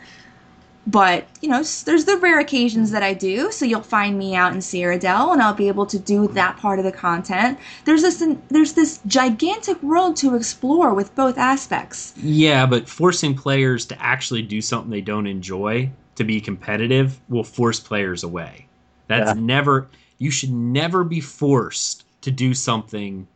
but 0.87 1.27
you 1.41 1.49
know, 1.49 1.62
there's 1.62 2.05
the 2.05 2.16
rare 2.18 2.39
occasions 2.39 2.91
that 2.91 3.03
I 3.03 3.14
do. 3.14 3.51
So 3.51 3.64
you'll 3.64 3.83
find 3.83 4.18
me 4.18 4.35
out 4.37 4.53
in 4.53 4.59
Cyrodiil, 4.59 5.33
and 5.33 5.43
I'll 5.43 5.55
be 5.55 5.68
able 5.68 5.87
to 5.87 5.99
do 5.99 6.29
that 6.29 6.57
part 6.57 6.79
of 6.79 6.85
the 6.85 6.93
content. 6.93 7.59
There's 7.85 8.03
this 8.03 8.22
there's 8.49 8.75
this 8.75 9.01
gigantic 9.07 9.83
world 9.83 10.16
to 10.18 10.37
explore 10.37 10.95
with 10.95 11.14
both 11.14 11.39
aspects. 11.39 12.14
yeah, 12.16 12.66
but 12.66 12.89
forcing 12.89 13.35
players 13.35 13.87
to 13.87 14.01
actually 14.03 14.43
do 14.43 14.61
something 14.61 14.91
they 14.91 15.01
don't 15.01 15.27
enjoy 15.27 15.91
to 16.16 16.22
be 16.25 16.41
competitive 16.41 17.18
will 17.29 17.43
force 17.45 17.81
players 17.81 18.22
away. 18.22 18.66
That's 19.09 19.35
Yeah. 19.35 19.41
never. 19.41 19.89
You 20.18 20.31
should 20.31 20.53
never 20.53 21.03
be 21.03 21.20
forced 21.20 22.05
to 22.20 22.31
do 22.31 22.55
something 22.55 23.27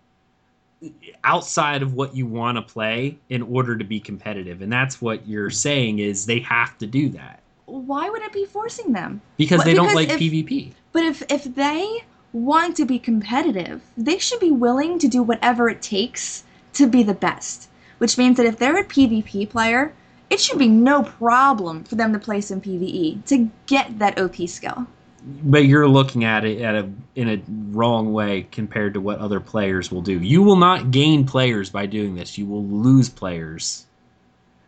outside 1.25 1.83
of 1.83 1.95
what 1.95 2.15
you 2.15 2.27
want 2.27 2.57
to 2.57 2.63
play 2.63 3.19
in 3.29 3.43
order 3.43 3.77
to 3.77 3.85
be 3.85 3.99
competitive, 4.01 4.63
and 4.63 4.73
that's 4.73 5.01
what 5.01 5.27
you're 5.27 5.51
saying 5.51 5.99
is 5.99 6.27
they 6.27 6.39
have 6.41 6.79
to 6.79 6.87
do 6.87 7.09
that 7.09 7.41
Why 7.67 8.09
would 8.09 8.23
it 8.23 8.33
be 8.33 8.45
forcing 8.45 8.93
them? 8.93 9.21
because 9.37 9.65
they 9.65 9.75
don't 9.75 9.95
like 9.95 10.11
if- 10.11 10.21
PvP. 10.21 10.73
But 10.93 11.05
if 11.05 11.23
if 11.31 11.45
they 11.55 12.05
want 12.33 12.77
to 12.77 12.85
be 12.85 12.99
competitive, 12.99 13.83
they 13.97 14.19
should 14.19 14.41
be 14.41 14.51
willing 14.51 14.99
to 14.99 15.09
do 15.09 15.23
whatever 15.23 15.69
it 15.69 15.83
takes 15.83 16.45
to 16.75 16.87
be 16.87 17.03
the 17.03 17.15
best. 17.15 17.69
Which 17.99 18.17
means 18.17 18.37
that 18.37 18.47
if 18.47 18.59
they're 18.59 18.77
a 18.79 18.85
PvP 18.85 19.49
player, 19.51 19.93
it 20.31 20.41
should 20.41 20.59
be 20.59 20.69
no 20.69 21.03
problem 21.03 21.85
for 21.85 21.97
them 21.97 22.13
to 22.13 22.19
play 22.19 22.41
some 22.41 22.61
PvE 22.61 23.25
to 23.27 23.51
get 23.67 23.99
that 23.99 24.19
OP 24.19 24.47
skill. 24.49 24.87
But 25.43 25.65
you're 25.65 25.89
looking 25.89 26.25
at 26.25 26.45
it 26.45 26.61
at 26.63 26.75
a 26.75 26.91
in 27.15 27.29
a 27.29 27.43
wrong 27.77 28.13
way 28.13 28.47
compared 28.51 28.95
to 28.95 29.01
what 29.01 29.19
other 29.19 29.41
players 29.41 29.91
will 29.91 30.03
do. 30.03 30.19
You 30.19 30.43
will 30.43 30.57
not 30.57 30.91
gain 30.91 31.27
players 31.27 31.71
by 31.71 31.87
doing 31.87 32.15
this. 32.15 32.39
You 32.39 32.47
will 32.47 32.65
lose 32.65 33.09
players. 33.09 33.87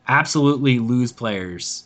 Absolutely 0.06 0.78
lose 0.78 1.12
players. 1.12 1.84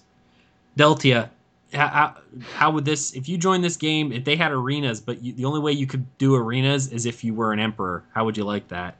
Deltia, 0.78 1.30
how, 1.72 2.16
how, 2.54 2.70
would 2.72 2.84
this 2.84 3.12
if 3.12 3.28
you 3.28 3.38
join 3.38 3.60
this 3.60 3.76
game 3.76 4.12
if 4.12 4.24
they 4.24 4.36
had 4.36 4.50
arenas 4.50 5.00
but 5.00 5.22
you, 5.22 5.32
the 5.32 5.44
only 5.44 5.60
way 5.60 5.72
you 5.72 5.86
could 5.86 6.06
do 6.18 6.34
arenas 6.34 6.88
is 6.88 7.06
if 7.06 7.22
you 7.22 7.34
were 7.34 7.52
an 7.52 7.60
emperor. 7.60 8.04
How 8.12 8.24
would 8.24 8.36
you 8.36 8.44
like 8.44 8.68
that? 8.68 8.96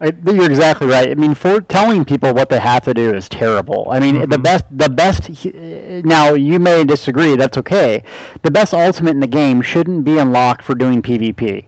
I, 0.00 0.12
you're 0.26 0.44
exactly 0.50 0.86
right. 0.86 1.10
I 1.10 1.14
mean, 1.14 1.34
for 1.34 1.60
telling 1.62 2.04
people 2.04 2.32
what 2.34 2.48
they 2.50 2.58
have 2.58 2.84
to 2.84 2.94
do 2.94 3.14
is 3.14 3.28
terrible. 3.28 3.88
I 3.90 3.98
mean, 4.00 4.28
the 4.28 4.36
Mhm. 4.36 4.42
best, 4.42 4.64
the 4.70 4.88
best. 4.90 5.30
Now, 6.04 6.34
you 6.34 6.58
may 6.58 6.84
disagree. 6.84 7.36
That's 7.36 7.56
okay. 7.58 8.02
The 8.42 8.50
best 8.50 8.74
ultimate 8.74 9.12
in 9.12 9.20
the 9.20 9.26
game 9.26 9.62
shouldn't 9.62 10.04
be 10.04 10.18
unlocked 10.18 10.62
for 10.62 10.74
doing 10.74 11.00
PvP. 11.02 11.64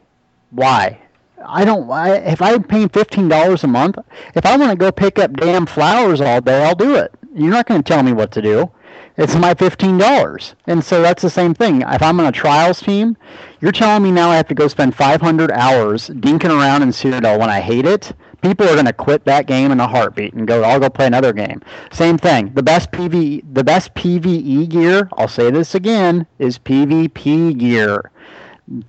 Why? 0.51 0.99
I 1.47 1.65
don't. 1.65 1.91
I, 1.91 2.17
if 2.17 2.43
I'm 2.43 2.63
paying 2.65 2.89
fifteen 2.91 3.29
dollars 3.29 3.65
a 3.65 3.69
month, 3.69 3.97
if 4.35 4.45
I 4.45 4.57
want 4.57 4.71
to 4.73 4.77
go 4.77 4.93
pick 4.93 5.19
up 5.19 5.33
damn 5.35 5.67
flowers 5.67 6.21
all 6.21 6.41
day, 6.41 6.65
I'll 6.65 6.75
do 6.75 6.97
it. 6.97 7.13
You're 7.35 7.51
not 7.51 7.67
going 7.67 7.83
to 7.83 7.89
tell 7.93 8.03
me 8.03 8.13
what 8.13 8.31
to 8.33 8.43
do. 8.43 8.71
It's 9.19 9.35
my 9.35 9.53
fifteen 9.53 9.99
dollars, 9.99 10.55
and 10.69 10.83
so 10.83 11.03
that's 11.03 11.23
the 11.23 11.29
same 11.29 11.53
thing. 11.53 11.83
If 11.83 12.03
I'm 12.03 12.21
on 12.21 12.27
a 12.27 12.31
trials 12.33 12.81
team, 12.81 13.17
you're 13.61 13.73
telling 13.73 14.05
me 14.05 14.13
now 14.13 14.31
I 14.31 14.37
have 14.37 14.47
to 14.47 14.55
go 14.55 14.69
spend 14.69 14.95
500 14.95 15.51
hours 15.51 16.09
dinking 16.09 16.57
around 16.57 16.83
in 16.83 16.91
Cyrodiil 16.91 17.37
when 17.37 17.51
I 17.51 17.59
hate 17.59 17.85
it. 17.85 18.13
People 18.43 18.69
are 18.69 18.75
going 18.75 18.87
to 18.87 18.93
quit 18.93 19.25
that 19.25 19.47
game 19.47 19.73
in 19.73 19.81
a 19.81 19.89
heartbeat 19.89 20.35
and 20.35 20.47
go, 20.47 20.63
"I'll 20.63 20.79
go 20.79 20.89
play 20.89 21.07
another 21.07 21.33
game." 21.33 21.61
Same 21.91 22.17
thing. 22.17 22.53
The 22.55 22.63
best 22.63 22.93
PV, 22.93 23.43
the 23.53 23.65
best 23.65 23.93
PVE 23.95 24.69
gear. 24.69 25.09
I'll 25.19 25.27
say 25.27 25.51
this 25.51 25.75
again: 25.75 26.25
is 26.39 26.57
PvP 26.57 27.59
gear. 27.59 28.13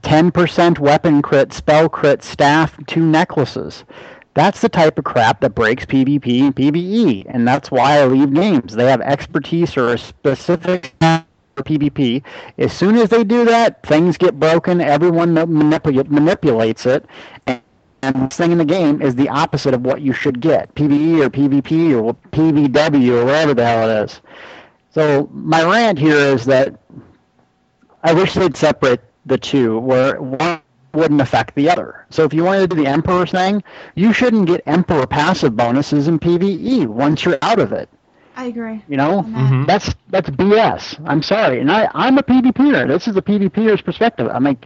10% 0.04 0.78
weapon 0.78 1.24
crit, 1.24 1.54
spell 1.54 1.90
crit, 1.90 2.22
staff, 2.22 2.78
two 2.86 3.04
necklaces. 3.04 3.84
That's 4.36 4.62
the 4.62 4.70
type 4.70 4.98
of 4.98 5.06
crap 5.06 5.42
that 5.42 5.56
breaks 5.56 5.86
PvP 5.86 6.42
and 6.42 6.56
PvE, 6.56 7.26
and 7.30 7.48
that's 7.48 7.72
why 7.72 8.00
I 8.00 8.06
leave 8.06 8.34
games. 8.34 8.76
They 8.76 8.86
have 8.86 9.02
expertise 9.02 9.76
or 9.76 9.94
a 9.94 9.98
specific 9.98 10.94
PvP. 11.58 12.24
As 12.58 12.72
soon 12.72 12.96
as 12.96 13.10
they 13.10 13.24
do 13.24 13.44
that, 13.46 13.84
things 13.84 14.18
get 14.18 14.40
broken. 14.40 14.82
Everyone 14.82 15.34
manipul- 15.34 16.08
manipulates 16.10 16.86
it, 16.86 17.06
and, 17.48 17.62
and 18.02 18.30
this 18.30 18.38
thing 18.38 18.52
in 18.52 18.60
the 18.60 18.66
game 18.66 19.02
is 19.02 19.16
the 19.16 19.28
opposite 19.30 19.74
of 19.74 19.82
what 19.82 20.02
you 20.02 20.14
should 20.14 20.40
get. 20.40 20.74
PvE 20.76 21.26
or 21.26 21.30
PvP 21.30 22.02
or 22.02 22.14
PvW 22.32 23.22
or 23.22 23.26
whatever 23.26 23.54
the 23.54 23.66
hell 23.66 23.90
it 23.90 24.04
is. 24.06 24.22
So 24.92 25.30
my 25.34 25.64
rant 25.64 26.00
here 26.00 26.16
is 26.16 26.46
that 26.46 26.76
I 28.04 28.14
wish 28.14 28.34
they'd 28.36 28.56
separate 28.56 29.02
the 29.26 29.38
two, 29.38 29.80
where 29.80 30.22
one 30.22 30.62
wouldn't 30.94 31.22
affect 31.22 31.56
the 31.56 31.70
other. 31.70 32.06
So 32.10 32.24
if 32.24 32.34
you 32.34 32.44
wanted 32.44 32.70
to 32.70 32.76
do 32.76 32.84
the 32.84 32.90
Emperor 32.90 33.26
thing, 33.26 33.64
you 33.96 34.14
shouldn't 34.14 34.48
get 34.48 34.62
Emperor 34.66 35.06
passive 35.06 35.56
bonuses 35.56 36.08
in 36.08 36.20
PvE 36.20 36.88
once 36.88 37.26
you're 37.26 37.38
out 37.42 37.60
of 37.60 37.72
it. 37.72 37.90
I 38.36 38.46
agree. 38.46 38.82
You 38.88 38.98
know, 38.98 39.20
on 39.20 39.34
that. 39.34 39.52
Mhm. 39.52 39.68
that's 39.68 39.94
that's 40.10 40.30
BS. 40.30 41.00
I'm 41.06 41.22
sorry, 41.22 41.60
and 41.60 41.72
I 41.72 41.90
I'm 41.94 42.18
a 42.18 42.24
PvPer. 42.24 42.88
This 42.88 43.08
is 43.08 43.18
a 43.18 43.22
PvPer's 43.22 43.82
perspective. 43.82 44.30
I'm 44.32 44.44
like, 44.46 44.66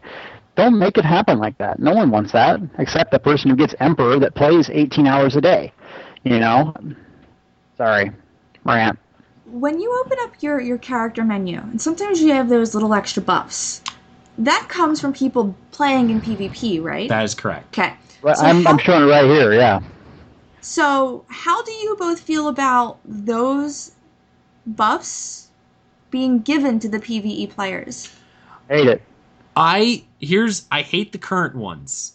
don't 0.56 0.78
make 0.78 0.98
it 1.00 1.06
happen 1.06 1.40
like 1.40 1.58
that. 1.58 1.80
No 1.80 1.94
one 1.94 2.12
wants 2.12 2.32
that, 2.34 2.60
except 2.78 3.12
the 3.12 3.20
person 3.20 3.50
who 3.50 3.56
gets 3.56 3.74
Emperor 3.80 4.20
that 4.20 4.36
plays 4.36 4.70
18 4.72 5.08
hours 5.08 5.36
a 5.36 5.42
day. 5.42 5.74
You 6.24 6.40
know, 6.40 6.74
sorry, 7.78 8.12
rant. 8.64 9.00
When 9.46 9.80
you 9.80 10.02
open 10.06 10.18
up 10.22 10.42
your, 10.42 10.60
your 10.60 10.78
character 10.80 11.24
menu, 11.24 11.60
and 11.60 11.80
sometimes 11.82 12.22
you 12.22 12.34
have 12.34 12.50
those 12.50 12.74
little 12.74 12.94
extra 12.94 13.22
buffs, 13.22 13.83
that 14.38 14.66
comes 14.70 15.00
from 15.00 15.14
people 15.14 15.56
playing 15.72 16.10
in 16.10 16.22
PvP, 16.22 16.82
right? 16.82 17.10
That 17.10 17.24
is 17.24 17.36
correct. 17.36 17.78
okay. 17.78 17.94
Right, 18.22 18.38
So 18.38 18.44
I'm 18.46 18.64
how- 18.64 18.72
I'm 18.72 18.78
showing 18.80 19.04
it 19.04 19.12
right 19.12 19.26
here. 19.26 19.54
Yeah. 19.54 19.80
So, 20.62 21.26
how 21.28 21.62
do 21.64 21.72
you 21.72 21.96
both 22.00 22.22
feel 22.22 22.48
about 22.48 23.00
those 23.04 23.92
buffs 24.66 25.50
being 26.10 26.40
given 26.40 26.80
to 26.80 26.88
the 26.90 27.00
PvE 27.00 27.50
players? 27.50 28.10
I 28.70 28.76
hate 28.76 28.88
it. 28.88 29.02
I 29.56 30.04
here's 30.20 30.66
I 30.72 30.82
hate 30.82 31.12
the 31.12 31.18
current 31.18 31.56
ones. 31.56 32.14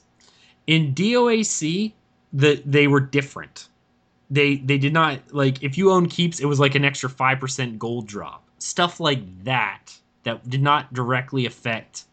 in 0.66 0.92
DOAC, 0.94 1.92
the 2.32 2.62
they 2.66 2.86
were 2.88 3.00
different. 3.00 3.68
They 4.30 4.56
they 4.56 4.76
did 4.78 4.92
not 4.92 5.20
like 5.32 5.62
if 5.62 5.78
you 5.78 5.90
own 5.92 6.08
keeps, 6.08 6.40
it 6.40 6.46
was 6.46 6.58
like 6.58 6.74
an 6.74 6.84
extra 6.84 7.08
five 7.08 7.38
percent 7.40 7.78
gold 7.78 8.06
drop, 8.06 8.44
stuff 8.58 8.98
like 8.98 9.44
that 9.44 9.92
that 10.24 10.48
did 10.48 10.62
not 10.62 10.92
directly 10.92 11.46
affect. 11.46 12.04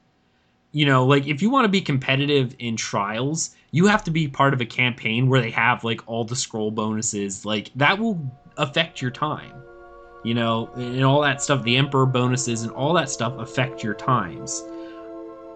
You 0.75 0.85
know, 0.85 1.05
like 1.05 1.25
if 1.25 1.41
you 1.41 1.49
want 1.49 1.63
to 1.63 1.69
be 1.69 1.79
competitive 1.79 2.53
in 2.59 2.75
trials, 2.75 3.55
you 3.71 3.85
have 3.87 4.03
to 4.03 4.11
be 4.11 4.27
part 4.27 4.53
of 4.53 4.59
a 4.59 4.65
campaign 4.65 5.29
where 5.29 5.39
they 5.39 5.51
have 5.51 5.85
like 5.85 6.05
all 6.05 6.25
the 6.25 6.35
scroll 6.35 6.69
bonuses. 6.69 7.45
Like 7.45 7.71
that 7.75 7.97
will 7.97 8.19
affect 8.57 9.01
your 9.01 9.09
time. 9.09 9.53
You 10.25 10.33
know, 10.33 10.67
and 10.75 11.01
all 11.05 11.21
that 11.21 11.41
stuff, 11.41 11.63
the 11.63 11.77
emperor 11.77 12.05
bonuses 12.05 12.63
and 12.63 12.73
all 12.73 12.93
that 12.95 13.09
stuff 13.09 13.37
affect 13.37 13.85
your 13.85 13.93
times. 13.93 14.65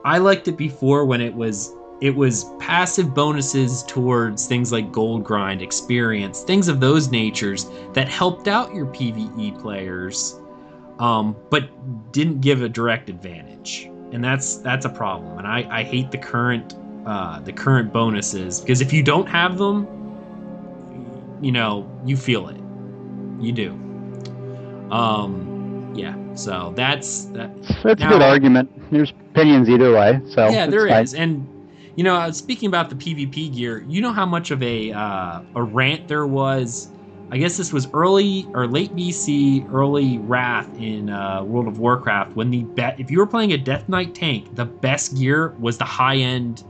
I 0.05 0.19
liked 0.19 0.47
it 0.47 0.55
before 0.55 1.03
when 1.03 1.19
it 1.19 1.33
was 1.33 1.73
it 1.99 2.15
was 2.15 2.45
passive 2.57 3.13
bonuses 3.13 3.83
towards 3.83 4.47
things 4.47 4.71
like 4.71 4.89
gold 4.89 5.25
grind, 5.25 5.61
experience, 5.61 6.43
things 6.43 6.69
of 6.69 6.79
those 6.79 7.11
natures 7.11 7.69
that 7.91 8.07
helped 8.07 8.47
out 8.47 8.73
your 8.73 8.85
PVE 8.85 9.59
players, 9.59 10.39
um, 10.99 11.35
but 11.49 11.69
didn't 12.13 12.39
give 12.39 12.61
a 12.61 12.69
direct 12.69 13.09
advantage, 13.09 13.89
and 14.11 14.23
that's 14.23 14.57
that's 14.57 14.85
a 14.85 14.89
problem. 14.89 15.37
And 15.37 15.47
I, 15.47 15.67
I 15.69 15.83
hate 15.83 16.11
the 16.11 16.17
current 16.17 16.75
uh, 17.05 17.39
the 17.41 17.53
current 17.53 17.93
bonuses 17.93 18.59
because 18.61 18.81
if 18.81 18.91
you 18.93 19.03
don't 19.03 19.27
have 19.27 19.57
them, 19.57 19.87
you 21.41 21.51
know 21.51 21.89
you 22.05 22.17
feel 22.17 22.49
it, 22.49 22.59
you 23.39 23.51
do. 23.51 23.71
Um, 24.91 25.91
yeah. 25.95 26.15
So 26.35 26.73
that's 26.75 27.25
that. 27.25 27.51
That's 27.83 27.99
now, 28.01 28.09
a 28.09 28.11
good 28.13 28.21
argument. 28.21 28.91
There's 28.91 29.11
opinions 29.31 29.69
either 29.69 29.93
way. 29.93 30.21
So 30.29 30.49
yeah, 30.49 30.67
there 30.67 30.87
fine. 30.87 31.03
is, 31.03 31.13
and 31.13 31.47
you 31.95 32.03
know, 32.03 32.31
speaking 32.31 32.67
about 32.67 32.89
the 32.89 32.95
PvP 32.95 33.53
gear, 33.55 33.83
you 33.87 34.01
know 34.01 34.13
how 34.13 34.25
much 34.25 34.51
of 34.51 34.63
a 34.63 34.91
uh, 34.91 35.41
a 35.55 35.63
rant 35.63 36.07
there 36.07 36.27
was. 36.27 36.89
I 37.31 37.37
guess 37.37 37.57
this 37.57 37.71
was 37.71 37.87
early 37.93 38.47
or 38.53 38.67
late 38.67 38.95
BC, 38.95 39.71
early 39.71 40.17
Wrath 40.19 40.69
in 40.79 41.09
uh, 41.09 41.43
World 41.43 41.67
of 41.67 41.77
Warcraft. 41.77 42.35
When 42.35 42.49
the 42.49 42.63
bet, 42.63 42.99
if 42.99 43.11
you 43.11 43.19
were 43.19 43.27
playing 43.27 43.53
a 43.53 43.57
Death 43.57 43.87
Knight 43.87 44.15
tank, 44.15 44.55
the 44.55 44.65
best 44.65 45.15
gear 45.15 45.49
was 45.59 45.77
the 45.77 45.85
high 45.85 46.17
end 46.17 46.63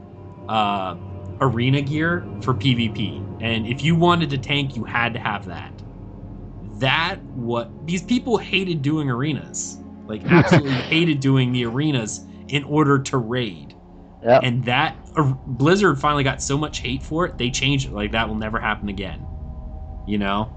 uh, 0.48 0.96
arena 1.40 1.80
gear 1.80 2.26
for 2.42 2.52
PvP, 2.52 3.42
and 3.42 3.66
if 3.66 3.82
you 3.82 3.94
wanted 3.94 4.28
to 4.30 4.38
tank, 4.38 4.76
you 4.76 4.84
had 4.84 5.14
to 5.14 5.18
have 5.18 5.46
that. 5.46 5.72
That 6.74 7.22
what 7.34 7.70
these 7.86 8.02
people 8.02 8.36
hated 8.36 8.82
doing 8.82 9.10
arenas, 9.10 9.78
like 10.06 10.22
absolutely 10.26 10.72
hated 10.72 11.20
doing 11.20 11.52
the 11.52 11.64
arenas 11.64 12.26
in 12.48 12.64
order 12.64 12.98
to 12.98 13.16
raid. 13.16 13.74
Yep. 14.22 14.42
And 14.42 14.64
that 14.64 14.96
uh, 15.16 15.32
Blizzard 15.46 15.98
finally 15.98 16.24
got 16.24 16.42
so 16.42 16.58
much 16.58 16.80
hate 16.80 17.02
for 17.02 17.24
it, 17.24 17.38
they 17.38 17.50
changed 17.50 17.86
it. 17.86 17.92
Like 17.92 18.12
that 18.12 18.28
will 18.28 18.34
never 18.34 18.60
happen 18.60 18.90
again. 18.90 19.26
You 20.10 20.18
know. 20.18 20.56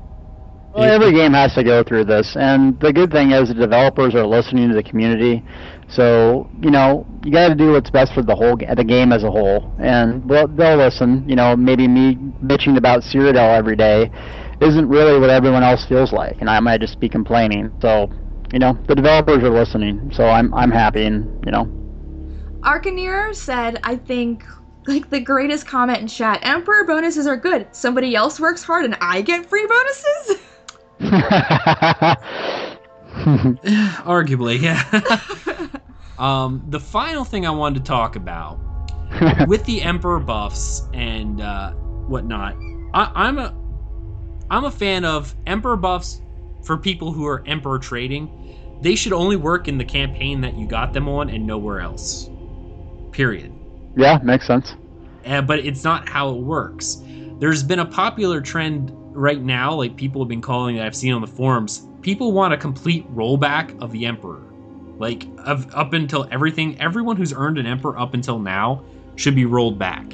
Well, 0.74 0.92
every 0.92 1.12
game 1.12 1.34
has 1.34 1.54
to 1.54 1.64
go 1.64 1.84
through 1.84 2.06
this, 2.06 2.36
and 2.36 2.80
the 2.80 2.92
good 2.92 3.12
thing 3.12 3.30
is 3.30 3.50
the 3.50 3.54
developers 3.54 4.16
are 4.16 4.26
listening 4.26 4.70
to 4.70 4.74
the 4.74 4.82
community. 4.82 5.44
So 5.88 6.50
you 6.60 6.72
know 6.72 7.06
you 7.24 7.32
got 7.32 7.50
to 7.50 7.56
do 7.56 7.74
what's 7.74 7.92
best 7.92 8.14
for 8.14 8.24
the 8.24 8.36
whole 8.36 8.58
the 8.58 8.84
game 8.84 9.14
as 9.14 9.24
a 9.24 9.30
whole, 9.30 9.72
and 9.80 10.28
they'll, 10.28 10.48
they'll 10.48 10.78
listen. 10.78 11.30
You 11.30 11.36
know, 11.36 11.56
maybe 11.56 11.88
me 11.88 12.16
bitching 12.16 12.78
about 12.78 13.04
Cyrodiil 13.04 13.56
every 13.56 13.76
day 13.76 14.10
isn't 14.60 14.90
really 14.90 15.20
what 15.20 15.30
everyone 15.30 15.62
else 15.62 15.86
feels 15.86 16.12
like, 16.12 16.38
and 16.40 16.50
I 16.50 16.60
might 16.60 16.82
just 16.82 17.00
be 17.00 17.08
complaining. 17.08 17.72
So 17.80 18.10
you 18.52 18.58
know 18.58 18.76
the 18.88 18.96
developers 18.96 19.44
are 19.44 19.52
listening, 19.52 20.10
so 20.12 20.26
I'm 20.26 20.52
I'm 20.56 20.72
happy, 20.72 21.06
and 21.06 21.46
you 21.46 21.52
know 21.52 21.70
Arcaneer 22.64 23.36
said, 23.36 23.80
I 23.84 23.98
think, 23.98 24.46
like 24.88 25.10
the 25.10 25.20
greatest 25.20 25.66
comment 25.68 26.00
in 26.00 26.08
chat 26.08 26.40
Emperor 26.44 26.84
bonuses 26.86 27.28
are 27.28 27.38
good. 27.38 27.68
Somebody 27.72 28.16
else 28.16 28.40
works 28.40 28.64
hard 28.64 28.86
and 28.86 28.98
I 29.02 29.22
get 29.22 29.46
free 29.46 29.66
bonuses? 29.68 30.42
Arguably, 34.04 34.62
yeah. 34.62 34.84
um, 36.18 36.64
the 36.70 36.80
final 36.80 37.24
thing 37.24 37.46
I 37.46 37.52
wanted 37.52 37.80
to 37.80 37.86
talk 37.86 38.16
about 38.16 38.60
with 39.48 39.64
the 39.66 39.82
Emperor 39.82 40.20
buffs 40.20 40.88
and 40.94 41.42
uh, 41.42 41.72
whatnot, 41.72 42.56
I, 42.94 43.12
I'm 43.16 43.40
a 43.40 43.56
I'm 44.50 44.66
a 44.66 44.72
fan 44.72 45.06
of 45.06 45.36
Emperor 45.48 45.78
buffs 45.78 46.22
for 46.64 46.78
people 46.78 47.12
who 47.12 47.26
are 47.26 47.44
Emperor 47.46 47.80
trading. 47.80 48.80
They 48.82 48.96
should 48.96 49.14
only 49.14 49.38
work 49.38 49.68
in 49.68 49.78
the 49.78 49.86
campaign 49.86 50.42
that 50.42 50.56
you 50.56 50.68
got 50.68 50.94
them 50.94 51.08
on 51.08 51.30
and 51.30 51.48
nowhere 51.48 51.80
else. 51.80 52.30
Period. 53.12 53.54
Yeah, 53.96 54.20
makes 54.24 54.48
sense. 54.48 54.74
Uh, 55.26 55.42
but 55.42 55.60
it's 55.60 55.84
not 55.84 56.08
how 56.10 56.30
it 56.30 56.42
works. 56.42 57.02
There's 57.40 57.64
been 57.64 57.80
a 57.80 57.86
popular 57.86 58.42
trend 58.42 58.92
right 59.16 59.42
now, 59.42 59.74
like 59.74 59.96
people 59.96 60.22
have 60.22 60.30
been 60.30 60.42
calling 60.42 60.76
that 60.78 60.86
I've 60.86 60.96
seen 60.96 61.14
on 61.14 61.22
the 61.22 61.28
forums. 61.28 61.88
People 62.02 62.32
want 62.32 62.54
a 62.54 62.58
complete 62.58 63.08
rollback 63.14 63.80
of 63.82 63.92
the 63.92 64.06
Emperor. 64.06 64.42
Like 64.98 65.28
of, 65.40 65.74
up 65.74 65.94
until 65.94 66.28
everything, 66.32 66.80
everyone 66.80 67.16
who's 67.16 67.34
earned 67.34 67.58
an 67.58 67.66
Emperor 67.66 67.98
up 67.98 68.14
until 68.14 68.40
now 68.40 68.84
should 69.16 69.36
be 69.36 69.46
rolled 69.46 69.80
back. 69.80 70.06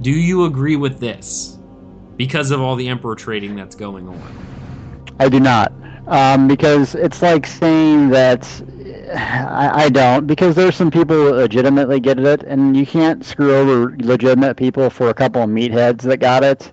Do 0.00 0.10
you 0.10 0.44
agree 0.44 0.76
with 0.76 0.98
this? 0.98 1.58
Because 2.16 2.50
of 2.50 2.60
all 2.60 2.76
the 2.76 2.88
Emperor 2.88 3.14
trading 3.14 3.56
that's 3.56 3.74
going 3.74 4.08
on. 4.08 4.46
I 5.18 5.28
do 5.28 5.40
not. 5.40 5.72
Um, 6.06 6.48
because 6.48 6.94
it's 6.94 7.22
like 7.22 7.46
saying 7.46 8.10
that 8.10 8.42
I, 9.12 9.84
I 9.84 9.88
don't 9.88 10.26
because 10.26 10.54
there's 10.54 10.76
some 10.76 10.90
people 10.90 11.16
legitimately 11.16 12.00
get 12.00 12.18
it, 12.18 12.42
and 12.44 12.76
you 12.76 12.86
can't 12.86 13.24
screw 13.24 13.54
over 13.54 13.96
legitimate 13.98 14.56
people 14.56 14.90
for 14.90 15.08
a 15.08 15.14
couple 15.14 15.42
of 15.42 15.50
meatheads 15.50 16.02
that 16.02 16.18
got 16.18 16.44
it. 16.44 16.72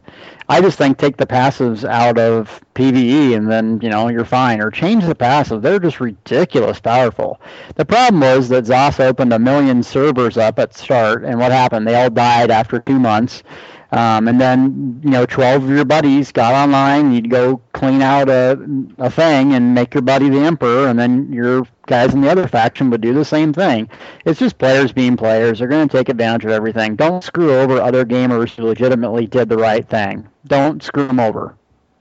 I 0.49 0.61
just 0.61 0.77
think 0.77 0.97
take 0.97 1.18
the 1.18 1.26
passives 1.26 1.84
out 1.84 2.18
of 2.18 2.61
PVE 2.76 3.35
and 3.35 3.51
then 3.51 3.80
you 3.81 3.89
know 3.89 4.07
you're 4.09 4.26
fine, 4.26 4.61
or 4.61 4.69
change 4.72 5.05
the 5.05 5.15
passive. 5.15 5.61
They're 5.61 5.80
just 5.80 5.99
ridiculous 5.99 6.80
powerful. 6.80 7.41
The 7.76 7.85
problem 7.85 8.22
was 8.22 8.49
that 8.49 8.65
ZOS 8.65 8.99
opened 8.99 9.34
a 9.34 9.39
million 9.39 9.81
servers 9.84 10.38
up 10.38 10.59
at 10.59 10.76
start, 10.76 11.23
and 11.23 11.39
what 11.39 11.51
happened? 11.51 11.88
They 11.88 11.95
all 11.95 12.09
died 12.09 12.51
after 12.51 12.80
two 12.80 12.99
months 12.99 13.43
um, 13.91 14.27
and 14.27 14.39
then, 14.39 14.99
you 15.03 15.09
know, 15.09 15.26
12 15.26 15.64
of 15.64 15.69
your 15.69 15.85
buddies 15.85 16.31
got 16.31 16.53
online. 16.53 17.14
You'd 17.14 17.30
go 17.30 17.61
clean 17.73 18.01
out 18.01 18.27
a, 18.30 18.59
a 18.97 19.09
thing 19.09 19.53
and 19.53 19.73
make 19.73 19.93
your 19.93 20.01
buddy 20.01 20.30
the 20.30 20.39
emperor, 20.39 20.88
and 20.88 20.99
then 20.99 21.31
your 21.31 21.65
guys 21.88 22.14
in 22.14 22.22
the 22.22 22.30
other 22.30 22.47
faction 22.47 22.89
would 22.91 23.01
do 23.01 23.14
the 23.14 23.26
same 23.26 23.51
thing. 23.51 23.89
It's 24.26 24.39
just 24.39 24.57
players 24.57 24.91
being 24.91 25.18
players. 25.18 25.59
They're 25.59 25.68
going 25.68 25.88
to 25.88 25.97
take 25.97 26.09
advantage 26.09 26.45
of 26.45 26.51
everything. 26.51 26.95
Don't 26.95 27.23
screw 27.23 27.53
over 27.53 27.81
other 27.81 28.05
gamers 28.05 28.55
who 28.55 28.64
legitimately 28.64 29.26
did 29.26 29.49
the 29.49 29.57
right 29.57 29.88
thing. 29.88 30.27
Don't 30.45 30.84
screw 30.84 31.07
them 31.07 31.19
over. 31.19 31.55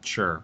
Sure. 0.05 0.43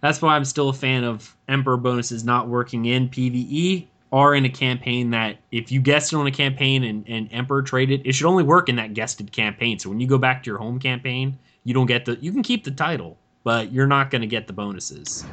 That's 0.00 0.22
why 0.22 0.36
I'm 0.36 0.44
still 0.44 0.68
a 0.68 0.74
fan 0.74 1.02
of 1.02 1.34
Emperor 1.48 1.76
bonuses 1.76 2.24
not 2.24 2.48
working 2.48 2.84
in 2.84 3.08
PvE 3.08 3.86
or 4.10 4.34
in 4.34 4.44
a 4.44 4.50
campaign 4.50 5.10
that 5.10 5.38
if 5.50 5.72
you 5.72 5.80
guested 5.80 6.18
on 6.18 6.26
a 6.26 6.30
campaign 6.30 6.84
and, 6.84 7.04
and 7.08 7.28
Emperor 7.32 7.62
traded, 7.62 8.06
it 8.06 8.12
should 8.12 8.26
only 8.26 8.44
work 8.44 8.68
in 8.68 8.76
that 8.76 8.94
guested 8.94 9.32
campaign. 9.32 9.78
So 9.78 9.88
when 9.88 9.98
you 9.98 10.06
go 10.06 10.18
back 10.18 10.42
to 10.42 10.50
your 10.50 10.58
home 10.58 10.78
campaign, 10.78 11.38
you 11.64 11.74
don't 11.74 11.86
get 11.86 12.04
the 12.04 12.16
you 12.20 12.30
can 12.32 12.42
keep 12.42 12.64
the 12.64 12.70
title, 12.70 13.16
but 13.42 13.72
you're 13.72 13.86
not 13.86 14.10
going 14.10 14.20
to 14.20 14.28
get 14.28 14.46
the 14.46 14.52
bonuses. 14.52 15.24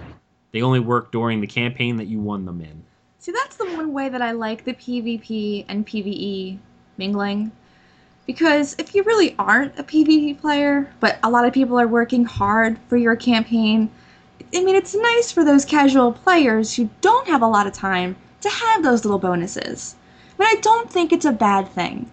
They 0.52 0.62
only 0.62 0.80
work 0.80 1.12
during 1.12 1.42
the 1.42 1.48
campaign 1.48 1.98
that 1.98 2.06
you 2.06 2.20
won 2.20 2.46
them 2.46 2.62
in. 2.62 2.84
See, 3.22 3.32
that's 3.32 3.56
the 3.56 3.68
one 3.68 3.94
way 3.94 4.10
that 4.10 4.24
I 4.24 4.32
like 4.32 4.64
the 4.64 4.74
PvP 4.74 5.66
and 5.68 5.86
PvE 5.86 6.58
mingling. 6.98 7.52
Because 8.26 8.76
if 8.80 8.96
you 8.96 9.04
really 9.04 9.36
aren't 9.38 9.78
a 9.78 9.84
PvP 9.84 10.42
player, 10.42 10.92
but 11.00 11.20
a 11.22 11.30
lot 11.30 11.46
of 11.46 11.54
people 11.54 11.80
are 11.80 11.88
working 11.88 12.26
hard 12.26 12.80
for 12.88 12.98
your 12.98 13.16
campaign, 13.16 13.92
I 14.52 14.64
mean, 14.64 14.76
it's 14.76 14.96
nice 14.96 15.32
for 15.32 15.46
those 15.46 15.66
casual 15.66 16.14
players 16.14 16.76
who 16.76 16.90
don't 17.02 17.28
have 17.28 17.44
a 17.44 17.48
lot 17.48 17.68
of 17.68 17.74
time 17.74 18.16
to 18.42 18.50
have 18.50 18.82
those 18.82 19.06
little 19.06 19.20
bonuses. 19.20 19.96
But 20.36 20.48
I 20.48 20.56
don't 20.56 20.92
think 20.92 21.14
it's 21.14 21.26
a 21.26 21.32
bad 21.32 21.70
thing. 21.70 22.10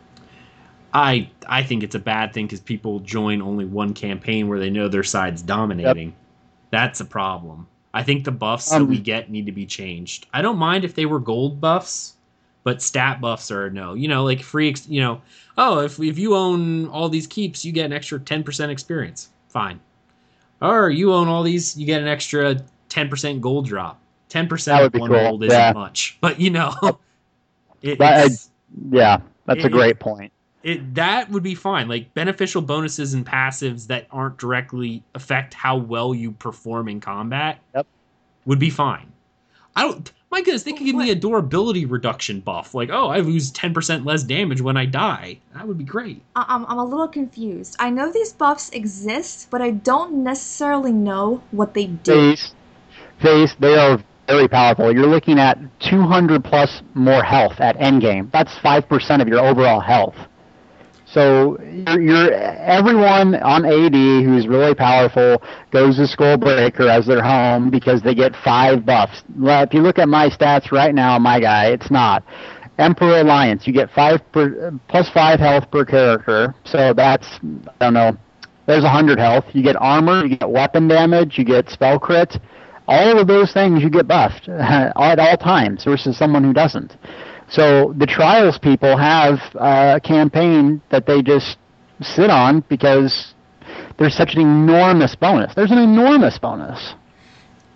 I 0.93 1.31
I 1.47 1.63
think 1.63 1.85
it's 1.85 1.95
a 1.95 1.99
bad 2.01 2.35
thing 2.35 2.45
because 2.45 2.61
people 2.61 3.01
join 3.01 3.41
only 3.41 3.65
one 3.65 3.95
campaign 3.95 4.47
where 4.47 4.59
they 4.59 4.69
know 4.69 4.89
their 4.89 5.03
side's 5.03 5.41
dominating. 5.41 6.09
Yep. 6.09 6.17
That's 6.71 7.01
a 7.01 7.07
problem. 7.07 7.67
I 7.99 8.05
think 8.05 8.23
the 8.23 8.31
buffs 8.31 8.73
um, 8.73 8.83
that 8.83 8.87
we 8.87 9.01
get 9.01 9.29
need 9.29 9.47
to 9.47 9.53
be 9.53 9.67
changed. 9.67 10.29
I 10.33 10.41
don't 10.41 10.57
mind 10.57 10.85
if 10.85 10.95
they 10.95 11.05
were 11.05 11.19
gold 11.19 11.61
buffs, 11.61 12.15
but 12.63 12.81
stat 12.81 13.21
buffs 13.21 13.51
are 13.51 13.71
no. 13.71 13.95
You 13.95 14.07
know, 14.07 14.23
like 14.23 14.41
free. 14.41 14.73
You 14.87 15.01
know, 15.01 15.21
oh, 15.57 15.81
if 15.81 15.99
if 15.99 16.17
you 16.17 16.37
own 16.37 16.87
all 16.91 17.09
these 17.09 17.27
keeps, 17.27 17.65
you 17.65 17.73
get 17.73 17.87
an 17.87 17.93
extra 17.93 18.21
ten 18.21 18.45
percent 18.45 18.71
experience. 18.71 19.31
Fine. 19.49 19.81
Or 20.63 20.91
you 20.91 21.13
own 21.13 21.27
all 21.27 21.43
these, 21.43 21.77
you 21.77 21.87
get 21.87 22.01
an 22.01 22.07
extra 22.07 22.63
ten 22.89 23.09
percent 23.09 23.41
gold 23.41 23.67
drop. 23.67 24.01
Ten 24.29 24.47
percent 24.47 24.81
of 24.81 24.95
one 24.95 25.11
cool. 25.11 25.21
mold 25.21 25.43
isn't 25.43 25.75
much, 25.75 26.19
but 26.21 26.39
you 26.39 26.51
know, 26.51 26.73
it, 27.83 28.01
I, 28.01 28.29
yeah, 28.93 29.19
that's 29.45 29.65
it, 29.65 29.67
a 29.67 29.71
great 29.71 29.99
point. 29.99 30.33
It 30.63 30.95
that 30.97 31.31
would 31.31 31.43
be 31.43 31.55
fine. 31.55 31.89
Like 31.89 32.13
beneficial 32.15 32.63
bonuses 32.63 33.15
and 33.15 33.25
passives 33.25 33.87
that 33.89 34.07
aren't 34.11 34.39
directly 34.39 35.03
affect 35.15 35.55
how 35.55 35.77
well 35.77 36.15
you 36.15 36.33
perform 36.33 36.89
in 36.89 37.01
combat. 37.01 37.61
Yep. 37.75 37.87
would 38.47 38.59
be 38.59 38.71
fine. 38.71 39.13
I 39.77 39.83
don't. 39.83 40.13
My 40.31 40.43
goodness, 40.43 40.65
they 40.65 40.73
could 40.73 40.85
give 40.85 40.95
me 40.97 41.11
a 41.11 41.15
durability 41.15 41.87
reduction 41.87 42.41
buff. 42.41 42.75
Like, 42.75 42.91
oh, 42.91 43.09
I 43.09 43.21
lose 43.21 43.51
10% 43.51 44.05
less 44.05 44.23
damage 44.23 44.61
when 44.61 44.77
I 44.77 44.85
die. 44.85 45.39
That 45.55 45.67
would 45.67 45.79
be 45.79 45.85
great. 45.85 46.21
I- 46.37 46.45
I'm, 46.49 46.67
I'm 46.67 46.79
a 46.79 46.85
little 46.85 47.09
confused. 47.09 47.77
I 47.79 47.89
know 47.89 48.13
these 48.13 48.35
buffs 48.35 48.69
exist, 48.71 49.49
but 49.51 49.63
I 49.63 49.71
don't 49.71 50.23
necessarily 50.23 50.93
know 50.93 51.43
what 51.51 51.73
they 51.73 51.87
do. 51.87 52.13
Face, 52.13 52.53
face, 53.23 53.55
they 53.59 53.75
are 53.79 54.03
very 54.27 54.49
powerful. 54.49 54.93
You're 54.93 55.07
looking 55.07 55.39
at 55.39 55.59
200 55.81 56.45
plus 56.45 56.83
more 56.93 57.23
health 57.23 57.59
at 57.59 57.79
endgame. 57.79 58.31
That's 58.31 58.55
5% 58.57 59.23
of 59.23 59.29
your 59.29 59.41
overall 59.41 59.81
health. 59.81 60.17
So 61.13 61.59
you're, 61.63 62.01
you're 62.01 62.33
everyone 62.33 63.35
on 63.37 63.65
AD 63.65 63.95
who's 63.95 64.47
really 64.47 64.75
powerful 64.75 65.43
goes 65.71 65.97
to 65.97 66.03
Skullbreaker 66.03 66.89
as 66.89 67.07
their 67.07 67.23
home 67.23 67.71
because 67.71 68.03
they 68.03 68.15
get 68.15 68.37
five 68.45 68.85
buffs. 68.85 69.23
Well, 69.39 69.63
If 69.63 69.73
you 69.73 69.81
look 69.81 69.99
at 69.99 70.09
my 70.09 70.29
stats 70.29 70.71
right 70.71 70.95
now, 70.95 71.19
my 71.19 71.41
guy, 71.41 71.67
it's 71.67 71.91
not. 71.91 72.23
Emperor 72.79 73.21
Alliance, 73.21 73.67
you 73.67 73.73
get 73.73 73.91
five 73.91 74.21
per, 74.33 74.73
plus 74.89 75.09
five 75.11 75.41
health 75.41 75.71
per 75.71 75.85
character. 75.85 76.55
So 76.65 76.93
that's 76.93 77.27
I 77.81 77.87
don't 77.87 77.95
know. 77.95 78.17
There's 78.67 78.85
a 78.85 78.91
hundred 78.91 79.19
health. 79.19 79.47
You 79.53 79.63
get 79.63 79.77
armor, 79.77 80.27
you 80.27 80.37
get 80.37 80.51
weapon 80.51 80.89
damage, 80.89 81.39
you 81.39 81.45
get 81.45 81.71
spell 81.71 81.99
crit. 81.99 82.37
All 82.87 83.19
of 83.19 83.27
those 83.27 83.53
things 83.53 83.83
you 83.83 83.91
get 83.91 84.07
buffed 84.07 84.49
at 84.49 85.19
all 85.19 85.37
times 85.39 85.85
versus 85.85 86.19
someone 86.19 86.45
who 86.45 86.53
doesn't. 86.53 86.97
So 87.49 87.95
the 87.97 88.07
trials 88.07 88.59
people 88.59 88.97
have 88.97 89.41
a 89.55 90.01
campaign 90.03 90.83
that 90.91 91.07
they 91.07 91.23
just 91.23 91.57
sit 92.03 92.31
on 92.31 92.61
because 92.69 93.35
there's 93.97 94.15
such 94.15 94.35
an 94.35 94.41
enormous 94.43 95.15
bonus. 95.15 95.55
There's 95.55 95.71
an 95.71 95.79
enormous 95.79 96.39
bonus. 96.39 96.95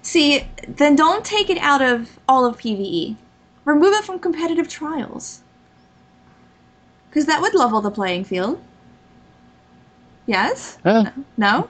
See, 0.02 0.46
then 0.68 0.96
don't 0.96 1.24
take 1.24 1.48
it 1.48 1.58
out 1.58 1.80
of 1.80 2.18
all 2.28 2.44
of 2.44 2.58
PvE. 2.58 3.16
Remove 3.64 3.94
it 3.94 4.04
from 4.04 4.18
competitive 4.18 4.68
trials. 4.68 5.42
Because 7.08 7.26
that 7.26 7.40
would 7.40 7.54
level 7.54 7.80
the 7.80 7.90
playing 7.90 8.24
field. 8.24 8.60
Yes? 10.26 10.78
Eh, 10.84 11.10
No? 11.36 11.68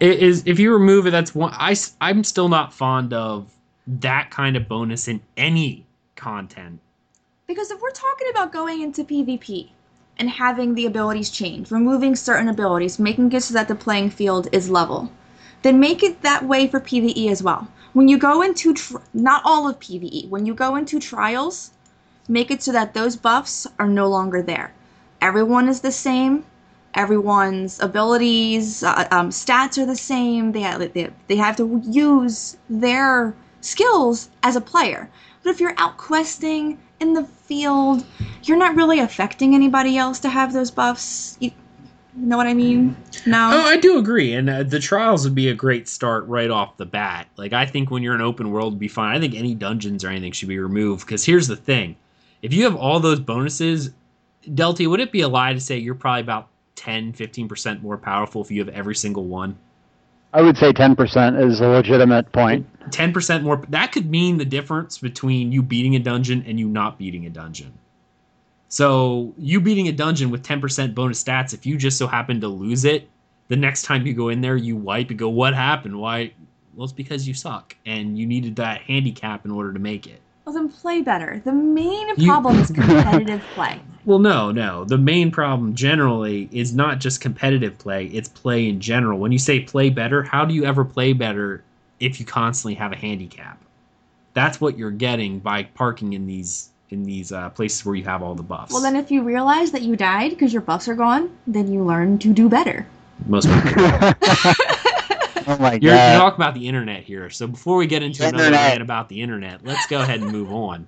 It 0.00 0.20
is 0.20 0.44
if 0.46 0.58
you 0.60 0.72
remove 0.72 1.06
it, 1.06 1.10
that's 1.10 1.34
one. 1.34 1.52
I 1.54 1.74
I'm 2.00 2.22
still 2.22 2.48
not 2.48 2.72
fond 2.72 3.12
of 3.12 3.50
that 3.86 4.30
kind 4.30 4.56
of 4.56 4.68
bonus 4.68 5.08
in 5.08 5.20
any 5.36 5.86
content. 6.14 6.80
Because 7.48 7.70
if 7.70 7.80
we're 7.80 7.90
talking 7.92 8.28
about 8.28 8.52
going 8.52 8.82
into 8.82 9.02
PvP 9.02 9.70
and 10.18 10.28
having 10.28 10.74
the 10.74 10.84
abilities 10.84 11.30
change, 11.30 11.70
removing 11.70 12.14
certain 12.14 12.50
abilities, 12.50 12.98
making 12.98 13.32
it 13.32 13.42
so 13.42 13.54
that 13.54 13.68
the 13.68 13.74
playing 13.74 14.10
field 14.10 14.48
is 14.52 14.68
level, 14.68 15.10
then 15.62 15.80
make 15.80 16.02
it 16.02 16.20
that 16.20 16.44
way 16.44 16.66
for 16.66 16.78
PvE 16.78 17.30
as 17.30 17.42
well. 17.42 17.66
When 17.94 18.06
you 18.06 18.18
go 18.18 18.42
into, 18.42 18.74
not 19.14 19.40
all 19.46 19.66
of 19.66 19.80
PvE, 19.80 20.28
when 20.28 20.44
you 20.44 20.52
go 20.52 20.76
into 20.76 21.00
trials, 21.00 21.70
make 22.28 22.50
it 22.50 22.62
so 22.62 22.70
that 22.72 22.92
those 22.92 23.16
buffs 23.16 23.66
are 23.78 23.88
no 23.88 24.08
longer 24.08 24.42
there. 24.42 24.74
Everyone 25.22 25.70
is 25.70 25.80
the 25.80 25.90
same. 25.90 26.44
Everyone's 26.92 27.80
abilities, 27.80 28.82
uh, 28.82 29.08
um, 29.10 29.30
stats 29.30 29.78
are 29.78 29.86
the 29.86 29.96
same. 29.96 30.52
They 30.52 30.90
they, 30.92 31.08
they 31.28 31.36
have 31.36 31.56
to 31.56 31.80
use 31.86 32.58
their 32.68 33.34
skills 33.62 34.28
as 34.42 34.54
a 34.54 34.60
player. 34.60 35.08
But 35.42 35.48
if 35.48 35.60
you're 35.60 35.78
out 35.78 35.96
questing 35.96 36.78
in 37.00 37.14
the 37.14 37.24
field, 37.24 38.04
you're 38.44 38.56
not 38.56 38.76
really 38.76 39.00
affecting 39.00 39.54
anybody 39.54 39.96
else 39.96 40.18
to 40.20 40.28
have 40.28 40.52
those 40.52 40.70
buffs. 40.70 41.36
You, 41.40 41.50
you 42.16 42.26
know 42.26 42.36
what 42.36 42.46
I 42.46 42.54
mean? 42.54 42.96
No. 43.26 43.50
Oh, 43.52 43.66
I 43.66 43.76
do 43.76 43.98
agree, 43.98 44.34
and 44.34 44.50
uh, 44.50 44.62
the 44.62 44.80
trials 44.80 45.24
would 45.24 45.34
be 45.34 45.48
a 45.48 45.54
great 45.54 45.88
start 45.88 46.26
right 46.26 46.50
off 46.50 46.76
the 46.76 46.86
bat. 46.86 47.28
Like 47.36 47.52
I 47.52 47.66
think 47.66 47.90
when 47.90 48.02
you're 48.02 48.14
in 48.14 48.20
open 48.20 48.50
world, 48.50 48.74
would 48.74 48.80
be 48.80 48.88
fine. 48.88 49.16
I 49.16 49.20
think 49.20 49.34
any 49.34 49.54
dungeons 49.54 50.04
or 50.04 50.08
anything 50.08 50.32
should 50.32 50.48
be 50.48 50.58
removed 50.58 51.06
because 51.06 51.24
here's 51.24 51.46
the 51.46 51.56
thing: 51.56 51.96
if 52.42 52.52
you 52.52 52.64
have 52.64 52.74
all 52.76 53.00
those 53.00 53.20
bonuses, 53.20 53.90
Delty, 54.46 54.88
would 54.88 55.00
it 55.00 55.12
be 55.12 55.20
a 55.20 55.28
lie 55.28 55.52
to 55.52 55.60
say 55.60 55.78
you're 55.78 55.94
probably 55.94 56.22
about 56.22 56.48
10, 56.76 57.12
15 57.12 57.48
percent 57.48 57.82
more 57.82 57.98
powerful 57.98 58.42
if 58.42 58.50
you 58.50 58.64
have 58.64 58.74
every 58.74 58.94
single 58.94 59.24
one? 59.24 59.56
I 60.32 60.42
would 60.42 60.58
say 60.58 60.72
10% 60.72 61.42
is 61.42 61.60
a 61.60 61.68
legitimate 61.68 62.30
point. 62.32 62.66
10% 62.90 63.42
more 63.42 63.62
that 63.68 63.92
could 63.92 64.10
mean 64.10 64.38
the 64.38 64.44
difference 64.44 64.98
between 64.98 65.52
you 65.52 65.62
beating 65.62 65.94
a 65.96 65.98
dungeon 65.98 66.44
and 66.46 66.58
you 66.58 66.68
not 66.68 66.98
beating 66.98 67.26
a 67.26 67.30
dungeon. 67.30 67.72
So 68.68 69.32
you 69.38 69.60
beating 69.60 69.88
a 69.88 69.92
dungeon 69.92 70.30
with 70.30 70.42
10% 70.42 70.94
bonus 70.94 71.22
stats 71.22 71.54
if 71.54 71.64
you 71.64 71.76
just 71.76 71.96
so 71.98 72.06
happen 72.06 72.40
to 72.42 72.48
lose 72.48 72.84
it 72.84 73.08
the 73.48 73.56
next 73.56 73.82
time 73.84 74.06
you 74.06 74.12
go 74.12 74.28
in 74.28 74.40
there 74.42 74.56
you 74.56 74.76
wipe 74.76 75.08
and 75.10 75.18
go 75.18 75.28
what 75.30 75.54
happened? 75.54 75.98
Why? 75.98 76.32
Well 76.74 76.84
it's 76.84 76.92
because 76.92 77.26
you 77.26 77.34
suck 77.34 77.74
and 77.86 78.18
you 78.18 78.26
needed 78.26 78.56
that 78.56 78.82
handicap 78.82 79.44
in 79.44 79.50
order 79.50 79.72
to 79.72 79.78
make 79.78 80.06
it. 80.06 80.20
Well, 80.44 80.54
then 80.54 80.68
play 80.70 81.02
better. 81.02 81.42
The 81.44 81.52
main 81.52 82.08
You- 82.16 82.26
problem 82.30 82.56
is 82.56 82.70
competitive 82.70 83.42
play. 83.54 83.80
well 84.04 84.18
no 84.18 84.52
no. 84.52 84.84
The 84.84 84.98
main 84.98 85.30
problem 85.30 85.74
generally 85.74 86.48
is 86.52 86.74
not 86.74 86.98
just 87.00 87.20
competitive 87.22 87.78
play 87.78 88.06
it's 88.06 88.28
play 88.28 88.68
in 88.68 88.80
general. 88.80 89.18
When 89.18 89.32
you 89.32 89.38
say 89.38 89.60
play 89.60 89.88
better 89.88 90.22
how 90.22 90.44
do 90.44 90.52
you 90.54 90.64
ever 90.66 90.84
play 90.84 91.14
better 91.14 91.64
if 92.00 92.20
you 92.20 92.26
constantly 92.26 92.74
have 92.74 92.92
a 92.92 92.96
handicap 92.96 93.62
that's 94.34 94.60
what 94.60 94.78
you're 94.78 94.90
getting 94.90 95.38
by 95.38 95.62
parking 95.64 96.12
in 96.12 96.26
these 96.26 96.70
in 96.90 97.02
these 97.02 97.32
uh, 97.32 97.50
places 97.50 97.84
where 97.84 97.94
you 97.94 98.04
have 98.04 98.22
all 98.22 98.34
the 98.34 98.42
buffs 98.42 98.72
Well, 98.72 98.82
then 98.82 98.96
if 98.96 99.10
you 99.10 99.22
realize 99.22 99.72
that 99.72 99.82
you 99.82 99.96
died 99.96 100.30
because 100.30 100.52
your 100.52 100.62
buffs 100.62 100.88
are 100.88 100.94
gone, 100.94 101.36
then 101.46 101.70
you 101.70 101.82
learn 101.82 102.18
to 102.20 102.32
do 102.32 102.48
better. 102.48 102.86
most 103.26 103.46
people 103.46 103.82
oh 105.48 105.56
my 105.58 105.78
You're, 105.82 105.94
you're 105.94 106.18
talking 106.18 106.36
about 106.36 106.54
the 106.54 106.68
internet 106.68 107.02
here. 107.02 107.30
So 107.30 107.46
before 107.46 107.76
we 107.76 107.86
get 107.86 108.02
into 108.02 108.26
another 108.26 108.50
rant 108.50 108.82
about 108.82 109.08
the 109.08 109.20
internet, 109.20 109.64
let's 109.64 109.86
go 109.86 110.00
ahead 110.00 110.20
and 110.20 110.30
move 110.30 110.52
on. 110.52 110.86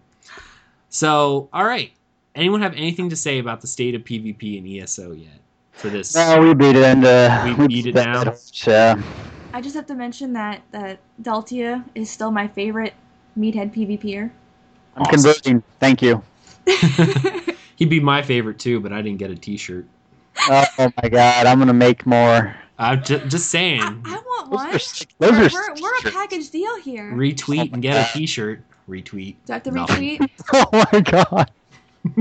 So, 0.90 1.48
all 1.52 1.64
right. 1.64 1.92
Anyone 2.34 2.62
have 2.62 2.74
anything 2.74 3.10
to 3.10 3.16
say 3.16 3.38
about 3.38 3.60
the 3.60 3.66
state 3.66 3.94
of 3.94 4.02
PvP 4.02 4.58
and 4.58 4.82
ESO 4.82 5.12
yet 5.12 5.40
for 5.72 5.88
this? 5.88 6.14
No, 6.14 6.40
we 6.40 6.54
beat 6.54 6.76
it 6.76 6.84
into. 6.84 7.56
We 7.58 7.66
beat 7.66 7.86
it 7.86 7.92
down? 7.92 8.36
Yeah. 8.66 9.02
I 9.52 9.60
just 9.60 9.74
have 9.74 9.86
to 9.86 9.94
mention 9.94 10.32
that 10.34 10.62
that 10.70 10.98
Deltia 11.22 11.84
is 11.94 12.08
still 12.10 12.30
my 12.30 12.46
favorite 12.48 12.94
meathead 13.38 13.74
PvPer. 13.74 14.30
I'm 14.96 15.04
converting. 15.06 15.62
Thank 15.80 16.02
you. 16.02 16.22
He'd 17.76 17.90
be 17.90 18.00
my 18.00 18.22
favorite 18.22 18.58
too, 18.58 18.80
but 18.80 18.92
I 18.92 19.02
didn't 19.02 19.18
get 19.18 19.30
a 19.30 19.34
T-shirt. 19.34 19.86
Oh, 20.48 20.64
my 21.02 21.08
god, 21.08 21.46
I'm 21.46 21.58
gonna 21.58 21.72
make 21.74 22.06
more. 22.06 22.54
I'm 22.78 23.02
just, 23.02 23.26
just 23.28 23.50
saying, 23.50 23.82
I, 23.82 23.86
I 24.06 24.14
want 24.14 24.50
Those 24.50 24.56
one. 24.56 24.68
are 24.68 25.32
those 25.40 25.52
we're, 25.52 25.60
are 25.60 25.74
we're, 25.74 25.82
we're 25.82 26.08
a 26.08 26.12
package 26.12 26.50
deal 26.50 26.80
here. 26.80 27.12
retweet 27.12 27.72
and 27.72 27.82
get 27.82 27.96
a 27.96 28.00
oh 28.08 28.18
T-shirt. 28.18 28.62
Retweet. 28.88 29.36
Do 29.46 29.52
I 29.52 29.56
have 29.56 29.62
to 29.64 29.70
Nothing. 29.70 30.18
retweet? 30.18 30.30
Oh 30.52 30.86
my 30.92 31.00
god. 31.00 31.50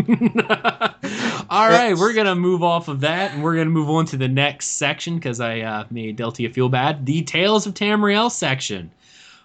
All 1.49 1.69
right, 1.69 1.95
we're 1.97 2.14
gonna 2.14 2.35
move 2.35 2.64
off 2.64 2.89
of 2.89 2.99
that, 3.01 3.34
and 3.34 3.43
we're 3.43 3.56
gonna 3.56 3.69
move 3.69 3.89
on 3.89 4.06
to 4.07 4.18
the 4.18 4.27
next 4.27 4.72
section 4.72 5.15
because 5.15 5.39
I 5.39 5.61
uh, 5.61 5.85
made 5.89 6.18
Deltia 6.18 6.53
feel 6.53 6.68
bad. 6.68 7.06
The 7.06 7.22
Tales 7.22 7.65
of 7.65 7.73
Tamriel 7.76 8.30
section. 8.30 8.91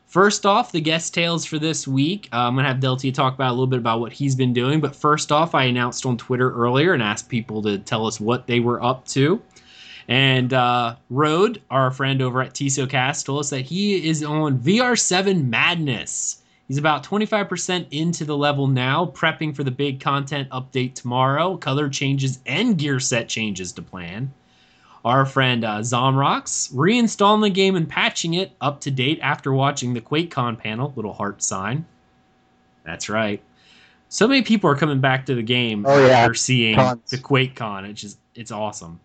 First 0.06 0.44
off, 0.44 0.72
the 0.72 0.80
guest 0.80 1.14
tales 1.14 1.44
for 1.44 1.58
this 1.58 1.86
week. 1.86 2.28
Uh, 2.32 2.48
I'm 2.48 2.56
gonna 2.56 2.68
have 2.68 2.78
Deltia 2.78 3.14
talk 3.14 3.34
about 3.34 3.50
a 3.50 3.52
little 3.52 3.68
bit 3.68 3.78
about 3.78 4.00
what 4.00 4.12
he's 4.12 4.34
been 4.34 4.52
doing. 4.52 4.80
But 4.80 4.96
first 4.96 5.30
off, 5.30 5.54
I 5.54 5.64
announced 5.64 6.04
on 6.04 6.16
Twitter 6.16 6.52
earlier 6.52 6.94
and 6.94 7.02
asked 7.02 7.28
people 7.28 7.62
to 7.62 7.78
tell 7.78 8.06
us 8.06 8.18
what 8.20 8.46
they 8.46 8.60
were 8.60 8.82
up 8.82 9.06
to. 9.08 9.40
And 10.08 10.52
uh, 10.52 10.96
Rode, 11.10 11.62
our 11.70 11.90
friend 11.90 12.20
over 12.22 12.42
at 12.42 12.54
TSOcast, 12.54 13.24
told 13.24 13.40
us 13.40 13.50
that 13.50 13.62
he 13.62 14.08
is 14.08 14.22
on 14.22 14.58
VR7 14.58 15.48
Madness. 15.48 16.42
He's 16.68 16.78
about 16.78 17.04
25% 17.04 17.86
into 17.90 18.24
the 18.24 18.36
level 18.36 18.66
now, 18.66 19.04
prepping 19.06 19.54
for 19.54 19.64
the 19.64 19.70
big 19.70 20.00
content 20.00 20.48
update 20.48 20.94
tomorrow. 20.94 21.56
Color 21.58 21.90
changes 21.90 22.38
and 22.46 22.78
gear 22.78 22.98
set 23.00 23.28
changes 23.28 23.72
to 23.72 23.82
plan. 23.82 24.32
Our 25.04 25.26
friend 25.26 25.62
uh, 25.64 25.80
Zomrox 25.80 26.72
reinstalling 26.72 27.42
the 27.42 27.50
game 27.50 27.76
and 27.76 27.86
patching 27.86 28.32
it 28.34 28.52
up 28.62 28.80
to 28.82 28.90
date 28.90 29.18
after 29.22 29.52
watching 29.52 29.92
the 29.92 30.00
QuakeCon 30.00 30.56
panel. 30.58 30.94
Little 30.96 31.12
heart 31.12 31.42
sign. 31.42 31.84
That's 32.86 33.10
right. 33.10 33.42
So 34.08 34.26
many 34.26 34.40
people 34.40 34.70
are 34.70 34.76
coming 34.76 35.00
back 35.00 35.26
to 35.26 35.34
the 35.34 35.42
game 35.42 35.84
Oh, 35.86 36.06
yeah. 36.06 36.20
after 36.20 36.32
seeing 36.34 36.76
Tons. 36.76 37.10
the 37.10 37.18
QuakeCon. 37.18 37.90
It's 37.90 38.00
just 38.00 38.18
it's 38.34 38.50
awesome. 38.50 39.00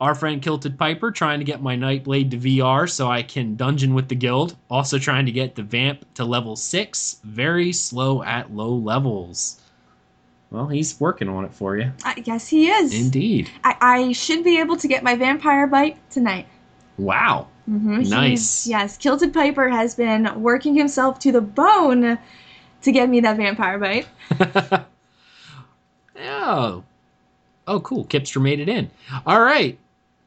Our 0.00 0.14
friend 0.14 0.40
Kilted 0.40 0.78
Piper 0.78 1.10
trying 1.10 1.40
to 1.40 1.44
get 1.44 1.60
my 1.60 1.76
Nightblade 1.76 2.30
to 2.30 2.36
VR 2.36 2.88
so 2.88 3.08
I 3.10 3.22
can 3.22 3.56
dungeon 3.56 3.94
with 3.94 4.08
the 4.08 4.14
guild. 4.14 4.56
Also 4.70 4.96
trying 4.96 5.26
to 5.26 5.32
get 5.32 5.56
the 5.56 5.64
Vamp 5.64 6.04
to 6.14 6.24
level 6.24 6.54
6. 6.54 7.20
Very 7.24 7.72
slow 7.72 8.22
at 8.22 8.52
low 8.52 8.72
levels. 8.74 9.60
Well, 10.52 10.68
he's 10.68 10.98
working 11.00 11.28
on 11.28 11.44
it 11.44 11.52
for 11.52 11.76
you. 11.76 11.90
I 12.04 12.14
guess 12.14 12.46
he 12.46 12.68
is. 12.68 12.94
Indeed. 12.94 13.50
I, 13.64 13.76
I 13.80 14.12
should 14.12 14.44
be 14.44 14.60
able 14.60 14.76
to 14.76 14.86
get 14.86 15.02
my 15.02 15.16
vampire 15.16 15.66
bite 15.66 15.98
tonight. 16.10 16.46
Wow. 16.96 17.48
hmm 17.66 18.02
Nice. 18.02 18.66
yes, 18.68 18.96
Kilted 18.96 19.34
Piper 19.34 19.68
has 19.68 19.96
been 19.96 20.40
working 20.40 20.74
himself 20.76 21.18
to 21.20 21.32
the 21.32 21.40
bone 21.40 22.18
to 22.82 22.92
get 22.92 23.08
me 23.08 23.18
that 23.20 23.36
vampire 23.36 23.78
bite. 23.78 24.06
oh. 26.20 26.84
Oh, 27.66 27.80
cool. 27.80 28.04
Kipster 28.06 28.40
made 28.40 28.60
it 28.60 28.68
in. 28.68 28.90
All 29.26 29.40
right. 29.40 29.76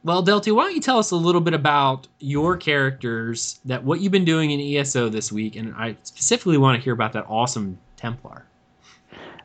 Well, 0.04 0.24
Delty, 0.24 0.54
why 0.54 0.64
don't 0.64 0.74
you 0.74 0.80
tell 0.80 0.98
us 0.98 1.12
a 1.12 1.16
little 1.16 1.40
bit 1.40 1.54
about 1.54 2.08
your 2.18 2.56
characters, 2.56 3.60
that 3.66 3.84
what 3.84 4.00
you've 4.00 4.10
been 4.10 4.24
doing 4.24 4.50
in 4.50 4.60
ESO 4.60 5.08
this 5.08 5.30
week, 5.30 5.54
and 5.54 5.72
I 5.76 5.96
specifically 6.02 6.58
want 6.58 6.76
to 6.76 6.82
hear 6.82 6.92
about 6.92 7.12
that 7.12 7.24
awesome 7.28 7.78
Templar. 7.96 8.44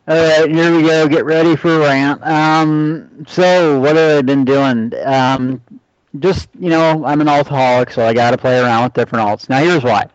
All 0.08 0.16
right, 0.16 0.50
here 0.50 0.76
we 0.76 0.82
go. 0.82 1.08
Get 1.08 1.26
ready 1.26 1.56
for 1.56 1.76
a 1.76 1.80
rant. 1.80 2.26
Um, 2.26 3.26
so 3.28 3.80
what 3.80 3.96
have 3.98 4.18
I 4.18 4.22
been 4.24 4.46
doing? 4.46 4.94
Um, 5.06 5.62
just 6.20 6.50
you 6.60 6.70
know, 6.70 7.06
I'm 7.06 7.22
an 7.22 7.28
alcoholic, 7.28 7.92
so 7.92 8.06
I 8.06 8.14
got 8.14 8.32
to 8.32 8.38
play 8.38 8.58
around 8.60 8.86
with 8.86 8.94
different 8.94 9.28
alts. 9.28 9.50
Now, 9.50 9.60
here's 9.60 9.84
why. 9.84 10.08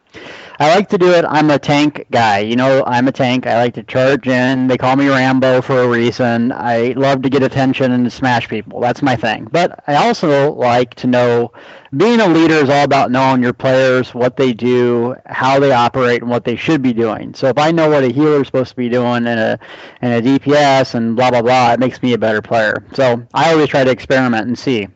I 0.63 0.73
like 0.77 0.89
to 0.91 0.99
do 0.99 1.11
it. 1.11 1.25
I'm 1.29 1.51
a 1.51 1.59
tank 1.59 2.07
guy. 2.13 2.39
You 2.39 2.55
know, 2.55 2.85
I'm 2.87 3.09
a 3.09 3.13
tank. 3.13 3.49
I 3.49 3.57
like 3.57 3.75
to 3.75 3.83
charge 3.83 4.29
in. 4.29 4.69
They 4.69 4.79
call 4.79 4.95
me 4.95 5.09
Rambo 5.09 5.61
for 5.61 5.83
a 5.83 5.89
reason. 5.89 6.53
I 6.53 6.95
love 6.97 7.23
to 7.23 7.29
get 7.29 7.43
attention 7.43 7.91
and 7.91 8.13
smash 8.13 8.49
people. 8.49 8.79
That's 8.79 9.03
my 9.03 9.17
thing. 9.17 9.49
But 9.51 9.83
I 9.89 9.97
also 9.97 10.53
like 10.53 10.95
to 10.95 11.09
know 11.09 11.53
being 11.97 12.21
a 12.21 12.29
leader 12.29 12.55
is 12.55 12.71
all 12.71 12.85
about 12.85 13.11
knowing 13.11 13.43
your 13.43 13.53
players, 13.53 14.15
what 14.15 14.37
they 14.37 14.53
do, 14.53 15.17
how 15.27 15.59
they 15.59 15.73
operate, 15.73 16.23
and 16.23 16.31
what 16.31 16.45
they 16.45 16.55
should 16.55 16.81
be 16.81 16.93
doing. 16.93 17.35
So 17.35 17.49
if 17.49 17.59
I 17.59 17.73
know 17.73 17.91
what 17.91 18.05
a 18.05 18.13
healer 18.13 18.41
is 18.41 18.47
supposed 18.47 18.71
to 18.71 18.77
be 18.77 18.89
doing 18.89 19.27
and 19.27 19.41
a 19.41 19.59
and 20.01 20.25
a 20.25 20.39
DPS 20.39 20.95
and 20.95 21.17
blah 21.17 21.33
blah 21.33 21.43
blah, 21.43 21.73
it 21.73 21.81
makes 21.81 22.01
me 22.05 22.13
a 22.13 22.19
better 22.19 22.41
player. 22.41 22.85
So 22.95 23.27
I 23.35 23.53
always 23.53 23.69
try 23.69 23.83
to 23.83 23.91
experiment 23.91 24.47
and 24.47 24.57
see. 24.57 24.87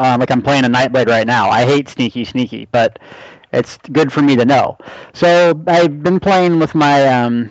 Um, 0.00 0.18
like 0.18 0.32
I'm 0.32 0.42
playing 0.42 0.64
a 0.64 0.68
Nightblade 0.68 1.06
right 1.06 1.28
now. 1.28 1.48
I 1.48 1.64
hate 1.64 1.88
sneaky 1.88 2.24
sneaky, 2.24 2.66
but 2.72 2.98
it's 3.52 3.78
good 3.92 4.12
for 4.12 4.22
me 4.22 4.36
to 4.36 4.44
know. 4.44 4.78
So 5.12 5.60
I've 5.66 6.02
been 6.02 6.20
playing 6.20 6.58
with 6.58 6.74
my 6.74 7.06
um, 7.06 7.50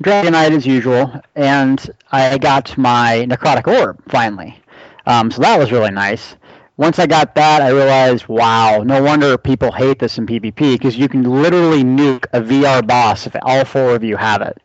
Dragon 0.00 0.32
Knight 0.32 0.52
as 0.52 0.66
usual, 0.66 1.20
and 1.34 1.90
I 2.12 2.38
got 2.38 2.76
my 2.78 3.26
Necrotic 3.28 3.66
Orb 3.66 3.98
finally. 4.08 4.60
Um, 5.06 5.30
so 5.30 5.40
that 5.42 5.58
was 5.58 5.72
really 5.72 5.90
nice. 5.90 6.36
Once 6.76 7.00
I 7.00 7.06
got 7.06 7.34
that, 7.34 7.60
I 7.60 7.70
realized, 7.70 8.28
wow, 8.28 8.84
no 8.84 9.02
wonder 9.02 9.36
people 9.36 9.72
hate 9.72 9.98
this 9.98 10.16
in 10.16 10.26
PvP 10.26 10.74
because 10.74 10.96
you 10.96 11.08
can 11.08 11.24
literally 11.24 11.82
nuke 11.82 12.26
a 12.32 12.40
VR 12.40 12.86
boss 12.86 13.26
if 13.26 13.34
all 13.42 13.64
four 13.64 13.96
of 13.96 14.04
you 14.04 14.16
have 14.16 14.42
it. 14.42 14.62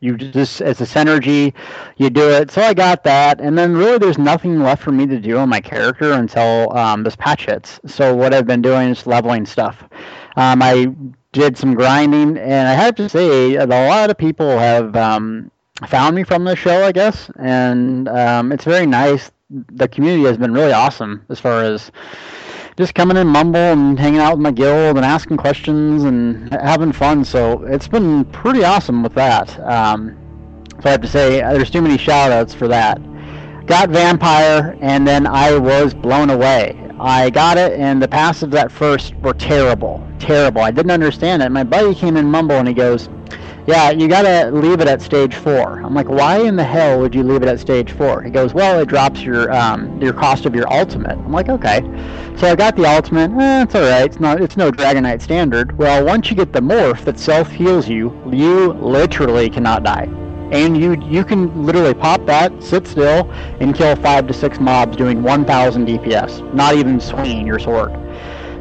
You 0.00 0.16
just 0.16 0.60
it's 0.60 0.80
a 0.80 0.84
synergy, 0.84 1.52
you 1.96 2.10
do 2.10 2.30
it. 2.30 2.50
So 2.50 2.62
I 2.62 2.74
got 2.74 3.02
that, 3.04 3.40
and 3.40 3.58
then 3.58 3.76
really 3.76 3.98
there's 3.98 4.18
nothing 4.18 4.60
left 4.62 4.82
for 4.82 4.92
me 4.92 5.06
to 5.06 5.18
do 5.18 5.38
on 5.38 5.48
my 5.48 5.60
character 5.60 6.12
until 6.12 6.76
um, 6.76 7.02
this 7.02 7.16
patch 7.16 7.46
hits. 7.46 7.80
So 7.86 8.14
what 8.14 8.32
I've 8.32 8.46
been 8.46 8.62
doing 8.62 8.90
is 8.90 9.06
leveling 9.06 9.44
stuff. 9.46 9.82
Um, 10.36 10.62
I 10.62 10.94
did 11.32 11.56
some 11.58 11.74
grinding, 11.74 12.38
and 12.38 12.68
I 12.68 12.74
have 12.74 12.94
to 12.96 13.08
say 13.08 13.56
a 13.56 13.66
lot 13.66 14.10
of 14.10 14.16
people 14.16 14.58
have 14.58 14.94
um, 14.96 15.50
found 15.86 16.14
me 16.14 16.22
from 16.22 16.44
the 16.44 16.56
show, 16.56 16.84
I 16.84 16.92
guess, 16.92 17.30
and 17.38 18.08
um, 18.08 18.52
it's 18.52 18.64
very 18.64 18.86
nice. 18.86 19.30
The 19.50 19.88
community 19.88 20.24
has 20.24 20.36
been 20.36 20.52
really 20.52 20.72
awesome 20.72 21.24
as 21.28 21.40
far 21.40 21.62
as 21.62 21.90
just 22.78 22.94
coming 22.94 23.16
in 23.16 23.26
mumble 23.26 23.58
and 23.58 23.98
hanging 23.98 24.20
out 24.20 24.34
with 24.34 24.40
my 24.40 24.52
guild 24.52 24.96
and 24.96 25.04
asking 25.04 25.36
questions 25.36 26.04
and 26.04 26.48
having 26.54 26.92
fun. 26.92 27.24
So 27.24 27.64
it's 27.64 27.88
been 27.88 28.24
pretty 28.26 28.62
awesome 28.62 29.02
with 29.02 29.14
that. 29.14 29.58
Um, 29.66 30.16
so 30.80 30.88
I 30.88 30.92
have 30.92 31.00
to 31.00 31.08
say, 31.08 31.42
uh, 31.42 31.54
there's 31.54 31.70
too 31.70 31.82
many 31.82 31.98
shout 31.98 32.30
outs 32.30 32.54
for 32.54 32.68
that. 32.68 33.00
Got 33.66 33.90
Vampire, 33.90 34.78
and 34.80 35.06
then 35.06 35.26
I 35.26 35.58
was 35.58 35.92
blown 35.92 36.30
away. 36.30 36.78
I 37.00 37.30
got 37.30 37.58
it, 37.58 37.72
and 37.72 38.00
the 38.00 38.06
passives 38.06 38.54
at 38.54 38.70
first 38.70 39.12
were 39.16 39.34
terrible. 39.34 40.06
Terrible. 40.20 40.60
I 40.60 40.70
didn't 40.70 40.92
understand 40.92 41.42
it. 41.42 41.50
My 41.50 41.64
buddy 41.64 41.96
came 41.96 42.16
in 42.16 42.30
mumble, 42.30 42.56
and 42.56 42.68
he 42.68 42.74
goes, 42.74 43.08
yeah, 43.68 43.90
you 43.90 44.08
gotta 44.08 44.50
leave 44.50 44.80
it 44.80 44.88
at 44.88 45.02
stage 45.02 45.34
four. 45.34 45.82
I'm 45.82 45.92
like, 45.92 46.08
why 46.08 46.38
in 46.38 46.56
the 46.56 46.64
hell 46.64 46.98
would 47.00 47.14
you 47.14 47.22
leave 47.22 47.42
it 47.42 47.48
at 47.48 47.60
stage 47.60 47.92
four? 47.92 48.22
He 48.22 48.30
goes, 48.30 48.54
well, 48.54 48.80
it 48.80 48.88
drops 48.88 49.20
your 49.20 49.52
um, 49.52 50.00
your 50.00 50.14
cost 50.14 50.46
of 50.46 50.54
your 50.54 50.72
ultimate. 50.72 51.18
I'm 51.18 51.32
like, 51.32 51.50
okay. 51.50 51.82
So 52.38 52.50
I 52.50 52.56
got 52.56 52.76
the 52.76 52.86
ultimate. 52.86 53.30
Eh, 53.30 53.64
it's 53.64 53.74
all 53.74 53.82
right. 53.82 54.06
It's 54.06 54.20
not. 54.20 54.40
It's 54.40 54.56
no 54.56 54.70
Dragonknight 54.70 55.20
standard. 55.20 55.76
Well, 55.76 56.02
once 56.02 56.30
you 56.30 56.36
get 56.36 56.54
the 56.54 56.60
morph 56.60 57.04
that 57.04 57.18
self 57.18 57.50
heals 57.50 57.86
you, 57.90 58.10
you 58.32 58.72
literally 58.72 59.50
cannot 59.50 59.82
die, 59.82 60.08
and 60.50 60.74
you 60.74 60.98
you 61.02 61.22
can 61.22 61.66
literally 61.66 61.92
pop 61.92 62.24
that, 62.24 62.62
sit 62.62 62.86
still, 62.86 63.30
and 63.60 63.74
kill 63.74 63.94
five 63.96 64.26
to 64.28 64.32
six 64.32 64.58
mobs 64.58 64.96
doing 64.96 65.22
1,000 65.22 65.86
DPS, 65.86 66.54
not 66.54 66.74
even 66.74 66.98
swinging 66.98 67.46
your 67.46 67.58
sword. 67.58 67.92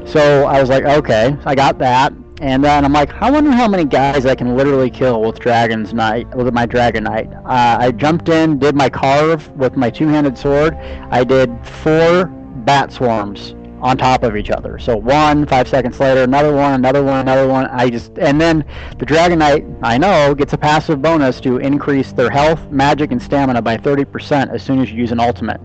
So 0.06 0.46
I 0.46 0.60
was 0.60 0.68
like, 0.70 0.84
okay, 0.84 1.38
I 1.46 1.56
got 1.56 1.78
that. 1.80 2.12
And 2.40 2.64
then 2.64 2.86
I'm 2.86 2.94
like, 2.94 3.14
I 3.22 3.32
wonder 3.32 3.52
how 3.52 3.68
many 3.68 3.84
guys 3.84 4.26
I 4.26 4.36
can 4.36 4.56
literally 4.56 4.92
kill 4.92 5.22
with 5.22 5.40
Dragon's 5.40 5.94
Knight, 5.94 6.28
with 6.36 6.54
my 6.54 6.68
Dragon 6.68 7.04
Knight. 7.04 7.34
Uh, 7.34 7.78
I 7.80 7.92
jumped 7.92 8.30
in, 8.30 8.60
did 8.60 8.76
my 8.76 8.90
carve 8.90 9.50
with 9.58 9.76
my 9.76 9.90
two-handed 9.90 10.38
sword. 10.38 10.76
I 11.10 11.24
did 11.24 11.50
four 11.66 12.26
bat 12.26 12.92
swarms 12.92 13.56
on 13.82 13.98
top 13.98 14.24
of 14.24 14.36
each 14.36 14.52
other. 14.52 14.78
So 14.78 14.96
one, 14.98 15.46
five 15.46 15.68
seconds 15.68 16.00
later, 16.00 16.24
another 16.24 16.54
one, 16.54 16.74
another 16.74 17.04
one, 17.04 17.20
another 17.20 17.48
one. 17.48 17.66
I 17.68 17.90
just 17.90 18.18
and 18.20 18.40
then 18.40 18.66
the 18.98 19.06
Dragon 19.06 19.40
Knight, 19.40 19.66
I 19.82 19.98
know, 19.98 20.36
gets 20.36 20.54
a 20.54 20.58
passive 20.58 21.02
bonus 21.02 21.40
to 21.42 21.58
increase 21.58 22.12
their 22.12 22.30
health, 22.30 22.70
magic, 22.70 23.12
and 23.12 23.22
stamina 23.22 23.62
by 23.62 23.78
30% 23.78 24.54
as 24.54 24.64
soon 24.64 24.80
as 24.80 24.92
you 24.92 24.98
use 24.98 25.12
an 25.12 25.20
ultimate. 25.20 25.62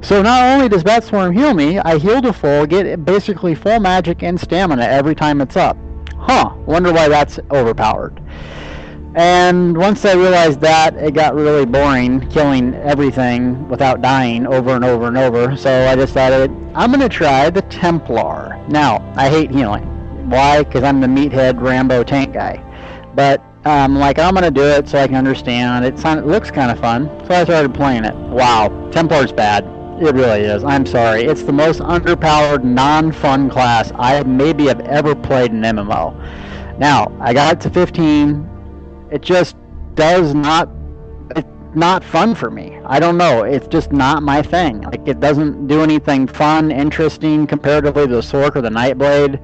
So 0.00 0.22
not 0.22 0.42
only 0.44 0.68
does 0.68 0.82
Bat 0.82 1.04
Swarm 1.04 1.32
heal 1.32 1.54
me, 1.54 1.78
I 1.78 1.98
heal 1.98 2.20
to 2.22 2.32
full, 2.32 2.66
get 2.66 3.04
basically 3.04 3.54
full 3.54 3.80
magic 3.80 4.22
and 4.22 4.40
stamina 4.40 4.84
every 4.84 5.14
time 5.14 5.40
it's 5.40 5.56
up. 5.56 5.76
Huh, 6.18 6.54
wonder 6.66 6.92
why 6.92 7.08
that's 7.08 7.38
overpowered. 7.50 8.20
And 9.14 9.76
once 9.76 10.04
I 10.06 10.14
realized 10.14 10.60
that, 10.60 10.96
it 10.96 11.12
got 11.12 11.34
really 11.34 11.66
boring 11.66 12.26
killing 12.30 12.74
everything 12.76 13.68
without 13.68 14.00
dying 14.00 14.46
over 14.46 14.70
and 14.70 14.84
over 14.84 15.08
and 15.08 15.18
over. 15.18 15.54
So 15.56 15.86
I 15.86 15.94
decided 15.94 16.50
I'm 16.74 16.90
going 16.90 17.00
to 17.00 17.10
try 17.10 17.50
the 17.50 17.62
Templar. 17.62 18.58
Now, 18.68 19.12
I 19.16 19.28
hate 19.28 19.50
healing. 19.50 19.84
Why? 20.30 20.62
Because 20.62 20.82
I'm 20.82 21.00
the 21.00 21.08
meathead 21.08 21.60
Rambo 21.60 22.04
tank 22.04 22.32
guy. 22.32 22.62
But 23.14 23.44
um, 23.64 23.96
like 23.96 24.18
I'm 24.18 24.34
gonna 24.34 24.50
do 24.50 24.64
it 24.64 24.88
so 24.88 24.98
I 24.98 25.06
can 25.06 25.16
understand. 25.16 25.84
It, 25.84 25.98
sound, 25.98 26.20
it 26.20 26.26
looks 26.26 26.50
kind 26.50 26.70
of 26.70 26.80
fun, 26.80 27.08
so 27.26 27.34
I 27.34 27.44
started 27.44 27.72
playing 27.74 28.04
it. 28.04 28.14
Wow, 28.14 28.68
Templar's 28.90 29.32
bad. 29.32 29.64
It 30.02 30.14
really 30.14 30.40
is. 30.40 30.64
I'm 30.64 30.84
sorry. 30.84 31.22
It's 31.22 31.42
the 31.42 31.52
most 31.52 31.80
underpowered, 31.80 32.64
non-fun 32.64 33.48
class 33.48 33.92
I 33.94 34.20
maybe 34.24 34.66
have 34.66 34.80
ever 34.80 35.14
played 35.14 35.52
in 35.52 35.60
MMO. 35.60 36.78
Now 36.78 37.16
I 37.20 37.32
got 37.32 37.60
to 37.60 37.70
15. 37.70 38.48
It 39.12 39.22
just 39.22 39.56
does 39.94 40.34
not. 40.34 40.68
It's 41.36 41.48
not 41.76 42.02
fun 42.02 42.34
for 42.34 42.50
me. 42.50 42.80
I 42.84 42.98
don't 42.98 43.16
know. 43.16 43.44
It's 43.44 43.68
just 43.68 43.92
not 43.92 44.24
my 44.24 44.42
thing. 44.42 44.80
Like 44.80 45.06
it 45.06 45.20
doesn't 45.20 45.68
do 45.68 45.82
anything 45.82 46.26
fun, 46.26 46.72
interesting 46.72 47.46
comparatively 47.46 48.08
to 48.08 48.14
the 48.14 48.20
Sorc 48.22 48.56
or 48.56 48.60
the 48.60 48.70
Nightblade 48.70 49.40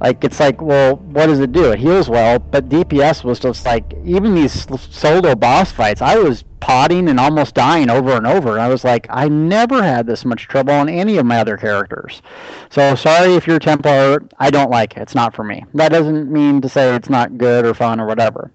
like 0.00 0.22
it's 0.24 0.38
like, 0.38 0.60
well, 0.60 0.96
what 0.96 1.26
does 1.26 1.40
it 1.40 1.52
do? 1.52 1.72
It 1.72 1.78
heals 1.78 2.08
well, 2.08 2.38
but 2.38 2.68
DPS 2.68 3.24
was 3.24 3.40
just 3.40 3.64
like 3.64 3.94
even 4.04 4.34
these 4.34 4.66
solo 4.90 5.34
boss 5.34 5.72
fights. 5.72 6.02
I 6.02 6.18
was 6.18 6.44
potting 6.60 7.08
and 7.08 7.18
almost 7.18 7.54
dying 7.54 7.90
over 7.90 8.12
and 8.12 8.26
over. 8.26 8.52
And 8.52 8.60
I 8.60 8.68
was 8.68 8.84
like, 8.84 9.06
I 9.10 9.28
never 9.28 9.82
had 9.82 10.06
this 10.06 10.24
much 10.24 10.48
trouble 10.48 10.74
on 10.74 10.88
any 10.88 11.16
of 11.16 11.26
my 11.26 11.38
other 11.38 11.56
characters. 11.56 12.22
So 12.70 12.94
sorry 12.94 13.34
if 13.34 13.46
you're 13.46 13.58
Templar. 13.58 14.22
I 14.38 14.50
don't 14.50 14.70
like 14.70 14.96
it. 14.96 15.00
It's 15.00 15.14
not 15.14 15.34
for 15.34 15.44
me. 15.44 15.64
That 15.74 15.90
doesn't 15.90 16.30
mean 16.30 16.60
to 16.60 16.68
say 16.68 16.94
it's 16.94 17.10
not 17.10 17.38
good 17.38 17.64
or 17.64 17.74
fun 17.74 18.00
or 18.00 18.06
whatever. 18.06 18.50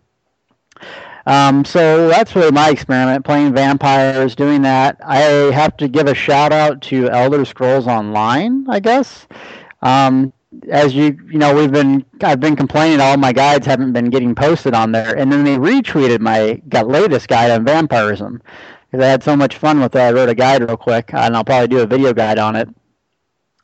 Um, 1.25 1.63
so 1.63 2.09
that's 2.09 2.35
really 2.35 2.51
my 2.51 2.69
experiment, 2.69 3.23
playing 3.23 3.53
vampires, 3.53 4.35
doing 4.35 4.61
that. 4.63 4.99
I 5.05 5.19
have 5.53 5.77
to 5.77 5.87
give 5.87 6.07
a 6.07 6.13
shout 6.13 6.51
out 6.51 6.81
to 6.83 7.09
Elder 7.09 7.45
Scrolls 7.45 7.87
Online, 7.87 8.65
I 8.69 8.79
guess. 8.81 9.25
Um, 9.81 10.33
as 10.69 10.93
you 10.93 11.17
you 11.31 11.37
know 11.37 11.53
we've 11.53 11.71
been 11.71 12.05
I've 12.21 12.39
been 12.39 12.55
complaining 12.55 12.99
all 12.99 13.17
my 13.17 13.33
guides 13.33 13.65
haven't 13.65 13.93
been 13.93 14.09
getting 14.09 14.35
posted 14.35 14.73
on 14.73 14.91
there. 14.91 15.17
And 15.17 15.31
then 15.31 15.43
they 15.43 15.57
retweeted 15.57 16.19
my 16.19 16.61
got 16.69 16.87
latest 16.87 17.27
guide 17.27 17.51
on 17.51 17.65
vampirism. 17.65 18.41
Because 18.91 19.05
I 19.05 19.09
had 19.09 19.23
so 19.23 19.35
much 19.35 19.57
fun 19.57 19.79
with 19.79 19.95
it 19.95 19.99
I 19.99 20.11
wrote 20.11 20.29
a 20.29 20.35
guide 20.35 20.61
real 20.61 20.77
quick 20.77 21.13
and 21.13 21.35
I'll 21.35 21.43
probably 21.43 21.67
do 21.67 21.79
a 21.79 21.87
video 21.87 22.13
guide 22.13 22.39
on 22.39 22.55
it. 22.55 22.69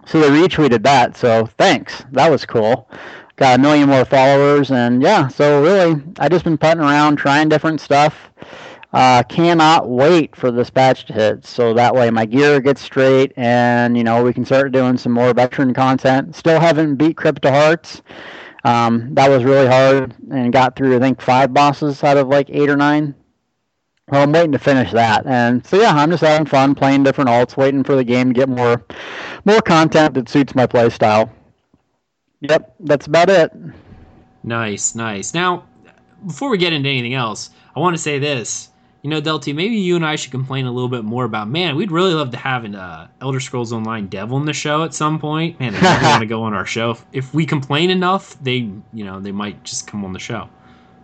So 0.06 0.20
they 0.20 0.30
retweeted 0.30 0.84
that 0.84 1.18
so 1.18 1.46
thanks. 1.46 2.04
That 2.12 2.32
was 2.32 2.46
cool. 2.46 2.90
Got 3.36 3.60
a 3.60 3.62
million 3.62 3.88
more 3.90 4.06
followers 4.06 4.72
and 4.72 5.02
yeah 5.02 5.28
so 5.28 5.62
really 5.62 6.02
I 6.20 6.30
just 6.30 6.44
been 6.44 6.58
putting 6.58 6.82
around 6.82 7.18
trying 7.18 7.50
different 7.50 7.80
stuff 7.82 8.30
uh, 8.92 9.22
cannot 9.24 9.88
wait 9.88 10.36
for 10.36 10.52
this 10.52 10.70
patch 10.70 11.06
to 11.06 11.14
hit, 11.14 11.46
so 11.46 11.74
that 11.76 11.94
way 11.94 12.10
my 12.10 12.26
gear 12.26 12.60
gets 12.60 12.82
straight, 12.82 13.32
and 13.38 13.96
you 13.96 14.04
know 14.04 14.24
we 14.24 14.34
can 14.34 14.46
start 14.46 14.72
doing 14.72 14.98
some 14.98 15.12
more 15.12 15.34
veteran 15.34 15.74
content. 15.74 16.36
Still 16.36 16.60
haven't 16.60 16.96
beat 16.96 17.16
Crypt 17.16 17.46
of 17.46 17.54
Hearts. 17.54 18.02
Um, 18.64 19.14
that 19.14 19.30
was 19.30 19.44
really 19.44 19.68
hard, 19.68 20.16
and 20.32 20.52
got 20.52 20.76
through 20.76 20.96
I 20.96 21.00
think 21.00 21.22
five 21.22 21.54
bosses 21.54 22.04
out 22.04 22.18
of 22.18 22.30
like 22.30 22.50
eight 22.50 22.70
or 22.70 22.76
nine. 22.76 23.14
Well, 24.10 24.24
I'm 24.24 24.32
waiting 24.32 24.54
to 24.54 24.60
finish 24.60 24.92
that, 24.92 25.24
and 25.28 25.64
so 25.64 25.80
yeah, 25.80 25.92
I'm 25.94 26.10
just 26.10 26.24
having 26.24 26.48
fun 26.48 26.74
playing 26.74 27.04
different 27.04 27.30
alts, 27.30 27.56
waiting 27.56 27.84
for 27.84 27.96
the 27.96 28.04
game 28.04 28.30
to 28.30 28.34
get 28.34 28.50
more, 28.50 28.84
more 29.46 29.62
content 29.62 30.16
that 30.16 30.30
suits 30.30 30.56
my 30.56 30.66
playstyle. 30.66 31.30
Yep, 32.42 32.74
that's 32.80 33.06
about 33.06 33.30
it. 33.30 33.52
Nice, 34.44 34.96
nice. 34.96 35.36
Now, 35.36 35.66
before 36.26 36.50
we 36.50 36.58
get 36.58 36.74
into 36.74 36.90
anything 36.90 37.14
else, 37.14 37.52
I 37.76 37.80
want 37.80 37.96
to 37.96 38.02
say 38.02 38.18
this 38.18 38.69
You 39.02 39.10
know, 39.10 39.22
Delty, 39.22 39.56
maybe 39.56 39.76
you 39.76 39.96
and 39.96 40.06
I 40.06 40.18
should 40.18 40.32
complain 40.32 40.66
a 40.66 40.72
little 40.72 40.90
bit 40.90 41.06
more 41.06 41.24
about. 41.24 41.48
Man, 41.48 41.78
we'd 41.78 41.92
really 41.92 42.14
love 42.14 42.32
to 42.32 42.38
have 42.38 42.66
an 42.66 42.76
uh, 42.76 43.08
Elder 43.22 43.40
Scrolls 43.40 43.72
Online 43.72 44.08
devil 44.08 44.38
in 44.38 44.46
the 44.46 44.54
show 44.54 44.84
at 44.84 44.94
some 44.94 45.20
point. 45.20 45.58
Man, 45.60 45.72
they 45.74 45.80
never 45.80 46.06
want 46.06 46.22
to 46.22 46.26
go 46.28 46.44
on 46.44 46.54
our 46.54 46.66
show. 46.66 46.92
If, 46.92 47.06
if 47.14 47.34
we 47.34 47.46
complain 47.46 47.92
enough, 47.92 48.38
they, 48.44 48.70
you 48.94 49.06
know, 49.06 49.22
they 49.22 49.32
might 49.32 49.64
just 49.64 49.88
come 49.88 50.04
on 50.04 50.12
the 50.12 50.20
show. 50.20 50.50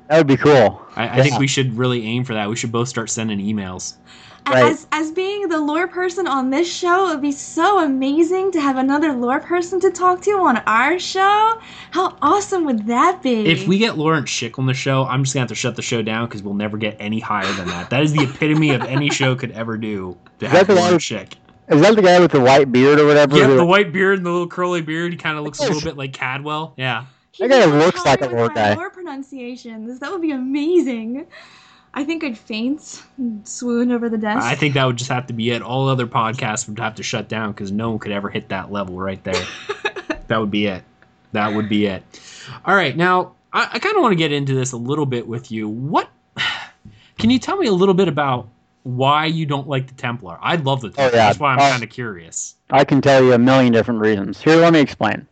That 0.10 0.18
would 0.18 0.28
be 0.28 0.38
cool. 0.38 0.86
I, 0.96 1.20
I 1.20 1.24
think 1.24 1.40
we 1.40 1.48
should 1.48 1.78
really 1.78 2.06
aim 2.06 2.26
for 2.26 2.34
that. 2.34 2.50
We 2.50 2.56
should 2.56 2.72
both 2.72 2.90
start 2.90 3.10
sending 3.10 3.40
emails. 3.40 3.96
Right. 4.48 4.72
As 4.72 4.86
as 4.92 5.12
being 5.12 5.48
the 5.48 5.60
lore 5.60 5.88
person 5.88 6.28
on 6.28 6.52
this 6.52 6.72
show, 6.72 7.08
it 7.08 7.14
would 7.14 7.22
be 7.22 7.32
so 7.32 7.84
amazing 7.84 8.52
to 8.52 8.62
have 8.62 8.78
another 8.78 9.12
lore 9.12 9.40
person 9.40 9.80
to 9.80 9.90
talk 9.90 10.22
to 10.22 10.32
on 10.34 10.58
our 10.68 11.00
show. 11.00 11.60
How 11.92 12.16
awesome 12.22 12.66
would 12.66 12.86
that 12.86 13.24
be? 13.24 13.48
If 13.48 13.68
we 13.68 13.80
get 13.80 13.98
Lawrence 13.98 14.30
Schick 14.30 14.60
on 14.60 14.68
the 14.68 14.74
show, 14.74 15.06
I'm 15.06 15.24
just 15.24 15.34
gonna 15.34 15.42
have 15.44 15.50
to 15.50 15.56
shut 15.56 15.76
the 15.76 15.82
show 15.82 16.04
down 16.04 16.28
because 16.28 16.44
we'll 16.44 16.54
never 16.54 16.78
get 16.78 16.96
any 17.00 17.20
higher 17.20 17.52
than 17.54 17.68
that. 17.70 17.90
That 17.90 18.04
is 18.04 18.14
the 18.14 18.24
epitome 18.24 18.70
of 18.72 18.82
any 18.84 19.10
show 19.10 19.36
could 19.36 19.52
ever 19.52 19.78
do 19.78 20.16
to 20.40 20.48
have 20.48 20.68
that 20.68 20.74
the 20.74 20.80
Lawrence 20.80 21.04
Schick. 21.04 21.34
Is 21.68 21.82
that 21.82 21.96
the 21.96 22.02
guy 22.04 22.20
with 22.20 22.32
the 22.32 22.42
white 22.42 22.72
beard 22.72 23.00
or 23.00 23.08
whatever? 23.08 23.38
Yeah, 23.38 23.48
the 23.48 23.66
white 23.66 23.92
beard 23.92 24.18
and 24.18 24.26
the 24.26 24.30
little 24.30 24.48
curly 24.48 24.82
beard. 24.82 25.12
He 25.12 25.18
kind 25.18 25.38
of 25.38 25.44
looks 25.44 25.60
a 25.60 25.64
little 25.64 25.82
bit 25.84 25.98
like 25.98 26.14
Cadwell. 26.14 26.76
Yeah. 26.78 27.06
He 27.32 27.48
That 27.48 27.50
guy 27.50 27.66
looks 27.66 28.06
like 28.06 28.22
a 28.22 28.28
lore 28.28 28.48
my 28.50 28.54
guy. 28.54 28.74
Lore 28.76 28.92
pronunciations. 28.92 30.00
That 30.00 30.12
would 30.12 30.22
be 30.22 30.32
amazing. 30.32 31.26
I 31.98 32.04
think 32.04 32.24
I'd 32.26 32.38
faint 32.38 33.02
and 33.18 33.48
swoon 33.48 33.92
over 33.92 34.10
the 34.10 34.18
desk. 34.18 34.46
I 34.46 34.56
think 34.56 34.74
that 34.74 34.84
would 34.86 34.98
just 34.98 35.10
have 35.10 35.28
to 35.28 35.34
be 35.34 35.52
it. 35.52 35.62
All 35.62 35.88
other 35.88 36.06
podcasts 36.06 36.68
would 36.68 36.78
have 36.80 36.96
to 36.96 37.04
shut 37.04 37.30
down 37.30 37.54
because 37.54 37.72
no 37.72 37.90
one 37.92 38.00
could 38.00 38.12
ever 38.12 38.30
hit 38.30 38.50
that 38.50 38.70
level 38.72 38.98
right 38.98 39.24
there. 39.24 39.46
that 40.28 40.38
would 40.40 40.52
be 40.52 40.68
it. 40.68 40.84
That 41.32 41.54
would 41.54 41.70
be 41.70 41.86
it. 41.86 42.04
All 42.66 42.76
right, 42.76 42.96
now 42.96 43.34
I, 43.54 43.70
I 43.74 43.80
kind 43.80 43.96
of 43.96 44.02
want 44.02 44.12
to 44.12 44.18
get 44.18 44.32
into 44.34 44.54
this 44.54 44.74
a 44.74 44.78
little 44.78 45.06
bit 45.06 45.26
with 45.26 45.52
you. 45.52 45.70
What 45.70 46.10
can 47.18 47.30
you 47.30 47.40
tell 47.40 47.56
me 47.58 47.68
a 47.68 47.72
little 47.74 47.96
bit 47.96 48.10
about 48.10 48.50
why 48.84 49.26
you 49.26 49.46
don't 49.46 49.68
like 49.68 49.88
the 49.88 49.94
Templar? 49.96 50.38
I 50.42 50.58
love 50.58 50.82
the 50.82 50.90
Templar. 50.90 51.06
Oh, 51.06 51.08
yeah. 51.08 51.28
That's 51.28 51.40
why 51.40 51.54
I'm 51.54 51.60
Uh, 51.60 51.70
kind 51.72 51.84
of 51.84 51.90
curious. 51.90 52.56
I 52.70 52.84
can 52.84 53.02
tell 53.02 53.24
you 53.24 53.32
a 53.34 53.38
million 53.40 53.72
different 53.72 54.02
reasons. 54.02 54.42
Here, 54.42 54.58
let 54.58 54.74
me 54.74 54.80
explain. 54.82 55.26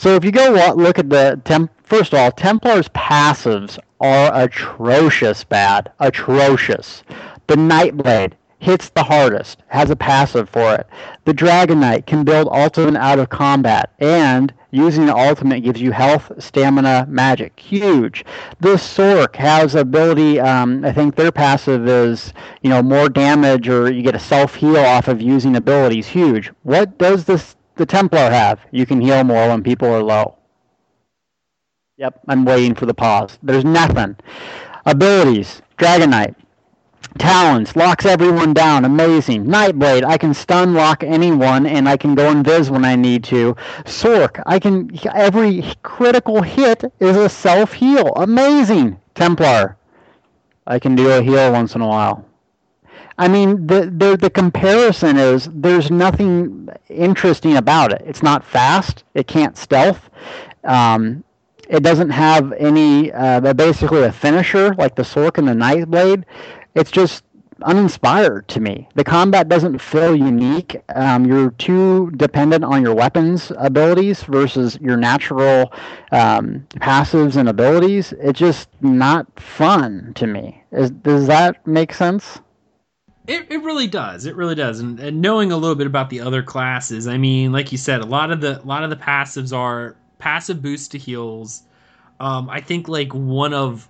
So 0.00 0.14
if 0.14 0.24
you 0.24 0.32
go 0.32 0.72
look 0.78 0.98
at 0.98 1.10
the 1.10 1.38
temp, 1.44 1.70
first 1.84 2.14
of 2.14 2.20
all, 2.20 2.32
Templars 2.32 2.88
passives 2.88 3.78
are 4.00 4.30
atrocious 4.32 5.44
bad, 5.44 5.92
atrocious. 6.00 7.02
The 7.48 7.56
Nightblade 7.56 8.32
hits 8.60 8.88
the 8.88 9.02
hardest, 9.02 9.58
has 9.66 9.90
a 9.90 9.96
passive 9.96 10.48
for 10.48 10.74
it. 10.74 10.86
The 11.26 11.34
Dragon 11.34 11.80
Knight 11.80 12.06
can 12.06 12.24
build 12.24 12.48
ultimate 12.50 12.98
out 12.98 13.18
of 13.18 13.28
combat, 13.28 13.92
and 13.98 14.54
using 14.70 15.04
the 15.04 15.14
ultimate 15.14 15.64
gives 15.64 15.82
you 15.82 15.92
health, 15.92 16.32
stamina, 16.38 17.04
magic. 17.06 17.60
Huge. 17.60 18.24
The 18.60 18.76
Sorc 18.76 19.36
has 19.36 19.74
ability. 19.74 20.40
Um, 20.40 20.82
I 20.82 20.92
think 20.92 21.14
their 21.14 21.30
passive 21.30 21.86
is 21.86 22.32
you 22.62 22.70
know 22.70 22.82
more 22.82 23.10
damage, 23.10 23.68
or 23.68 23.92
you 23.92 24.00
get 24.00 24.14
a 24.14 24.18
self 24.18 24.54
heal 24.54 24.78
off 24.78 25.08
of 25.08 25.20
using 25.20 25.56
abilities. 25.56 26.06
Huge. 26.06 26.50
What 26.62 26.96
does 26.96 27.26
this 27.26 27.54
the 27.80 27.86
Templar 27.86 28.30
have? 28.30 28.60
You 28.70 28.84
can 28.84 29.00
heal 29.00 29.24
more 29.24 29.48
when 29.48 29.62
people 29.62 29.88
are 29.88 30.02
low. 30.02 30.36
Yep, 31.96 32.20
I'm 32.28 32.44
waiting 32.44 32.74
for 32.74 32.86
the 32.86 32.94
pause. 32.94 33.38
There's 33.42 33.64
nothing. 33.64 34.16
Abilities. 34.84 35.62
Dragon 35.78 36.10
Knight. 36.10 36.34
Talons 37.18 37.74
locks 37.76 38.04
everyone 38.04 38.52
down. 38.52 38.84
Amazing. 38.84 39.46
Nightblade. 39.46 40.04
I 40.04 40.18
can 40.18 40.34
stun 40.34 40.74
lock 40.74 41.02
anyone, 41.02 41.66
and 41.66 41.88
I 41.88 41.96
can 41.96 42.14
go 42.14 42.32
invis 42.32 42.68
when 42.68 42.84
I 42.84 42.96
need 42.96 43.24
to. 43.24 43.54
Sorc. 43.84 44.42
I 44.44 44.58
can. 44.58 44.90
Every 45.14 45.64
critical 45.82 46.42
hit 46.42 46.84
is 47.00 47.16
a 47.16 47.28
self 47.28 47.72
heal. 47.72 48.12
Amazing. 48.16 49.00
Templar. 49.14 49.76
I 50.66 50.78
can 50.78 50.94
do 50.94 51.10
a 51.10 51.22
heal 51.22 51.50
once 51.52 51.74
in 51.74 51.80
a 51.80 51.88
while. 51.88 52.26
I 53.20 53.28
mean, 53.28 53.66
the, 53.66 53.92
the 53.94 54.16
the 54.16 54.30
comparison 54.30 55.18
is 55.18 55.46
there's 55.52 55.90
nothing 55.90 56.70
interesting 56.88 57.58
about 57.58 57.92
it. 57.92 58.02
It's 58.06 58.22
not 58.22 58.42
fast. 58.42 59.04
It 59.12 59.26
can't 59.26 59.58
stealth. 59.58 60.08
Um, 60.64 61.22
it 61.68 61.82
doesn't 61.82 62.08
have 62.08 62.52
any. 62.52 63.12
Uh, 63.12 63.52
basically 63.52 64.04
a 64.04 64.10
finisher 64.12 64.74
like 64.76 64.94
the 64.96 65.02
Sorc 65.02 65.36
and 65.36 65.46
the 65.46 65.52
Nightblade. 65.52 66.24
It's 66.74 66.90
just 66.90 67.24
uninspired 67.62 68.48
to 68.48 68.60
me. 68.60 68.88
The 68.94 69.04
combat 69.04 69.50
doesn't 69.50 69.80
feel 69.80 70.16
unique. 70.16 70.80
Um, 70.94 71.26
you're 71.26 71.50
too 71.50 72.10
dependent 72.12 72.64
on 72.64 72.80
your 72.80 72.94
weapons 72.94 73.52
abilities 73.58 74.22
versus 74.22 74.78
your 74.80 74.96
natural 74.96 75.74
um, 76.10 76.66
passives 76.76 77.36
and 77.36 77.50
abilities. 77.50 78.14
It's 78.18 78.38
just 78.38 78.70
not 78.80 79.26
fun 79.38 80.12
to 80.14 80.26
me. 80.26 80.64
Is, 80.72 80.90
does 80.90 81.26
that 81.26 81.66
make 81.66 81.92
sense? 81.92 82.40
It, 83.26 83.46
it 83.50 83.62
really 83.62 83.86
does. 83.86 84.26
It 84.26 84.34
really 84.34 84.54
does. 84.54 84.80
And, 84.80 84.98
and 84.98 85.20
knowing 85.20 85.52
a 85.52 85.56
little 85.56 85.76
bit 85.76 85.86
about 85.86 86.10
the 86.10 86.20
other 86.20 86.42
classes, 86.42 87.06
I 87.06 87.18
mean, 87.18 87.52
like 87.52 87.70
you 87.70 87.78
said, 87.78 88.00
a 88.00 88.06
lot 88.06 88.30
of 88.30 88.40
the 88.40 88.60
a 88.60 88.64
lot 88.64 88.82
of 88.82 88.90
the 88.90 88.96
passives 88.96 89.56
are 89.56 89.96
passive 90.18 90.62
boost 90.62 90.92
to 90.92 90.98
heals. 90.98 91.64
Um, 92.18 92.48
I 92.50 92.60
think 92.60 92.88
like 92.88 93.12
one 93.12 93.52
of 93.54 93.88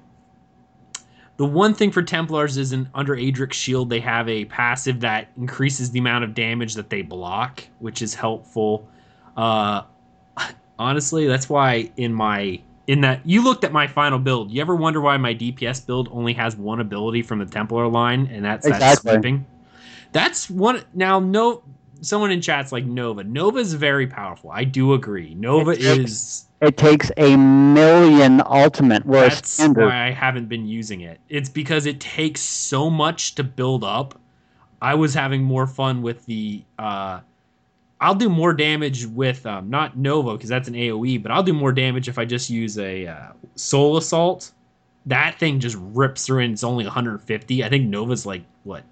the 1.37 1.47
one 1.47 1.73
thing 1.75 1.91
for 1.91 2.03
Templars 2.03 2.57
is 2.59 2.73
an 2.73 2.89
under 2.95 3.17
Aedric's 3.17 3.57
shield 3.57 3.89
they 3.89 4.01
have 4.01 4.29
a 4.29 4.45
passive 4.47 5.01
that 5.01 5.29
increases 5.39 5.91
the 5.91 5.99
amount 5.99 6.25
of 6.25 6.35
damage 6.35 6.75
that 6.75 6.91
they 6.91 7.03
block, 7.03 7.65
which 7.79 8.03
is 8.03 8.15
helpful. 8.15 8.89
Uh, 9.37 9.83
honestly, 10.79 11.27
that's 11.27 11.49
why 11.49 11.91
in 11.97 12.13
my 12.13 12.61
in 12.91 13.03
that 13.03 13.25
you 13.25 13.41
looked 13.45 13.63
at 13.63 13.73
my 13.73 13.87
final 13.87 14.19
build. 14.19 14.51
You 14.51 14.61
ever 14.61 14.75
wonder 14.75 15.01
why 15.01 15.17
my 15.17 15.33
DPS 15.33 15.87
build 15.87 16.09
only 16.11 16.33
has 16.33 16.57
one 16.57 16.81
ability 16.81 17.23
from 17.23 17.39
the 17.39 17.47
Templar 17.47 17.87
line, 17.87 18.27
and 18.33 18.45
that's 18.45 18.69
that 18.69 18.99
sweeping? 18.99 19.47
That's 20.11 20.51
one. 20.51 20.83
Now, 20.93 21.21
no, 21.21 21.63
someone 22.01 22.33
in 22.33 22.41
chat's 22.41 22.73
like 22.73 22.85
Nova. 22.85 23.23
Nova 23.23 23.61
is 23.61 23.75
very 23.75 24.09
powerful. 24.09 24.51
I 24.51 24.65
do 24.65 24.93
agree. 24.95 25.35
Nova 25.37 25.71
It's- 25.71 25.99
is. 25.99 26.47
It 26.61 26.77
takes 26.77 27.13
a 27.17 27.37
million 27.37 28.43
ultimate, 28.45 29.07
whereas 29.07 29.37
That's 29.37 29.51
standard. 29.51 29.87
why 29.87 30.09
I 30.09 30.11
haven't 30.11 30.49
been 30.49 30.67
using 30.67 31.01
it. 31.03 31.21
It's 31.29 31.49
because 31.49 31.87
it 31.87 32.01
takes 32.01 32.41
so 32.41 32.91
much 32.91 33.37
to 33.37 33.45
build 33.45 33.85
up. 33.85 34.21
I 34.83 34.95
was 34.97 35.15
having 35.15 35.45
more 35.45 35.69
fun 35.69 36.03
with 36.03 36.27
the. 36.27 36.65
Uh, 36.77 37.21
I'll 38.01 38.15
do 38.15 38.29
more 38.31 38.53
damage 38.55 39.05
with 39.07 39.45
um, 39.47 39.69
not 39.69 39.97
Nova 39.97 40.33
because 40.33 40.49
that's 40.49 40.69
an 40.69 40.75
AOE, 40.75 41.23
but 41.23 41.31
I'll 41.31 41.43
do 41.43 41.53
more 41.53 41.73
damage 41.73 42.09
if 42.09 42.19
I 42.19 42.25
just 42.25 42.49
use 42.49 42.79
a 42.79 43.07
uh, 43.07 43.27
Soul 43.57 43.97
Assault. 43.99 44.53
That 45.07 45.39
thing 45.39 45.61
just 45.61 45.77
rips 45.79 46.27
through, 46.27 46.41
and 46.45 46.53
it's 46.53 46.65
only 46.65 46.85
150. 46.85 47.65
I 47.65 47.69
think 47.69 47.89
Nova's 47.89 48.25
like 48.25 48.43
what 48.65 48.85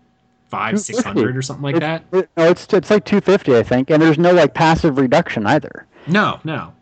five, 0.48 0.80
six 0.80 1.02
hundred 1.02 1.36
or 1.36 1.42
something 1.42 1.62
like 1.62 1.78
that. 1.80 2.02
it- 2.12 2.28
no, 2.36 2.48
it's 2.50 2.66
it's 2.72 2.90
like 2.90 3.04
250, 3.04 3.56
I 3.56 3.62
think, 3.62 3.90
and 3.90 4.02
there's 4.02 4.18
no 4.18 4.32
like 4.32 4.54
passive 4.54 4.98
reduction 4.98 5.46
either. 5.46 5.86
No, 6.06 6.40
no. 6.44 6.72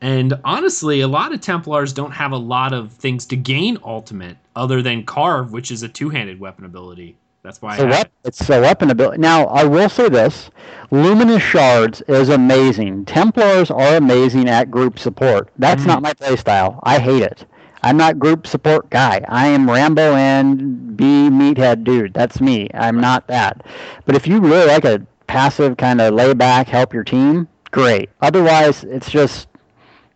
And 0.00 0.34
honestly, 0.44 1.00
a 1.00 1.08
lot 1.08 1.32
of 1.32 1.40
Templars 1.40 1.92
don't 1.92 2.10
have 2.10 2.32
a 2.32 2.36
lot 2.36 2.72
of 2.72 2.92
things 2.92 3.24
to 3.26 3.36
gain 3.36 3.78
ultimate 3.84 4.36
other 4.56 4.82
than 4.82 5.04
Carve, 5.04 5.52
which 5.52 5.70
is 5.70 5.84
a 5.84 5.88
two-handed 5.88 6.40
weapon 6.40 6.64
ability. 6.64 7.16
That's 7.42 7.60
why 7.62 7.76
So 7.76 7.88
it. 7.88 8.10
It's 8.24 8.44
so 8.44 8.62
up 8.64 8.82
in 8.82 8.90
ability. 8.90 9.18
Now, 9.20 9.46
I 9.46 9.64
will 9.64 9.88
say 9.88 10.08
this: 10.08 10.50
Luminous 10.90 11.42
Shards 11.42 12.00
is 12.08 12.28
amazing. 12.28 13.04
Templars 13.04 13.70
are 13.70 13.96
amazing 13.96 14.48
at 14.48 14.70
group 14.70 14.98
support. 14.98 15.48
That's 15.58 15.84
Mhm. 15.84 15.86
not 15.86 16.02
my 16.02 16.12
playstyle. 16.14 16.78
I 16.84 16.98
hate 16.98 17.22
it. 17.22 17.44
I'm 17.82 17.96
not 17.96 18.18
group 18.18 18.46
support 18.46 18.88
guy. 18.90 19.24
I 19.28 19.48
am 19.48 19.68
Rambo 19.68 20.14
and 20.14 20.96
be 20.96 21.28
meathead 21.30 21.84
dude. 21.84 22.14
That's 22.14 22.40
me. 22.40 22.68
I'm 22.74 23.00
not 23.00 23.26
that. 23.28 23.62
But 24.06 24.14
if 24.14 24.26
you 24.26 24.40
really 24.40 24.66
like 24.66 24.84
a 24.84 25.02
passive 25.26 25.76
kind 25.76 26.00
of 26.00 26.14
lay 26.14 26.34
back, 26.34 26.68
help 26.68 26.94
your 26.94 27.04
team, 27.04 27.48
great. 27.72 28.10
Otherwise, 28.20 28.84
it's 28.84 29.10
just 29.10 29.48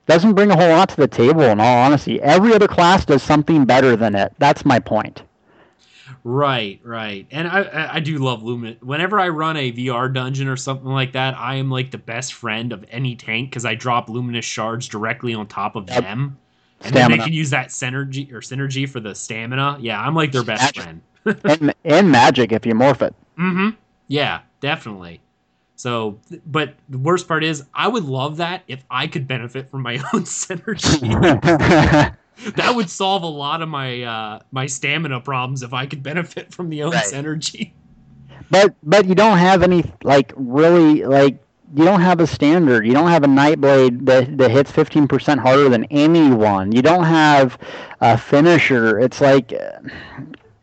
doesn't 0.07 0.35
bring 0.35 0.51
a 0.53 0.57
whole 0.57 0.71
lot 0.71 0.89
to 0.91 0.97
the 0.97 1.09
table. 1.09 1.43
In 1.43 1.61
all 1.61 1.79
honesty, 1.79 2.23
every 2.23 2.55
other 2.55 2.69
class 2.69 3.05
does 3.05 3.23
something 3.23 3.65
better 3.65 3.97
than 3.97 4.15
it. 4.15 4.33
That's 4.39 4.65
my 4.65 4.79
point. 4.79 5.23
Right, 6.29 6.81
right. 6.83 7.25
And 7.31 7.47
I, 7.47 7.89
I, 7.95 8.01
do 8.01 8.19
love 8.19 8.43
Lumen. 8.43 8.77
Whenever 8.81 9.21
I 9.21 9.29
run 9.29 9.57
a 9.57 9.71
VR 9.71 10.13
dungeon 10.13 10.49
or 10.49 10.57
something 10.57 10.89
like 10.89 11.13
that, 11.13 11.39
I 11.39 11.55
am 11.55 11.71
like 11.71 11.93
the 11.93 11.99
best 11.99 12.35
friend 12.35 12.73
of 12.73 12.85
any 12.91 13.15
tank 13.15 13.51
because 13.51 13.65
I 13.65 13.77
drop 13.77 14.09
Luminous 14.09 14.45
Shards 14.45 14.89
directly 14.89 15.35
on 15.35 15.47
top 15.47 15.77
of 15.77 15.89
Yep. 15.89 16.03
them. 16.03 16.37
And 16.81 16.93
then 16.93 17.13
they 17.13 17.19
can 17.19 17.33
use 17.33 17.51
that 17.51 17.69
synergy 17.69 18.33
or 18.33 18.41
synergy 18.41 18.89
for 18.89 18.99
the 18.99 19.15
stamina. 19.15 19.79
Yeah, 19.81 20.01
I'm 20.01 20.17
like 20.17 20.33
their 20.33 20.43
best 20.43 20.75
Magic. 20.77 20.83
friend. 20.83 21.01
and, 21.45 21.75
and 21.85 22.11
magic 22.11 22.51
if 22.51 22.67
you 22.67 22.75
morph 22.75 23.03
it. 23.03 23.15
Mm-hmm. 23.39 23.77
Yeah, 24.09 24.41
definitely. 24.59 25.21
So, 25.77 26.19
but 26.45 26.75
the 26.89 26.99
worst 26.99 27.29
part 27.29 27.45
is, 27.45 27.63
I 27.73 27.87
would 27.87 28.05
love 28.05 28.39
that 28.39 28.65
if 28.67 28.83
I 28.91 29.07
could 29.07 29.29
benefit 29.29 29.71
from 29.71 29.83
my 29.83 29.95
own 30.13 30.25
synergy. 30.25 32.17
that 32.57 32.75
would 32.75 32.91
solve 32.91 33.23
a 33.23 33.27
lot 33.29 33.63
of 33.63 33.69
my 33.69 34.03
uh, 34.03 34.41
my 34.53 34.67
stamina 34.67 35.21
problems 35.21 35.63
if 35.63 35.73
I 35.73 35.87
could 35.87 36.03
benefit 36.03 36.53
from 36.55 36.69
the 36.71 36.83
own 36.83 36.93
Right. 36.93 37.05
synergy. 37.05 37.73
but 38.51 38.75
but 38.83 39.07
you 39.07 39.15
don't 39.15 39.39
have 39.39 39.63
any 39.63 39.85
like 40.05 40.33
really 40.37 41.05
like 41.05 41.39
you 41.75 41.85
don't 41.85 42.01
have 42.01 42.21
a 42.21 42.27
standard. 42.27 42.87
You 42.87 42.93
don't 42.95 43.11
have 43.11 43.25
a 43.25 43.29
Nightblade 43.29 44.07
that 44.07 44.39
that 44.39 44.51
hits 44.51 44.71
fifteen 44.71 45.09
percent 45.09 45.41
harder 45.41 45.69
than 45.69 45.85
anyone. 45.85 46.73
You 46.73 46.83
don't 46.83 47.05
have 47.05 47.59
a 48.01 48.17
finisher. 48.17 48.99
It's 49.01 49.21
like 49.21 49.53
uh, 49.53 49.81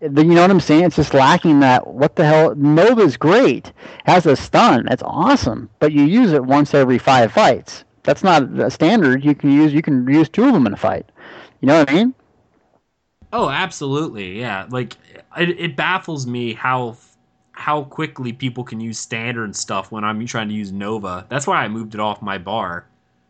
you 0.01 0.09
know 0.09 0.41
what 0.41 0.51
I'm 0.51 0.59
saying? 0.59 0.85
It's 0.85 0.95
just 0.97 1.13
lacking 1.13 1.59
that. 1.61 1.87
What 1.87 2.15
the 2.15 2.25
hell? 2.25 2.55
Nova's 2.55 3.17
great, 3.17 3.71
has 4.05 4.25
a 4.25 4.35
stun. 4.35 4.85
That's 4.87 5.03
awesome, 5.03 5.69
but 5.79 5.91
you 5.93 6.03
use 6.03 6.33
it 6.33 6.43
once 6.43 6.73
every 6.73 6.97
five 6.97 7.31
fights. 7.31 7.85
That's 8.03 8.23
not 8.23 8.43
a 8.59 8.69
standard. 8.69 9.23
You 9.23 9.33
can 9.35 9.51
use 9.51 9.73
you 9.73 9.81
can 9.81 10.07
use 10.07 10.29
two 10.29 10.45
of 10.45 10.53
them 10.53 10.67
in 10.67 10.73
a 10.73 10.77
fight. 10.77 11.05
You 11.63 11.67
know 11.67 11.79
what 11.79 11.89
I 11.89 11.93
mean? 11.93 12.13
Oh, 13.31 13.49
absolutely. 13.49 14.37
Yeah. 14.37 14.67
Like 14.69 14.97
it, 15.37 15.57
it 15.57 15.75
baffles 15.77 16.27
me 16.27 16.51
how 16.51 16.97
how 17.53 17.83
quickly 17.85 18.33
people 18.33 18.65
can 18.65 18.81
use 18.81 18.99
standard 18.99 19.55
stuff 19.55 19.89
when 19.89 20.03
I'm 20.03 20.25
trying 20.25 20.49
to 20.49 20.53
use 20.53 20.73
Nova. 20.73 21.25
That's 21.29 21.47
why 21.47 21.63
I 21.63 21.69
moved 21.69 21.93
it 21.93 22.01
off 22.01 22.21
my 22.21 22.37
bar 22.37 22.85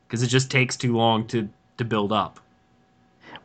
because 0.08 0.24
it 0.24 0.30
just 0.30 0.50
takes 0.50 0.76
too 0.76 0.98
long 0.98 1.28
to 1.28 1.48
to 1.78 1.86
build 1.86 2.12
up. 2.12 2.40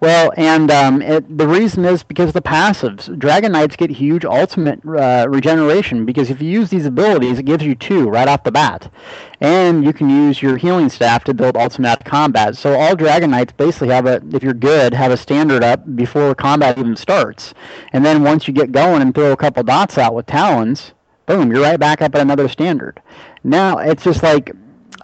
Well, 0.01 0.33
and 0.37 0.70
um, 0.70 1.03
it, 1.03 1.39
the 1.39 1.49
reason 1.49 1.85
is 1.85 2.05
because 2.05 2.33
the 2.33 2.41
passives. 2.41 3.16
Dragon 3.19 3.51
Knights 3.51 3.75
get 3.75 3.91
huge 3.91 4.25
ultimate 4.25 4.81
uh, 4.87 5.27
regeneration 5.29 6.07
because 6.07 6.31
if 6.31 6.41
you 6.41 6.49
use 6.49 6.70
these 6.70 6.87
abilities, 6.87 7.41
it 7.41 7.45
gives 7.45 7.65
you 7.65 7.75
two 7.75 8.09
right 8.09 8.29
off 8.29 8.45
the 8.45 8.53
bat. 8.53 8.93
And 9.41 9.85
you 9.85 9.93
can 9.93 10.09
use 10.09 10.41
your 10.41 10.57
healing 10.57 10.89
staff 10.89 11.25
to 11.25 11.35
build 11.35 11.57
ultimate 11.57 12.05
combat. 12.05 12.57
So 12.57 12.79
all 12.79 12.95
Dragon 12.95 13.33
Knights 13.33 13.53
basically 13.53 13.89
have 13.89 14.07
a, 14.07 14.23
if 14.33 14.43
you're 14.45 14.55
good, 14.55 14.95
have 14.95 15.11
a 15.11 15.16
standard 15.16 15.65
up 15.65 15.97
before 15.97 16.33
combat 16.33 16.79
even 16.79 16.95
starts. 16.95 17.53
And 17.93 18.05
then 18.05 18.23
once 18.23 18.47
you 18.47 18.55
get 18.55 18.70
going 18.70 19.03
and 19.03 19.12
throw 19.12 19.33
a 19.33 19.37
couple 19.37 19.65
dots 19.65 19.99
out 19.99 20.15
with 20.15 20.27
talons, 20.27 20.93
boom, 21.27 21.51
you're 21.51 21.62
right 21.62 21.79
back 21.81 22.03
up 22.03 22.15
at 22.15 22.20
another 22.20 22.49
standard. 22.49 23.03
Now, 23.43 23.79
it's 23.79 24.05
just 24.05 24.23
like 24.23 24.53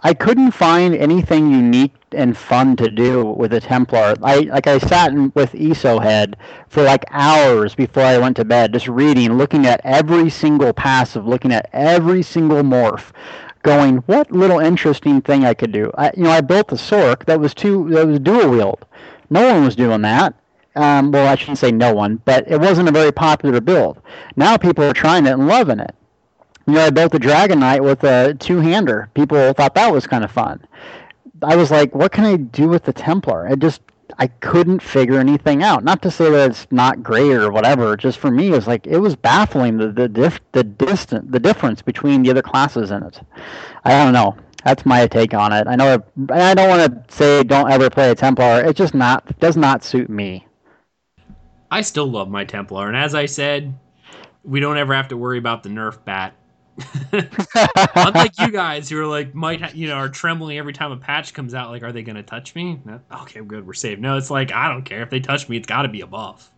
I 0.05 0.13
couldn't 0.13 0.51
find 0.51 0.93
anything 0.93 1.49
unique 1.49 1.95
and 2.11 2.37
fun 2.37 2.75
to 2.75 2.91
do 2.91 3.25
with 3.25 3.51
a 3.53 3.59
Templar. 3.59 4.13
I 4.21 4.41
like 4.41 4.67
I 4.67 4.77
sat 4.77 5.11
in, 5.11 5.31
with 5.33 5.55
ESO 5.55 5.97
Head 5.97 6.37
for 6.67 6.83
like 6.83 7.05
hours 7.09 7.73
before 7.73 8.03
I 8.03 8.19
went 8.19 8.37
to 8.37 8.45
bed, 8.45 8.73
just 8.73 8.87
reading, 8.87 9.35
looking 9.35 9.65
at 9.65 9.81
every 9.83 10.29
single 10.29 10.73
passive, 10.73 11.25
looking 11.25 11.51
at 11.51 11.71
every 11.73 12.21
single 12.21 12.61
morph, 12.61 13.13
going, 13.63 13.97
what 14.05 14.31
little 14.31 14.59
interesting 14.59 15.21
thing 15.21 15.43
I 15.43 15.55
could 15.55 15.71
do. 15.71 15.89
I, 15.97 16.11
you 16.15 16.25
know, 16.25 16.29
I 16.29 16.41
built 16.41 16.71
a 16.71 16.75
Sorc 16.75 17.25
that 17.25 17.39
was 17.39 17.55
two 17.55 17.89
that 17.89 18.05
was 18.05 18.19
dual 18.19 18.51
wield. 18.51 18.85
No 19.31 19.51
one 19.55 19.65
was 19.65 19.75
doing 19.75 20.03
that. 20.03 20.35
Um, 20.75 21.11
well, 21.11 21.27
I 21.27 21.33
shouldn't 21.33 21.57
say 21.57 21.71
no 21.71 21.95
one, 21.95 22.21
but 22.25 22.47
it 22.47 22.59
wasn't 22.59 22.89
a 22.89 22.91
very 22.91 23.11
popular 23.11 23.59
build. 23.59 23.99
Now 24.35 24.55
people 24.55 24.83
are 24.83 24.93
trying 24.93 25.25
it 25.25 25.31
and 25.31 25.47
loving 25.47 25.79
it. 25.79 25.95
You 26.67 26.73
know, 26.73 26.85
I 26.85 26.89
built 26.89 27.13
a 27.13 27.19
Dragon 27.19 27.59
Knight 27.59 27.83
with 27.83 28.03
a 28.03 28.33
two-hander. 28.33 29.09
People 29.13 29.53
thought 29.53 29.75
that 29.75 29.93
was 29.93 30.07
kind 30.07 30.23
of 30.23 30.31
fun. 30.31 30.65
I 31.43 31.55
was 31.55 31.69
like, 31.69 31.93
what 31.93 32.11
can 32.11 32.25
I 32.25 32.37
do 32.37 32.67
with 32.67 32.83
the 32.83 32.93
Templar? 32.93 33.47
I 33.47 33.55
just 33.55 33.81
I 34.17 34.27
couldn't 34.27 34.81
figure 34.81 35.19
anything 35.19 35.63
out. 35.63 35.83
Not 35.83 36.01
to 36.03 36.11
say 36.11 36.29
that 36.29 36.51
it's 36.51 36.67
not 36.71 37.03
great 37.03 37.31
or 37.33 37.51
whatever. 37.51 37.97
Just 37.97 38.19
for 38.19 38.31
me, 38.31 38.47
it 38.47 38.51
was 38.51 38.67
like 38.67 38.87
it 38.87 38.97
was 38.97 39.15
baffling 39.15 39.77
the 39.77 39.91
the 39.91 40.07
dif- 40.07 40.39
the 40.53 40.63
distant 40.63 41.31
the 41.31 41.39
difference 41.39 41.81
between 41.81 42.23
the 42.23 42.31
other 42.31 42.41
classes 42.41 42.91
in 42.91 43.03
it. 43.03 43.19
I 43.83 43.91
don't 43.91 44.13
know. 44.13 44.35
That's 44.63 44.85
my 44.85 45.05
take 45.07 45.33
on 45.33 45.53
it. 45.53 45.67
I 45.67 45.75
know. 45.75 46.03
I 46.31 46.53
don't 46.53 46.69
want 46.69 47.07
to 47.07 47.13
say 47.13 47.43
don't 47.43 47.69
ever 47.69 47.89
play 47.89 48.09
a 48.09 48.15
Templar. 48.15 48.63
It 48.63 48.75
just 48.75 48.93
not 48.93 49.37
does 49.39 49.57
not 49.57 49.83
suit 49.83 50.09
me. 50.09 50.47
I 51.69 51.81
still 51.81 52.07
love 52.07 52.29
my 52.29 52.45
Templar, 52.45 52.87
and 52.87 52.95
as 52.95 53.13
I 53.13 53.25
said, 53.25 53.77
we 54.43 54.59
don't 54.59 54.77
ever 54.77 54.93
have 54.93 55.09
to 55.09 55.17
worry 55.17 55.37
about 55.37 55.63
the 55.63 55.69
nerf 55.69 56.03
bat 56.05 56.35
Unlike 57.95 58.39
you 58.39 58.51
guys 58.51 58.89
who 58.89 59.01
are 59.01 59.07
like 59.07 59.33
might 59.33 59.61
ha- 59.61 59.71
you 59.73 59.87
know 59.87 59.95
are 59.95 60.09
trembling 60.09 60.57
every 60.57 60.73
time 60.73 60.91
a 60.91 60.97
patch 60.97 61.33
comes 61.33 61.53
out. 61.53 61.69
Like, 61.69 61.83
are 61.83 61.91
they 61.91 62.03
going 62.03 62.17
to 62.17 62.23
touch 62.23 62.53
me? 62.53 62.79
No? 62.83 62.99
Okay, 63.21 63.41
good, 63.41 63.65
we're 63.65 63.73
safe. 63.73 63.99
No, 63.99 64.17
it's 64.17 64.29
like 64.29 64.51
I 64.51 64.69
don't 64.69 64.83
care 64.83 65.01
if 65.01 65.09
they 65.09 65.19
touch 65.19 65.47
me. 65.47 65.57
It's 65.57 65.67
got 65.67 65.83
to 65.83 65.87
be 65.87 66.01
a 66.01 66.07
buff. 66.07 66.51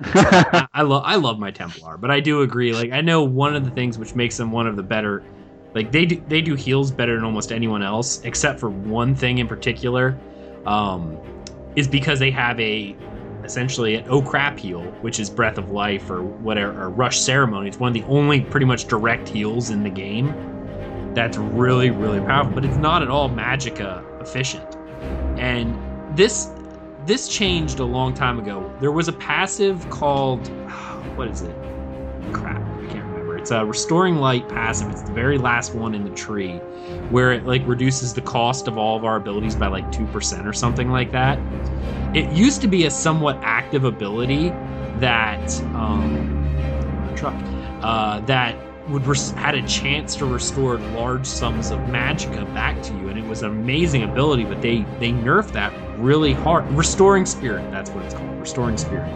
I, 0.00 0.66
I 0.74 0.82
love 0.82 1.02
I 1.04 1.16
love 1.16 1.38
my 1.38 1.50
Templar, 1.50 1.96
but 1.98 2.10
I 2.10 2.20
do 2.20 2.42
agree. 2.42 2.72
Like, 2.72 2.92
I 2.92 3.00
know 3.00 3.22
one 3.22 3.54
of 3.54 3.64
the 3.64 3.70
things 3.70 3.98
which 3.98 4.14
makes 4.14 4.36
them 4.36 4.50
one 4.50 4.66
of 4.66 4.76
the 4.76 4.82
better. 4.82 5.24
Like 5.74 5.92
they 5.92 6.06
do, 6.06 6.22
they 6.28 6.40
do 6.40 6.54
heals 6.54 6.90
better 6.90 7.14
than 7.14 7.24
almost 7.24 7.52
anyone 7.52 7.82
else, 7.82 8.22
except 8.24 8.58
for 8.58 8.70
one 8.70 9.14
thing 9.14 9.38
in 9.38 9.46
particular, 9.46 10.18
um, 10.66 11.16
is 11.76 11.86
because 11.86 12.18
they 12.18 12.30
have 12.30 12.58
a 12.58 12.96
essentially 13.44 13.96
an 13.96 14.04
oh 14.08 14.22
crap 14.22 14.58
heal, 14.58 14.82
which 15.00 15.20
is 15.20 15.30
Breath 15.30 15.58
of 15.58 15.70
Life 15.70 16.10
or 16.10 16.22
whatever, 16.22 16.82
or 16.82 16.90
Rush 16.90 17.18
Ceremony. 17.20 17.68
It's 17.68 17.78
one 17.78 17.88
of 17.88 17.94
the 17.94 18.04
only 18.04 18.40
pretty 18.40 18.66
much 18.66 18.86
direct 18.86 19.28
heals 19.28 19.70
in 19.70 19.82
the 19.82 19.90
game. 19.90 20.34
That's 21.14 21.36
really, 21.36 21.90
really 21.90 22.20
powerful, 22.20 22.54
but 22.54 22.64
it's 22.64 22.76
not 22.76 23.02
at 23.02 23.08
all 23.08 23.28
Magica 23.28 24.04
efficient. 24.20 24.76
And 25.38 25.76
this 26.16 26.50
this 27.06 27.28
changed 27.28 27.78
a 27.78 27.84
long 27.84 28.12
time 28.12 28.38
ago. 28.38 28.70
There 28.80 28.92
was 28.92 29.08
a 29.08 29.12
passive 29.12 29.88
called 29.88 30.46
what 31.16 31.28
is 31.28 31.42
it? 31.42 31.54
Crap. 32.32 32.67
It's 33.48 33.52
a 33.54 33.64
restoring 33.64 34.16
light 34.16 34.46
passive. 34.50 34.90
It's 34.90 35.02
the 35.02 35.12
very 35.12 35.38
last 35.38 35.74
one 35.74 35.94
in 35.94 36.04
the 36.04 36.10
tree, 36.10 36.58
where 37.08 37.32
it 37.32 37.46
like 37.46 37.66
reduces 37.66 38.12
the 38.12 38.20
cost 38.20 38.68
of 38.68 38.76
all 38.76 38.94
of 38.94 39.06
our 39.06 39.16
abilities 39.16 39.56
by 39.56 39.68
like 39.68 39.90
two 39.90 40.04
percent 40.08 40.46
or 40.46 40.52
something 40.52 40.90
like 40.90 41.10
that 41.12 41.38
it 42.14 42.30
used 42.32 42.60
to 42.62 42.68
be 42.68 42.86
a 42.86 42.90
somewhat 42.90 43.38
active 43.42 43.84
ability 43.84 44.48
that 44.96 45.60
um, 45.74 46.44
truck 47.16 47.34
uh, 47.82 48.20
that 48.20 48.56
would 48.88 49.06
res- 49.06 49.30
had 49.32 49.54
a 49.54 49.66
chance 49.66 50.16
to 50.16 50.26
restore 50.26 50.78
large 50.78 51.26
sums 51.26 51.70
of 51.70 51.78
magicka 51.80 52.52
back 52.54 52.82
to 52.82 52.92
you, 52.94 53.08
and 53.08 53.18
it 53.18 53.26
was 53.26 53.42
an 53.42 53.50
amazing 53.50 54.04
ability. 54.04 54.44
But 54.44 54.62
they 54.62 54.82
they 54.98 55.10
nerfed 55.10 55.52
that 55.52 55.72
really 55.98 56.32
hard. 56.32 56.70
Restoring 56.72 57.26
spirit, 57.26 57.70
that's 57.70 57.90
what 57.90 58.04
it's 58.04 58.14
called. 58.14 58.40
Restoring 58.40 58.78
spirit. 58.78 59.08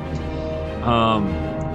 Um, 0.83 1.27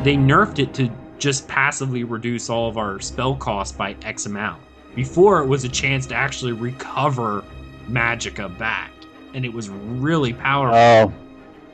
they 0.04 0.16
nerfed 0.16 0.60
it 0.60 0.74
to 0.76 0.92
just 1.18 1.48
passively 1.48 2.04
reduce 2.04 2.50
all 2.50 2.70
of 2.70 2.78
our 2.78 3.00
spell 3.00 3.36
costs 3.36 3.76
by 3.76 3.96
X 4.04 4.26
amount. 4.26 4.62
Before 4.96 5.42
it 5.42 5.48
was 5.48 5.64
a 5.64 5.70
chance 5.70 6.06
to 6.08 6.16
actually 6.16 6.54
recover 6.54 7.44
magicka 7.90 8.56
back 8.58 8.92
and 9.34 9.46
it 9.46 9.54
was 9.54 9.70
really 9.70 10.34
powerful. 10.34 10.78
Oh, 10.78 11.14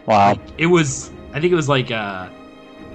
wow! 0.05 0.31
Like, 0.31 0.41
it 0.57 0.67
was. 0.67 1.11
I 1.31 1.39
think 1.39 1.51
it 1.53 1.55
was 1.55 1.69
like 1.69 1.89
a 1.91 2.31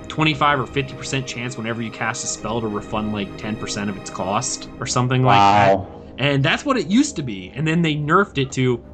twenty-five 0.09 0.61
or 0.61 0.67
fifty 0.67 0.95
percent 0.95 1.27
chance 1.27 1.57
whenever 1.57 1.83
you 1.83 1.91
cast 1.91 2.25
a 2.25 2.27
spell 2.27 2.61
to 2.61 2.69
refund 2.69 3.13
like 3.13 3.37
ten 3.39 3.57
percent 3.57 3.89
of 3.89 3.97
its 3.97 4.11
cost 4.11 4.69
or 4.79 4.87
something 4.87 5.23
like 5.23 5.39
wow. 5.39 5.89
that. 5.91 6.23
And 6.23 6.45
that's 6.45 6.65
what 6.65 6.77
it 6.77 6.89
used 6.89 7.17
to 7.17 7.23
be. 7.23 7.53
And 7.55 7.67
then 7.67 7.81
they 7.81 7.95
nerfed 7.95 8.39
it 8.39 8.51
to 8.53 8.85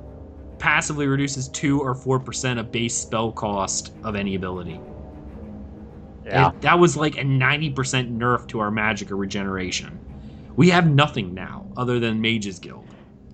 passively 0.58 1.06
reduces 1.06 1.48
two 1.48 1.80
or 1.80 1.94
four 1.94 2.20
percent 2.20 2.58
of 2.58 2.70
base 2.70 2.96
spell 2.96 3.32
cost 3.32 3.92
of 4.04 4.14
any 4.14 4.34
ability. 4.34 4.80
Yeah. 6.24 6.50
It, 6.50 6.62
that 6.62 6.78
was 6.78 6.96
like 6.96 7.16
a 7.18 7.24
ninety 7.24 7.70
percent 7.70 8.18
nerf 8.18 8.46
to 8.48 8.60
our 8.60 8.70
magicka 8.70 9.18
regeneration. 9.18 9.98
We 10.56 10.70
have 10.70 10.88
nothing 10.88 11.34
now 11.34 11.66
other 11.76 11.98
than 11.98 12.20
Mages 12.20 12.58
Guild. 12.58 12.86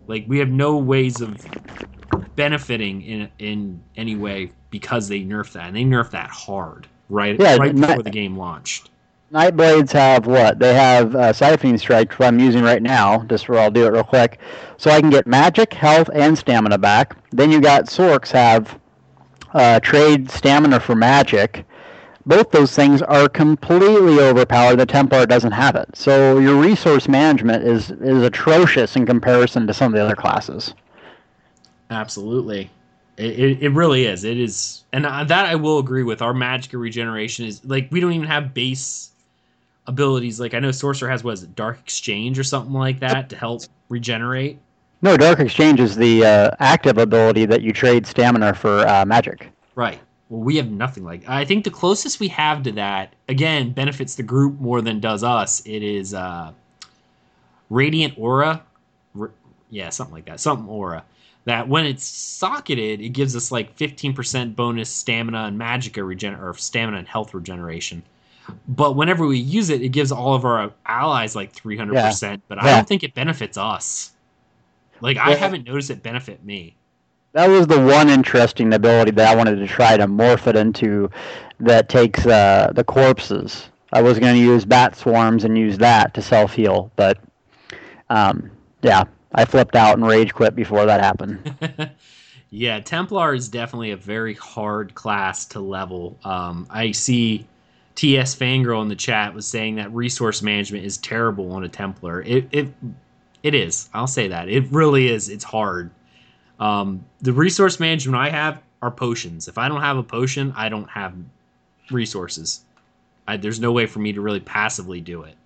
Like 0.07 0.25
we 0.27 0.39
have 0.39 0.49
no 0.49 0.77
ways 0.79 1.21
of 1.21 1.45
benefiting 2.37 3.03
in 3.03 3.31
in 3.39 3.83
any 3.97 4.17
way 4.17 4.53
because 4.71 5.09
they 5.09 5.21
nerfed 5.21 5.53
that, 5.53 5.69
and 5.69 5.77
they 5.77 5.85
nerfed 5.85 6.11
that 6.12 6.31
hard 6.31 6.89
right 7.09 7.39
yeah, 7.39 7.57
right 7.57 7.75
before 7.75 8.03
the 8.03 8.11
game 8.11 8.37
launched. 8.37 8.91
Nightblades 9.33 9.93
have 9.93 10.27
what? 10.27 10.59
They 10.59 10.75
have 10.75 11.15
uh, 11.15 11.33
Siphon 11.33 11.79
Strike, 11.79 12.11
which 12.19 12.27
I'm 12.27 12.41
using 12.41 12.65
right 12.65 12.83
now, 12.83 13.23
just 13.25 13.49
where 13.49 13.61
I'll 13.61 13.71
do 13.71 13.87
it 13.87 13.93
real 13.93 14.03
quick. 14.03 14.41
So 14.77 14.91
I 14.91 15.01
can 15.01 15.11
get 15.11 15.25
magic, 15.29 15.73
health, 15.73 16.11
and 16.12 16.37
stamina 16.37 16.79
back. 16.79 17.17
Then 17.31 17.53
you 17.53 17.61
got 17.61 17.85
Sorcs 17.85 18.33
have 18.33 18.81
uh, 19.55 19.79
trade 19.81 20.31
stamina 20.31 20.81
for 20.81 20.97
magic. 20.97 21.65
Both 22.31 22.52
those 22.52 22.73
things 22.77 23.02
are 23.02 23.28
completely 23.28 24.20
overpowered. 24.20 24.77
The 24.77 24.86
Templar 24.86 25.27
doesn't 25.27 25.51
have 25.51 25.74
it. 25.74 25.89
So 25.94 26.39
your 26.39 26.55
resource 26.55 27.09
management 27.09 27.66
is, 27.66 27.90
is 27.90 28.23
atrocious 28.23 28.94
in 28.94 29.05
comparison 29.05 29.66
to 29.66 29.74
some 29.74 29.93
of 29.93 29.98
the 29.98 30.05
other 30.05 30.15
classes. 30.15 30.73
Absolutely. 31.90 32.70
It, 33.16 33.36
it, 33.36 33.62
it, 33.65 33.69
really 33.70 34.07
is. 34.07 34.23
It 34.23 34.39
is, 34.39 34.85
and 34.93 35.05
that 35.05 35.32
I 35.32 35.57
will 35.57 35.81
agree 35.81 36.05
with. 36.05 36.23
Our 36.23 36.32
magic 36.32 36.73
regeneration 36.73 37.47
is 37.47 37.65
like 37.65 37.89
we 37.90 37.98
don't 37.98 38.12
even 38.12 38.28
have 38.28 38.55
base 38.55 39.11
abilities. 39.89 40.39
Like 40.39 40.55
I 40.55 40.61
know 40.61 40.70
Sorcerer 40.70 41.11
has 41.11 41.24
what 41.24 41.32
is 41.32 41.43
it, 41.43 41.57
Dark 41.57 41.81
Exchange 41.81 42.39
or 42.39 42.44
something 42.44 42.73
like 42.73 43.01
that 43.01 43.28
to 43.31 43.36
help 43.36 43.62
regenerate. 43.89 44.61
No, 45.02 45.16
Dark 45.16 45.40
Exchange 45.40 45.81
is 45.81 45.97
the 45.97 46.24
uh, 46.24 46.51
active 46.61 46.97
ability 46.97 47.44
that 47.47 47.62
you 47.62 47.73
trade 47.73 48.07
stamina 48.07 48.55
for 48.55 48.86
uh, 48.86 49.05
magic. 49.05 49.51
Right. 49.74 49.98
Well, 50.31 50.40
we 50.40 50.57
have 50.57 50.70
nothing 50.70 51.05
like. 51.05 51.28
I 51.28 51.44
think 51.44 51.65
the 51.65 51.70
closest 51.70 52.20
we 52.20 52.28
have 52.28 52.62
to 52.62 52.73
that 52.73 53.15
again 53.28 53.73
benefits 53.73 54.15
the 54.15 54.23
group 54.23 54.59
more 54.59 54.81
than 54.81 55.01
does 55.01 55.23
us. 55.23 55.61
It 55.66 55.82
is 55.82 56.15
uh, 56.15 56.52
Radiant 57.69 58.15
Aura. 58.16 58.62
yeah, 59.69 59.90
something 59.90 60.15
like 60.15 60.24
that. 60.27 60.40
Something 60.40 60.69
Aura 60.69 61.05
that 61.44 61.69
when 61.69 61.86
it's 61.86 62.05
socketed, 62.05 63.01
it 63.01 63.11
gives 63.11 63.35
us 63.35 63.51
like 63.51 63.77
15% 63.77 64.55
bonus 64.55 64.90
stamina 64.90 65.44
and 65.44 65.59
magicka 65.59 66.07
regen 66.07 66.35
or 66.35 66.55
stamina 66.55 66.98
and 66.98 67.09
health 67.09 67.35
regeneration. 67.35 68.02
But 68.69 68.97
whenever 68.97 69.27
we 69.27 69.39
use 69.39 69.70
it, 69.70 69.82
it 69.82 69.90
gives 69.90 70.12
all 70.12 70.35
of 70.35 70.44
our 70.44 70.73
allies 70.86 71.36
like 71.36 71.55
300%, 71.55 72.23
yeah. 72.23 72.36
but 72.48 72.62
I 72.62 72.77
don't 72.77 72.89
think 72.89 73.05
it 73.05 73.15
benefits 73.15 73.57
us. 73.57 74.12
Like, 75.01 75.16
yeah. 75.16 75.28
I 75.28 75.35
haven't 75.35 75.66
noticed 75.66 75.90
it 75.90 76.02
benefit 76.02 76.44
me. 76.44 76.77
That 77.32 77.48
was 77.48 77.66
the 77.66 77.81
one 77.81 78.09
interesting 78.09 78.73
ability 78.74 79.12
that 79.12 79.28
I 79.28 79.36
wanted 79.36 79.57
to 79.57 79.66
try 79.66 79.97
to 79.97 80.07
morph 80.07 80.47
it 80.47 80.57
into 80.57 81.11
that 81.61 81.89
takes 81.89 82.27
uh, 82.27 82.73
the 82.74 82.82
corpses. 82.82 83.69
I 83.93 84.02
was 84.02 84.19
going 84.19 84.35
to 84.35 84.40
use 84.40 84.65
bat 84.65 84.97
swarms 84.97 85.44
and 85.44 85.57
use 85.57 85.78
that 85.78 86.15
to 86.15 86.23
self 86.23 86.55
heal, 86.55 86.90
but 86.97 87.19
um, 88.09 88.51
yeah, 88.82 89.05
I 89.32 89.44
flipped 89.44 89.77
out 89.77 89.97
and 89.97 90.07
rage 90.07 90.35
quit 90.35 90.55
before 90.57 90.86
that 90.86 91.01
happened. 91.01 91.90
yeah, 92.51 92.81
Templar 92.81 93.35
is 93.35 93.48
definitely 93.48 93.93
a 93.93 93.97
very 93.97 94.35
hard 94.35 94.94
class 94.94 95.47
to 95.47 95.61
level. 95.61 96.19
Um, 96.24 96.66
I 96.70 96.93
see 96.93 97.47
TS 97.94 98.35
Fangirl 98.35 98.82
in 98.82 98.89
the 98.89 98.97
chat 98.97 99.35
was 99.35 99.47
saying 99.47 99.77
that 99.77 99.93
resource 99.93 100.43
management 100.43 100.85
is 100.85 100.98
terrible 100.98 101.52
on 101.52 101.65
a 101.65 101.69
Templar. 101.69 102.23
It 102.23 102.48
it 102.51 102.69
it 103.43 103.55
is. 103.55 103.89
I'll 103.94 104.07
say 104.07 104.28
that. 104.28 104.48
It 104.48 104.70
really 104.70 105.09
is. 105.09 105.28
It's 105.28 105.44
hard. 105.44 105.90
Um, 106.61 107.05
the 107.23 107.32
resource 107.32 107.81
management 107.81 108.16
I 108.16 108.28
have 108.28 108.62
are 108.82 108.91
potions. 108.91 109.49
If 109.49 109.59
I 109.59 109.69
don't 109.69 109.81
have 109.81 109.97
a 109.97 110.03
potion, 110.03 110.53
I 110.57 110.69
don't 110.69 110.89
have 110.89 111.15
resources. 111.91 112.65
I, 113.27 113.37
there's 113.37 113.61
no 113.61 113.73
way 113.73 113.87
for 113.87 113.99
me 113.99 114.12
to 114.12 114.20
really 114.20 114.41
passively 114.41 115.01
do 115.01 115.23
it. 115.23 115.37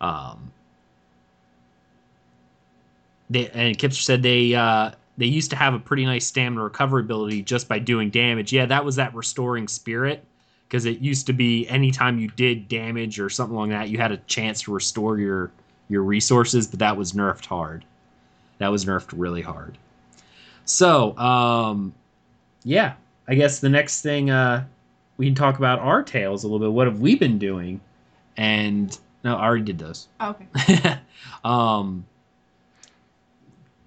Um, 0.00 0.50
they, 3.30 3.48
and 3.50 3.76
Kipster 3.76 4.02
said 4.02 4.22
they 4.22 4.54
uh, 4.54 4.92
they 5.18 5.26
used 5.26 5.50
to 5.50 5.56
have 5.56 5.74
a 5.74 5.78
pretty 5.78 6.04
nice 6.04 6.26
stamina 6.26 6.62
recovery 6.62 7.02
ability 7.02 7.42
just 7.42 7.68
by 7.68 7.78
doing 7.78 8.10
damage. 8.10 8.52
Yeah, 8.52 8.66
that 8.66 8.84
was 8.84 8.96
that 8.96 9.14
restoring 9.14 9.68
spirit 9.68 10.24
because 10.68 10.84
it 10.84 10.98
used 10.98 11.26
to 11.26 11.32
be 11.32 11.66
anytime 11.68 12.18
you 12.18 12.28
did 12.28 12.68
damage 12.68 13.18
or 13.20 13.30
something 13.30 13.56
like 13.56 13.70
that, 13.70 13.88
you 13.88 13.98
had 13.98 14.12
a 14.12 14.18
chance 14.18 14.62
to 14.62 14.72
restore 14.72 15.18
your 15.18 15.50
your 15.88 16.02
resources, 16.02 16.66
but 16.66 16.78
that 16.80 16.96
was 16.96 17.12
nerfed 17.12 17.46
hard. 17.46 17.84
That 18.58 18.68
was 18.68 18.84
nerfed 18.84 19.12
really 19.16 19.42
hard. 19.42 19.78
So, 20.66 21.16
um, 21.16 21.94
yeah, 22.64 22.94
I 23.28 23.34
guess 23.36 23.60
the 23.60 23.68
next 23.68 24.02
thing 24.02 24.30
uh, 24.30 24.64
we 25.16 25.26
can 25.26 25.34
talk 25.34 25.58
about 25.58 25.78
our 25.78 26.02
tales 26.02 26.44
a 26.44 26.48
little 26.48 26.58
bit. 26.58 26.72
What 26.72 26.86
have 26.86 27.00
we 27.00 27.14
been 27.14 27.38
doing? 27.38 27.80
And 28.36 28.96
no, 29.24 29.36
I 29.36 29.44
already 29.44 29.64
did 29.64 29.78
those. 29.78 30.08
Oh, 30.20 30.36
okay. 30.56 30.98
um, 31.44 32.04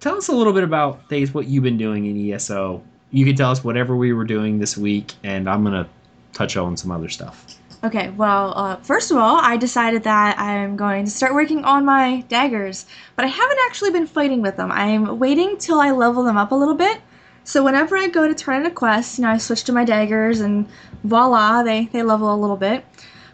tell 0.00 0.16
us 0.16 0.28
a 0.28 0.32
little 0.32 0.54
bit 0.54 0.64
about 0.64 1.08
things 1.08 1.32
what 1.32 1.46
you've 1.46 1.62
been 1.62 1.78
doing 1.78 2.06
in 2.06 2.32
ESO. 2.32 2.82
You 3.10 3.24
can 3.26 3.36
tell 3.36 3.50
us 3.50 3.62
whatever 3.62 3.94
we 3.94 4.12
were 4.12 4.24
doing 4.24 4.58
this 4.58 4.76
week, 4.76 5.12
and 5.22 5.48
I'm 5.48 5.62
gonna 5.62 5.88
touch 6.32 6.56
on 6.56 6.76
some 6.76 6.90
other 6.90 7.08
stuff. 7.08 7.59
Okay, 7.82 8.10
well, 8.10 8.52
uh, 8.56 8.76
first 8.76 9.10
of 9.10 9.16
all, 9.16 9.38
I 9.40 9.56
decided 9.56 10.02
that 10.02 10.38
I'm 10.38 10.76
going 10.76 11.06
to 11.06 11.10
start 11.10 11.32
working 11.32 11.64
on 11.64 11.86
my 11.86 12.20
daggers, 12.28 12.84
but 13.16 13.24
I 13.24 13.28
haven't 13.28 13.58
actually 13.66 13.90
been 13.90 14.06
fighting 14.06 14.42
with 14.42 14.58
them. 14.58 14.70
I'm 14.70 15.18
waiting 15.18 15.56
till 15.56 15.80
I 15.80 15.90
level 15.90 16.22
them 16.22 16.36
up 16.36 16.52
a 16.52 16.54
little 16.54 16.74
bit. 16.74 17.00
So 17.42 17.64
whenever 17.64 17.96
I 17.96 18.08
go 18.08 18.28
to 18.28 18.34
turn 18.34 18.60
in 18.60 18.66
a 18.66 18.70
quest, 18.70 19.16
you 19.16 19.22
know, 19.22 19.30
I 19.30 19.38
switch 19.38 19.64
to 19.64 19.72
my 19.72 19.86
daggers, 19.86 20.40
and 20.40 20.68
voila, 21.04 21.62
they, 21.62 21.86
they 21.86 22.02
level 22.02 22.34
a 22.34 22.36
little 22.36 22.58
bit. 22.58 22.84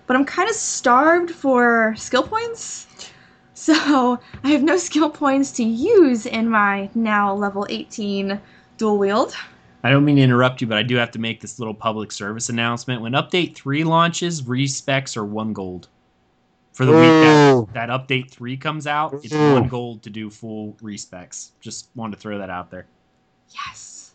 But 0.06 0.14
I'm 0.14 0.24
kind 0.24 0.48
of 0.48 0.54
starved 0.54 1.32
for 1.32 1.94
skill 1.96 2.22
points. 2.22 2.86
So 3.58 4.20
I 4.44 4.50
have 4.50 4.62
no 4.62 4.76
skill 4.76 5.08
points 5.08 5.50
to 5.52 5.64
use 5.64 6.26
in 6.26 6.48
my 6.50 6.90
now 6.94 7.34
level 7.34 7.66
18 7.68 8.38
dual 8.76 8.98
wield. 8.98 9.34
I 9.86 9.90
don't 9.90 10.04
mean 10.04 10.16
to 10.16 10.22
interrupt 10.22 10.60
you, 10.60 10.66
but 10.66 10.78
I 10.78 10.82
do 10.82 10.96
have 10.96 11.12
to 11.12 11.20
make 11.20 11.40
this 11.40 11.60
little 11.60 11.72
public 11.72 12.10
service 12.10 12.48
announcement. 12.48 13.02
When 13.02 13.12
Update 13.12 13.54
3 13.54 13.84
launches, 13.84 14.42
respecs 14.42 15.16
are 15.16 15.24
one 15.24 15.52
gold. 15.52 15.86
For 16.72 16.84
the 16.84 16.90
week 16.90 17.02
that, 17.02 17.66
that 17.74 17.88
Update 17.90 18.28
3 18.28 18.56
comes 18.56 18.88
out, 18.88 19.14
it's 19.22 19.32
one 19.32 19.68
gold 19.68 20.02
to 20.02 20.10
do 20.10 20.28
full 20.28 20.76
respecs. 20.82 21.52
Just 21.60 21.88
wanted 21.94 22.16
to 22.16 22.20
throw 22.20 22.36
that 22.36 22.50
out 22.50 22.68
there. 22.68 22.86
Yes. 23.50 24.14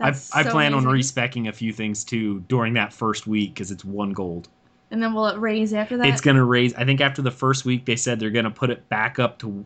I, 0.00 0.14
I 0.32 0.44
plan 0.44 0.72
on 0.72 0.86
respecking 0.86 1.48
a 1.48 1.52
few 1.52 1.74
things 1.74 2.04
too 2.04 2.40
during 2.48 2.72
that 2.72 2.90
first 2.90 3.26
week 3.26 3.52
because 3.52 3.70
it's 3.70 3.84
one 3.84 4.14
gold. 4.14 4.48
And 4.90 5.02
then 5.02 5.12
will 5.12 5.26
it 5.26 5.38
raise 5.38 5.74
after 5.74 5.98
that? 5.98 6.06
It's 6.06 6.22
going 6.22 6.38
to 6.38 6.44
raise. 6.44 6.72
I 6.72 6.86
think 6.86 7.02
after 7.02 7.20
the 7.20 7.30
first 7.30 7.66
week, 7.66 7.84
they 7.84 7.96
said 7.96 8.18
they're 8.18 8.30
going 8.30 8.46
to 8.46 8.50
put 8.50 8.70
it 8.70 8.88
back 8.88 9.18
up 9.18 9.38
to 9.40 9.62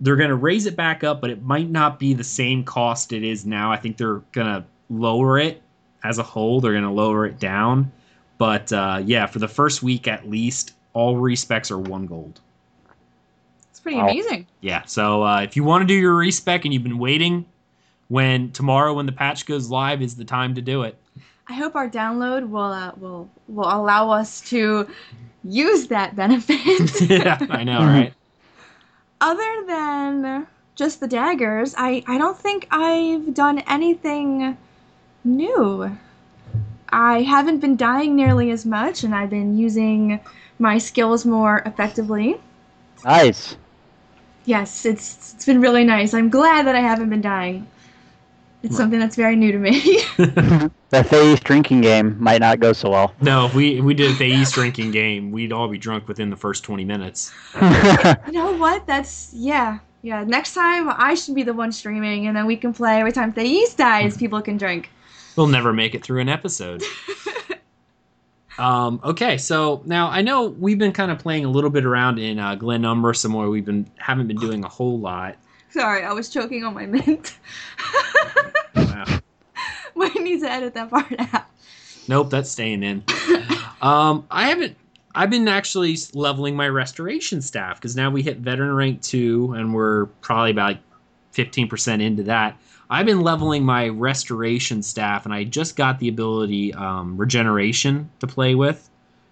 they're 0.00 0.16
going 0.16 0.28
to 0.28 0.36
raise 0.36 0.66
it 0.66 0.76
back 0.76 1.04
up, 1.04 1.22
but 1.22 1.30
it 1.30 1.42
might 1.42 1.70
not 1.70 1.98
be 1.98 2.12
the 2.12 2.24
same 2.24 2.64
cost 2.64 3.14
it 3.14 3.22
is 3.22 3.46
now. 3.46 3.72
I 3.72 3.78
think 3.78 3.96
they're 3.96 4.18
going 4.32 4.46
to 4.46 4.64
lower 4.90 5.38
it 5.38 5.62
as 6.02 6.18
a 6.18 6.22
whole. 6.22 6.60
They're 6.60 6.72
going 6.72 6.84
to 6.84 6.90
lower 6.90 7.26
it 7.26 7.38
down. 7.38 7.92
But 8.38 8.72
uh, 8.72 9.02
yeah, 9.04 9.26
for 9.26 9.38
the 9.38 9.48
first 9.48 9.82
week 9.82 10.08
at 10.08 10.28
least, 10.28 10.74
all 10.92 11.16
respecs 11.16 11.70
are 11.70 11.78
one 11.78 12.06
gold. 12.06 12.40
It's 13.70 13.80
pretty 13.80 13.98
wow. 13.98 14.08
amazing. 14.08 14.46
Yeah. 14.60 14.82
So 14.84 15.22
uh, 15.22 15.42
if 15.42 15.56
you 15.56 15.64
want 15.64 15.82
to 15.82 15.86
do 15.86 15.94
your 15.94 16.14
respec 16.14 16.64
and 16.64 16.74
you've 16.74 16.82
been 16.82 16.98
waiting, 16.98 17.46
when 18.08 18.50
tomorrow 18.52 18.94
when 18.94 19.06
the 19.06 19.12
patch 19.12 19.46
goes 19.46 19.70
live 19.70 20.02
is 20.02 20.16
the 20.16 20.24
time 20.24 20.54
to 20.54 20.62
do 20.62 20.82
it. 20.82 20.96
I 21.48 21.54
hope 21.54 21.74
our 21.74 21.88
download 21.88 22.48
will 22.48 22.62
uh, 22.62 22.92
will 22.96 23.28
will 23.48 23.68
allow 23.68 24.10
us 24.10 24.40
to 24.50 24.88
use 25.42 25.88
that 25.88 26.16
benefit. 26.16 27.00
yeah, 27.10 27.38
I 27.50 27.64
know, 27.64 27.78
right? 27.84 28.12
Other 29.20 29.64
than 29.66 30.46
just 30.74 31.00
the 31.00 31.08
daggers, 31.08 31.74
I, 31.76 32.02
I 32.06 32.18
don't 32.18 32.36
think 32.36 32.66
I've 32.70 33.32
done 33.32 33.60
anything 33.68 34.56
new. 35.24 35.96
I 36.88 37.22
haven't 37.22 37.58
been 37.58 37.76
dying 37.76 38.14
nearly 38.14 38.50
as 38.50 38.64
much, 38.64 39.02
and 39.02 39.14
I've 39.14 39.30
been 39.30 39.58
using 39.58 40.20
my 40.58 40.78
skills 40.78 41.26
more 41.26 41.58
effectively. 41.66 42.36
Nice. 43.04 43.56
Yes, 44.44 44.84
it's 44.84 45.34
it's 45.34 45.46
been 45.46 45.60
really 45.60 45.84
nice. 45.84 46.14
I'm 46.14 46.28
glad 46.28 46.66
that 46.66 46.76
I 46.76 46.80
haven't 46.80 47.10
been 47.10 47.22
dying. 47.22 47.66
It's 48.62 48.76
something 48.78 48.98
that's 48.98 49.14
very 49.16 49.36
new 49.36 49.52
to 49.52 49.58
me. 49.58 49.80
the 50.16 50.70
Thais 50.90 51.40
drinking 51.40 51.82
game 51.82 52.16
might 52.18 52.40
not 52.40 52.60
go 52.60 52.72
so 52.72 52.90
well. 52.90 53.14
No, 53.20 53.44
if 53.46 53.54
we 53.54 53.78
if 53.78 53.84
we 53.84 53.92
did 53.92 54.12
a 54.12 54.14
Thais 54.14 54.52
drinking 54.52 54.90
game, 54.90 55.32
we'd 55.32 55.52
all 55.52 55.68
be 55.68 55.76
drunk 55.76 56.08
within 56.08 56.30
the 56.30 56.36
first 56.36 56.64
twenty 56.64 56.84
minutes. 56.84 57.32
you 57.54 58.32
know 58.32 58.52
what? 58.56 58.86
That's 58.86 59.32
yeah. 59.34 59.80
Yeah, 60.02 60.22
next 60.24 60.54
time 60.54 60.90
I 60.90 61.14
should 61.14 61.34
be 61.34 61.42
the 61.42 61.54
one 61.54 61.72
streaming, 61.72 62.26
and 62.26 62.36
then 62.36 62.46
we 62.46 62.56
can 62.56 62.74
play 62.74 63.00
every 63.00 63.12
time 63.12 63.32
Thais 63.32 63.74
dies. 63.74 64.16
People 64.16 64.40
can 64.42 64.56
drink. 64.58 64.90
We'll 65.36 65.48
never 65.48 65.72
make 65.72 65.94
it 65.94 66.04
through 66.04 66.20
an 66.20 66.28
episode. 66.28 66.82
um, 68.58 69.00
okay, 69.02 69.36
so 69.36 69.82
now 69.84 70.08
I 70.08 70.22
know 70.22 70.46
we've 70.46 70.78
been 70.78 70.92
kind 70.92 71.10
of 71.10 71.18
playing 71.18 71.44
a 71.44 71.50
little 71.50 71.70
bit 71.70 71.84
around 71.84 72.18
in 72.18 72.38
uh, 72.38 72.56
Glenumbra 72.56 73.16
some 73.16 73.32
more. 73.32 73.48
We've 73.48 73.64
been 73.64 73.90
haven't 73.96 74.28
been 74.28 74.38
doing 74.38 74.64
a 74.64 74.68
whole 74.68 74.98
lot. 74.98 75.36
Sorry, 75.70 76.04
I 76.04 76.12
was 76.12 76.28
choking 76.28 76.64
on 76.64 76.74
my 76.74 76.86
mint. 76.86 77.36
wow. 78.76 79.20
Might 79.96 80.14
need 80.16 80.40
to 80.40 80.50
edit 80.50 80.74
that 80.74 80.90
part 80.90 81.14
out. 81.18 81.46
Nope, 82.06 82.30
that's 82.30 82.50
staying 82.50 82.82
in. 82.82 83.02
um, 83.82 84.26
I 84.30 84.48
haven't 84.48 84.76
I've 85.14 85.30
been 85.30 85.46
actually 85.46 85.96
leveling 86.12 86.56
my 86.56 86.68
restoration 86.68 87.40
staff 87.40 87.76
because 87.76 87.94
now 87.94 88.10
we 88.10 88.22
hit 88.22 88.38
veteran 88.38 88.74
rank 88.74 89.00
two 89.00 89.52
and 89.56 89.72
we're 89.72 90.06
probably 90.20 90.50
about 90.50 90.76
15% 91.34 92.02
into 92.02 92.24
that. 92.24 92.60
I've 92.90 93.06
been 93.06 93.22
leveling 93.22 93.64
my 93.64 93.88
restoration 93.88 94.82
staff 94.82 95.24
and 95.24 95.34
I 95.34 95.44
just 95.44 95.76
got 95.76 95.98
the 95.98 96.08
ability 96.08 96.74
um, 96.74 97.16
regeneration 97.16 98.10
to 98.20 98.26
play 98.26 98.54
with 98.54 98.88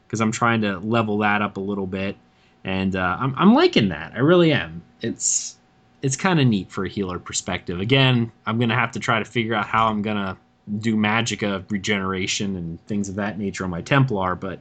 because 0.07 0.20
I'm 0.20 0.33
trying 0.33 0.62
to 0.62 0.79
level 0.79 1.19
that 1.19 1.43
up 1.43 1.57
a 1.57 1.61
little 1.61 1.87
bit. 1.87 2.16
And 2.65 2.97
uh, 2.97 3.16
I'm, 3.19 3.35
I'm 3.37 3.55
liking 3.55 3.89
that. 3.89 4.12
I 4.15 4.20
really 4.20 4.53
am. 4.53 4.83
It's 5.01 5.57
it's 6.03 6.16
kind 6.16 6.41
of 6.41 6.47
neat 6.47 6.70
for 6.70 6.85
a 6.85 6.89
healer 6.89 7.19
perspective. 7.19 7.81
Again, 7.81 8.31
I'm 8.47 8.59
gonna 8.59 8.74
have 8.74 8.93
to 8.93 9.01
try 9.01 9.19
to 9.19 9.24
figure 9.24 9.55
out 9.55 9.66
how 9.66 9.87
I'm 9.87 10.03
gonna 10.03 10.37
do 10.79 10.97
magicka 10.97 11.69
regeneration 11.70 12.57
and 12.57 12.85
things 12.87 13.09
of 13.09 13.16
that 13.16 13.39
nature 13.39 13.65
on 13.65 13.70
my 13.70 13.83
Templar, 13.83 14.35
but 14.35 14.59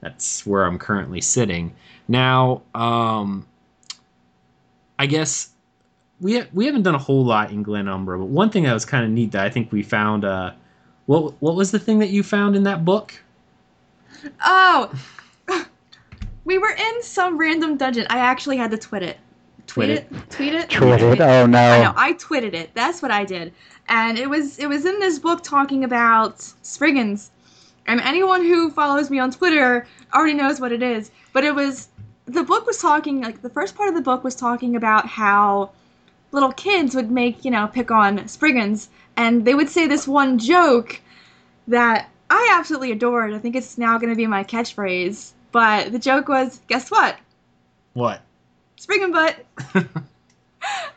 that's 0.00 0.44
where 0.46 0.64
I'm 0.64 0.78
currently 0.78 1.20
sitting. 1.20 1.74
Now, 2.08 2.62
um, 2.74 3.46
I 4.98 5.06
guess 5.06 5.50
we 6.20 6.38
ha- 6.38 6.46
we 6.52 6.66
haven't 6.66 6.82
done 6.82 6.94
a 6.94 6.98
whole 6.98 7.24
lot 7.24 7.50
in 7.50 7.64
Glenumbra, 7.64 8.18
but 8.18 8.26
one 8.26 8.50
thing 8.50 8.64
that 8.64 8.72
was 8.72 8.84
kind 8.84 9.04
of 9.04 9.10
neat 9.10 9.32
that 9.32 9.44
I 9.44 9.50
think 9.50 9.72
we 9.72 9.82
found. 9.82 10.24
Uh, 10.24 10.52
what 11.06 11.34
what 11.40 11.54
was 11.54 11.70
the 11.70 11.78
thing 11.78 11.98
that 11.98 12.10
you 12.10 12.22
found 12.22 12.56
in 12.56 12.62
that 12.64 12.84
book? 12.84 13.14
Oh, 14.42 14.92
we 16.44 16.58
were 16.58 16.70
in 16.70 17.02
some 17.02 17.36
random 17.36 17.76
dungeon. 17.76 18.06
I 18.10 18.18
actually 18.18 18.56
had 18.56 18.70
to 18.70 18.78
twit 18.78 19.02
it. 19.02 19.18
Tweet, 19.66 19.86
tweet 19.88 19.90
it. 19.90 19.96
it. 20.10 20.30
Tweet 20.30 20.54
it. 20.54 20.70
Tweet 20.70 21.12
it. 21.12 21.20
Oh 21.20 21.46
no. 21.46 21.58
I 21.58 21.82
know. 21.82 21.94
I 21.96 22.12
twitted 22.14 22.54
it. 22.54 22.70
That's 22.74 23.02
what 23.02 23.10
I 23.10 23.24
did. 23.24 23.52
And 23.88 24.18
it 24.18 24.28
was 24.28 24.58
it 24.58 24.66
was 24.66 24.84
in 24.84 24.98
this 25.00 25.18
book 25.18 25.42
talking 25.42 25.84
about 25.84 26.40
Spriggans 26.62 27.30
and 27.86 28.00
anyone 28.00 28.42
who 28.42 28.70
follows 28.70 29.10
me 29.10 29.18
on 29.18 29.30
Twitter 29.30 29.86
already 30.14 30.34
knows 30.34 30.60
what 30.60 30.72
it 30.72 30.82
is. 30.82 31.10
But 31.32 31.44
it 31.44 31.54
was 31.54 31.88
the 32.26 32.42
book 32.42 32.66
was 32.66 32.78
talking 32.78 33.20
like 33.22 33.42
the 33.42 33.50
first 33.50 33.74
part 33.74 33.88
of 33.88 33.94
the 33.94 34.00
book 34.00 34.24
was 34.24 34.34
talking 34.34 34.76
about 34.76 35.06
how 35.06 35.70
little 36.34 36.52
kids 36.52 36.94
would 36.94 37.10
make 37.10 37.44
you 37.44 37.50
know 37.50 37.66
pick 37.68 37.90
on 37.90 38.28
Spriggans, 38.28 38.88
and 39.16 39.44
they 39.44 39.54
would 39.54 39.68
say 39.68 39.86
this 39.86 40.06
one 40.06 40.38
joke 40.38 41.00
that 41.68 42.10
I 42.28 42.54
absolutely 42.58 42.92
adored. 42.92 43.32
I 43.32 43.38
think 43.38 43.56
it's 43.56 43.78
now 43.78 43.96
going 43.98 44.10
to 44.10 44.16
be 44.16 44.26
my 44.26 44.44
catchphrase. 44.44 45.32
But 45.52 45.92
the 45.92 45.98
joke 46.00 46.28
was, 46.28 46.60
guess 46.66 46.90
what? 46.90 47.16
What? 47.92 48.22
Spriggan 48.76 49.12
butt. 49.12 49.44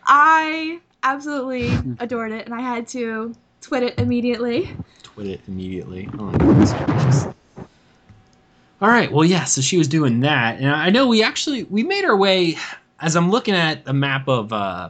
I 0.07 0.79
absolutely 1.03 1.71
adored 1.99 2.31
it, 2.31 2.45
and 2.45 2.55
I 2.55 2.61
had 2.61 2.87
to 2.89 3.35
twit 3.61 3.83
it 3.83 3.99
immediately. 3.99 4.75
Twit 5.03 5.27
it 5.27 5.41
immediately. 5.47 6.09
Oh, 6.17 6.31
goodness 6.31 6.73
gracious. 6.73 7.25
All 8.81 8.89
right. 8.89 9.11
Well, 9.11 9.25
yeah. 9.25 9.43
So 9.45 9.61
she 9.61 9.77
was 9.77 9.87
doing 9.87 10.21
that, 10.21 10.57
and 10.57 10.69
I 10.69 10.89
know 10.89 11.07
we 11.07 11.23
actually 11.23 11.63
we 11.63 11.83
made 11.83 12.05
our 12.05 12.17
way. 12.17 12.57
As 12.99 13.15
I'm 13.15 13.29
looking 13.29 13.53
at 13.53 13.83
a 13.85 13.93
map 13.93 14.27
of 14.27 14.51
uh, 14.51 14.89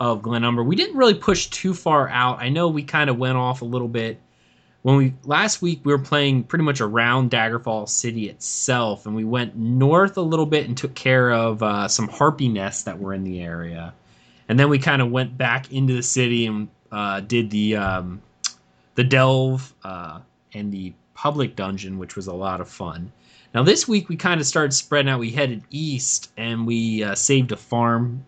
of 0.00 0.22
Glenumbra, 0.22 0.64
we 0.64 0.76
didn't 0.76 0.96
really 0.96 1.14
push 1.14 1.46
too 1.46 1.74
far 1.74 2.08
out. 2.08 2.40
I 2.40 2.48
know 2.48 2.68
we 2.68 2.82
kind 2.82 3.08
of 3.08 3.18
went 3.18 3.36
off 3.36 3.62
a 3.62 3.64
little 3.64 3.88
bit 3.88 4.20
when 4.84 4.96
we 4.96 5.14
last 5.24 5.62
week 5.62 5.80
we 5.84 5.92
were 5.92 5.98
playing 5.98 6.44
pretty 6.44 6.62
much 6.62 6.82
around 6.82 7.30
Daggerfall 7.30 7.88
City 7.88 8.28
itself, 8.28 9.06
and 9.06 9.16
we 9.16 9.24
went 9.24 9.56
north 9.56 10.18
a 10.18 10.20
little 10.20 10.44
bit 10.44 10.68
and 10.68 10.76
took 10.76 10.94
care 10.94 11.32
of 11.32 11.62
uh, 11.62 11.88
some 11.88 12.06
harpy 12.06 12.48
nests 12.48 12.82
that 12.82 12.98
were 12.98 13.14
in 13.14 13.24
the 13.24 13.40
area, 13.40 13.94
and 14.46 14.60
then 14.60 14.68
we 14.68 14.78
kind 14.78 15.00
of 15.00 15.10
went 15.10 15.38
back 15.38 15.72
into 15.72 15.94
the 15.94 16.02
city 16.02 16.44
and 16.44 16.68
uh, 16.92 17.20
did 17.20 17.48
the 17.48 17.76
um, 17.76 18.20
the 18.94 19.04
delve 19.04 19.72
uh, 19.84 20.20
and 20.52 20.70
the 20.70 20.92
public 21.14 21.56
dungeon, 21.56 21.96
which 21.98 22.14
was 22.14 22.26
a 22.26 22.34
lot 22.34 22.60
of 22.60 22.68
fun. 22.68 23.10
Now 23.54 23.62
this 23.62 23.88
week 23.88 24.10
we 24.10 24.16
kind 24.16 24.38
of 24.38 24.46
started 24.46 24.74
spreading 24.74 25.08
out. 25.08 25.18
We 25.18 25.30
headed 25.30 25.62
east 25.70 26.30
and 26.36 26.66
we 26.66 27.02
uh, 27.02 27.14
saved 27.14 27.52
a 27.52 27.56
farm, 27.56 28.22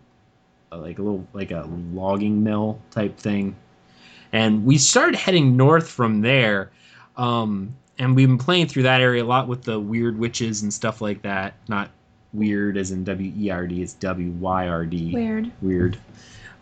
like 0.71 0.99
a 0.99 1.01
little 1.01 1.25
like 1.33 1.51
a 1.51 1.67
logging 1.93 2.43
mill 2.43 2.79
type 2.91 3.17
thing, 3.17 3.55
and 4.31 4.65
we 4.65 4.77
started 4.77 5.15
heading 5.15 5.55
north 5.57 5.89
from 5.89 6.21
there. 6.21 6.71
Um, 7.15 7.75
and 7.99 8.15
we've 8.15 8.27
been 8.27 8.37
playing 8.37 8.67
through 8.67 8.83
that 8.83 9.01
area 9.01 9.23
a 9.23 9.25
lot 9.25 9.47
with 9.47 9.63
the 9.63 9.79
weird 9.79 10.19
witches 10.19 10.61
and 10.61 10.71
stuff 10.71 11.01
like 11.01 11.21
that. 11.23 11.55
Not 11.67 11.89
weird 12.33 12.77
as 12.77 12.91
in 12.91 13.03
W 13.03 13.33
E 13.35 13.49
R 13.49 13.67
D, 13.67 13.81
it's 13.81 13.93
W 13.93 14.31
Y 14.31 14.67
R 14.67 14.85
D. 14.85 15.13
Weird. 15.13 15.51
Weird. 15.61 15.97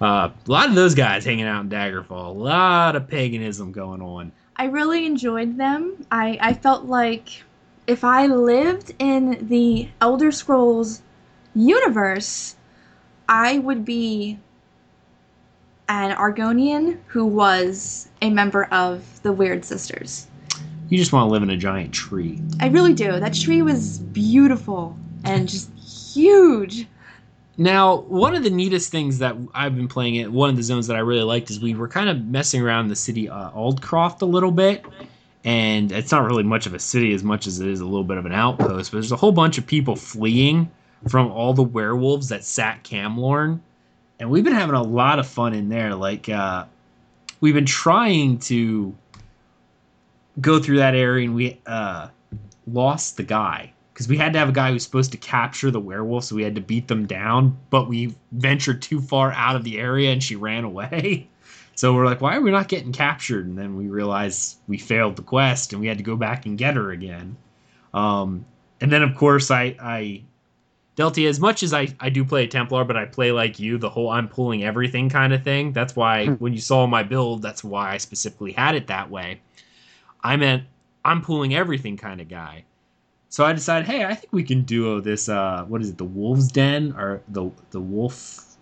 Uh, 0.02 0.30
a 0.48 0.52
lot 0.52 0.70
of 0.70 0.76
those 0.76 0.94
guys 0.94 1.24
hanging 1.24 1.46
out 1.46 1.62
in 1.62 1.70
Daggerfall. 1.70 2.28
A 2.28 2.38
lot 2.38 2.96
of 2.96 3.08
paganism 3.08 3.72
going 3.72 4.02
on. 4.02 4.32
I 4.58 4.66
really 4.66 5.06
enjoyed 5.06 5.58
them. 5.58 6.06
I, 6.12 6.38
I 6.42 6.54
felt 6.54 6.86
like 6.86 7.44
if 7.88 8.04
I 8.04 8.28
lived 8.28 8.94
in 9.00 9.48
the 9.48 9.90
Elder 10.02 10.32
Scrolls 10.32 11.02
universe, 11.54 12.55
I 13.28 13.60
would 13.60 13.86
be 13.86 14.40
an 15.88 16.16
Argonian 16.16 17.00
who 17.08 17.26
was 17.26 18.10
a 18.22 18.30
member 18.30 18.66
of 18.66 19.22
the 19.24 19.34
Wyrd 19.34 19.64
Sisters. 19.64 20.28
You 20.90 20.98
just 20.98 21.12
want 21.12 21.28
to 21.28 21.32
live 21.32 21.44
in 21.44 21.50
a 21.50 21.58
giant 21.58 21.94
tree. 21.94 22.42
I 22.60 22.68
really 22.68 22.94
do. 22.94 23.20
That 23.20 23.34
tree 23.34 23.62
was 23.62 24.00
beautiful 24.00 24.96
and 25.24 25.50
just 25.50 25.72
huge. 26.14 26.88
Now, 27.58 28.02
one 28.02 28.36
of 28.36 28.44
the 28.44 28.50
neatest 28.50 28.92
things 28.92 29.20
that 29.20 29.36
I've 29.54 29.76
been 29.76 29.88
playing 29.88 30.16
it, 30.16 30.32
one 30.32 30.50
of 30.50 30.58
the 30.58 30.64
zones 30.64 30.88
that 30.88 30.98
I 30.98 31.00
really 31.00 31.24
liked 31.24 31.50
is 31.50 31.60
we 31.60 31.74
were 31.74 31.88
kind 31.88 32.10
of 32.10 32.26
messing 32.26 32.62
around 32.62 32.90
the 32.90 32.96
city 32.96 33.30
uh, 33.30 33.50
Aldcroft 33.52 34.22
a 34.22 34.26
little 34.26 34.52
bit. 34.52 34.86
And 35.44 35.92
it's 35.92 36.12
not 36.12 36.24
really 36.26 36.44
much 36.44 36.66
of 36.66 36.74
a 36.74 36.80
city 36.80 37.14
as 37.14 37.24
much 37.24 37.48
as 37.48 37.60
it 37.60 37.68
is 37.68 37.80
a 37.80 37.86
little 37.86 38.04
bit 38.04 38.18
of 38.18 38.26
an 38.26 38.34
outpost, 38.34 38.92
but 38.92 38.98
there's 38.98 39.12
a 39.12 39.16
whole 39.16 39.32
bunch 39.32 39.58
of 39.58 39.66
people 39.68 39.96
fleeing 39.96 40.72
from 41.08 41.32
all 41.32 41.54
the 41.54 41.64
werewolves 41.64 42.30
that 42.30 42.44
sat 42.44 42.84
Camlorn. 42.84 43.60
And 44.20 44.30
we've 44.30 44.44
been 44.44 44.54
having 44.54 44.76
a 44.76 44.84
lot 44.84 45.20
of 45.20 45.28
fun 45.28 45.54
in 45.54 45.70
there. 45.70 45.94
Like, 45.94 46.30
uh, 46.30 46.66
we've 47.42 47.54
been 47.54 47.66
trying 47.66 48.40
to 48.40 48.96
go 50.42 50.60
through 50.60 50.78
that 50.78 50.96
area 50.96 51.26
and 51.26 51.36
we 51.36 51.60
uh, 51.66 52.08
lost 52.68 53.18
the 53.18 53.24
guy 53.24 53.72
because 53.94 54.10
we 54.10 54.18
had 54.18 54.34
to 54.34 54.40
have 54.40 54.50
a 54.50 54.52
guy 54.52 54.72
who's 54.72 54.84
supposed 54.84 55.14
to 55.14 55.18
capture 55.18 55.72
the 55.72 55.80
werewolf, 55.80 56.26
so 56.26 56.36
we 56.36 56.44
had 56.44 56.56
to 56.56 56.62
beat 56.62 56.90
them 56.90 57.06
down. 57.06 57.58
But 57.70 57.88
we 57.88 58.14
ventured 58.34 58.82
too 58.82 59.00
far 59.00 59.32
out 59.32 59.56
of 59.56 59.64
the 59.64 59.80
area, 59.80 60.12
and 60.12 60.22
she 60.22 60.36
ran 60.36 60.64
away. 60.64 61.30
So 61.78 61.94
we're 61.94 62.06
like, 62.06 62.22
why 62.22 62.38
are 62.38 62.42
we 62.42 62.52
not 62.52 62.70
getting 62.70 62.94
captured? 62.94 63.48
And 63.48 63.58
then 63.58 63.76
we 63.76 63.88
realized 63.88 64.60
we 64.66 64.78
failed 64.78 65.18
the 65.18 65.22
quest, 65.22 65.74
and 65.74 65.82
we 65.82 65.88
had 65.88 65.98
to 65.98 66.06
go 66.06 66.16
back 66.16 66.46
and 66.46 66.58
get 66.58 66.78
her 66.78 66.92
again. 66.92 67.36
Um, 67.94 68.46
and 68.80 68.90
then, 68.90 69.04
of 69.04 69.14
course, 69.14 69.52
I, 69.52 69.76
I 69.78 70.24
Delty, 70.96 71.28
as 71.28 71.40
much 71.40 71.62
as 71.62 71.74
I, 71.74 71.88
I 72.00 72.10
do 72.10 72.24
play 72.24 72.46
a 72.46 72.48
Templar, 72.48 72.86
but 72.86 72.96
I 72.96 73.06
play 73.06 73.32
like 73.32 73.60
you, 73.60 73.78
the 73.78 73.90
whole 73.90 74.10
I'm 74.10 74.30
pulling 74.30 74.64
everything 74.64 75.10
kind 75.10 75.34
of 75.34 75.44
thing. 75.44 75.74
That's 75.74 75.96
why 75.96 76.28
when 76.28 76.54
you 76.54 76.60
saw 76.60 76.88
my 76.88 77.04
build, 77.04 77.42
that's 77.42 77.64
why 77.64 77.92
I 77.92 77.98
specifically 77.98 78.54
had 78.54 78.76
it 78.76 78.88
that 78.88 79.10
way. 79.10 79.42
I 80.24 80.38
meant 80.38 80.64
I'm 81.04 81.22
pulling 81.22 81.54
everything 81.54 81.98
kind 81.98 82.22
of 82.22 82.30
guy. 82.30 82.64
So 83.28 83.44
I 83.44 83.52
decided, 83.52 83.86
hey, 83.88 84.06
I 84.06 84.16
think 84.16 84.32
we 84.32 84.44
can 84.44 84.62
duo 84.62 85.02
this. 85.02 85.28
Uh, 85.28 85.66
what 85.68 85.82
is 85.82 85.90
it? 85.90 85.98
The 85.98 86.06
Wolves 86.06 86.50
Den 86.50 86.94
or 86.98 87.22
the 87.28 87.52
the 87.72 87.82
Wolf? 87.82 88.56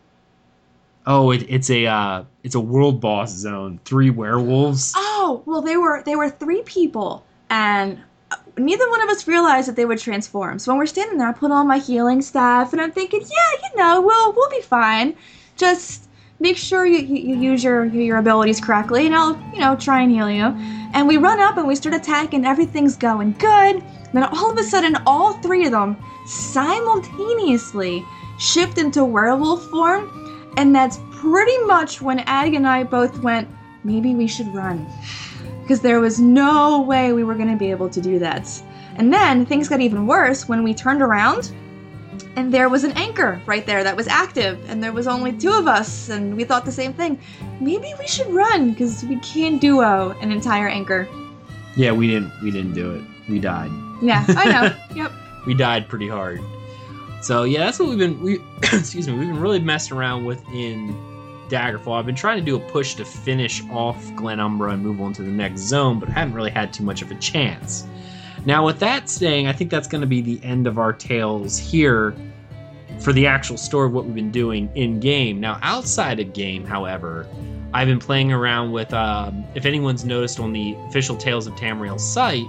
Oh, 1.06 1.32
it, 1.32 1.46
it's 1.48 1.70
a 1.70 1.86
uh, 1.86 2.24
it's 2.44 2.56
a 2.56 2.60
world 2.60 3.00
boss 3.00 3.32
zone. 3.32 3.80
Three 3.86 4.10
werewolves. 4.10 4.94
Oh, 4.96 5.44
well, 5.46 5.62
they 5.62 5.78
were 5.78 6.02
they 6.04 6.16
were 6.16 6.30
three 6.30 6.64
people, 6.64 7.24
and 7.52 8.02
neither 8.58 8.90
one 8.90 9.02
of 9.02 9.10
us 9.10 9.28
realized 9.28 9.68
that 9.68 9.76
they 9.76 9.86
would 9.86 10.00
transform. 10.00 10.60
So 10.60 10.72
when 10.72 10.80
we're 10.80 10.86
standing 10.86 11.18
there, 11.18 11.30
I 11.30 11.34
put 11.34 11.52
on 11.52 11.68
my 11.68 11.80
healing 11.80 12.22
staff, 12.22 12.74
and 12.74 12.82
I'm 12.82 12.92
thinking, 12.92 13.22
yeah, 13.22 13.70
you 13.70 13.78
know, 13.78 14.02
we'll 14.02 14.34
we'll 14.34 14.50
be 14.50 14.62
fine. 14.62 15.16
Just 15.56 16.10
make 16.40 16.58
sure 16.58 16.86
you, 16.86 17.00
you, 17.00 17.36
you 17.36 17.52
use 17.52 17.64
your 17.64 17.86
your 17.86 18.18
abilities 18.18 18.60
correctly, 18.60 19.06
and 19.06 19.16
I'll 19.16 19.36
you 19.54 19.60
know 19.60 19.76
try 19.76 20.02
and 20.02 20.12
heal 20.12 20.30
you. 20.30 20.46
And 20.94 21.08
we 21.08 21.18
run 21.18 21.40
up 21.40 21.58
and 21.58 21.68
we 21.68 21.76
start 21.76 21.96
attacking. 21.96 22.46
Everything's 22.46 22.96
going 22.96 23.34
good. 23.34 23.84
Then 24.14 24.24
all 24.24 24.52
of 24.52 24.58
a 24.58 24.64
sudden, 24.64 24.96
all 25.08 25.34
three 25.42 25.66
of 25.66 25.72
them 25.72 25.98
simultaneously 26.28 28.06
shift 28.38 28.78
into 28.78 29.04
werewolf 29.04 29.68
form, 29.70 30.52
and 30.58 30.76
that's 30.76 31.00
pretty 31.12 31.58
much 31.64 32.02
when 32.02 32.20
Ag 32.20 32.54
and 32.54 32.68
I 32.68 32.84
both 32.84 33.20
went, 33.24 33.48
maybe 33.84 34.14
we 34.14 34.28
should 34.28 34.54
run. 34.54 34.86
Because 35.64 35.82
there 35.82 36.00
was 36.00 36.20
no 36.20 36.82
way 36.82 37.14
we 37.14 37.24
were 37.24 37.36
going 37.36 37.52
to 37.52 37.58
be 37.58 37.72
able 37.72 37.90
to 37.90 38.02
do 38.02 38.20
that. 38.20 38.62
And 38.96 39.12
then 39.12 39.46
things 39.46 39.68
got 39.68 39.82
even 39.82 40.06
worse 40.06 40.48
when 40.48 40.62
we 40.64 40.74
turned 40.74 41.02
around 41.02 41.52
and 42.36 42.54
there 42.54 42.70
was 42.70 42.84
an 42.84 42.92
anchor 42.94 43.42
right 43.46 43.66
there 43.66 43.84
that 43.84 43.96
was 43.96 44.08
active, 44.08 44.60
and 44.70 44.84
there 44.84 44.92
was 44.92 45.08
only 45.08 45.32
two 45.32 45.52
of 45.52 45.68
us, 45.68 46.10
and 46.10 46.36
we 46.36 46.44
thought 46.44 46.66
the 46.66 46.72
same 46.72 46.94
thing. 46.94 47.20
Maybe 47.60 47.94
we 48.00 48.08
should 48.08 48.28
run 48.28 48.72
because 48.72 49.04
we 49.06 49.18
can't 49.20 49.62
duo 49.62 50.18
an 50.22 50.32
entire 50.32 50.68
anchor. 50.68 51.08
Yeah, 51.76 51.92
we 51.92 52.08
didn't 52.08 52.32
we 52.42 52.52
didn't 52.52 52.74
do 52.74 52.96
it. 52.96 53.04
We 53.30 53.40
died. 53.40 53.72
Yeah, 54.02 54.26
I 54.30 54.52
know. 54.52 54.76
yep. 54.96 55.12
we 55.46 55.54
died 55.54 55.88
pretty 55.88 56.08
hard. 56.08 56.42
So 57.22 57.44
yeah, 57.44 57.60
that's 57.60 57.80
what 57.80 57.90
we've 57.90 57.98
been 57.98 58.20
we 58.22 58.40
excuse 58.64 59.08
me, 59.08 59.14
we've 59.14 59.28
been 59.28 59.40
really 59.40 59.60
messing 59.60 59.98
around 59.98 60.26
with 60.26 60.44
in 60.50 60.90
Daggerfall. 61.54 62.00
I've 62.00 62.06
been 62.08 62.16
trying 62.16 62.40
to 62.40 62.44
do 62.44 62.56
a 62.56 62.60
push 62.60 62.96
to 62.96 63.06
finish 63.06 63.62
off 63.70 64.04
Glenumbra 64.14 64.74
and 64.74 64.82
move 64.82 65.00
on 65.00 65.14
to 65.14 65.22
the 65.22 65.30
next 65.30 65.62
zone, 65.62 66.00
but 66.00 66.10
I 66.10 66.14
haven't 66.14 66.34
really 66.34 66.50
had 66.50 66.74
too 66.74 66.84
much 66.84 67.04
of 67.04 67.12
a 67.12 67.16
chance. 67.16 67.86
Now, 68.46 68.66
with 68.66 68.80
that 68.80 69.08
saying, 69.08 69.48
I 69.48 69.54
think 69.54 69.70
that's 69.70 69.88
going 69.88 70.02
to 70.02 70.08
be 70.08 70.22
the 70.22 70.44
end 70.44 70.66
of 70.66 70.80
our 70.80 70.92
tales 70.92 71.58
here 71.58 72.16
for 73.00 73.14
the 73.14 73.28
actual 73.28 73.58
story 73.58 73.88
of 73.88 73.94
what 73.94 74.06
we've 74.06 74.16
been 74.16 74.32
doing 74.32 74.70
in 74.76 75.00
game. 75.00 75.40
Now, 75.40 75.60
outside 75.62 76.20
of 76.20 76.34
game, 76.34 76.66
however, 76.66 77.28
I've 77.74 77.88
been 77.88 78.00
playing 78.00 78.32
around 78.32 78.72
with. 78.72 78.94
Um, 78.94 79.46
if 79.56 79.66
anyone's 79.66 80.06
noticed 80.06 80.40
on 80.40 80.54
the 80.54 80.76
official 80.90 81.16
Tales 81.16 81.48
of 81.48 81.54
Tamriel 81.54 82.00
site, 82.00 82.46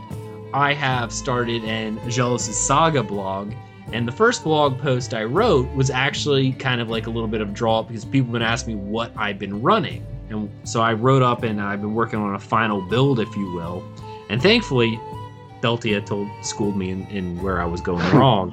I 0.53 0.73
have 0.75 1.13
started 1.13 1.63
an 1.65 1.99
Jealous 2.09 2.45
Saga 2.57 3.03
blog. 3.03 3.53
And 3.95 4.09
the 4.09 4.13
first 4.13 4.43
blog 4.43 4.77
post 4.81 5.15
I 5.15 5.23
wrote 5.23 5.73
was 5.73 5.89
actually 5.89 6.53
kind 6.55 6.81
of 6.81 6.91
like 6.91 7.07
a 7.07 7.11
little 7.11 7.29
bit 7.29 7.41
of 7.41 7.55
draw 7.55 7.79
up 7.79 7.87
because 7.87 8.05
people 8.05 8.27
have 8.27 8.33
been 8.33 8.43
asking 8.43 8.75
me 8.75 8.91
what 8.91 9.13
I've 9.17 9.39
been 9.39 9.63
running. 9.63 10.05
And 10.31 10.51
so 10.65 10.81
I 10.81 10.95
wrote 10.95 11.23
up 11.23 11.45
and 11.45 11.61
I've 11.61 11.81
been 11.81 11.95
working 11.95 12.19
on 12.19 12.35
a 12.35 12.39
final 12.41 12.83
build, 12.83 13.21
if 13.21 13.35
you 13.37 13.53
will. 13.53 13.85
And 14.29 14.43
thankfully, 14.43 14.99
Deltia 15.61 16.05
told 16.05 16.29
schooled 16.45 16.77
me 16.77 16.91
in, 16.91 17.07
in 17.07 17.41
where 17.41 17.61
I 17.61 17.67
was 17.67 17.81
going 17.81 18.05
wrong. 18.17 18.53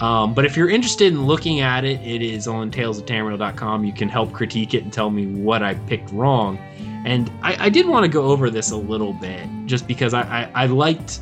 Um, 0.00 0.34
but 0.34 0.44
if 0.44 0.56
you're 0.56 0.68
interested 0.68 1.12
in 1.12 1.24
looking 1.24 1.60
at 1.60 1.84
it, 1.84 2.00
it 2.00 2.20
is 2.20 2.48
on 2.48 2.72
talesoftamriel.com. 2.72 3.84
You 3.84 3.92
can 3.92 4.08
help 4.08 4.32
critique 4.32 4.74
it 4.74 4.82
and 4.82 4.92
tell 4.92 5.08
me 5.08 5.26
what 5.26 5.62
I 5.62 5.74
picked 5.74 6.10
wrong. 6.10 6.58
And 7.06 7.30
I, 7.42 7.66
I 7.66 7.68
did 7.68 7.86
want 7.86 8.04
to 8.04 8.08
go 8.08 8.24
over 8.24 8.50
this 8.50 8.72
a 8.72 8.76
little 8.76 9.12
bit, 9.12 9.46
just 9.66 9.86
because 9.86 10.14
I, 10.14 10.22
I, 10.22 10.64
I 10.64 10.66
liked. 10.66 11.20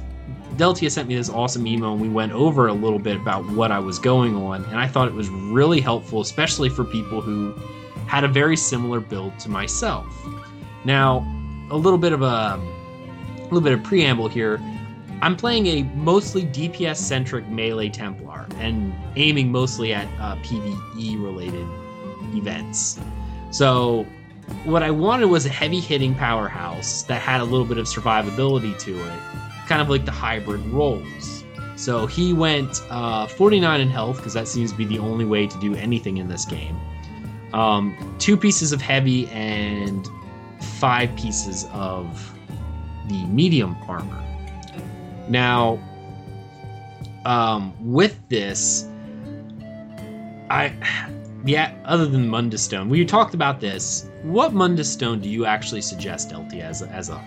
Deltia 0.57 0.91
sent 0.91 1.09
me 1.09 1.15
this 1.15 1.31
awesome 1.31 1.67
email, 1.67 1.93
and 1.93 2.01
we 2.01 2.09
went 2.09 2.33
over 2.33 2.69
a 2.69 2.73
little 2.73 2.99
bit 2.99 3.17
about 3.17 3.49
what 3.51 3.73
I 3.73 3.79
was 3.79 3.99
going 3.99 4.37
on, 4.37 4.65
and 4.67 4.79
I 4.79 4.87
thought 4.87 5.09
it 5.09 5.15
was 5.15 5.29
really 5.29 5.81
helpful, 5.81 6.21
especially 6.21 6.69
for 6.69 6.85
people 6.85 7.21
who 7.21 7.55
had 8.07 8.25
a 8.25 8.29
very 8.29 8.57
similar 8.57 9.01
build 9.01 9.39
to 9.41 9.49
myself. 9.49 10.07
Now, 10.85 11.27
a 11.71 11.77
little 11.77 11.99
bit 11.99 12.13
of 12.13 12.21
a, 12.21 12.61
a 12.61 13.43
little 13.45 13.63
bit 13.63 13.73
of 13.73 13.83
preamble 13.83 14.29
here. 14.29 14.61
I'm 15.23 15.37
playing 15.37 15.67
a 15.69 15.83
mostly 15.95 16.43
DPS 16.43 16.97
centric 16.97 17.49
melee 17.49 17.89
Templar 17.89 18.47
and 18.59 18.93
aiming 19.17 19.51
mostly 19.51 19.95
at 19.95 20.07
uh, 20.21 20.37
PvE 20.37 21.23
related 21.23 21.67
events. 22.35 22.99
So, 23.51 24.05
what 24.65 24.83
I 24.83 24.91
wanted 24.91 25.27
was 25.27 25.47
a 25.47 25.49
heavy 25.49 25.81
hitting 25.81 26.15
powerhouse 26.15 27.05
that 27.05 27.23
had 27.23 27.41
a 27.41 27.45
little 27.45 27.65
bit 27.65 27.79
of 27.79 27.87
survivability 27.87 28.77
to 28.81 28.99
it, 28.99 29.21
kind 29.69 29.81
of 29.83 29.89
like 29.91 30.05
the 30.05 30.13
hybrid 30.13 30.65
roles. 30.67 31.45
So, 31.77 32.07
he 32.07 32.33
went 32.33 32.81
uh, 32.91 33.27
49 33.27 33.81
in 33.81 33.89
health 33.89 34.17
because 34.19 34.35
that 34.35 34.47
seems 34.49 34.71
to 34.73 34.77
be 34.79 34.85
the 34.85 34.99
only 34.99 35.25
way 35.25 35.47
to 35.47 35.59
do 35.61 35.75
anything 35.75 36.19
in 36.19 36.29
this 36.29 36.45
game. 36.45 36.77
um, 37.53 37.97
two 38.19 38.37
pieces 38.37 38.73
of 38.73 38.81
heavy 38.81 39.29
and 39.29 40.09
five 40.79 41.15
pieces 41.17 41.67
of 41.73 42.33
the 43.09 43.25
medium 43.27 43.77
armor. 43.89 44.23
Now, 45.29 45.79
um, 47.25 47.75
with 47.81 48.19
this, 48.29 48.87
I 50.51 50.75
yeah. 51.45 51.75
Other 51.85 52.07
than 52.07 52.29
Mundus 52.29 52.61
Stone, 52.63 52.89
we 52.89 53.05
talked 53.05 53.35
about 53.35 53.61
this. 53.61 54.09
What 54.23 54.53
Mundus 54.53 54.87
Stone 54.93 55.21
do 55.21 55.29
you 55.29 55.45
actually 55.47 55.83
suggest, 55.83 56.33
LT, 56.33 56.55
as 56.55 56.83
a, 56.83 56.89
as 56.89 57.09
a? 57.11 57.21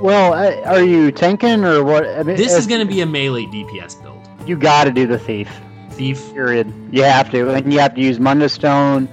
Well, 0.00 0.32
uh, 0.32 0.62
are 0.62 0.82
you 0.82 1.10
tanking 1.10 1.64
or 1.64 1.82
what? 1.82 2.06
I 2.06 2.22
mean, 2.22 2.36
This 2.36 2.54
is 2.54 2.66
going 2.66 2.80
to 2.80 2.86
be 2.86 3.00
a 3.00 3.06
melee 3.06 3.46
DPS 3.46 4.00
build. 4.02 4.18
You 4.46 4.56
got 4.56 4.84
to 4.84 4.90
do 4.90 5.06
the 5.06 5.18
thief. 5.18 5.50
Thief. 5.90 6.32
Period. 6.32 6.72
You 6.92 7.02
have 7.02 7.30
to, 7.32 7.50
and 7.50 7.72
you 7.72 7.80
have 7.80 7.94
to 7.96 8.00
use 8.00 8.18
Mundus 8.18 8.52
Stone. 8.52 9.08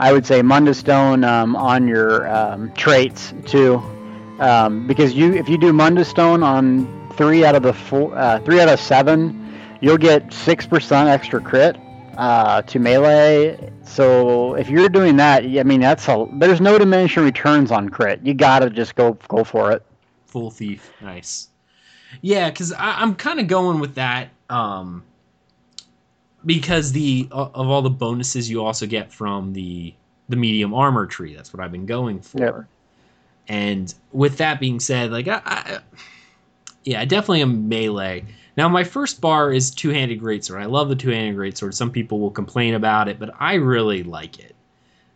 I 0.00 0.12
would 0.12 0.26
say 0.26 0.42
Mundus 0.42 0.76
Stone 0.78 1.22
um, 1.22 1.54
on 1.54 1.86
your 1.86 2.28
um, 2.28 2.72
traits 2.72 3.32
too, 3.46 3.76
um, 4.40 4.86
because 4.88 5.14
you 5.14 5.34
if 5.34 5.48
you 5.48 5.56
do 5.56 5.72
Mundus 5.72 6.06
Stone 6.08 6.42
on 6.42 7.10
three 7.16 7.44
out 7.44 7.54
of 7.54 7.62
the 7.62 7.72
four, 7.72 8.12
uh, 8.16 8.40
three 8.40 8.60
out 8.60 8.68
of 8.68 8.80
seven, 8.80 9.54
you'll 9.80 9.96
get 9.98 10.32
six 10.32 10.66
percent 10.66 11.08
extra 11.08 11.40
crit 11.40 11.76
uh, 12.18 12.62
to 12.62 12.80
melee. 12.80 13.70
So 13.84 14.54
if 14.54 14.68
you're 14.68 14.88
doing 14.88 15.16
that, 15.18 15.44
I 15.44 15.62
mean 15.62 15.80
that's 15.80 16.08
a 16.08 16.26
there's 16.32 16.60
no 16.60 16.76
diminishing 16.76 17.22
returns 17.22 17.70
on 17.70 17.88
crit. 17.88 18.20
You 18.24 18.34
gotta 18.34 18.70
just 18.70 18.96
go 18.96 19.16
go 19.28 19.44
for 19.44 19.70
it. 19.70 19.82
Full 20.34 20.50
thief. 20.50 20.90
Nice. 21.00 21.46
Yeah, 22.20 22.50
because 22.50 22.72
I'm 22.76 23.14
kind 23.14 23.38
of 23.38 23.46
going 23.46 23.78
with 23.78 23.94
that. 23.94 24.30
Um, 24.50 25.04
because 26.44 26.90
the 26.90 27.28
uh, 27.30 27.50
of 27.54 27.68
all 27.68 27.82
the 27.82 27.90
bonuses 27.90 28.50
you 28.50 28.64
also 28.64 28.84
get 28.84 29.12
from 29.12 29.52
the 29.52 29.94
the 30.28 30.34
medium 30.34 30.74
armor 30.74 31.06
tree. 31.06 31.36
That's 31.36 31.54
what 31.54 31.62
I've 31.62 31.70
been 31.70 31.86
going 31.86 32.20
for. 32.20 32.40
Yep. 32.40 32.64
And 33.46 33.94
with 34.10 34.38
that 34.38 34.58
being 34.58 34.80
said, 34.80 35.12
like 35.12 35.28
I, 35.28 35.40
I 35.44 35.78
yeah, 36.82 37.00
I 37.00 37.04
definitely 37.04 37.42
am 37.42 37.68
melee. 37.68 38.24
Now 38.56 38.68
my 38.68 38.82
first 38.82 39.20
bar 39.20 39.52
is 39.52 39.70
two-handed 39.70 40.20
greatsword. 40.20 40.60
I 40.60 40.66
love 40.66 40.88
the 40.88 40.96
two-handed 40.96 41.36
greatsword. 41.36 41.74
Some 41.74 41.92
people 41.92 42.18
will 42.18 42.32
complain 42.32 42.74
about 42.74 43.06
it, 43.06 43.20
but 43.20 43.30
I 43.38 43.54
really 43.54 44.02
like 44.02 44.40
it. 44.40 44.56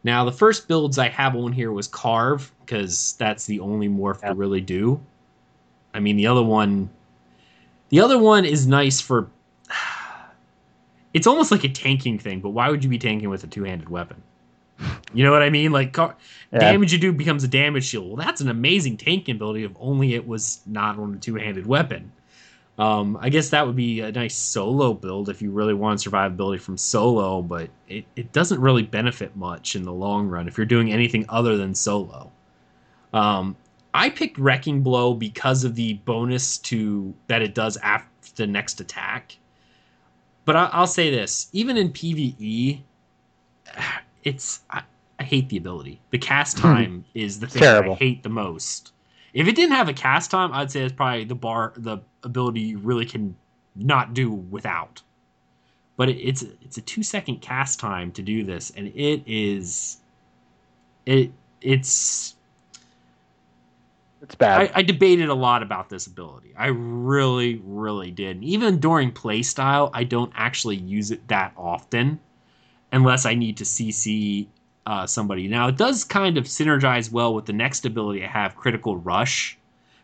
Now 0.05 0.25
the 0.25 0.31
first 0.31 0.69
builds 0.69 0.97
I 0.97 1.09
have 1.09 1.35
on 1.35 1.51
here 1.51 1.73
was 1.73 1.89
carve 1.89 2.53
because 2.69 3.15
that's 3.15 3.47
the 3.47 3.61
only 3.61 3.89
morph 3.89 4.21
to 4.21 4.35
really 4.35 4.61
do. 4.61 5.01
I 5.95 6.01
mean 6.01 6.17
the 6.19 6.27
other 6.27 6.43
one, 6.43 6.91
the 7.89 8.01
other 8.01 8.19
one 8.19 8.45
is 8.45 8.67
nice 8.67 9.01
for. 9.01 9.29
It's 11.15 11.27
almost 11.27 11.51
like 11.51 11.65
a 11.65 11.71
tanking 11.71 12.19
thing, 12.19 12.41
but 12.41 12.51
why 12.51 12.69
would 12.69 12.85
you 12.85 12.91
be 12.91 12.99
tanking 12.99 13.31
with 13.31 13.43
a 13.43 13.47
two-handed 13.47 13.89
weapon? 13.89 14.23
You 15.15 15.25
know 15.25 15.33
what 15.33 15.43
I 15.43 15.49
mean? 15.49 15.73
Like 15.73 15.95
car- 15.95 16.15
Yeah. 16.53 16.59
damage 16.59 16.93
you 16.93 16.99
do 16.99 17.13
becomes 17.15 17.43
a 17.45 17.49
damage 17.49 17.87
shield. 17.87 18.07
Well, 18.07 18.17
that's 18.17 18.43
an 18.43 18.51
amazing 18.51 18.99
tanking 18.99 19.37
ability 19.37 19.65
if 19.65 19.73
only 19.81 20.15
it 20.15 20.29
was 20.29 20.61
not 20.67 20.99
on 20.99 21.15
a 21.15 21.17
two-handed 21.17 21.67
weapon. 21.67 22.13
Um, 22.79 23.19
I 23.21 23.31
guess 23.31 23.49
that 23.51 23.67
would 23.67 23.75
be 23.75 24.01
a 24.01 24.13
nice 24.13 24.37
solo 24.37 24.93
build 24.93 25.31
if 25.31 25.41
you 25.41 25.51
really 25.51 25.75
want 25.75 25.99
survivability 25.99 26.61
from 26.61 26.77
solo, 26.77 27.41
but 27.41 27.71
it, 27.89 28.05
it 28.15 28.31
doesn't 28.33 28.61
really 28.61 28.83
benefit 28.83 29.35
much 29.35 29.75
in 29.75 29.83
the 29.83 29.93
long 29.93 30.29
run 30.29 30.47
if 30.47 30.57
you're 30.59 30.67
doing 30.67 30.93
anything 30.93 31.25
other 31.31 31.57
than 31.57 31.75
solo. 31.75 32.31
Um, 33.13 33.57
I 33.95 34.11
picked 34.11 34.39
Wrecking 34.39 34.83
Blow 34.83 35.15
because 35.15 35.65
of 35.65 35.75
the 35.75 35.95
bonus 36.05 36.59
to 36.59 37.15
that 37.27 37.43
it 37.43 37.55
does 37.55 37.77
after 37.79 38.09
the 38.37 38.47
next 38.47 38.81
attack. 38.81 39.37
But 40.45 40.57
I, 40.57 40.71
I'll 40.73 40.87
say 40.87 41.11
this: 41.11 41.49
even 41.53 41.77
in 41.77 41.91
PVE, 41.91 42.81
it's 44.25 44.61
I, 44.71 44.83
I 45.19 45.25
hate 45.25 45.49
the 45.49 45.57
ability. 45.57 46.01
The 46.11 46.19
cast 46.19 46.59
time 46.59 47.05
is 47.15 47.41
the 47.41 47.47
thing 47.47 47.63
that 47.63 47.89
I 47.89 47.95
hate 47.95 48.23
the 48.23 48.29
most. 48.29 48.93
If 49.35 49.47
it 49.47 49.57
didn't 49.57 49.75
have 49.75 49.89
a 49.89 49.93
cast 49.93 50.31
time, 50.31 50.53
I'd 50.53 50.71
say 50.71 50.83
it's 50.83 50.95
probably 50.95 51.25
the 51.25 51.35
bar, 51.35 51.73
the 51.77 51.99
ability 52.23 52.61
you 52.61 52.79
really 52.79 53.05
can 53.05 53.37
not 53.75 54.15
do 54.15 54.31
without. 54.31 55.03
But 55.97 56.09
it, 56.09 56.17
it's 56.17 56.43
it's 56.63 56.79
a 56.79 56.83
two 56.83 57.03
second 57.03 57.41
cast 57.41 57.81
time 57.81 58.13
to 58.13 58.23
do 58.23 58.45
this, 58.45 58.71
and 58.77 58.87
it 58.89 59.23
is, 59.27 59.99
it 61.05 61.33
it's 61.61 62.37
It's 64.29 64.35
bad. 64.35 64.61
I, 64.61 64.81
I 64.81 64.83
debated 64.83 65.31
a 65.31 65.35
lot 65.35 65.63
about 65.63 65.89
this 65.89 66.07
ability. 66.07 66.53
I 66.55 66.67
really, 66.67 67.63
really 67.65 68.11
did. 68.11 68.45
Even 68.45 68.79
during 68.79 69.11
playstyle, 69.11 69.89
I 69.95 70.05
don't 70.05 70.31
actually 70.37 70.77
use 70.77 71.11
it 71.11 71.27
that 71.29 71.55
often 71.57 72.21
unless 72.93 73.25
I 73.25 73.33
need 73.33 73.57
to 73.57 73.65
CC 73.65 74.47
uh, 74.85 75.07
somebody. 75.07 75.49
Now, 75.49 75.69
it 75.69 75.79
does 75.79 76.05
kind 76.05 76.37
of 76.37 76.45
synergize 76.45 77.11
well 77.11 77.35
with 77.35 77.47
the 77.47 77.55
next 77.55 77.87
ability 77.87 78.23
I 78.23 78.27
have, 78.27 78.55
Critical 78.55 78.99
Rush, 78.99 79.57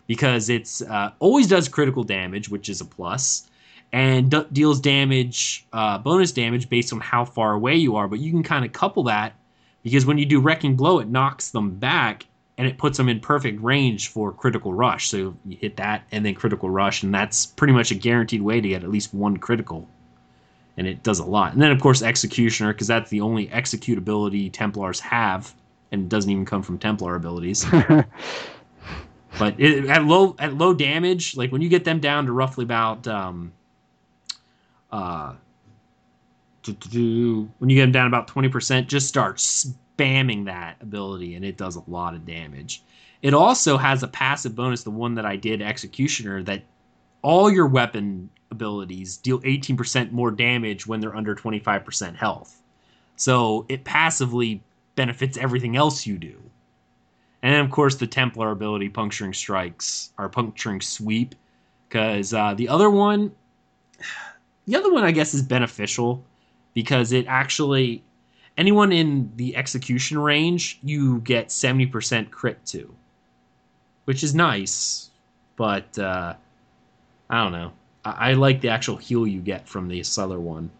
because 0.06 0.48
it's 0.48 0.80
uh, 0.80 1.10
always 1.18 1.46
does 1.46 1.68
critical 1.68 2.02
damage, 2.02 2.48
which 2.48 2.70
is 2.70 2.80
a 2.80 2.86
plus, 2.86 3.50
and 3.92 4.30
d- 4.30 4.46
deals 4.52 4.80
damage, 4.80 5.66
uh, 5.74 5.98
bonus 5.98 6.32
damage 6.32 6.70
based 6.70 6.94
on 6.94 7.00
how 7.00 7.26
far 7.26 7.52
away 7.52 7.76
you 7.76 7.96
are. 7.96 8.08
But 8.08 8.20
you 8.20 8.30
can 8.30 8.42
kind 8.42 8.64
of 8.64 8.72
couple 8.72 9.02
that 9.02 9.34
because 9.82 10.06
when 10.06 10.16
you 10.16 10.24
do 10.24 10.40
Wrecking 10.40 10.76
Blow, 10.76 10.98
it 10.98 11.08
knocks 11.08 11.50
them 11.50 11.74
back 11.74 12.24
and 12.56 12.68
it 12.68 12.78
puts 12.78 12.96
them 12.96 13.08
in 13.08 13.20
perfect 13.20 13.60
range 13.62 14.08
for 14.08 14.32
critical 14.32 14.72
rush. 14.72 15.08
So 15.08 15.34
you 15.44 15.56
hit 15.56 15.76
that 15.76 16.04
and 16.12 16.24
then 16.24 16.34
critical 16.34 16.70
rush, 16.70 17.02
and 17.02 17.12
that's 17.12 17.46
pretty 17.46 17.72
much 17.72 17.90
a 17.90 17.94
guaranteed 17.94 18.42
way 18.42 18.60
to 18.60 18.68
get 18.68 18.84
at 18.84 18.90
least 18.90 19.12
one 19.12 19.36
critical. 19.36 19.88
And 20.76 20.86
it 20.86 21.02
does 21.02 21.18
a 21.18 21.24
lot. 21.24 21.52
And 21.52 21.62
then 21.62 21.70
of 21.70 21.80
course 21.80 22.02
Executioner, 22.02 22.72
because 22.72 22.86
that's 22.86 23.10
the 23.10 23.20
only 23.20 23.50
execute 23.50 23.98
ability 23.98 24.50
Templars 24.50 25.00
have, 25.00 25.54
and 25.92 26.02
it 26.02 26.08
doesn't 26.08 26.30
even 26.30 26.44
come 26.44 26.62
from 26.62 26.78
Templar 26.78 27.16
abilities. 27.16 27.64
but 29.38 29.58
it, 29.58 29.86
at 29.86 30.04
low 30.04 30.36
at 30.38 30.54
low 30.54 30.74
damage, 30.74 31.36
like 31.36 31.50
when 31.52 31.60
you 31.62 31.68
get 31.68 31.84
them 31.84 32.00
down 32.00 32.26
to 32.26 32.32
roughly 32.32 32.64
about 32.64 33.06
um, 33.08 33.52
uh, 34.92 35.34
when 36.66 37.68
you 37.68 37.76
get 37.76 37.82
them 37.82 37.92
down 37.92 38.06
about 38.06 38.28
20%, 38.28 38.86
just 38.86 39.08
start 39.08 39.38
spamming 39.96 40.44
that 40.46 40.76
ability 40.80 41.34
and 41.34 41.44
it 41.44 41.56
does 41.56 41.76
a 41.76 41.82
lot 41.86 42.14
of 42.14 42.26
damage. 42.26 42.82
It 43.22 43.34
also 43.34 43.76
has 43.78 44.02
a 44.02 44.08
passive 44.08 44.54
bonus, 44.54 44.82
the 44.82 44.90
one 44.90 45.14
that 45.14 45.24
I 45.24 45.36
did, 45.36 45.62
Executioner, 45.62 46.42
that 46.42 46.62
all 47.22 47.50
your 47.50 47.66
weapon 47.66 48.28
abilities 48.50 49.16
deal 49.16 49.40
18% 49.40 50.12
more 50.12 50.30
damage 50.30 50.86
when 50.86 51.00
they're 51.00 51.16
under 51.16 51.34
25% 51.34 52.14
health. 52.16 52.62
So 53.16 53.64
it 53.68 53.84
passively 53.84 54.62
benefits 54.96 55.38
everything 55.38 55.76
else 55.76 56.06
you 56.06 56.18
do. 56.18 56.38
And 57.42 57.64
of 57.64 57.70
course, 57.70 57.96
the 57.96 58.06
Templar 58.06 58.50
ability, 58.50 58.88
Puncturing 58.88 59.32
Strikes, 59.32 60.10
or 60.18 60.28
Puncturing 60.28 60.80
Sweep, 60.80 61.34
because 61.88 62.32
uh, 62.32 62.54
the 62.54 62.68
other 62.68 62.90
one, 62.90 63.32
the 64.66 64.76
other 64.76 64.92
one, 64.92 65.04
I 65.04 65.12
guess, 65.12 65.34
is 65.34 65.42
beneficial 65.42 66.24
because 66.74 67.12
it 67.12 67.26
actually 67.26 68.02
anyone 68.56 68.92
in 68.92 69.30
the 69.36 69.56
execution 69.56 70.18
range 70.18 70.78
you 70.82 71.20
get 71.20 71.48
70% 71.48 72.30
crit 72.30 72.64
to 72.66 72.94
which 74.04 74.22
is 74.22 74.34
nice 74.34 75.10
but 75.56 75.98
uh, 75.98 76.34
i 77.30 77.42
don't 77.42 77.52
know 77.52 77.72
I-, 78.04 78.30
I 78.30 78.32
like 78.34 78.60
the 78.60 78.68
actual 78.68 78.96
heal 78.96 79.26
you 79.26 79.40
get 79.40 79.68
from 79.68 79.88
the 79.88 80.02
other 80.18 80.40
one 80.40 80.70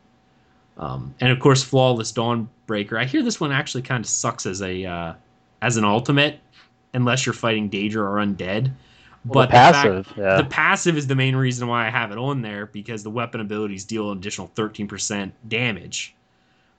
um, 0.77 1.15
and 1.21 1.31
of 1.31 1.39
course 1.41 1.63
flawless 1.63 2.13
dawnbreaker 2.13 2.99
i 2.99 3.05
hear 3.05 3.23
this 3.23 3.41
one 3.41 3.53
actually 3.53 3.83
kind 3.83 4.05
of 4.05 4.09
sucks 4.11 4.47
as 4.47 4.63
a 4.63 4.85
uh, 4.85 5.15
as 5.63 5.77
an 5.77 5.85
ultimate 5.85 6.41
unless 6.93 7.27
you're 7.27 7.33
fighting 7.33 7.69
daedra 7.71 7.97
or 7.97 8.17
undead 8.17 8.71
Well, 9.25 9.47
but 9.47 9.47
the 9.47 9.53
the 9.53 10.05
fact- 10.05 10.19
yeah. 10.19 10.37
the 10.37 10.45
passive 10.45 10.97
is 10.97 11.07
the 11.07 11.15
main 11.15 11.35
reason 11.35 11.67
why 11.67 11.87
I 11.87 11.91
have 11.91 12.13
it 12.13 12.19
on 12.19 12.43
there 12.43 12.67
because 12.67 13.03
the 13.03 13.11
weapon 13.11 13.41
abilities 13.41 13.85
deal 13.85 14.13
an 14.13 14.19
additional 14.19 14.49
13% 14.55 15.33
damage. 15.49 16.15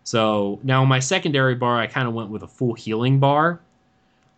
So 0.05 0.59
now 0.63 0.85
my 0.85 0.99
secondary 0.99 1.55
bar, 1.55 1.77
I 1.79 1.87
kind 1.87 2.07
of 2.07 2.13
went 2.13 2.29
with 2.29 2.43
a 2.43 2.47
full 2.47 2.73
healing 2.73 3.19
bar 3.19 3.59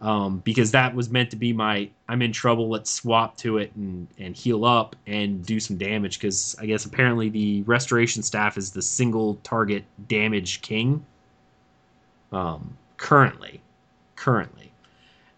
um, 0.02 0.40
because 0.40 0.72
that 0.72 0.96
was 0.96 1.10
meant 1.10 1.30
to 1.32 1.36
be 1.36 1.54
my 1.54 1.90
I'm 2.10 2.22
in 2.22 2.32
trouble, 2.32 2.70
let's 2.70 2.90
swap 2.90 3.38
to 3.38 3.58
it 3.60 3.72
and, 3.76 4.08
and 4.18 4.36
heal 4.36 4.66
up 4.66 4.96
and 5.06 5.46
do 5.46 5.60
some 5.60 5.78
damage 5.78 6.20
because 6.20 6.56
I 6.60 6.66
guess 6.66 6.86
apparently 6.86 7.30
the 7.30 7.62
restoration 7.64 8.24
staff 8.24 8.58
is 8.58 8.72
the 8.72 8.82
single 8.82 9.36
target 9.44 9.84
damage 10.08 10.62
king 10.62 11.06
um, 12.32 12.76
currently. 12.98 13.62
Currently 14.16 14.68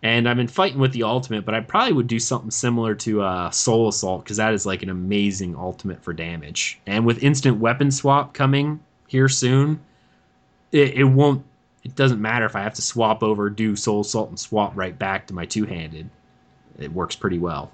and 0.02 0.30
I've 0.30 0.38
been 0.38 0.48
fighting 0.48 0.80
with 0.80 0.94
the 0.94 1.04
ultimate, 1.04 1.46
but 1.46 1.54
I 1.54 1.60
probably 1.60 1.94
would 1.94 2.08
do 2.08 2.20
something 2.20 2.52
similar 2.52 2.96
to 2.96 3.22
uh, 3.22 3.52
Soul 3.52 3.90
Assault 3.90 4.24
because 4.24 4.38
that 4.38 4.54
is 4.54 4.66
like 4.66 4.82
an 4.82 4.90
amazing 4.90 5.56
ultimate 5.56 6.02
for 6.02 6.14
damage. 6.14 6.80
And 6.88 7.06
with 7.06 7.22
instant 7.22 7.58
weapon 7.58 7.92
swap 7.92 8.34
coming 8.34 8.80
here 9.08 9.28
soon, 9.28 9.80
it, 10.72 10.96
it 10.96 11.04
won't. 11.04 11.44
It 11.84 11.96
doesn't 11.96 12.22
matter 12.22 12.46
if 12.46 12.56
I 12.56 12.62
have 12.62 12.74
to 12.76 12.82
swap 12.82 13.24
over, 13.24 13.50
do 13.50 13.76
Soul 13.76 14.02
Assault, 14.02 14.30
and 14.30 14.40
swap 14.40 14.76
right 14.76 14.98
back 14.98 15.28
to 15.28 15.34
my 15.34 15.46
two 15.46 15.66
handed. 15.66 16.10
It 16.78 16.92
works 16.92 17.16
pretty 17.16 17.40
well. 17.40 17.72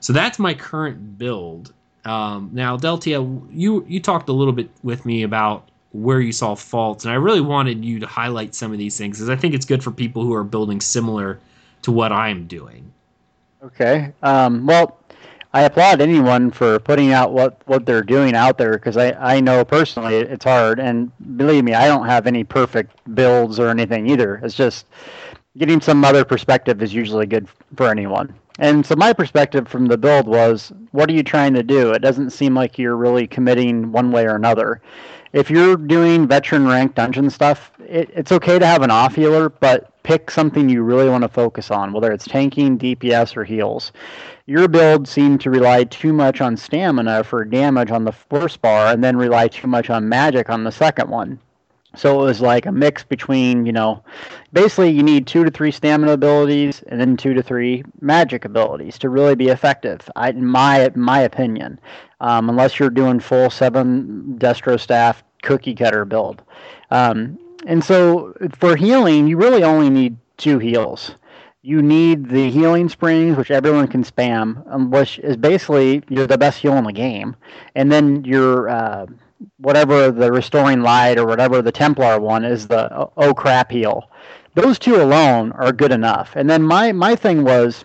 So 0.00 0.12
that's 0.12 0.38
my 0.38 0.54
current 0.54 1.18
build. 1.18 1.72
Um, 2.04 2.50
now, 2.52 2.76
Deltia, 2.76 3.46
you 3.52 3.84
you 3.88 4.00
talked 4.00 4.28
a 4.28 4.32
little 4.32 4.52
bit 4.52 4.70
with 4.82 5.06
me 5.06 5.22
about 5.22 5.68
where 5.92 6.20
you 6.20 6.32
saw 6.32 6.54
faults. 6.54 7.04
And 7.04 7.12
I 7.12 7.16
really 7.16 7.40
wanted 7.40 7.84
you 7.84 7.98
to 8.00 8.06
highlight 8.06 8.54
some 8.54 8.72
of 8.72 8.78
these 8.78 8.96
things 8.96 9.16
because 9.16 9.30
I 9.30 9.36
think 9.36 9.54
it's 9.54 9.64
good 9.64 9.82
for 9.82 9.90
people 9.90 10.22
who 10.22 10.34
are 10.34 10.44
building 10.44 10.80
similar 10.80 11.38
to 11.82 11.92
what 11.92 12.12
I'm 12.12 12.46
doing. 12.46 12.92
Okay. 13.62 14.12
Um, 14.22 14.66
well, 14.66 14.98
I 15.56 15.62
applaud 15.62 16.02
anyone 16.02 16.50
for 16.50 16.78
putting 16.78 17.12
out 17.12 17.32
what, 17.32 17.62
what 17.64 17.86
they're 17.86 18.02
doing 18.02 18.34
out 18.34 18.58
there 18.58 18.72
because 18.72 18.98
I, 18.98 19.12
I 19.12 19.40
know 19.40 19.64
personally 19.64 20.16
it's 20.16 20.44
hard. 20.44 20.78
And 20.78 21.10
believe 21.38 21.64
me, 21.64 21.72
I 21.72 21.86
don't 21.86 22.04
have 22.04 22.26
any 22.26 22.44
perfect 22.44 22.92
builds 23.14 23.58
or 23.58 23.70
anything 23.70 24.06
either. 24.06 24.38
It's 24.42 24.54
just 24.54 24.84
getting 25.56 25.80
some 25.80 26.04
other 26.04 26.26
perspective 26.26 26.82
is 26.82 26.92
usually 26.92 27.24
good 27.24 27.48
for 27.74 27.88
anyone. 27.88 28.34
And 28.58 28.84
so 28.84 28.96
my 28.96 29.14
perspective 29.14 29.66
from 29.66 29.86
the 29.86 29.96
build 29.96 30.28
was, 30.28 30.74
what 30.90 31.08
are 31.08 31.14
you 31.14 31.22
trying 31.22 31.54
to 31.54 31.62
do? 31.62 31.92
It 31.92 32.00
doesn't 32.00 32.32
seem 32.32 32.54
like 32.54 32.78
you're 32.78 32.94
really 32.94 33.26
committing 33.26 33.92
one 33.92 34.12
way 34.12 34.26
or 34.26 34.36
another. 34.36 34.82
If 35.32 35.50
you're 35.50 35.78
doing 35.78 36.28
veteran 36.28 36.66
rank 36.66 36.96
dungeon 36.96 37.30
stuff, 37.30 37.72
it, 37.88 38.10
it's 38.14 38.32
okay 38.32 38.58
to 38.58 38.66
have 38.66 38.82
an 38.82 38.90
off 38.90 39.14
healer, 39.14 39.48
but 39.48 40.02
pick 40.02 40.30
something 40.30 40.68
you 40.68 40.82
really 40.82 41.08
want 41.08 41.22
to 41.22 41.28
focus 41.28 41.70
on, 41.70 41.92
whether 41.92 42.12
it's 42.12 42.24
tanking, 42.24 42.78
DPS, 42.78 43.36
or 43.36 43.44
heals. 43.44 43.92
Your 44.46 44.68
build 44.68 45.08
seemed 45.08 45.40
to 45.40 45.50
rely 45.50 45.84
too 45.84 46.12
much 46.12 46.40
on 46.40 46.56
stamina 46.56 47.24
for 47.24 47.44
damage 47.44 47.90
on 47.90 48.04
the 48.04 48.12
first 48.12 48.62
bar, 48.62 48.92
and 48.92 49.02
then 49.02 49.16
rely 49.16 49.48
too 49.48 49.66
much 49.66 49.90
on 49.90 50.08
magic 50.08 50.48
on 50.50 50.64
the 50.64 50.72
second 50.72 51.10
one. 51.10 51.40
So 51.96 52.20
it 52.20 52.24
was 52.24 52.40
like 52.42 52.66
a 52.66 52.72
mix 52.72 53.02
between, 53.02 53.64
you 53.64 53.72
know, 53.72 54.04
basically 54.52 54.90
you 54.90 55.02
need 55.02 55.26
two 55.26 55.44
to 55.44 55.50
three 55.50 55.70
stamina 55.70 56.12
abilities 56.12 56.82
and 56.88 57.00
then 57.00 57.16
two 57.16 57.32
to 57.32 57.42
three 57.42 57.84
magic 58.02 58.44
abilities 58.44 58.98
to 58.98 59.08
really 59.08 59.34
be 59.34 59.48
effective. 59.48 60.08
I, 60.14 60.28
in 60.28 60.44
my 60.44 60.90
my 60.94 61.20
opinion, 61.20 61.80
um, 62.20 62.50
unless 62.50 62.78
you're 62.78 62.90
doing 62.90 63.18
full 63.18 63.48
seven 63.48 64.36
destro 64.38 64.78
staff 64.78 65.24
cookie 65.42 65.74
cutter 65.74 66.04
build. 66.04 66.42
Um, 66.90 67.38
and 67.66 67.84
so 67.84 68.34
for 68.58 68.76
healing, 68.76 69.26
you 69.26 69.36
really 69.36 69.62
only 69.62 69.90
need 69.90 70.16
two 70.36 70.58
heals. 70.58 71.16
You 71.62 71.82
need 71.82 72.28
the 72.28 72.48
healing 72.50 72.88
springs, 72.88 73.36
which 73.36 73.50
everyone 73.50 73.88
can 73.88 74.04
spam, 74.04 74.62
um, 74.72 74.90
which 74.90 75.18
is 75.18 75.36
basically 75.36 76.02
you're 76.08 76.28
the 76.28 76.38
best 76.38 76.60
heal 76.60 76.76
in 76.76 76.84
the 76.84 76.92
game, 76.92 77.34
and 77.74 77.90
then 77.90 78.24
your 78.24 78.68
uh, 78.68 79.06
whatever 79.58 80.10
the 80.10 80.30
restoring 80.30 80.82
light 80.82 81.18
or 81.18 81.26
whatever 81.26 81.62
the 81.62 81.72
Templar 81.72 82.20
one 82.20 82.44
is 82.44 82.68
the 82.68 82.96
oh, 82.96 83.12
oh 83.16 83.34
crap 83.34 83.70
heal. 83.70 84.08
Those 84.54 84.78
two 84.78 84.96
alone 84.96 85.52
are 85.52 85.72
good 85.72 85.92
enough. 85.92 86.32
And 86.36 86.48
then 86.48 86.62
my 86.62 86.92
my 86.92 87.16
thing 87.16 87.42
was 87.44 87.84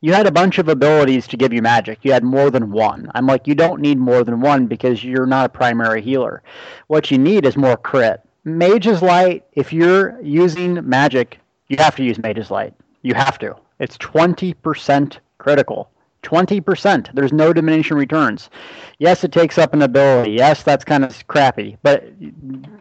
you 0.00 0.12
had 0.12 0.26
a 0.26 0.32
bunch 0.32 0.58
of 0.58 0.68
abilities 0.68 1.26
to 1.28 1.36
give 1.36 1.52
you 1.52 1.62
magic. 1.62 1.98
You 2.02 2.12
had 2.12 2.22
more 2.24 2.50
than 2.50 2.70
one. 2.70 3.10
I'm 3.14 3.26
like, 3.26 3.46
you 3.46 3.54
don't 3.54 3.80
need 3.80 3.98
more 3.98 4.22
than 4.22 4.40
one 4.40 4.66
because 4.66 5.02
you're 5.02 5.26
not 5.26 5.46
a 5.46 5.48
primary 5.48 6.02
healer. 6.02 6.42
What 6.88 7.10
you 7.10 7.18
need 7.18 7.46
is 7.46 7.56
more 7.56 7.76
crit. 7.76 8.20
Mage's 8.44 9.02
Light, 9.02 9.44
if 9.54 9.72
you're 9.72 10.20
using 10.20 10.86
magic, 10.88 11.38
you 11.68 11.76
have 11.78 11.96
to 11.96 12.04
use 12.04 12.18
Mage's 12.18 12.50
Light. 12.50 12.74
You 13.02 13.14
have 13.14 13.38
to. 13.38 13.56
It's 13.78 13.96
20% 13.98 15.18
critical. 15.38 15.90
20%. 16.22 17.14
There's 17.14 17.32
no 17.32 17.52
diminishing 17.52 17.96
returns. 17.96 18.50
Yes, 18.98 19.24
it 19.24 19.32
takes 19.32 19.58
up 19.58 19.74
an 19.74 19.82
ability. 19.82 20.32
Yes, 20.32 20.62
that's 20.62 20.84
kind 20.84 21.04
of 21.04 21.26
crappy. 21.26 21.76
But 21.82 22.06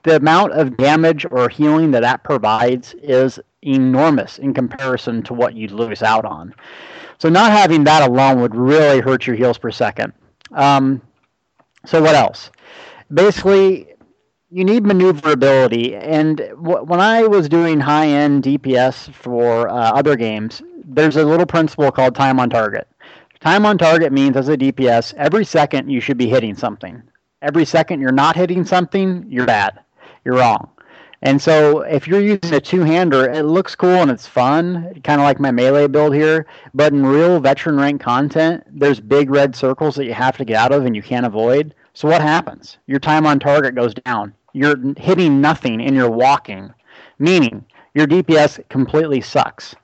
the 0.03 0.15
amount 0.15 0.53
of 0.53 0.77
damage 0.77 1.25
or 1.29 1.49
healing 1.49 1.91
that 1.91 2.01
that 2.01 2.23
provides 2.23 2.95
is 3.03 3.39
enormous 3.61 4.39
in 4.39 4.53
comparison 4.53 5.23
to 5.23 5.33
what 5.33 5.55
you'd 5.55 5.71
lose 5.71 6.01
out 6.01 6.25
on. 6.25 6.53
So 7.17 7.29
not 7.29 7.51
having 7.51 7.83
that 7.83 8.09
alone 8.09 8.41
would 8.41 8.55
really 8.55 9.01
hurt 9.01 9.27
your 9.27 9.35
heals 9.35 9.57
per 9.57 9.71
second. 9.71 10.13
Um, 10.51 11.01
so 11.85 12.01
what 12.01 12.15
else? 12.15 12.49
Basically, 13.13 13.92
you 14.53 14.63
need 14.63 14.85
maneuverability. 14.85 15.95
And 15.95 16.37
w- 16.37 16.83
when 16.83 17.01
I 17.01 17.23
was 17.23 17.49
doing 17.49 17.79
high-end 17.79 18.43
DPS 18.43 19.11
for 19.11 19.67
uh, 19.67 19.73
other 19.73 20.15
games, 20.15 20.61
there's 20.85 21.15
a 21.15 21.23
little 21.23 21.47
principle 21.47 21.91
called 21.91 22.13
time 22.13 22.39
on 22.39 22.51
target. 22.51 22.87
Time 23.39 23.65
on 23.65 23.79
target 23.79 24.13
means 24.13 24.37
as 24.37 24.49
a 24.49 24.55
DPS, 24.55 25.15
every 25.15 25.43
second 25.43 25.89
you 25.89 25.99
should 25.99 26.19
be 26.19 26.29
hitting 26.29 26.55
something. 26.55 27.01
Every 27.41 27.65
second 27.65 27.99
you're 27.99 28.11
not 28.11 28.35
hitting 28.35 28.63
something, 28.63 29.25
you're 29.27 29.47
bad. 29.47 29.79
You're 30.23 30.37
wrong. 30.37 30.69
And 31.23 31.41
so 31.41 31.81
if 31.81 32.07
you're 32.07 32.21
using 32.21 32.53
a 32.53 32.61
two-hander, 32.61 33.31
it 33.31 33.43
looks 33.43 33.73
cool 33.73 34.03
and 34.03 34.11
it's 34.11 34.27
fun, 34.27 35.01
kind 35.03 35.19
of 35.19 35.25
like 35.25 35.39
my 35.39 35.51
melee 35.51 35.87
build 35.87 36.13
here. 36.13 36.45
But 36.75 36.93
in 36.93 37.03
real 37.03 37.39
veteran 37.39 37.77
rank 37.77 38.01
content, 38.01 38.63
there's 38.69 38.99
big 38.99 39.31
red 39.31 39.55
circles 39.55 39.95
that 39.95 40.05
you 40.05 40.13
have 40.13 40.37
to 40.37 40.45
get 40.45 40.57
out 40.57 40.71
of 40.71 40.85
and 40.85 40.95
you 40.95 41.01
can't 41.01 41.25
avoid. 41.25 41.73
So 41.93 42.07
what 42.07 42.21
happens? 42.21 42.77
Your 42.85 42.99
time 42.99 43.25
on 43.25 43.39
target 43.39 43.73
goes 43.73 43.95
down. 43.95 44.33
You're 44.53 44.77
hitting 44.97 45.41
nothing 45.41 45.81
and 45.81 45.95
you're 45.95 46.09
walking, 46.09 46.73
meaning 47.19 47.65
your 47.93 48.07
DPS 48.07 48.67
completely 48.69 49.21
sucks 49.21 49.75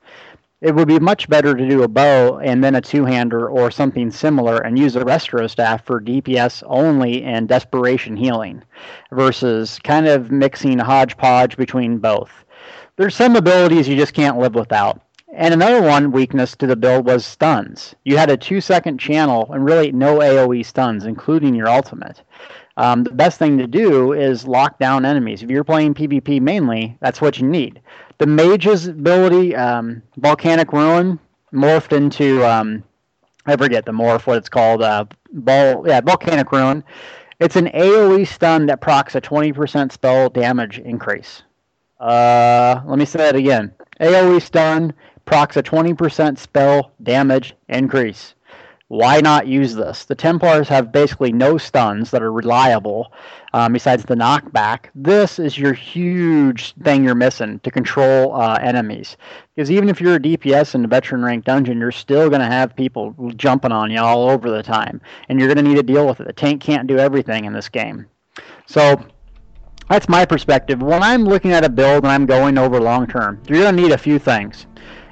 it 0.61 0.75
would 0.75 0.89
be 0.89 0.99
much 0.99 1.29
better 1.29 1.55
to 1.55 1.69
do 1.69 1.83
a 1.83 1.87
bow 1.87 2.39
and 2.39 2.61
then 2.61 2.75
a 2.75 2.81
two-hander 2.81 3.47
or 3.49 3.71
something 3.71 4.11
similar 4.11 4.57
and 4.57 4.77
use 4.77 4.95
a 4.95 5.05
restro 5.05 5.49
staff 5.49 5.85
for 5.85 6.01
DPS 6.01 6.63
only 6.65 7.23
and 7.23 7.47
desperation 7.47 8.17
healing 8.17 8.61
versus 9.11 9.79
kind 9.83 10.07
of 10.07 10.31
mixing 10.31 10.77
hodgepodge 10.77 11.55
between 11.55 11.99
both. 11.99 12.31
There's 12.97 13.15
some 13.15 13.37
abilities 13.37 13.87
you 13.87 13.95
just 13.95 14.13
can't 14.13 14.37
live 14.37 14.55
without. 14.55 15.01
And 15.33 15.53
another 15.53 15.81
one 15.81 16.11
weakness 16.11 16.55
to 16.57 16.67
the 16.67 16.75
build 16.75 17.05
was 17.05 17.25
stuns. 17.25 17.95
You 18.03 18.17
had 18.17 18.29
a 18.29 18.35
two 18.35 18.59
second 18.59 18.99
channel 18.99 19.49
and 19.53 19.63
really 19.63 19.93
no 19.93 20.17
AoE 20.17 20.65
stuns, 20.65 21.05
including 21.05 21.55
your 21.55 21.69
ultimate. 21.69 22.21
Um, 22.79 23.03
the 23.03 23.11
best 23.11 23.37
thing 23.37 23.57
to 23.57 23.67
do 23.67 24.13
is 24.13 24.47
lock 24.47 24.79
down 24.79 25.05
enemies. 25.05 25.43
If 25.43 25.51
you're 25.51 25.65
playing 25.65 25.95
PvP 25.95 26.39
mainly, 26.39 26.97
that's 27.01 27.19
what 27.19 27.37
you 27.37 27.45
need 27.45 27.81
the 28.19 28.27
mage's 28.27 28.87
ability, 28.87 29.55
um, 29.55 30.01
Volcanic 30.17 30.71
Rune, 30.71 31.19
morphed 31.53 31.95
into 31.95 32.45
um, 32.45 32.83
I 33.45 33.55
forget 33.55 33.85
the 33.85 33.91
morph 33.91 34.27
what 34.27 34.37
it's 34.37 34.49
called. 34.49 34.83
Uh, 34.83 35.05
ball, 35.31 35.87
yeah, 35.87 36.01
Volcanic 36.01 36.51
Rune. 36.51 36.83
It's 37.39 37.55
an 37.55 37.67
AOE 37.67 38.27
stun 38.27 38.65
that 38.67 38.81
procs 38.81 39.15
a 39.15 39.21
20% 39.21 39.91
spell 39.91 40.29
damage 40.29 40.79
increase. 40.79 41.43
Uh, 41.99 42.81
let 42.85 42.99
me 42.99 43.05
say 43.05 43.19
that 43.19 43.35
again. 43.35 43.73
AOE 44.01 44.41
stun 44.41 44.93
procs 45.25 45.55
a 45.55 45.63
20% 45.63 46.37
spell 46.37 46.91
damage 47.01 47.55
increase 47.69 48.35
why 48.89 49.21
not 49.21 49.45
use 49.45 49.75
this? 49.75 50.05
The 50.05 50.15
Templars 50.15 50.67
have 50.67 50.91
basically 50.91 51.31
no 51.31 51.59
stuns 51.59 52.09
that 52.09 52.23
are 52.23 52.31
reliable 52.31 53.13
um, 53.53 53.73
besides 53.73 54.03
the 54.03 54.15
knockback. 54.15 54.85
This 54.95 55.37
is 55.37 55.59
your 55.59 55.73
huge 55.73 56.73
thing 56.83 57.03
you're 57.03 57.13
missing 57.13 57.59
to 57.59 57.69
control 57.69 58.35
uh, 58.35 58.57
enemies. 58.59 59.15
Because 59.55 59.69
even 59.69 59.89
if 59.89 60.01
you're 60.01 60.15
a 60.15 60.19
DPS 60.19 60.73
in 60.73 60.85
a 60.85 60.87
veteran 60.87 61.23
rank 61.23 61.45
dungeon, 61.45 61.77
you're 61.77 61.91
still 61.91 62.29
going 62.29 62.41
to 62.41 62.47
have 62.47 62.75
people 62.75 63.13
jumping 63.35 63.71
on 63.71 63.91
you 63.91 63.99
all 63.99 64.27
over 64.27 64.49
the 64.49 64.63
time. 64.63 64.99
And 65.29 65.39
you're 65.39 65.53
going 65.53 65.63
to 65.63 65.69
need 65.69 65.77
to 65.77 65.83
deal 65.83 66.07
with 66.07 66.19
it. 66.19 66.25
The 66.25 66.33
tank 66.33 66.59
can't 66.59 66.87
do 66.87 66.97
everything 66.97 67.45
in 67.45 67.53
this 67.53 67.69
game. 67.69 68.07
So 68.65 69.05
that's 69.87 70.09
my 70.09 70.25
perspective. 70.25 70.81
When 70.81 71.03
I'm 71.03 71.25
looking 71.25 71.51
at 71.51 71.63
a 71.63 71.69
build 71.69 72.05
and 72.05 72.11
I'm 72.11 72.25
going 72.25 72.57
over 72.57 72.81
long 72.81 73.05
term, 73.05 73.39
you're 73.47 73.61
going 73.61 73.75
to 73.75 73.81
need 73.83 73.91
a 73.91 73.99
few 73.99 74.17
things. 74.17 74.65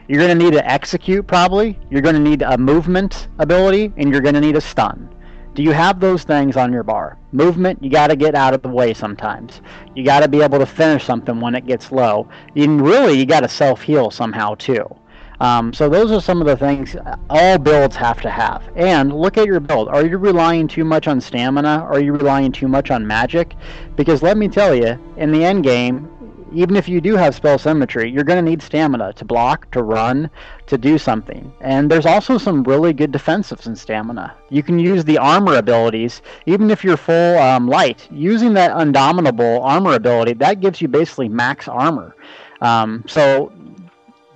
You're 0.07 0.19
going 0.19 0.37
to 0.37 0.43
need 0.43 0.53
to 0.53 0.65
execute 0.65 1.27
probably. 1.27 1.77
You're 1.89 2.01
going 2.01 2.15
to 2.15 2.21
need 2.21 2.41
a 2.41 2.57
movement 2.57 3.27
ability, 3.39 3.91
and 3.97 4.11
you're 4.11 4.21
going 4.21 4.35
to 4.35 4.41
need 4.41 4.55
a 4.55 4.61
stun. 4.61 5.13
Do 5.53 5.63
you 5.63 5.71
have 5.71 5.99
those 5.99 6.23
things 6.23 6.55
on 6.55 6.71
your 6.71 6.83
bar? 6.83 7.17
Movement, 7.31 7.83
you 7.83 7.89
got 7.89 8.07
to 8.07 8.15
get 8.15 8.35
out 8.35 8.53
of 8.53 8.61
the 8.61 8.69
way 8.69 8.93
sometimes. 8.93 9.61
You 9.95 10.05
got 10.05 10.19
to 10.19 10.27
be 10.27 10.41
able 10.41 10.59
to 10.59 10.65
finish 10.65 11.03
something 11.03 11.41
when 11.41 11.55
it 11.55 11.65
gets 11.65 11.91
low. 11.91 12.29
And 12.55 12.79
really, 12.79 13.17
you 13.17 13.25
got 13.25 13.39
to 13.41 13.49
self 13.49 13.81
heal 13.81 14.11
somehow 14.11 14.53
too. 14.55 14.85
Um, 15.39 15.73
so 15.73 15.87
those 15.89 16.11
are 16.11 16.21
some 16.21 16.41
of 16.41 16.47
the 16.47 16.57
things 16.57 16.95
all 17.29 17.57
builds 17.57 17.95
have 17.95 18.21
to 18.21 18.29
have. 18.29 18.63
And 18.75 19.13
look 19.13 19.37
at 19.37 19.45
your 19.45 19.59
build. 19.59 19.87
Are 19.89 20.05
you 20.05 20.17
relying 20.17 20.67
too 20.67 20.83
much 20.83 21.07
on 21.07 21.21
stamina? 21.21 21.85
Are 21.89 21.99
you 21.99 22.13
relying 22.13 22.51
too 22.51 22.67
much 22.67 22.91
on 22.91 23.05
magic? 23.05 23.53
Because 23.95 24.21
let 24.23 24.37
me 24.37 24.47
tell 24.47 24.73
you, 24.73 24.97
in 25.17 25.31
the 25.31 25.43
end 25.43 25.63
game, 25.63 26.09
even 26.53 26.75
if 26.75 26.87
you 26.87 27.01
do 27.01 27.15
have 27.15 27.35
spell 27.35 27.57
symmetry, 27.57 28.09
you're 28.09 28.23
going 28.23 28.43
to 28.43 28.49
need 28.49 28.61
stamina 28.61 29.13
to 29.13 29.25
block, 29.25 29.69
to 29.71 29.83
run, 29.83 30.29
to 30.67 30.77
do 30.77 30.97
something. 30.97 31.51
And 31.61 31.89
there's 31.89 32.05
also 32.05 32.37
some 32.37 32.63
really 32.63 32.93
good 32.93 33.11
defensives 33.11 33.67
in 33.67 33.75
stamina. 33.75 34.35
You 34.49 34.63
can 34.63 34.79
use 34.79 35.03
the 35.03 35.17
armor 35.17 35.55
abilities, 35.55 36.21
even 36.45 36.69
if 36.71 36.83
you're 36.83 36.97
full 36.97 37.37
um, 37.37 37.67
light. 37.67 38.07
Using 38.11 38.53
that 38.53 38.71
undominable 38.71 39.61
armor 39.63 39.93
ability, 39.93 40.33
that 40.33 40.59
gives 40.59 40.81
you 40.81 40.87
basically 40.87 41.29
max 41.29 41.67
armor. 41.67 42.15
Um, 42.61 43.03
so 43.07 43.51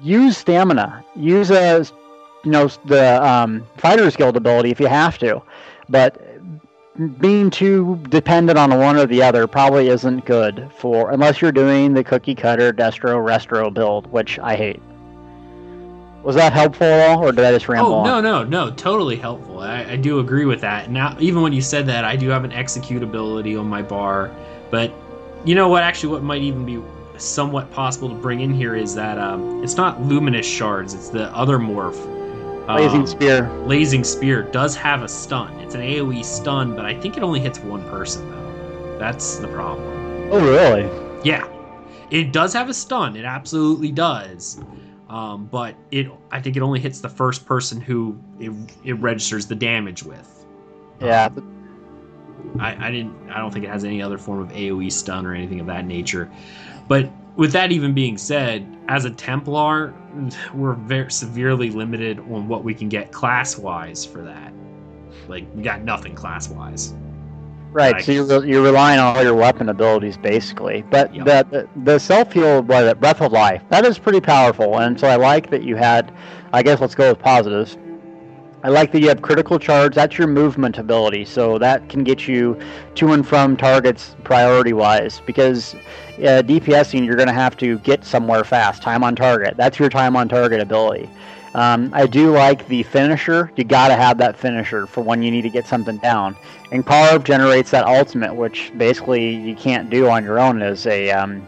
use 0.01 0.37
stamina. 0.37 1.03
Use 1.15 1.51
a, 1.51 1.85
you 2.43 2.51
know, 2.51 2.67
the 2.85 3.25
um, 3.25 3.65
fighter's 3.77 4.15
guild 4.15 4.37
ability 4.37 4.71
if 4.71 4.79
you 4.79 4.87
have 4.87 5.17
to. 5.19 5.41
But 5.89 6.30
being 7.19 7.49
too 7.49 7.97
dependent 8.09 8.59
on 8.59 8.77
one 8.77 8.97
or 8.97 9.05
the 9.05 9.23
other 9.23 9.47
probably 9.47 9.87
isn't 9.87 10.25
good 10.25 10.69
for 10.75 11.11
unless 11.11 11.41
you're 11.41 11.51
doing 11.51 11.93
the 11.93 12.03
cookie 12.03 12.35
cutter 12.35 12.73
destro 12.73 13.15
restro 13.15 13.73
build, 13.73 14.07
which 14.07 14.37
I 14.39 14.55
hate. 14.55 14.81
Was 16.23 16.35
that 16.35 16.53
helpful 16.53 16.85
at 16.85 17.09
all, 17.09 17.23
or 17.23 17.31
did 17.31 17.43
I 17.45 17.51
just 17.51 17.67
ramble? 17.67 17.93
Oh 17.93 18.03
no, 18.03 18.17
on? 18.17 18.23
no, 18.23 18.43
no, 18.43 18.71
totally 18.71 19.15
helpful. 19.15 19.59
I, 19.59 19.83
I 19.83 19.95
do 19.95 20.19
agree 20.19 20.45
with 20.45 20.61
that. 20.61 20.91
Now, 20.91 21.17
even 21.19 21.41
when 21.41 21.53
you 21.53 21.61
said 21.61 21.87
that, 21.87 22.05
I 22.05 22.15
do 22.15 22.29
have 22.29 22.43
an 22.43 22.51
executability 22.51 23.59
on 23.59 23.67
my 23.67 23.81
bar 23.81 24.31
But 24.69 24.93
you 25.45 25.55
know 25.55 25.67
what? 25.67 25.83
Actually, 25.83 26.13
what 26.13 26.23
might 26.23 26.43
even 26.43 26.65
be 26.65 26.81
somewhat 27.17 27.71
possible 27.71 28.09
to 28.09 28.15
bring 28.15 28.41
in 28.41 28.53
here 28.53 28.75
is 28.75 28.93
that 28.95 29.17
um, 29.17 29.63
it's 29.63 29.77
not 29.77 30.01
luminous 30.01 30.45
shards; 30.45 30.93
it's 30.93 31.09
the 31.09 31.33
other 31.35 31.57
morph. 31.57 32.20
Blazing 32.67 33.01
Um, 33.01 33.07
spear. 33.07 33.43
Blazing 33.65 34.03
Spear 34.03 34.43
does 34.43 34.75
have 34.75 35.03
a 35.03 35.07
stun. 35.07 35.53
It's 35.59 35.75
an 35.75 35.81
AoE 35.81 36.23
stun, 36.23 36.75
but 36.75 36.85
I 36.85 36.93
think 36.93 37.17
it 37.17 37.23
only 37.23 37.39
hits 37.39 37.59
one 37.59 37.83
person 37.89 38.29
though. 38.29 38.97
That's 38.99 39.37
the 39.37 39.47
problem. 39.47 39.87
Oh, 40.31 40.39
really? 40.39 40.89
Yeah, 41.23 41.47
it 42.11 42.31
does 42.31 42.53
have 42.53 42.69
a 42.69 42.73
stun. 42.73 43.15
It 43.15 43.25
absolutely 43.25 43.91
does. 43.91 44.59
Um, 45.09 45.49
but 45.51 45.75
it, 45.91 46.07
I 46.31 46.39
think 46.39 46.55
it 46.55 46.61
only 46.61 46.79
hits 46.79 47.01
the 47.01 47.09
first 47.09 47.45
person 47.45 47.81
who 47.81 48.17
it, 48.39 48.51
it 48.85 48.93
registers 48.93 49.45
the 49.45 49.55
damage 49.55 50.03
with. 50.03 50.45
Yeah. 51.01 51.29
I, 52.59 52.87
I 52.87 52.91
didn't. 52.91 53.29
I 53.29 53.39
don't 53.39 53.51
think 53.51 53.65
it 53.65 53.69
has 53.69 53.83
any 53.83 54.01
other 54.01 54.17
form 54.17 54.39
of 54.39 54.49
AOE 54.49 54.91
stun 54.91 55.25
or 55.25 55.33
anything 55.33 55.59
of 55.59 55.67
that 55.67 55.85
nature. 55.85 56.31
But 56.87 57.09
with 57.35 57.51
that 57.53 57.71
even 57.71 57.93
being 57.93 58.17
said, 58.17 58.65
as 58.87 59.05
a 59.05 59.09
Templar, 59.11 59.93
we're 60.53 60.73
very 60.73 61.11
severely 61.11 61.69
limited 61.69 62.19
on 62.19 62.47
what 62.47 62.63
we 62.63 62.73
can 62.73 62.89
get 62.89 63.11
class 63.11 63.57
wise 63.57 64.05
for 64.05 64.21
that. 64.21 64.53
Like 65.27 65.45
we 65.55 65.61
got 65.63 65.81
nothing 65.81 66.15
class 66.15 66.49
wise. 66.49 66.93
Right, 67.71 67.93
Like- 67.95 68.03
so 68.03 68.11
you're, 68.11 68.45
you're 68.45 68.63
relying 68.63 68.99
on 68.99 69.15
all 69.15 69.23
your 69.23 69.33
weapon 69.35 69.69
abilities 69.69 70.17
basically. 70.17 70.83
But 70.89 71.13
Yep. 71.15 71.25
the, 71.25 71.47
the 71.49 71.83
the 71.93 71.99
self 71.99 72.33
heal, 72.33 72.59
is 72.69 72.87
it, 72.91 72.99
Breath 72.99 73.21
of 73.21 73.31
Life, 73.31 73.63
that 73.69 73.85
is 73.85 73.97
pretty 73.97 74.19
powerful. 74.19 74.79
And 74.79 74.99
so 74.99 75.07
I 75.07 75.15
like 75.15 75.49
that 75.51 75.63
you 75.63 75.77
had, 75.77 76.11
I 76.51 76.63
guess 76.63 76.81
let's 76.81 76.95
go 76.95 77.09
with 77.09 77.19
positives. 77.19 77.77
I 78.63 78.69
like 78.69 78.91
that 78.91 79.01
you 79.01 79.07
have 79.07 79.21
critical 79.23 79.57
charge. 79.57 79.95
That's 79.95 80.17
your 80.19 80.27
movement 80.27 80.77
ability, 80.77 81.25
so 81.25 81.57
that 81.57 81.89
can 81.89 82.03
get 82.03 82.27
you 82.27 82.59
to 82.95 83.13
and 83.13 83.27
from 83.27 83.57
targets 83.57 84.15
priority 84.23 84.73
wise. 84.73 85.19
Because 85.25 85.73
uh, 85.73 86.43
DPSing, 86.45 87.03
you're 87.05 87.15
going 87.15 87.27
to 87.27 87.33
have 87.33 87.57
to 87.57 87.79
get 87.79 88.05
somewhere 88.05 88.43
fast. 88.43 88.83
Time 88.83 89.03
on 89.03 89.15
target. 89.15 89.55
That's 89.57 89.79
your 89.79 89.89
time 89.89 90.15
on 90.15 90.29
target 90.29 90.61
ability. 90.61 91.09
Um, 91.55 91.89
I 91.93 92.05
do 92.05 92.31
like 92.31 92.67
the 92.67 92.83
finisher. 92.83 93.51
You 93.55 93.63
got 93.63 93.89
to 93.89 93.95
have 93.95 94.17
that 94.19 94.37
finisher 94.37 94.85
for 94.85 95.01
when 95.01 95.21
you 95.21 95.31
need 95.31 95.41
to 95.41 95.49
get 95.49 95.65
something 95.65 95.97
down. 95.97 96.35
And 96.71 96.85
Carve 96.85 97.23
generates 97.23 97.71
that 97.71 97.85
ultimate, 97.85 98.33
which 98.33 98.71
basically 98.77 99.35
you 99.35 99.55
can't 99.55 99.89
do 99.89 100.07
on 100.07 100.23
your 100.23 100.39
own 100.39 100.61
as 100.61 100.85
a 100.85 101.09
um, 101.11 101.45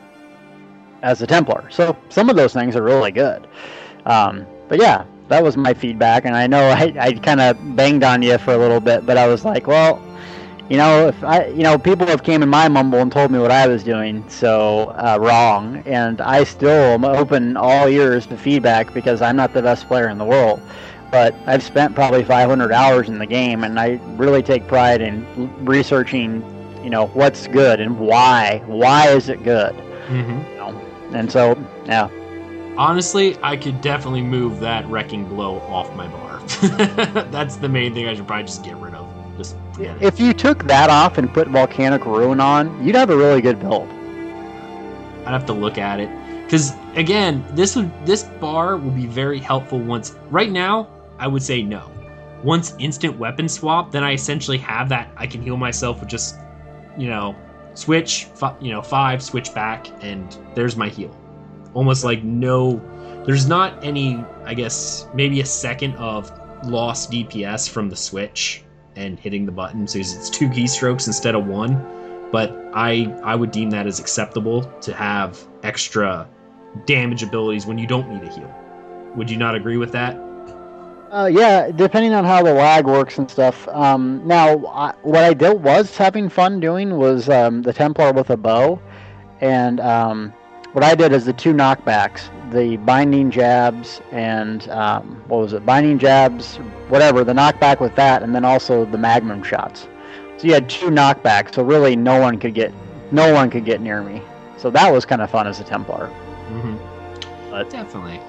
as 1.03 1.22
a 1.22 1.27
Templar. 1.27 1.69
So 1.69 1.95
some 2.10 2.30
of 2.30 2.35
those 2.35 2.53
things 2.53 2.76
are 2.76 2.81
really 2.81 3.11
good. 3.11 3.48
Um, 4.06 4.45
but 4.68 4.81
yeah, 4.81 5.06
that 5.29 5.43
was 5.43 5.57
my 5.57 5.73
feedback, 5.73 6.25
and 6.25 6.35
I 6.35 6.47
know 6.47 6.61
I, 6.69 6.93
I 6.99 7.13
kind 7.13 7.41
of 7.41 7.75
banged 7.75 8.03
on 8.03 8.21
you 8.21 8.37
for 8.37 8.53
a 8.53 8.57
little 8.57 8.79
bit, 8.79 9.05
but 9.05 9.17
I 9.17 9.27
was 9.27 9.45
like, 9.45 9.67
well, 9.67 10.01
you 10.69 10.77
know, 10.77 11.07
if 11.07 11.23
I, 11.23 11.47
you 11.47 11.63
know, 11.63 11.77
people 11.77 12.07
have 12.07 12.23
came 12.23 12.41
in 12.41 12.49
my 12.49 12.67
mumble 12.67 12.99
and 12.99 13.11
told 13.11 13.31
me 13.31 13.39
what 13.39 13.51
I 13.51 13.67
was 13.67 13.83
doing 13.83 14.27
so 14.29 14.93
uh, 14.97 15.17
wrong, 15.19 15.83
and 15.85 16.21
I 16.21 16.43
still 16.43 16.69
am 16.69 17.05
open 17.05 17.57
all 17.57 17.87
ears 17.87 18.25
to 18.27 18.37
feedback 18.37 18.93
because 18.93 19.21
I'm 19.21 19.35
not 19.35 19.53
the 19.53 19.61
best 19.61 19.87
player 19.87 20.09
in 20.09 20.17
the 20.17 20.25
world. 20.25 20.61
But 21.11 21.35
I've 21.45 21.61
spent 21.61 21.93
probably 21.93 22.23
500 22.23 22.71
hours 22.71 23.07
in 23.07 23.19
the 23.19 23.25
game, 23.27 23.63
and 23.63 23.79
I 23.79 23.99
really 24.15 24.41
take 24.41 24.67
pride 24.67 24.99
in 24.99 25.27
researching, 25.63 26.41
you 26.83 26.89
know, 26.89 27.07
what's 27.07 27.45
good 27.47 27.79
and 27.79 27.99
why. 27.99 28.63
Why 28.65 29.09
is 29.09 29.29
it 29.29 29.43
good? 29.43 29.75
Mm-hmm. 30.07 30.51
You 30.51 30.57
know? 30.57 30.81
And 31.13 31.31
so, 31.31 31.55
yeah, 31.85 32.09
Honestly, 32.77 33.37
I 33.43 33.55
could 33.55 33.81
definitely 33.81 34.23
move 34.23 34.59
that 34.59 34.87
wrecking 34.87 35.25
blow 35.25 35.59
off 35.61 35.93
my 35.95 36.07
bar. 36.07 36.39
That's 37.31 37.55
the 37.57 37.69
main 37.69 37.93
thing 37.93 38.07
I 38.07 38.15
should 38.15 38.25
probably 38.25 38.45
just 38.45 38.63
get 38.63 38.75
rid 38.77 38.95
of. 38.95 39.07
Just 39.37 39.55
forget 39.73 39.97
it. 39.97 40.03
if 40.03 40.19
you 40.19 40.33
took 40.33 40.63
that 40.67 40.89
off 40.89 41.17
and 41.17 41.31
put 41.31 41.47
volcanic 41.47 42.05
rune 42.05 42.39
on, 42.39 42.83
you'd 42.83 42.95
have 42.95 43.09
a 43.09 43.17
really 43.17 43.41
good 43.41 43.59
build. 43.59 43.87
I'd 45.25 45.31
have 45.31 45.45
to 45.45 45.53
look 45.53 45.77
at 45.77 45.99
it 45.99 46.09
because 46.43 46.73
again, 46.95 47.45
this 47.51 47.75
would 47.75 47.91
this 48.05 48.23
bar 48.23 48.77
will 48.77 48.91
be 48.91 49.05
very 49.05 49.39
helpful 49.39 49.79
once. 49.79 50.15
Right 50.29 50.51
now, 50.51 50.87
I 51.19 51.27
would 51.27 51.43
say 51.43 51.61
no. 51.61 51.89
Once 52.43 52.75
instant 52.79 53.17
weapon 53.17 53.47
swap, 53.47 53.91
then 53.91 54.03
I 54.03 54.13
essentially 54.13 54.57
have 54.57 54.89
that. 54.89 55.09
I 55.15 55.27
can 55.27 55.41
heal 55.41 55.57
myself 55.57 55.99
with 55.99 56.09
just, 56.09 56.35
you 56.97 57.07
know, 57.07 57.35
switch, 57.73 58.27
you 58.59 58.71
know, 58.71 58.81
five, 58.81 59.23
switch 59.23 59.53
back, 59.53 59.87
and 60.03 60.37
there's 60.53 60.75
my 60.75 60.89
heal. 60.89 61.15
Almost 61.73 62.03
like 62.03 62.23
no, 62.23 62.81
there's 63.25 63.47
not 63.47 63.83
any. 63.83 64.23
I 64.45 64.53
guess 64.53 65.07
maybe 65.13 65.41
a 65.41 65.45
second 65.45 65.95
of 65.95 66.31
lost 66.65 67.11
DPS 67.11 67.69
from 67.69 67.89
the 67.89 67.95
switch 67.95 68.63
and 68.95 69.19
hitting 69.19 69.45
the 69.45 69.51
button, 69.51 69.87
so 69.87 69.99
it's 69.99 70.29
two 70.29 70.49
keystrokes 70.49 71.07
instead 71.07 71.35
of 71.35 71.47
one 71.47 71.75
but 72.33 72.51
I 72.73 73.15
I 73.23 73.35
would 73.35 73.51
deem 73.51 73.69
that 73.69 73.85
as 73.85 73.99
acceptable 73.99 74.63
to 74.81 74.93
have 74.93 75.39
extra 75.61 76.27
damage 76.87 77.21
abilities 77.21 77.67
when 77.67 77.77
you 77.77 77.85
don't 77.85 78.09
need 78.09 78.23
a 78.27 78.33
heal. 78.33 78.51
Would 79.15 79.29
you 79.29 79.37
not 79.37 79.53
agree 79.53 79.77
with 79.77 79.91
that? 79.91 80.15
Uh, 81.11 81.29
yeah, 81.31 81.69
depending 81.69 82.11
on 82.11 82.25
how 82.25 82.41
the 82.41 82.51
lag 82.51 82.87
works 82.87 83.19
and 83.19 83.29
stuff. 83.29 83.67
Um, 83.67 84.27
now, 84.27 84.65
I, 84.65 84.95
what 85.03 85.23
I 85.23 85.35
did 85.35 85.61
was 85.61 85.95
having 85.95 86.27
fun 86.27 86.59
doing 86.59 86.97
was 86.97 87.29
um, 87.29 87.61
the 87.61 87.71
Templar 87.71 88.11
with 88.11 88.31
a 88.31 88.37
bow, 88.37 88.81
and 89.39 89.79
um, 89.79 90.33
what 90.73 90.83
I 90.83 90.95
did 90.95 91.13
is 91.13 91.25
the 91.25 91.33
two 91.33 91.53
knockbacks, 91.53 92.29
the 92.51 92.77
binding 92.77 93.31
jabs 93.31 94.01
and 94.11 94.67
um, 94.69 95.23
what 95.27 95.39
was 95.39 95.53
it, 95.53 95.65
binding 95.65 95.97
jabs, 95.99 96.57
whatever, 96.89 97.23
the 97.23 97.33
knockback 97.33 97.79
with 97.79 97.95
that, 97.95 98.23
and 98.23 98.33
then 98.35 98.43
also 98.43 98.85
the 98.85 98.97
magnum 98.97 99.43
shots. 99.43 99.87
So 100.37 100.47
you 100.47 100.53
had 100.53 100.69
two 100.69 100.87
knockbacks, 100.89 101.55
so 101.55 101.63
really 101.63 101.95
no 101.95 102.19
one 102.19 102.39
could 102.39 102.53
get 102.53 102.73
no 103.11 103.31
one 103.33 103.49
could 103.51 103.63
get 103.65 103.79
near 103.81 104.01
me. 104.01 104.21
So 104.57 104.71
that 104.71 104.91
was 104.91 105.05
kind 105.05 105.21
of 105.21 105.29
fun 105.29 105.45
as 105.47 105.59
a 105.59 105.63
Templar. 105.63 106.07
Mm-hmm. 106.07 107.51
But- 107.51 107.69
Definitely. 107.69 108.19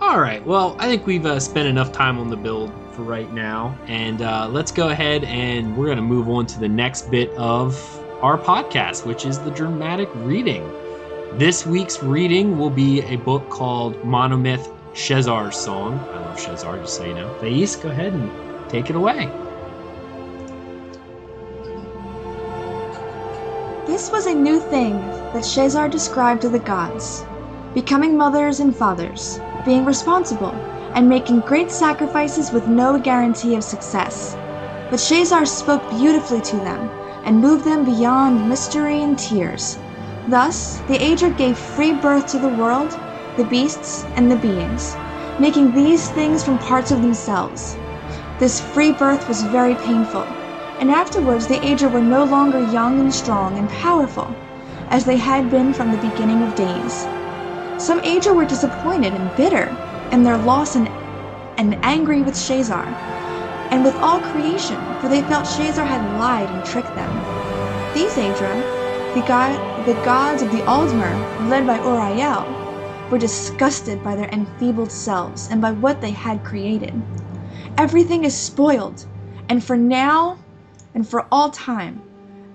All 0.00 0.20
right. 0.20 0.44
Well, 0.44 0.74
I 0.80 0.86
think 0.86 1.06
we've 1.06 1.24
uh, 1.26 1.38
spent 1.38 1.68
enough 1.68 1.92
time 1.92 2.18
on 2.18 2.28
the 2.28 2.36
build 2.36 2.72
for 2.90 3.02
right 3.02 3.32
now, 3.32 3.76
and 3.86 4.20
uh, 4.20 4.48
let's 4.48 4.72
go 4.72 4.88
ahead 4.88 5.22
and 5.24 5.76
we're 5.76 5.86
going 5.86 5.96
to 5.96 6.02
move 6.02 6.28
on 6.28 6.44
to 6.46 6.58
the 6.58 6.68
next 6.68 7.10
bit 7.10 7.30
of 7.30 7.74
our 8.20 8.36
podcast, 8.36 9.06
which 9.06 9.24
is 9.24 9.38
the 9.38 9.50
dramatic 9.52 10.08
reading. 10.16 10.68
This 11.38 11.64
week's 11.64 12.02
reading 12.02 12.58
will 12.58 12.68
be 12.68 13.00
a 13.00 13.16
book 13.16 13.48
called 13.48 13.96
Monomyth 14.02 14.70
Shezarr's 14.92 15.56
Song. 15.56 15.98
I 15.98 16.18
love 16.20 16.36
Shezarr, 16.36 16.78
just 16.82 16.96
so 16.96 17.06
you 17.06 17.14
know. 17.14 17.34
Thais, 17.40 17.74
go 17.76 17.88
ahead 17.88 18.12
and 18.12 18.30
take 18.68 18.90
it 18.90 18.96
away. 18.96 19.30
This 23.86 24.10
was 24.12 24.26
a 24.26 24.34
new 24.34 24.60
thing 24.60 25.00
that 25.32 25.42
Shezarr 25.42 25.90
described 25.90 26.42
to 26.42 26.50
the 26.50 26.58
gods 26.58 27.24
becoming 27.72 28.14
mothers 28.14 28.60
and 28.60 28.76
fathers, 28.76 29.40
being 29.64 29.86
responsible, 29.86 30.52
and 30.94 31.08
making 31.08 31.40
great 31.40 31.70
sacrifices 31.70 32.52
with 32.52 32.68
no 32.68 32.98
guarantee 32.98 33.54
of 33.54 33.64
success. 33.64 34.34
But 34.90 35.00
Shezarr 35.00 35.46
spoke 35.46 35.88
beautifully 35.88 36.42
to 36.42 36.56
them 36.56 36.90
and 37.24 37.40
moved 37.40 37.64
them 37.64 37.86
beyond 37.86 38.50
mystery 38.50 39.02
and 39.02 39.18
tears. 39.18 39.78
Thus, 40.28 40.78
the 40.86 40.98
Aedra 40.98 41.36
gave 41.36 41.58
free 41.58 41.92
birth 41.92 42.28
to 42.28 42.38
the 42.38 42.48
world, 42.48 42.96
the 43.36 43.44
beasts, 43.44 44.04
and 44.14 44.30
the 44.30 44.36
beings, 44.36 44.96
making 45.38 45.74
these 45.74 46.10
things 46.10 46.44
from 46.44 46.58
parts 46.58 46.92
of 46.92 47.02
themselves. 47.02 47.76
This 48.38 48.60
free 48.60 48.92
birth 48.92 49.26
was 49.26 49.42
very 49.42 49.74
painful, 49.74 50.26
and 50.78 50.92
afterwards 50.92 51.48
the 51.48 51.58
Aedra 51.64 51.90
were 51.90 52.00
no 52.00 52.22
longer 52.22 52.60
young 52.60 53.00
and 53.00 53.12
strong 53.12 53.58
and 53.58 53.68
powerful, 53.68 54.32
as 54.90 55.04
they 55.04 55.16
had 55.16 55.50
been 55.50 55.72
from 55.72 55.90
the 55.90 55.98
beginning 55.98 56.42
of 56.42 56.54
days. 56.54 57.04
Some 57.78 58.00
Aedra 58.04 58.32
were 58.32 58.44
disappointed 58.44 59.14
and 59.14 59.34
bitter 59.36 59.76
in 60.12 60.22
their 60.22 60.38
loss 60.38 60.76
and, 60.76 60.88
and 61.56 61.76
angry 61.82 62.22
with 62.22 62.34
Shezarr, 62.34 62.94
and 63.72 63.82
with 63.82 63.96
all 63.96 64.20
creation, 64.20 64.78
for 65.00 65.08
they 65.08 65.22
felt 65.22 65.46
Shezarr 65.46 65.86
had 65.86 66.16
lied 66.16 66.48
and 66.48 66.64
tricked 66.64 66.94
them. 66.94 67.10
These 67.92 68.16
Aedra, 68.16 68.81
the, 69.14 69.20
god, 69.28 69.84
the 69.84 69.92
gods 70.04 70.40
of 70.40 70.50
the 70.50 70.62
Aldmer, 70.62 71.50
led 71.50 71.66
by 71.66 71.76
Uriel, 71.76 72.46
were 73.10 73.18
disgusted 73.18 74.02
by 74.02 74.16
their 74.16 74.30
enfeebled 74.30 74.90
selves 74.90 75.48
and 75.50 75.60
by 75.60 75.70
what 75.72 76.00
they 76.00 76.12
had 76.12 76.42
created. 76.42 76.94
Everything 77.76 78.24
is 78.24 78.34
spoiled, 78.34 79.04
and 79.50 79.62
for 79.62 79.76
now 79.76 80.38
and 80.94 81.06
for 81.06 81.26
all 81.30 81.50
time. 81.50 82.00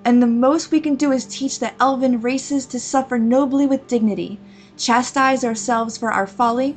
And 0.04 0.20
the 0.20 0.28
most 0.28 0.72
we 0.72 0.80
can 0.80 0.96
do 0.96 1.12
is 1.12 1.26
teach 1.26 1.60
the 1.60 1.74
elven 1.80 2.22
races 2.22 2.66
to 2.68 2.80
suffer 2.80 3.20
nobly 3.20 3.68
with 3.68 3.88
dignity, 3.88 4.40
chastise 4.78 5.44
ourselves 5.44 5.96
for 5.96 6.12
our 6.12 6.26
folly, 6.26 6.76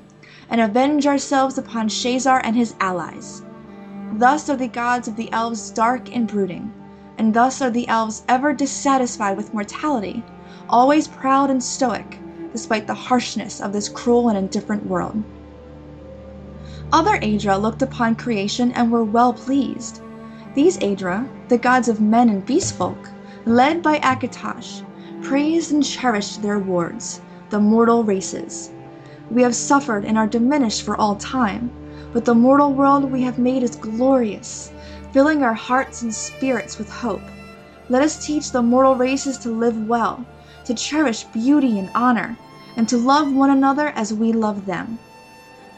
and 0.51 0.61
avenge 0.61 1.07
ourselves 1.07 1.57
upon 1.57 1.89
Shezarr 1.89 2.43
and 2.45 2.55
his 2.55 2.75
allies. 2.81 3.43
Thus 4.13 4.51
are 4.51 4.57
the 4.57 4.69
gods 4.69 5.09
of 5.09 5.17
the 5.17 5.33
elves 5.33 5.71
dark 5.71 6.15
and 6.15 6.29
brooding, 6.29 6.71
and 7.21 7.35
thus 7.35 7.61
are 7.61 7.69
the 7.69 7.87
elves 7.87 8.23
ever 8.29 8.55
dissatisfied 8.55 9.37
with 9.37 9.53
mortality, 9.53 10.25
always 10.71 11.07
proud 11.07 11.51
and 11.51 11.63
stoic, 11.63 12.19
despite 12.51 12.87
the 12.87 12.95
harshness 12.95 13.61
of 13.61 13.75
this 13.75 13.91
cruel 13.91 14.31
and 14.31 14.39
indifferent 14.39 14.87
world. 14.87 15.23
Other 16.91 17.19
Aedra 17.19 17.61
looked 17.61 17.83
upon 17.83 18.15
creation 18.15 18.73
and 18.73 18.91
were 18.91 19.05
well 19.05 19.35
pleased. 19.35 20.01
These 20.55 20.79
Aedra, 20.79 21.29
the 21.49 21.59
gods 21.59 21.89
of 21.89 22.01
men 22.01 22.31
and 22.31 22.47
beast 22.47 22.75
folk, 22.75 23.11
led 23.45 23.83
by 23.83 23.99
Akatosh, 23.99 24.83
praised 25.21 25.73
and 25.73 25.85
cherished 25.85 26.41
their 26.41 26.59
wards, 26.59 27.21
the 27.51 27.61
mortal 27.61 28.03
races. 28.03 28.71
We 29.31 29.43
have 29.43 29.55
suffered 29.55 30.07
and 30.07 30.17
are 30.17 30.27
diminished 30.27 30.85
for 30.85 30.97
all 30.97 31.17
time, 31.17 31.71
but 32.15 32.25
the 32.25 32.35
mortal 32.35 32.73
world 32.73 33.13
we 33.13 33.21
have 33.25 33.39
made 33.39 33.63
is 33.63 33.77
glorious, 33.77 34.73
filling 35.13 35.43
our 35.43 35.55
hearts 35.55 36.03
and 36.03 36.15
spirits 36.15 36.79
with 36.79 36.91
hope. 36.91 37.23
Let 37.89 38.03
us 38.03 38.25
teach 38.25 38.53
the 38.53 38.63
mortal 38.63 38.95
races 38.95 39.39
to 39.39 39.51
live 39.51 39.89
well, 39.89 40.25
to 40.65 40.75
cherish 40.75 41.25
beauty 41.25 41.79
and 41.79 41.91
honor, 41.95 42.37
and 42.77 42.89
to 42.89 42.97
love 42.97 43.33
one 43.33 43.51
another 43.51 43.89
as 43.89 44.15
we 44.15 44.33
love 44.33 44.67
them. 44.67 44.99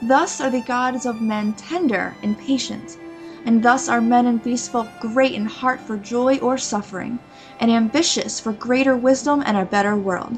Thus 0.02 0.40
are 0.40 0.50
the 0.50 0.60
gods 0.60 1.06
of 1.06 1.22
men 1.22 1.52
tender 1.54 2.14
and 2.22 2.38
patient, 2.38 2.98
and 3.46 3.62
thus 3.62 3.88
are 3.88 4.00
men 4.00 4.26
and 4.26 4.42
beasts 4.42 4.68
folk 4.68 4.88
great 5.00 5.32
in 5.32 5.46
heart 5.46 5.80
for 5.80 5.96
joy 5.96 6.38
or 6.38 6.58
suffering, 6.58 7.18
and 7.60 7.70
ambitious 7.70 8.38
for 8.38 8.52
greater 8.52 8.96
wisdom 8.96 9.42
and 9.46 9.56
a 9.56 9.64
better 9.64 9.96
world. 9.96 10.36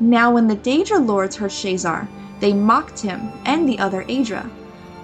Now 0.00 0.32
when 0.32 0.46
the 0.46 0.56
Daedra 0.56 1.04
lords 1.04 1.36
heard 1.36 1.50
Shezarr, 1.50 2.06
they 2.40 2.52
mocked 2.52 3.00
him 3.00 3.32
and 3.44 3.68
the 3.68 3.78
other 3.78 4.04
Aedra. 4.04 4.48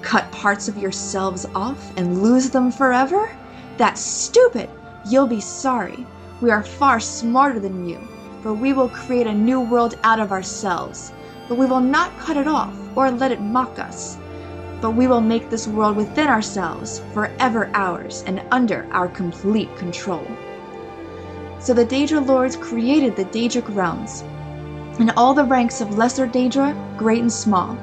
Cut 0.02 0.30
parts 0.32 0.68
of 0.68 0.78
yourselves 0.78 1.46
off 1.54 1.92
and 1.96 2.22
lose 2.22 2.50
them 2.50 2.70
forever? 2.72 3.30
That's 3.76 4.00
stupid! 4.00 4.70
You'll 5.06 5.26
be 5.26 5.40
sorry. 5.40 6.06
We 6.40 6.50
are 6.50 6.62
far 6.62 7.00
smarter 7.00 7.60
than 7.60 7.88
you, 7.88 7.98
for 8.42 8.52
we 8.52 8.72
will 8.72 8.88
create 8.88 9.26
a 9.26 9.32
new 9.32 9.60
world 9.60 9.98
out 10.02 10.20
of 10.20 10.32
ourselves. 10.32 11.12
But 11.48 11.58
we 11.58 11.66
will 11.66 11.80
not 11.80 12.18
cut 12.18 12.36
it 12.36 12.46
off 12.46 12.74
or 12.96 13.10
let 13.10 13.32
it 13.32 13.40
mock 13.40 13.78
us. 13.78 14.16
But 14.80 14.92
we 14.92 15.06
will 15.06 15.20
make 15.20 15.50
this 15.50 15.68
world 15.68 15.96
within 15.96 16.28
ourselves 16.28 17.02
forever 17.12 17.70
ours 17.74 18.24
and 18.26 18.42
under 18.50 18.86
our 18.92 19.08
complete 19.08 19.74
control. 19.76 20.26
So 21.58 21.74
the 21.74 21.84
Daedra 21.84 22.26
lords 22.26 22.56
created 22.56 23.16
the 23.16 23.26
Daedric 23.26 23.74
realms, 23.76 24.22
and 24.98 25.10
all 25.16 25.34
the 25.34 25.44
ranks 25.44 25.82
of 25.82 25.98
Lesser 25.98 26.26
Daedra, 26.26 26.74
great 26.96 27.20
and 27.20 27.32
small. 27.32 27.76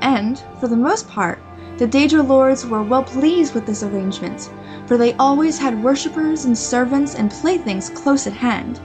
And, 0.00 0.42
for 0.60 0.68
the 0.68 0.76
most 0.76 1.08
part, 1.08 1.38
the 1.78 1.86
Daedra 1.86 2.26
lords 2.26 2.66
were 2.66 2.82
well 2.82 3.02
pleased 3.02 3.54
with 3.54 3.66
this 3.66 3.82
arrangement, 3.82 4.50
for 4.86 4.96
they 4.96 5.14
always 5.14 5.58
had 5.58 5.82
worshippers 5.82 6.44
and 6.44 6.56
servants 6.56 7.14
and 7.14 7.30
playthings 7.30 7.90
close 7.90 8.26
at 8.26 8.32
hand. 8.32 8.80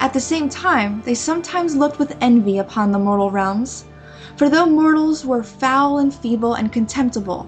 At 0.00 0.12
the 0.12 0.20
same 0.20 0.48
time, 0.48 1.02
they 1.04 1.14
sometimes 1.14 1.76
looked 1.76 1.98
with 1.98 2.16
envy 2.20 2.58
upon 2.58 2.92
the 2.92 2.98
mortal 2.98 3.30
realms, 3.30 3.84
for 4.36 4.48
though 4.48 4.66
mortals 4.66 5.24
were 5.24 5.42
foul 5.42 5.98
and 5.98 6.14
feeble 6.14 6.54
and 6.54 6.72
contemptible, 6.72 7.46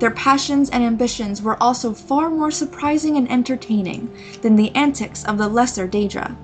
their 0.00 0.10
passions 0.10 0.70
and 0.70 0.82
ambitions 0.82 1.40
were 1.40 1.62
also 1.62 1.92
far 1.92 2.28
more 2.28 2.50
surprising 2.50 3.16
and 3.16 3.30
entertaining 3.30 4.10
than 4.42 4.56
the 4.56 4.74
antics 4.74 5.24
of 5.24 5.38
the 5.38 5.48
lesser 5.48 5.86
Daedra. 5.86 6.36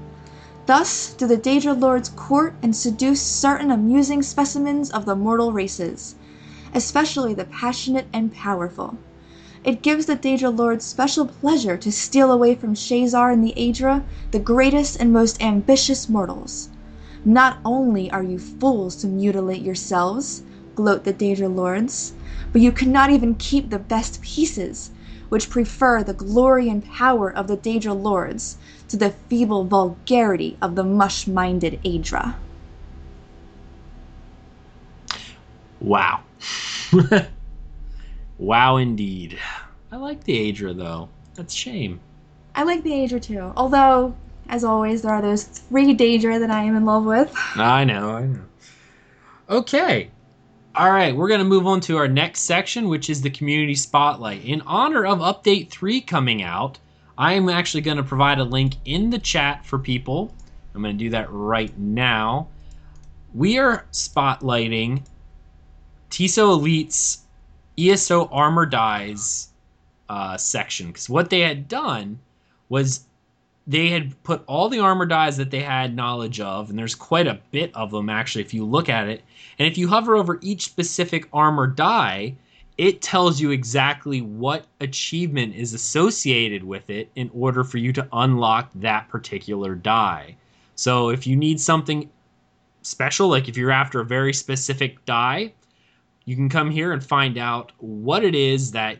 Thus 0.71 1.15
do 1.15 1.27
the 1.27 1.37
Daedra 1.37 1.75
lords 1.75 2.11
court 2.11 2.55
and 2.63 2.77
seduce 2.77 3.21
certain 3.21 3.73
amusing 3.73 4.23
specimens 4.23 4.89
of 4.89 5.05
the 5.05 5.17
mortal 5.17 5.53
races, 5.53 6.15
especially 6.73 7.35
the 7.35 7.45
passionate 7.45 8.07
and 8.13 8.33
powerful. 8.33 8.97
It 9.65 9.83
gives 9.83 10.07
the 10.07 10.15
Daedra 10.15 10.57
lords 10.57 10.85
special 10.85 11.27
pleasure 11.27 11.77
to 11.77 11.91
steal 11.91 12.31
away 12.31 12.55
from 12.55 12.77
Shezarr 12.77 13.33
and 13.33 13.43
the 13.43 13.53
Aedra 13.57 14.05
the 14.31 14.39
greatest 14.39 14.97
and 15.01 15.13
most 15.13 15.43
ambitious 15.43 16.09
mortals. 16.09 16.69
Not 17.25 17.59
only 17.65 18.09
are 18.13 18.23
you 18.23 18.39
fools 18.39 18.95
to 18.99 19.09
mutilate 19.09 19.63
yourselves, 19.63 20.43
gloat 20.77 21.03
the 21.03 21.13
Daedra 21.13 21.53
lords, 21.53 22.13
but 22.53 22.63
you 22.63 22.71
cannot 22.71 23.11
even 23.11 23.35
keep 23.35 23.71
the 23.71 23.81
best 23.81 24.23
pieces, 24.23 24.93
which 25.31 25.51
prefer 25.51 26.05
the 26.05 26.13
glory 26.13 26.69
and 26.69 26.85
power 26.85 27.29
of 27.29 27.49
the 27.49 27.57
Daedra 27.57 27.93
lords 27.93 28.57
to 28.91 28.97
the 28.97 29.11
feeble 29.11 29.65
vulgarity 29.65 30.57
of 30.61 30.75
the 30.75 30.85
mush-minded 30.85 31.81
Aedra. 31.85 32.35
Wow. 35.81 36.21
wow, 38.39 38.77
indeed. 38.77 39.39
I 39.93 39.97
like 39.97 40.25
the 40.25 40.53
Aedra, 40.53 40.77
though. 40.77 41.09
That's 41.35 41.55
a 41.55 41.57
shame. 41.57 42.01
I 42.55 42.65
like 42.65 42.83
the 42.83 42.91
Aedra 42.91 43.23
too, 43.23 43.53
although, 43.57 44.15
as 44.49 44.65
always, 44.65 45.03
there 45.03 45.13
are 45.13 45.23
those 45.23 45.45
three 45.45 45.95
Daedra 45.95 46.41
that 46.41 46.51
I 46.51 46.65
am 46.65 46.77
in 46.77 46.85
love 46.85 47.05
with. 47.05 47.33
I 47.57 47.85
know, 47.85 48.11
I 48.11 48.27
know. 48.27 48.45
Okay. 49.49 50.11
All 50.75 50.91
right, 50.91 51.15
we're 51.15 51.29
going 51.29 51.41
to 51.41 51.45
move 51.45 51.67
on 51.67 51.81
to 51.83 51.97
our 51.97 52.09
next 52.09 52.43
section, 52.43 52.89
which 52.89 53.11
is 53.11 53.23
the 53.23 53.31
community 53.31 53.75
spotlight. 53.75 54.45
In 54.45 54.63
honor 54.63 55.05
of 55.05 55.19
Update 55.19 55.71
3 55.71 56.01
coming 56.01 56.43
out, 56.43 56.79
I 57.21 57.35
am 57.35 57.51
actually 57.51 57.83
going 57.83 57.99
to 57.99 58.03
provide 58.03 58.39
a 58.39 58.45
link 58.45 58.77
in 58.87 59.11
the 59.11 59.19
chat 59.19 59.67
for 59.67 59.79
people. 59.79 60.33
I'm 60.75 60.81
going 60.81 60.97
to 60.97 61.05
do 61.05 61.11
that 61.11 61.31
right 61.31 61.79
now. 61.79 62.49
We 63.35 63.59
are 63.59 63.85
spotlighting 63.93 65.03
TISO 66.09 66.53
Elite's 66.53 67.19
ESO 67.79 68.27
Armor 68.29 68.65
Dyes 68.65 69.49
uh, 70.09 70.39
section 70.39 70.87
because 70.87 71.11
what 71.11 71.29
they 71.29 71.41
had 71.41 71.69
done 71.69 72.19
was 72.71 73.05
they 73.67 73.89
had 73.89 74.21
put 74.23 74.43
all 74.47 74.71
the 74.71 74.81
armor 74.81 75.05
dyes 75.05 75.37
that 75.37 75.51
they 75.51 75.61
had 75.61 75.95
knowledge 75.95 76.41
of, 76.41 76.71
and 76.71 76.79
there's 76.79 76.95
quite 76.95 77.27
a 77.27 77.39
bit 77.51 77.71
of 77.77 77.91
them 77.91 78.09
actually 78.09 78.43
if 78.45 78.55
you 78.55 78.65
look 78.65 78.89
at 78.89 79.09
it. 79.09 79.23
And 79.59 79.69
if 79.69 79.77
you 79.77 79.89
hover 79.89 80.17
over 80.17 80.39
each 80.41 80.65
specific 80.65 81.29
armor 81.35 81.67
dye, 81.67 82.37
it 82.81 83.03
tells 83.03 83.39
you 83.39 83.51
exactly 83.51 84.23
what 84.23 84.65
achievement 84.81 85.55
is 85.55 85.75
associated 85.75 86.65
with 86.65 86.89
it 86.89 87.11
in 87.15 87.31
order 87.35 87.63
for 87.63 87.77
you 87.77 87.93
to 87.93 88.09
unlock 88.15 88.71
that 88.75 89.07
particular 89.11 89.75
dye. 89.75 90.35
So 90.77 91.11
if 91.11 91.27
you 91.27 91.37
need 91.37 91.61
something 91.61 92.09
special, 92.81 93.29
like 93.29 93.51
if 93.51 93.57
you're 93.59 93.71
after 93.71 94.01
a 94.01 94.05
very 94.07 94.33
specific 94.33 95.05
dye, 95.05 95.53
you 96.25 96.35
can 96.35 96.49
come 96.49 96.71
here 96.71 96.95
and 96.95 97.05
find 97.05 97.37
out 97.37 97.71
what 97.81 98.25
it 98.25 98.35
is 98.35 98.71
that 98.71 98.97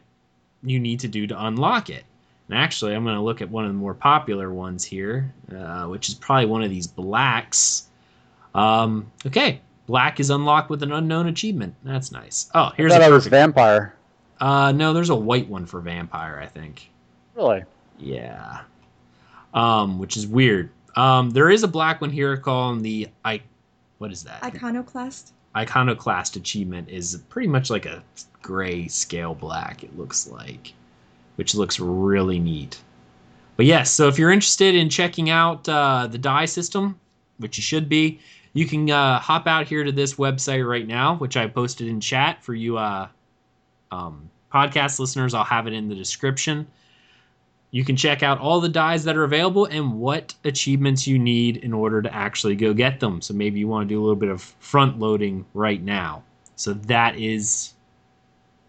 you 0.63 0.79
need 0.79 1.01
to 1.01 1.09
do 1.09 1.27
to 1.27 1.47
unlock 1.47 1.89
it. 1.89 2.05
And 2.51 2.59
actually, 2.59 2.95
I'm 2.95 3.05
going 3.05 3.17
to 3.17 3.23
look 3.23 3.41
at 3.41 3.49
one 3.49 3.65
of 3.65 3.71
the 3.71 3.79
more 3.79 3.95
popular 3.95 4.53
ones 4.53 4.85
here, 4.85 5.33
uh, 5.57 5.87
which 5.87 6.11
is 6.11 6.15
probably 6.17 6.45
one 6.45 6.63
of 6.63 6.69
these 6.69 6.87
blacks. 6.87 7.89
Um, 8.55 9.11
okay, 9.27 9.63
black 9.91 10.21
is 10.21 10.31
unlocked 10.31 10.71
with 10.71 10.85
an 10.85 10.93
unknown 10.93 11.27
achievement. 11.27 11.75
That's 11.83 12.13
nice. 12.13 12.49
Oh, 12.55 12.71
here's 12.77 12.93
I 12.93 12.99
thought 12.99 13.09
a 13.09 13.11
it 13.11 13.15
was 13.15 13.27
vampire. 13.27 13.97
Uh, 14.39 14.71
no, 14.71 14.93
there's 14.93 15.11
a 15.11 15.17
white 15.17 15.49
one 15.49 15.67
for 15.67 15.81
vampire, 15.81 16.39
I 16.41 16.47
think. 16.47 16.89
Really? 17.35 17.65
Yeah. 17.99 18.61
Um, 19.53 19.99
which 19.99 20.17
is 20.17 20.29
weird. 20.29 20.71
Um, 20.95 21.31
there 21.31 21.51
is 21.51 21.65
a 21.65 21.69
black 21.69 22.01
one 22.01 22.11
here 22.11 22.37
called 22.37 22.85
the 22.85 23.09
I. 23.25 23.43
What 23.99 24.13
is 24.13 24.23
that? 24.23 24.45
Iconoclast. 24.45 25.33
Iconoclast 25.57 26.37
achievement 26.37 26.89
is 26.89 27.21
pretty 27.29 27.49
much 27.49 27.69
like 27.69 27.85
a 27.85 28.03
gray 28.43 28.87
scale 28.87 29.35
black. 29.35 29.83
It 29.83 29.99
looks 29.99 30.29
like, 30.29 30.73
which 31.35 31.57
looks 31.57 31.81
really 31.81 32.39
neat. 32.39 32.81
But 33.57 33.67
yes, 33.67 33.91
so 33.91 34.07
if 34.07 34.21
you're 34.21 34.31
interested 34.31 34.77
in 34.77 34.89
checking 34.89 35.31
out 35.31 35.69
uh, 35.69 36.07
the 36.07 36.17
dye 36.17 36.45
system, 36.45 36.99
which 37.39 37.59
you 37.59 37.63
should 37.63 37.89
be, 37.89 38.21
you 38.53 38.67
can 38.67 38.91
uh, 38.91 39.19
hop 39.21 39.47
out 39.47 39.69
here 39.69 39.85
to 39.85 39.93
this 39.93 40.15
website 40.15 40.69
right 40.69 40.87
now, 40.87 41.17
which 41.17 41.37
I 41.37 41.47
posted 41.47 41.89
in 41.89 42.01
chat 42.01 42.43
for 42.43 42.55
you 42.55 42.79
uh, 42.79 43.09
um, 43.91 44.29
podcast 44.53 44.99
listeners. 44.99 45.35
I'll 45.35 45.45
have 45.45 45.67
it 45.67 45.73
in 45.73 45.89
the 45.89 45.95
description. 45.95 46.67
You 47.71 47.85
can 47.85 47.95
check 47.95 48.25
out 48.25 48.41
all 48.41 48.61
the 48.61 48.69
dyes 48.69 49.05
that 49.05 49.17
are 49.17 49.23
available 49.23 49.67
and 49.67 50.01
what 50.01 50.35
achievements 50.45 51.07
you 51.07 51.19
need 51.19 51.59
in 51.59 51.73
order 51.73 52.03
to 52.03 52.13
actually 52.13 52.57
go 52.57 52.75
get 52.75 52.99
them. 52.99 53.21
So 53.23 53.33
maybe 53.33 53.61
you 53.61 53.69
want 53.69 53.89
to 53.89 53.95
do 53.95 54.01
a 54.01 54.03
little 54.03 54.17
bit 54.17 54.29
of 54.29 54.43
front 54.59 54.99
loading 54.99 55.47
right 55.55 55.81
now. 55.81 56.25
So 56.57 56.73
that 56.73 57.17
is 57.17 57.75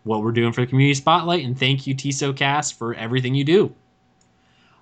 what 0.03 0.21
we're 0.21 0.31
doing 0.31 0.53
for 0.53 0.61
the 0.61 0.67
community 0.67 0.93
spotlight. 0.93 1.43
And 1.43 1.57
thank 1.57 1.87
you, 1.87 1.95
TisoCast, 1.95 2.75
for 2.75 2.93
everything 2.93 3.33
you 3.33 3.43
do. 3.43 3.73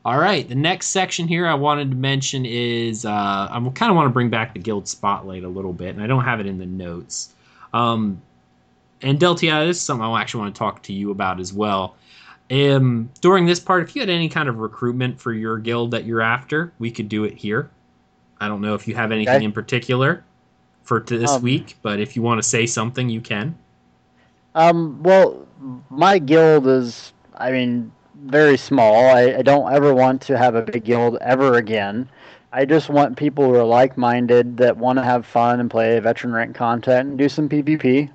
All 0.05 0.17
right, 0.17 0.47
the 0.47 0.55
next 0.55 0.87
section 0.87 1.27
here 1.27 1.45
I 1.45 1.53
wanted 1.55 1.91
to 1.91 1.97
mention 1.97 2.45
is 2.45 3.05
uh, 3.05 3.09
I 3.51 3.71
kind 3.75 3.89
of 3.91 3.95
want 3.97 4.05
to 4.07 4.13
bring 4.13 4.29
back 4.29 4.53
the 4.53 4.59
guild 4.59 4.87
spotlight 4.87 5.43
a 5.43 5.49
little 5.49 5.73
bit, 5.73 5.93
and 5.93 6.01
I 6.01 6.07
don't 6.07 6.23
have 6.23 6.39
it 6.39 6.45
in 6.45 6.57
the 6.57 6.65
notes. 6.65 7.33
Um, 7.73 8.21
and 9.01 9.19
Deltia, 9.19 9.67
this 9.67 9.77
is 9.77 9.83
something 9.83 10.05
I 10.05 10.21
actually 10.21 10.41
want 10.41 10.55
to 10.55 10.59
talk 10.59 10.83
to 10.83 10.93
you 10.93 11.11
about 11.11 11.39
as 11.39 11.53
well. 11.53 11.95
Um, 12.49 13.09
during 13.21 13.45
this 13.45 13.59
part, 13.59 13.83
if 13.83 13.95
you 13.95 14.01
had 14.01 14.09
any 14.09 14.29
kind 14.29 14.47
of 14.47 14.57
recruitment 14.59 15.19
for 15.19 15.33
your 15.33 15.57
guild 15.57 15.91
that 15.91 16.05
you're 16.05 16.21
after, 16.21 16.71
we 16.79 16.91
could 16.91 17.09
do 17.09 17.25
it 17.25 17.35
here. 17.35 17.69
I 18.39 18.47
don't 18.47 18.61
know 18.61 18.75
if 18.75 18.87
you 18.87 18.95
have 18.95 19.11
anything 19.11 19.35
Okay. 19.35 19.45
in 19.45 19.51
particular 19.51 20.23
for 20.83 21.01
this 21.01 21.29
Um, 21.29 21.41
week, 21.41 21.77
but 21.81 21.99
if 21.99 22.15
you 22.15 22.21
want 22.21 22.41
to 22.41 22.47
say 22.47 22.65
something, 22.65 23.09
you 23.09 23.21
can. 23.21 23.53
Um, 24.55 25.03
well, 25.03 25.45
my 25.89 26.17
guild 26.19 26.65
is, 26.67 27.13
I 27.37 27.51
mean, 27.51 27.91
very 28.25 28.57
small. 28.57 29.09
I, 29.09 29.35
I 29.37 29.41
don't 29.41 29.71
ever 29.71 29.93
want 29.93 30.21
to 30.23 30.37
have 30.37 30.55
a 30.55 30.61
big 30.61 30.83
guild 30.85 31.17
ever 31.21 31.55
again. 31.55 32.09
I 32.51 32.65
just 32.65 32.89
want 32.89 33.17
people 33.17 33.45
who 33.45 33.55
are 33.55 33.63
like-minded 33.63 34.57
that 34.57 34.77
want 34.77 34.97
to 34.97 35.03
have 35.03 35.25
fun 35.25 35.59
and 35.59 35.69
play 35.69 35.99
veteran 35.99 36.33
rank 36.33 36.55
content 36.55 37.09
and 37.09 37.17
do 37.17 37.29
some 37.29 37.47
PvP. 37.47 38.09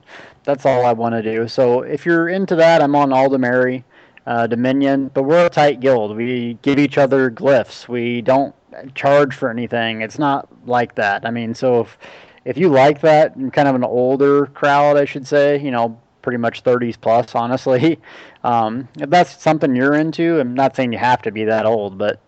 That's 0.44 0.66
all 0.66 0.84
I 0.84 0.92
want 0.92 1.14
to 1.14 1.22
do. 1.22 1.48
So 1.48 1.82
if 1.82 2.04
you're 2.04 2.28
into 2.28 2.56
that, 2.56 2.82
I'm 2.82 2.96
on 2.96 3.10
Aldmeri. 3.10 3.84
uh, 4.26 4.46
Dominion, 4.46 5.10
but 5.14 5.24
we're 5.24 5.46
a 5.46 5.50
tight 5.50 5.80
guild. 5.80 6.16
We 6.16 6.58
give 6.62 6.78
each 6.78 6.98
other 6.98 7.30
glyphs. 7.30 7.88
We 7.88 8.22
don't 8.22 8.54
charge 8.94 9.34
for 9.34 9.50
anything. 9.50 10.00
It's 10.02 10.18
not 10.18 10.48
like 10.66 10.94
that. 10.96 11.26
I 11.26 11.30
mean, 11.30 11.54
so 11.54 11.80
if 11.82 11.98
if 12.44 12.56
you 12.58 12.68
like 12.68 13.00
that, 13.02 13.34
kind 13.52 13.68
of 13.68 13.74
an 13.74 13.84
older 13.84 14.46
crowd, 14.46 14.96
I 14.96 15.04
should 15.06 15.26
say, 15.26 15.58
you 15.60 15.70
know, 15.70 15.98
pretty 16.22 16.38
much 16.38 16.62
30s 16.62 16.96
plus, 16.96 17.34
honestly. 17.34 17.98
Um, 18.44 18.88
if 19.00 19.08
that's 19.08 19.42
something 19.42 19.74
you're 19.74 19.94
into, 19.94 20.38
I'm 20.38 20.54
not 20.54 20.76
saying 20.76 20.92
you 20.92 20.98
have 20.98 21.22
to 21.22 21.32
be 21.32 21.44
that 21.44 21.64
old, 21.64 21.96
but 21.96 22.20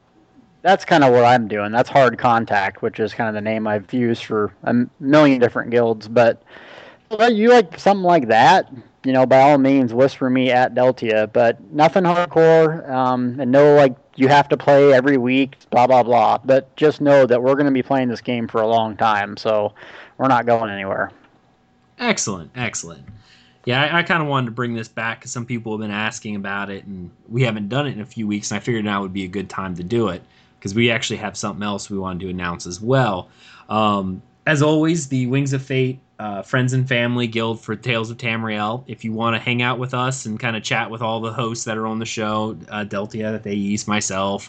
that's 0.63 0.85
kind 0.85 1.05
of 1.05 1.13
what 1.13 1.25
I'm 1.25 1.47
doing. 1.47 1.71
That's 1.71 1.91
hard 1.91 2.19
contact, 2.19 2.83
which 2.83 2.99
is 2.99 3.15
kind 3.15 3.29
of 3.29 3.35
the 3.35 3.41
name 3.43 3.67
I've 3.67 3.93
used 3.93 4.25
for 4.25 4.53
a 4.65 4.75
million 4.99 5.39
different 5.39 5.71
guilds. 5.71 6.09
But 6.09 6.43
you 7.31 7.51
like 7.51 7.79
something 7.79 8.03
like 8.03 8.29
that, 8.29 8.73
you 9.05 9.13
know, 9.13 9.27
by 9.27 9.43
all 9.43 9.59
means, 9.59 9.93
whisper 9.93 10.29
me 10.31 10.51
at 10.51 10.75
Deltia. 10.75 11.31
But 11.31 11.61
nothing 11.71 12.03
hardcore, 12.03 12.89
um, 12.91 13.39
and 13.39 13.53
no 13.53 13.75
like 13.75 13.95
you 14.17 14.29
have 14.29 14.49
to 14.49 14.57
play 14.57 14.95
every 14.95 15.19
week, 15.19 15.57
blah 15.71 15.87
blah 15.87 16.03
blah. 16.03 16.39
But 16.39 16.75
just 16.77 17.03
know 17.03 17.27
that 17.27 17.43
we're 17.43 17.55
going 17.55 17.67
to 17.67 17.73
be 17.73 17.83
playing 17.83 18.09
this 18.09 18.23
game 18.23 18.49
for 18.49 18.63
a 18.63 18.67
long 18.67 18.97
time, 18.97 19.37
so 19.37 19.75
we're 20.17 20.29
not 20.29 20.47
going 20.47 20.71
anywhere. 20.71 21.13
Excellent, 21.99 22.51
excellent. 22.57 23.05
Yeah, 23.67 23.83
I, 23.83 23.99
I 23.99 24.03
kind 24.05 24.23
of 24.23 24.29
wanted 24.29 24.47
to 24.47 24.53
bring 24.53 24.75
this 24.75 24.89
back 24.89 25.19
because 25.19 25.33
some 25.33 25.45
people 25.45 25.73
have 25.73 25.81
been 25.81 25.91
asking 25.91 26.37
about 26.37 26.71
it, 26.71 26.85
and 26.85 27.11
we 27.29 27.43
haven't 27.43 27.69
done 27.69 27.87
it 27.87 27.93
in 27.93 28.01
a 28.01 28.07
few 28.07 28.27
weeks, 28.27 28.51
and 28.51 28.57
I 28.57 28.61
figured 28.61 28.85
now 28.85 29.03
would 29.03 29.13
be 29.13 29.25
a 29.25 29.29
good 29.29 29.51
time 29.51 29.75
to 29.77 29.83
do 29.83 30.09
it 30.09 30.23
because 30.59 30.75
we 30.75 30.91
actually 30.91 31.19
have 31.19 31.37
something 31.37 31.65
else 31.65 31.91
we 31.91 31.99
wanted 31.99 32.21
to 32.21 32.31
announce 32.31 32.67
as 32.67 32.81
well. 32.81 33.29
Um, 33.69 34.23
as 34.47 34.63
always, 34.63 35.09
the 35.09 35.27
Wings 35.27 35.53
of 35.53 35.63
Fate 35.63 35.99
uh, 36.21 36.43
Friends 36.43 36.73
and 36.73 36.89
Family 36.89 37.27
Guild 37.27 37.61
for 37.61 37.75
Tales 37.75 38.09
of 38.09 38.19
Tamriel. 38.19 38.85
If 38.87 39.05
you 39.05 39.13
want 39.13 39.35
to 39.35 39.41
hang 39.41 39.63
out 39.63 39.81
with 39.81 39.95
us 39.95 40.27
and 40.27 40.39
kind 40.39 40.57
of 40.57 40.63
chat 40.63 40.89
with 40.89 41.03
all 41.03 41.21
the 41.21 41.33
hosts 41.33 41.65
that 41.65 41.77
are 41.77 41.87
on 41.87 41.99
the 41.99 42.07
show, 42.07 42.57
uh, 42.71 42.85
Deltia, 42.85 43.43
Thais, 43.43 43.89
myself, 43.89 44.49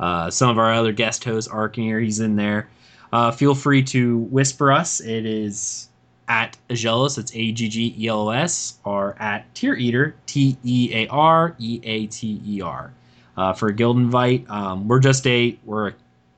uh, 0.00 0.30
some 0.30 0.48
of 0.48 0.58
our 0.58 0.72
other 0.72 0.92
guest 0.92 1.22
hosts, 1.22 1.52
Arkanir, 1.52 2.02
he's 2.02 2.20
in 2.20 2.36
there. 2.36 2.68
Uh, 3.12 3.30
feel 3.30 3.54
free 3.54 3.82
to 3.82 4.18
whisper 4.18 4.72
us. 4.72 5.00
It 5.00 5.26
is 5.26 5.88
at 6.28 6.56
Aggelos, 6.70 7.18
it's 7.18 7.34
A 7.34 7.52
G 7.52 7.68
G 7.68 7.94
E 7.98 8.08
L 8.08 8.28
O 8.28 8.30
S, 8.30 8.78
or 8.84 9.16
at 9.18 9.52
Tear 9.54 9.76
Eater, 9.76 10.14
T 10.26 10.56
E 10.64 10.90
A 10.94 11.06
R 11.08 11.54
E 11.58 11.80
A 11.82 12.06
T 12.06 12.40
E 12.46 12.60
R 12.60 12.92
uh, 13.36 13.52
for 13.52 13.68
a 13.68 13.72
guild 13.72 13.96
invite. 13.96 14.48
Um, 14.48 14.88
we're 14.88 15.00
just 15.00 15.26
a 15.26 15.56
we're 15.64 15.88
a, 15.88 15.94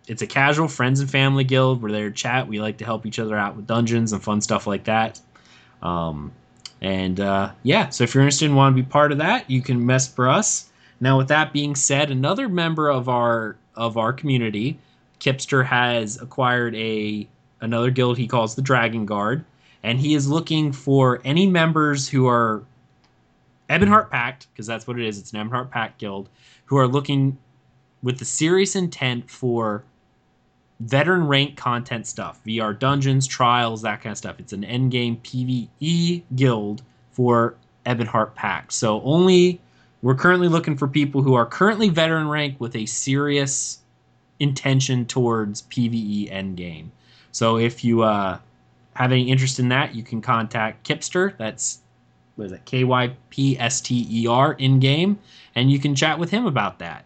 it's 0.07 0.23
a 0.23 0.27
casual 0.27 0.69
friends 0.69 1.01
and 1.01 1.11
family 1.11 1.45
guild. 1.45 1.83
We're 1.83 1.93
there 1.93 2.09
to 2.09 2.15
chat. 2.15 2.49
We 2.49 2.61
like 2.61 2.79
to 2.79 2.85
help 2.85 3.07
each 3.07 3.19
other 3.19 3.37
out 3.37 3.57
with 3.57 3.67
dungeons 3.67 4.13
and 4.13 4.23
fun 4.23 4.41
stuff 4.41 4.67
like 4.67 4.85
that. 4.85 5.21
Um, 5.83 6.33
and 6.81 7.21
uh, 7.21 7.53
yeah, 7.63 7.89
so 7.89 8.05
if 8.05 8.15
you're 8.15 8.23
interested 8.23 8.47
and 8.47 8.57
want 8.57 8.77
to 8.77 8.83
be 8.83 8.89
part 8.89 9.13
of 9.13 9.19
that, 9.19 9.51
you 9.51 9.63
can 9.63 9.85
mess 9.85 10.07
for 10.07 10.29
us. 10.29 10.69
Now, 11.01 11.19
with 11.19 11.29
that 11.29 11.53
being 11.53 11.75
said, 11.75 12.11
another 12.11 12.49
member 12.49 12.89
of 12.89 13.09
our 13.09 13.57
of 13.75 13.99
our 13.99 14.13
community, 14.13 14.79
Kypster, 15.21 15.65
has 15.65 16.21
acquired 16.21 16.75
a 16.75 17.27
another 17.61 17.91
guild 17.91 18.19
he 18.19 18.27
calls 18.27 18.55
the 18.55 18.63
Dragon 18.63 19.07
Guard, 19.07 19.45
and 19.83 19.99
he 19.99 20.15
is 20.15 20.29
looking 20.29 20.73
for 20.73 21.21
any 21.25 21.47
members 21.47 22.09
who 22.09 22.27
are 22.27 22.63
Ebonheart 23.69 24.11
Pact, 24.11 24.47
because 24.53 24.67
that's 24.67 24.87
what 24.87 24.99
it 24.99 25.07
is. 25.07 25.19
It's 25.19 25.33
an 25.33 25.49
Ebonheart 25.49 25.71
Pact 25.71 25.99
guild 25.99 26.29
who 26.67 26.77
are 26.77 26.87
looking 26.87 27.39
with 28.03 28.19
the 28.19 28.25
serious 28.25 28.77
intent 28.77 29.31
for 29.31 29.85
veteran 30.81 31.27
rank 31.27 31.57
content 31.57 32.07
stuff, 32.07 32.41
VR 32.45 32.79
dungeons, 32.79 33.27
trials, 33.27 33.83
that 33.83 34.03
kind 34.03 34.13
of 34.13 34.19
stuff. 34.19 34.39
It's 34.39 34.53
an 34.53 34.63
endgame 34.63 35.19
PvE 35.21 36.23
guild 36.35 36.83
for 37.13 37.55
Ebonheart 37.87 38.35
Pact. 38.35 38.73
So 38.73 39.01
only 39.03 39.61
we're 40.03 40.15
currently 40.15 40.49
looking 40.49 40.77
for 40.77 40.87
people 40.87 41.23
who 41.23 41.35
are 41.35 41.47
currently 41.47 41.89
veteran 41.89 42.29
rank 42.29 42.61
with 42.61 42.77
a 42.77 42.87
serious 42.87 43.79
intention 44.39 45.07
towards 45.07 45.63
PvE 45.63 46.31
endgame. 46.31 46.89
So 47.33 47.57
if 47.57 47.85
you 47.85 48.03
uh, 48.03 48.39
have 48.97 49.13
any 49.13 49.31
interest 49.31 49.59
in 49.59 49.69
that, 49.69 49.95
you 49.95 50.03
can 50.03 50.21
contact 50.21 50.87
Kypster. 50.87 51.37
That's 51.37 51.81
what 52.37 52.47
is 52.47 52.53
it? 52.53 52.65
K 52.65 52.85
Y 52.85 53.15
P 53.31 53.59
S 53.59 53.81
T 53.81 54.07
E 54.11 54.27
R 54.27 54.53
in 54.55 54.81
game, 54.81 55.19
and 55.55 55.71
you 55.71 55.79
can 55.79 55.95
chat 55.95 56.19
with 56.19 56.31
him 56.31 56.47
about 56.47 56.79
that. 56.81 57.05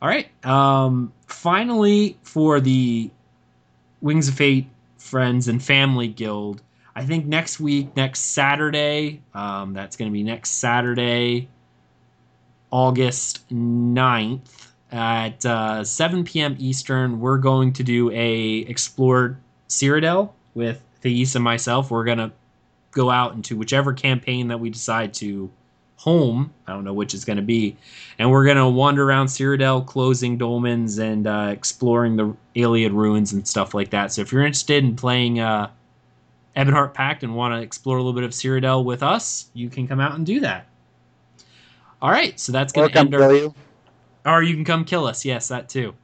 All 0.00 0.08
right. 0.08 0.28
Um, 0.44 1.12
finally, 1.26 2.18
for 2.22 2.60
the 2.60 3.10
Wings 4.00 4.28
of 4.28 4.34
Fate 4.34 4.66
Friends 4.98 5.48
and 5.48 5.62
Family 5.62 6.08
Guild, 6.08 6.62
I 6.94 7.04
think 7.04 7.26
next 7.26 7.60
week, 7.60 7.96
next 7.96 8.20
Saturday, 8.20 9.22
um, 9.34 9.72
that's 9.72 9.96
going 9.96 10.10
to 10.10 10.12
be 10.12 10.22
next 10.22 10.50
Saturday, 10.52 11.48
August 12.70 13.48
9th 13.50 14.66
at 14.92 15.44
uh, 15.44 15.84
7 15.84 16.24
p.m. 16.24 16.56
Eastern, 16.58 17.20
we're 17.20 17.38
going 17.38 17.72
to 17.74 17.82
do 17.82 18.10
a 18.12 18.58
Explore 18.60 19.38
Cyrodiil 19.68 20.30
with 20.54 20.82
Thais 21.02 21.34
and 21.34 21.44
myself. 21.44 21.90
We're 21.90 22.04
going 22.04 22.18
to 22.18 22.32
go 22.92 23.10
out 23.10 23.34
into 23.34 23.56
whichever 23.56 23.92
campaign 23.92 24.48
that 24.48 24.58
we 24.58 24.70
decide 24.70 25.12
to 25.14 25.50
home. 25.96 26.52
I 26.66 26.72
don't 26.72 26.84
know 26.84 26.92
which 26.92 27.14
it's 27.14 27.24
going 27.24 27.36
to 27.36 27.42
be. 27.42 27.76
And 28.18 28.30
we're 28.30 28.44
going 28.44 28.56
to 28.56 28.68
wander 28.68 29.04
around 29.04 29.26
Cyrodiil, 29.26 29.86
closing 29.86 30.38
dolmens, 30.38 30.98
and 30.98 31.26
uh, 31.26 31.48
exploring 31.50 32.16
the 32.16 32.36
Ayleid 32.54 32.92
ruins 32.92 33.32
and 33.32 33.46
stuff 33.46 33.74
like 33.74 33.90
that. 33.90 34.12
So 34.12 34.22
if 34.22 34.32
you're 34.32 34.44
interested 34.44 34.84
in 34.84 34.94
playing 34.96 35.40
uh, 35.40 35.70
Ebonheart 36.56 36.94
Pact 36.94 37.22
and 37.22 37.34
want 37.34 37.54
to 37.54 37.60
explore 37.60 37.96
a 37.96 38.00
little 38.00 38.12
bit 38.12 38.24
of 38.24 38.30
Cyrodiil 38.30 38.84
with 38.84 39.02
us, 39.02 39.50
you 39.54 39.68
can 39.68 39.88
come 39.88 40.00
out 40.00 40.14
and 40.14 40.24
do 40.24 40.40
that. 40.40 40.66
All 42.00 42.10
right, 42.10 42.38
so 42.38 42.52
that's 42.52 42.72
going 42.72 42.90
to 42.90 42.98
end 42.98 43.14
our. 43.14 43.34
You. 43.34 43.54
Or 44.26 44.42
you 44.42 44.54
can 44.54 44.64
come 44.64 44.84
kill 44.84 45.06
us. 45.06 45.24
Yes, 45.24 45.48
that 45.48 45.68
too. 45.68 45.94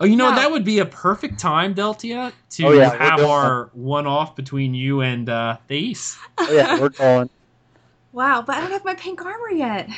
Oh, 0.00 0.04
you 0.04 0.16
know 0.16 0.34
that 0.34 0.50
would 0.50 0.64
be 0.64 0.78
a 0.80 0.86
perfect 0.86 1.38
time, 1.38 1.74
Deltia, 1.74 2.32
to 2.50 2.64
oh, 2.64 2.72
yeah, 2.72 2.96
have 2.96 3.20
our 3.20 3.70
one 3.72 4.06
off 4.06 4.36
between 4.36 4.74
you 4.74 5.00
and 5.02 5.28
uh, 5.28 5.56
Thais. 5.68 6.16
Oh, 6.38 6.52
yeah, 6.52 6.80
we're 6.80 6.90
going. 6.90 7.30
Wow, 8.10 8.42
but 8.42 8.56
I 8.56 8.62
don't 8.62 8.70
have 8.70 8.86
my 8.86 8.94
pink 8.94 9.22
armor 9.24 9.50
yet. 9.50 9.88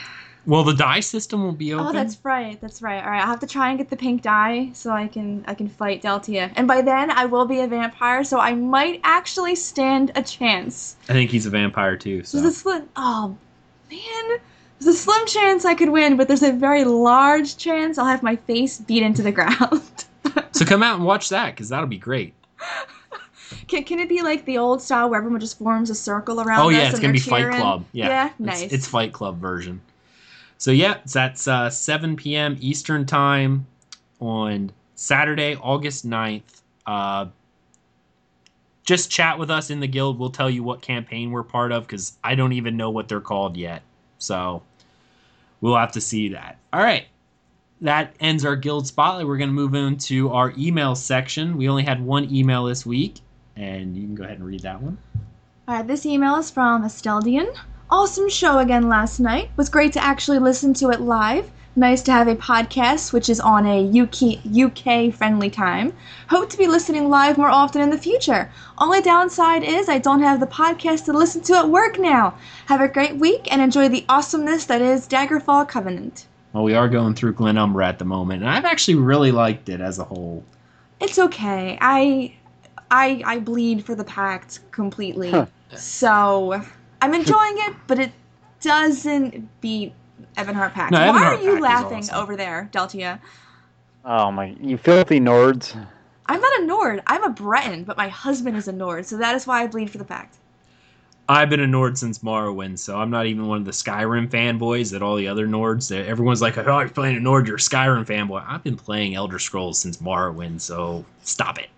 Well, 0.47 0.65
the 0.65 0.75
dye 0.75 1.01
system 1.01 1.45
will 1.45 1.53
be 1.53 1.73
oh, 1.73 1.79
open. 1.79 1.89
Oh, 1.89 1.93
that's 1.93 2.19
right. 2.25 2.61
That's 2.61 2.83
right. 2.83 3.03
All 3.03 3.11
right, 3.11 3.21
I'll 3.21 3.29
have 3.29 3.41
to 3.41 3.47
try 3.47 3.69
and 3.69 3.79
get 3.79 3.89
the 3.89 3.97
pink 3.97 4.23
dye 4.23 4.71
so 4.73 4.91
I 4.91 5.07
can 5.07 5.45
I 5.47 5.55
can 5.55 5.69
fight 5.69 6.03
Deltia. 6.03 6.53
And 6.57 6.67
by 6.67 6.83
then, 6.83 7.11
I 7.11 7.27
will 7.27 7.45
be 7.45 7.61
a 7.61 7.67
vampire, 7.67 8.25
so 8.25 8.39
I 8.39 8.55
might 8.55 9.01
actually 9.05 9.55
stand 9.55 10.13
a 10.17 10.23
chance. 10.23 10.97
I 11.09 11.13
think 11.13 11.31
he's 11.31 11.47
a 11.47 11.51
vampire 11.51 11.97
too. 11.97 12.25
So. 12.25 12.41
There's 12.41 12.55
a 12.55 12.59
slim. 12.59 12.89
Oh 12.97 13.37
man, 13.91 14.39
there's 14.81 14.97
a 14.97 14.99
slim 14.99 15.27
chance 15.27 15.65
I 15.65 15.75
could 15.75 15.91
win, 15.91 16.17
but 16.17 16.27
there's 16.27 16.43
a 16.43 16.53
very 16.53 16.85
large 16.85 17.57
chance 17.57 17.99
I'll 17.99 18.07
have 18.07 18.23
my 18.23 18.37
face 18.37 18.79
beat 18.79 19.03
into 19.03 19.23
the 19.23 19.33
ground. 19.33 19.83
so 20.53 20.65
come 20.65 20.83
out 20.83 20.97
and 20.97 21.05
watch 21.05 21.29
that, 21.29 21.51
because 21.55 21.69
that'll 21.69 21.87
be 21.87 21.99
great. 21.99 22.35
Can, 23.69 23.85
can 23.85 24.01
it 24.01 24.09
be 24.09 24.23
like 24.23 24.45
the 24.47 24.59
old 24.59 24.81
style 24.83 25.11
where 25.11 25.19
everyone 25.19 25.41
just 25.41 25.59
forms 25.59 25.91
a 25.91 25.95
circle 25.95 26.41
around? 26.41 26.61
Oh 26.61 26.69
yeah, 26.71 26.89
it's 26.89 26.99
gonna 26.99 27.13
be 27.13 27.21
cheering? 27.21 27.53
Fight 27.53 27.61
Club. 27.61 27.85
Yeah, 27.93 28.09
yeah 28.09 28.33
nice. 28.39 28.63
It's, 28.63 28.73
it's, 28.73 28.87
Fight 28.87 29.13
Club 29.13 29.39
version. 29.39 29.81
So 30.59 30.71
yeah, 30.71 30.99
that's 31.13 31.47
uh, 31.47 31.71
7 31.71 32.17
p.m. 32.17 32.57
Eastern 32.61 33.07
time 33.07 33.67
on 34.19 34.73
Saturday, 34.95 35.57
August 35.57 36.09
9th. 36.09 36.63
Uh, 36.87 37.27
just 38.83 39.11
chat 39.11 39.39
with 39.39 39.51
us 39.51 39.71
in 39.71 39.81
the 39.81 39.87
guild. 39.87 40.19
We'll 40.19 40.31
tell 40.31 40.51
you 40.51 40.63
what 40.63 40.83
campaign 40.83 41.31
we're 41.31 41.43
part 41.43 41.71
of 41.71 41.87
because 41.87 42.19
I 42.25 42.35
don't 42.35 42.53
even 42.53 42.77
know 42.77 42.91
what 42.91 43.09
they're 43.09 43.21
called 43.21 43.57
yet. 43.57 43.83
So 44.19 44.63
we'll 45.61 45.77
have 45.77 45.93
to 45.93 46.01
see 46.01 46.31
that. 46.31 46.59
All 46.73 46.83
right. 46.83 47.07
That 47.83 48.15
ends 48.21 48.45
our 48.45 48.57
guild 48.57 48.87
spotlight. 48.87 49.27
We're 49.27 49.39
going 49.39 49.49
to 49.49 49.55
move 49.55 49.75
into 49.75 50.31
our 50.31 50.53
email 50.59 50.95
section. 50.95 51.57
We 51.57 51.69
only 51.69 51.83
had 51.83 52.05
one 52.05 52.33
email 52.33 52.65
this 52.65 52.85
week, 52.85 53.21
and 53.57 53.97
you 53.97 54.03
can 54.03 54.15
go 54.15 54.25
ahead 54.25 54.37
and 54.37 54.47
read 54.47 54.61
that 54.63 54.83
one. 54.83 54.99
All 55.67 55.77
right, 55.77 55.87
this 55.87 56.05
email 56.05 56.37
is 56.37 56.51
from 56.51 56.85
Esteldian. 56.85 57.57
Awesome 57.89 58.29
show 58.29 58.59
again 58.59 58.89
last 58.89 59.19
night. 59.19 59.51
Was 59.57 59.69
great 59.69 59.95
to 59.95 60.03
actually 60.03 60.39
listen 60.39 60.75
to 60.75 60.91
it 60.91 61.01
live. 61.01 61.51
Nice 61.77 62.03
to 62.03 62.13
have 62.13 62.27
a 62.27 62.35
podcast 62.35 63.13
which 63.13 63.29
is 63.29 63.39
on 63.39 63.65
a 63.65 64.01
UK 64.01 64.41
UK 64.45 65.15
friendly 65.15 65.49
time. 65.49 65.93
Hope 66.29 66.51
to 66.51 66.59
be 66.59 66.67
listening 66.67 67.09
live 67.09 67.39
more 67.39 67.49
often 67.49 67.81
in 67.81 67.91
the 67.91 67.99
future. 67.99 68.51
Only 68.79 69.01
downside 69.01 69.63
is 69.63 69.89
I 69.89 69.99
don't 69.99 70.21
have 70.21 70.41
the 70.41 70.49
podcast 70.49 71.05
to 71.05 71.13
listen 71.13 71.43
to 71.43 71.55
at 71.55 71.69
work 71.69 71.97
now. 71.97 72.35
Have 72.67 72.81
a 72.81 72.89
great 72.89 73.17
week 73.17 73.47
and 73.53 73.63
enjoy 73.63 73.89
the 73.89 74.05
awesomeness 74.09 74.65
that 74.65 74.83
is 74.83 75.07
Daggerfall 75.07 75.69
Covenant. 75.69 76.27
Well, 76.53 76.65
we 76.65 76.75
are 76.75 76.89
going 76.89 77.15
through 77.15 77.35
Glenumbra 77.35 77.85
at 77.87 78.01
the 78.01 78.05
moment, 78.05 78.43
and 78.43 78.51
I've 78.51 78.65
actually 78.65 78.97
really 78.97 79.31
liked 79.31 79.69
it 79.69 79.81
as 79.81 80.01
a 80.01 80.05
whole. 80.05 80.43
It's 80.99 81.21
okay. 81.21 81.79
I 81.81 82.35
I 82.91 83.23
I 83.25 83.39
bleed 83.39 83.85
for 83.85 83.95
the 83.95 84.03
pact 84.05 84.59
completely. 84.73 85.31
Huh. 85.31 85.47
So 85.77 86.61
I'm 87.01 87.15
enjoying 87.15 87.59
it, 87.59 87.77
but 87.87 88.01
it 88.01 88.11
doesn't 88.61 89.61
beat 89.61 89.95
Ebonheart 90.47 90.73
Pact. 90.73 90.93
No, 90.93 90.99
Why 90.99 91.07
Ebonheart 91.09 91.39
are 91.39 91.43
you 91.43 91.51
Pact 91.53 91.63
laughing 91.63 91.99
awesome. 91.99 92.19
over 92.19 92.37
there, 92.37 92.69
Deltia? 92.73 93.21
Oh 94.05 94.31
my, 94.31 94.57
you 94.61 94.77
filthy 94.79 95.21
Nords. 95.21 95.75
I'm 96.27 96.41
not 96.41 96.61
a 96.61 96.65
Nord. 96.65 97.03
I'm 97.07 97.25
a 97.25 97.31
Breton, 97.31 97.85
but 97.85 97.97
my 97.97 98.09
husband 98.09 98.57
is 98.57 98.69
a 98.69 98.73
Nord, 98.73 99.05
so 99.05 99.17
that 99.19 99.35
is 99.35 99.47
why 99.47 99.63
I 99.63 99.67
bleed 99.67 99.91
for 99.91 99.99
the 99.99 100.05
pact. 100.05 100.37
I've 101.29 101.49
been 101.49 101.61
a 101.61 101.67
Nord 101.67 101.97
since 101.97 102.21
Morrowind, 102.21 102.79
so 102.81 102.99
I'm 102.99 103.11
not 103.11 103.27
even 103.27 103.47
one 103.47 103.59
of 103.59 103.65
the 103.65 103.71
Skyrim 103.71 104.29
fanboys 104.29 104.91
that 104.91 105.01
all 105.01 105.15
the 105.15 105.29
other 105.29 105.47
Nords. 105.47 105.89
that 105.89 106.07
Everyone's 106.07 106.43
like, 106.43 106.59
"Oh, 106.59 106.81
you're 106.81 106.89
playing 106.89 107.17
a 107.17 107.21
Nord, 107.21 107.47
you're 107.47 107.55
a 107.57 107.61
Skyrim 107.61 108.05
fanboy." 108.05 108.45
I've 108.49 108.65
been 108.65 108.77
playing 108.77 109.15
Elder 109.15 109.39
Scrolls 109.39 109.79
since 109.79 109.99
Morrowind, 109.99 110.61
so 110.61 111.05
stop 111.23 111.59
it. 111.59 111.69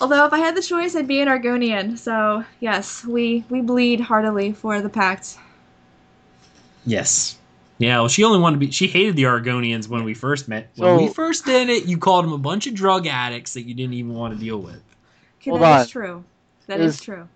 Although 0.00 0.26
if 0.26 0.34
I 0.34 0.38
had 0.38 0.54
the 0.54 0.62
choice, 0.62 0.94
I'd 0.94 1.06
be 1.08 1.20
an 1.22 1.28
Argonian. 1.28 1.96
So 1.96 2.44
yes, 2.60 3.02
we 3.02 3.44
we 3.48 3.62
bleed 3.62 4.00
heartily 4.00 4.52
for 4.52 4.82
the 4.82 4.90
Pact. 4.90 5.38
Yes. 6.84 7.37
Yeah, 7.78 7.98
well, 8.00 8.08
she 8.08 8.24
only 8.24 8.40
wanted 8.40 8.56
to 8.56 8.66
be. 8.66 8.70
She 8.72 8.86
hated 8.88 9.14
the 9.16 9.24
Argonians 9.24 9.88
when 9.88 10.02
we 10.04 10.12
first 10.14 10.48
met. 10.48 10.70
When 10.76 10.96
So- 10.98 11.02
we 11.04 11.08
first 11.12 11.44
did 11.44 11.68
it, 11.68 11.84
you 11.86 11.96
called 11.98 12.24
them 12.24 12.32
a 12.32 12.38
bunch 12.38 12.66
of 12.66 12.74
drug 12.74 13.06
addicts 13.06 13.54
that 13.54 13.62
you 13.62 13.74
didn't 13.74 13.94
even 13.94 14.14
want 14.14 14.34
to 14.34 14.40
deal 14.40 14.58
with. 14.58 14.82
Okay, 15.40 15.50
Hold 15.50 15.62
that 15.62 15.80
is 15.82 15.86
on. 15.86 15.90
true. 15.90 16.24
That 16.66 16.80
is 16.80 16.94
Is- 16.96 17.00
true. 17.00 17.28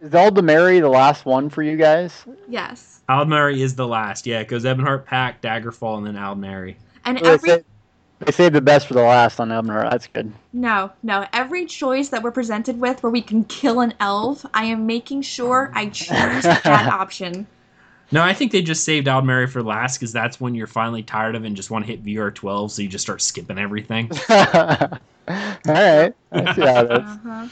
Is 0.00 0.10
Aldmeri 0.12 0.80
the 0.80 0.88
last 0.88 1.24
one 1.26 1.48
for 1.50 1.62
you 1.62 1.76
guys? 1.76 2.24
Yes. 2.48 3.00
Aldmeri 3.08 3.56
is 3.58 3.74
the 3.74 3.86
last. 3.88 4.26
Yeah, 4.28 4.38
it 4.40 4.46
goes 4.48 4.62
Ebonheart, 4.64 5.06
Pact, 5.06 5.42
Daggerfall, 5.42 5.98
and 5.98 6.06
then 6.06 6.14
Aldmeri. 6.14 6.76
And 7.04 7.18
Well, 7.20 7.32
every 7.32 7.48
they, 7.48 7.56
say- 7.56 7.64
they 8.20 8.32
saved 8.32 8.54
the 8.54 8.60
best 8.60 8.86
for 8.86 8.94
the 8.94 9.02
last 9.02 9.40
on 9.40 9.48
Aldmeri. 9.48 9.90
That's 9.90 10.06
good. 10.06 10.32
no, 10.52 10.90
no, 11.02 11.24
every 11.32 11.64
choice 11.66 12.10
that 12.10 12.22
we're 12.22 12.30
presented 12.30 12.78
with 12.80 13.02
where 13.02 13.10
we 13.10 13.22
can 13.22 13.42
kill 13.44 13.80
an 13.80 13.94
elf, 13.98 14.44
I 14.54 14.66
am 14.66 14.86
making 14.86 15.22
sure 15.22 15.72
I 15.74 15.86
choose 15.86 16.42
that 16.44 16.66
option. 16.92 17.46
No, 18.10 18.22
I 18.22 18.32
think 18.32 18.52
they 18.52 18.62
just 18.62 18.84
saved 18.84 19.06
Aldmeri 19.06 19.48
for 19.50 19.62
last 19.62 19.98
because 19.98 20.12
that's 20.12 20.40
when 20.40 20.54
you're 20.54 20.66
finally 20.66 21.02
tired 21.02 21.34
of 21.34 21.44
it 21.44 21.46
and 21.46 21.56
just 21.56 21.70
want 21.70 21.84
to 21.84 21.90
hit 21.92 22.04
VR12, 22.04 22.70
so 22.70 22.82
you 22.82 22.88
just 22.88 23.02
start 23.02 23.20
skipping 23.20 23.58
everything. 23.58 24.10
All 24.30 24.98
right. 25.66 26.14
I 26.32 26.54
see 26.54 26.62
how 26.62 26.84
it 26.84 26.92
is. 26.92 26.98
Uh-huh. 26.98 27.48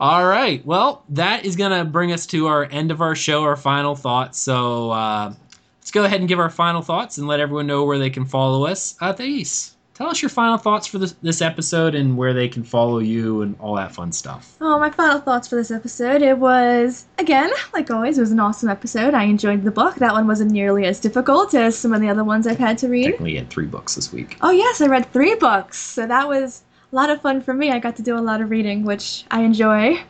All 0.00 0.26
right. 0.26 0.64
Well, 0.64 1.04
that 1.10 1.44
is 1.44 1.56
going 1.56 1.72
to 1.78 1.84
bring 1.84 2.12
us 2.12 2.26
to 2.28 2.46
our 2.46 2.64
end 2.64 2.90
of 2.90 3.02
our 3.02 3.14
show, 3.14 3.42
our 3.42 3.56
final 3.56 3.94
thoughts. 3.94 4.38
So 4.38 4.90
uh, 4.90 5.34
let's 5.80 5.90
go 5.90 6.04
ahead 6.04 6.20
and 6.20 6.28
give 6.28 6.38
our 6.38 6.50
final 6.50 6.80
thoughts 6.80 7.18
and 7.18 7.28
let 7.28 7.40
everyone 7.40 7.66
know 7.66 7.84
where 7.84 7.98
they 7.98 8.10
can 8.10 8.24
follow 8.24 8.66
us. 8.66 8.96
Uh, 9.00 9.12
Thais, 9.12 9.76
tell 9.98 10.06
us 10.06 10.22
your 10.22 10.28
final 10.28 10.56
thoughts 10.56 10.86
for 10.86 10.98
this, 10.98 11.12
this 11.22 11.42
episode 11.42 11.96
and 11.96 12.16
where 12.16 12.32
they 12.32 12.48
can 12.48 12.62
follow 12.62 13.00
you 13.00 13.42
and 13.42 13.56
all 13.58 13.74
that 13.74 13.92
fun 13.92 14.12
stuff. 14.12 14.56
Oh, 14.60 14.78
my 14.78 14.90
final 14.90 15.20
thoughts 15.20 15.48
for 15.48 15.56
this 15.56 15.72
episode. 15.72 16.22
It 16.22 16.38
was, 16.38 17.06
again, 17.18 17.50
like 17.74 17.90
always, 17.90 18.16
it 18.16 18.20
was 18.20 18.30
an 18.30 18.38
awesome 18.38 18.68
episode. 18.68 19.12
I 19.12 19.24
enjoyed 19.24 19.64
the 19.64 19.72
book. 19.72 19.96
That 19.96 20.12
one 20.12 20.28
wasn't 20.28 20.52
nearly 20.52 20.84
as 20.86 21.00
difficult 21.00 21.52
as 21.52 21.76
some 21.76 21.92
of 21.92 22.00
the 22.00 22.08
other 22.08 22.22
ones 22.22 22.46
I've 22.46 22.58
had 22.58 22.78
to 22.78 22.88
read. 22.88 23.06
Technically, 23.06 23.32
you 23.32 23.38
had 23.38 23.50
three 23.50 23.66
books 23.66 23.96
this 23.96 24.12
week. 24.12 24.38
Oh, 24.40 24.52
yes, 24.52 24.80
I 24.80 24.86
read 24.86 25.12
three 25.12 25.34
books. 25.34 25.78
So 25.78 26.06
that 26.06 26.28
was 26.28 26.62
a 26.92 26.96
lot 26.96 27.10
of 27.10 27.20
fun 27.20 27.42
for 27.42 27.52
me. 27.52 27.72
I 27.72 27.80
got 27.80 27.96
to 27.96 28.02
do 28.02 28.16
a 28.16 28.20
lot 28.20 28.40
of 28.40 28.50
reading, 28.50 28.84
which 28.84 29.24
I 29.32 29.42
enjoy 29.42 30.00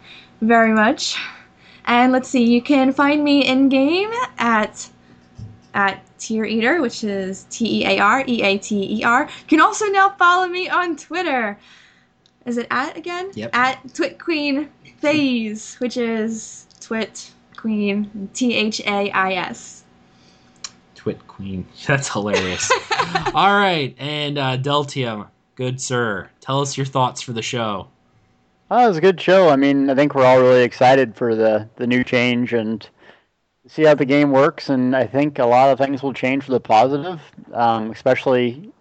very 0.43 0.75
much. 0.75 1.17
And 1.87 2.13
let's 2.13 2.29
see, 2.29 2.45
you 2.45 2.61
can 2.61 2.93
find 2.93 3.25
me 3.25 3.49
in 3.49 3.71
game 3.71 4.11
at 4.37 4.87
at 5.73 6.05
Tear 6.19 6.45
Eater, 6.45 6.81
which 6.81 7.05
is 7.05 7.47
T 7.51 7.83
E 7.83 7.87
A 7.87 7.99
R 8.01 8.25
E 8.27 8.43
A 8.43 8.59
T 8.59 8.99
E 8.99 9.05
R. 9.05 9.23
You 9.23 9.47
can 9.47 9.61
also 9.61 9.87
now 9.87 10.11
follow 10.11 10.49
me 10.49 10.69
on 10.69 10.97
Twitter. 10.97 11.59
Is 12.47 12.57
it 12.57 12.67
at 12.71 12.97
again? 12.97 13.31
Yep. 13.35 13.51
At 13.53 13.95
Twit 13.95 14.19
Queen 14.19 14.69
Thais, 15.01 15.77
which 15.77 15.97
is 15.97 16.67
Twit 16.81 17.31
Queen 17.57 18.31
T 18.35 18.55
H 18.55 18.81
A 18.81 19.11
I 19.11 19.33
S. 19.35 19.85
Twit 20.95 21.27
Queen. 21.27 21.67
That's 21.87 22.09
hilarious. 22.09 22.71
all 23.35 23.57
right. 23.57 23.95
And 23.99 24.39
uh, 24.39 24.59
Deltia, 24.59 25.29
good 25.55 25.81
sir, 25.81 26.31
tell 26.41 26.61
us 26.61 26.77
your 26.77 26.87
thoughts 26.87 27.21
for 27.21 27.33
the 27.33 27.43
show. 27.43 27.89
Oh, 28.71 28.85
it 28.85 28.89
was 28.89 28.97
a 28.99 29.01
good 29.01 29.21
show. 29.21 29.49
I 29.49 29.57
mean, 29.57 29.89
I 29.89 29.95
think 29.95 30.15
we're 30.15 30.27
all 30.27 30.41
really 30.41 30.63
excited 30.63 31.17
for 31.17 31.35
the, 31.35 31.69
the 31.77 31.87
new 31.87 32.05
change 32.05 32.53
and 32.53 32.87
see 33.69 33.85
how 33.85 33.95
the 33.95 34.05
game 34.05 34.33
works. 34.33 34.71
And 34.71 34.97
I 34.97 35.07
think 35.07 35.39
a 35.39 35.47
lot 35.47 35.71
of 35.71 35.79
things 35.79 36.03
will 36.03 36.13
change 36.13 36.45
for 36.45 36.53
the 36.53 36.61
positive, 36.61 37.21
um, 37.53 37.91
especially 37.91 38.73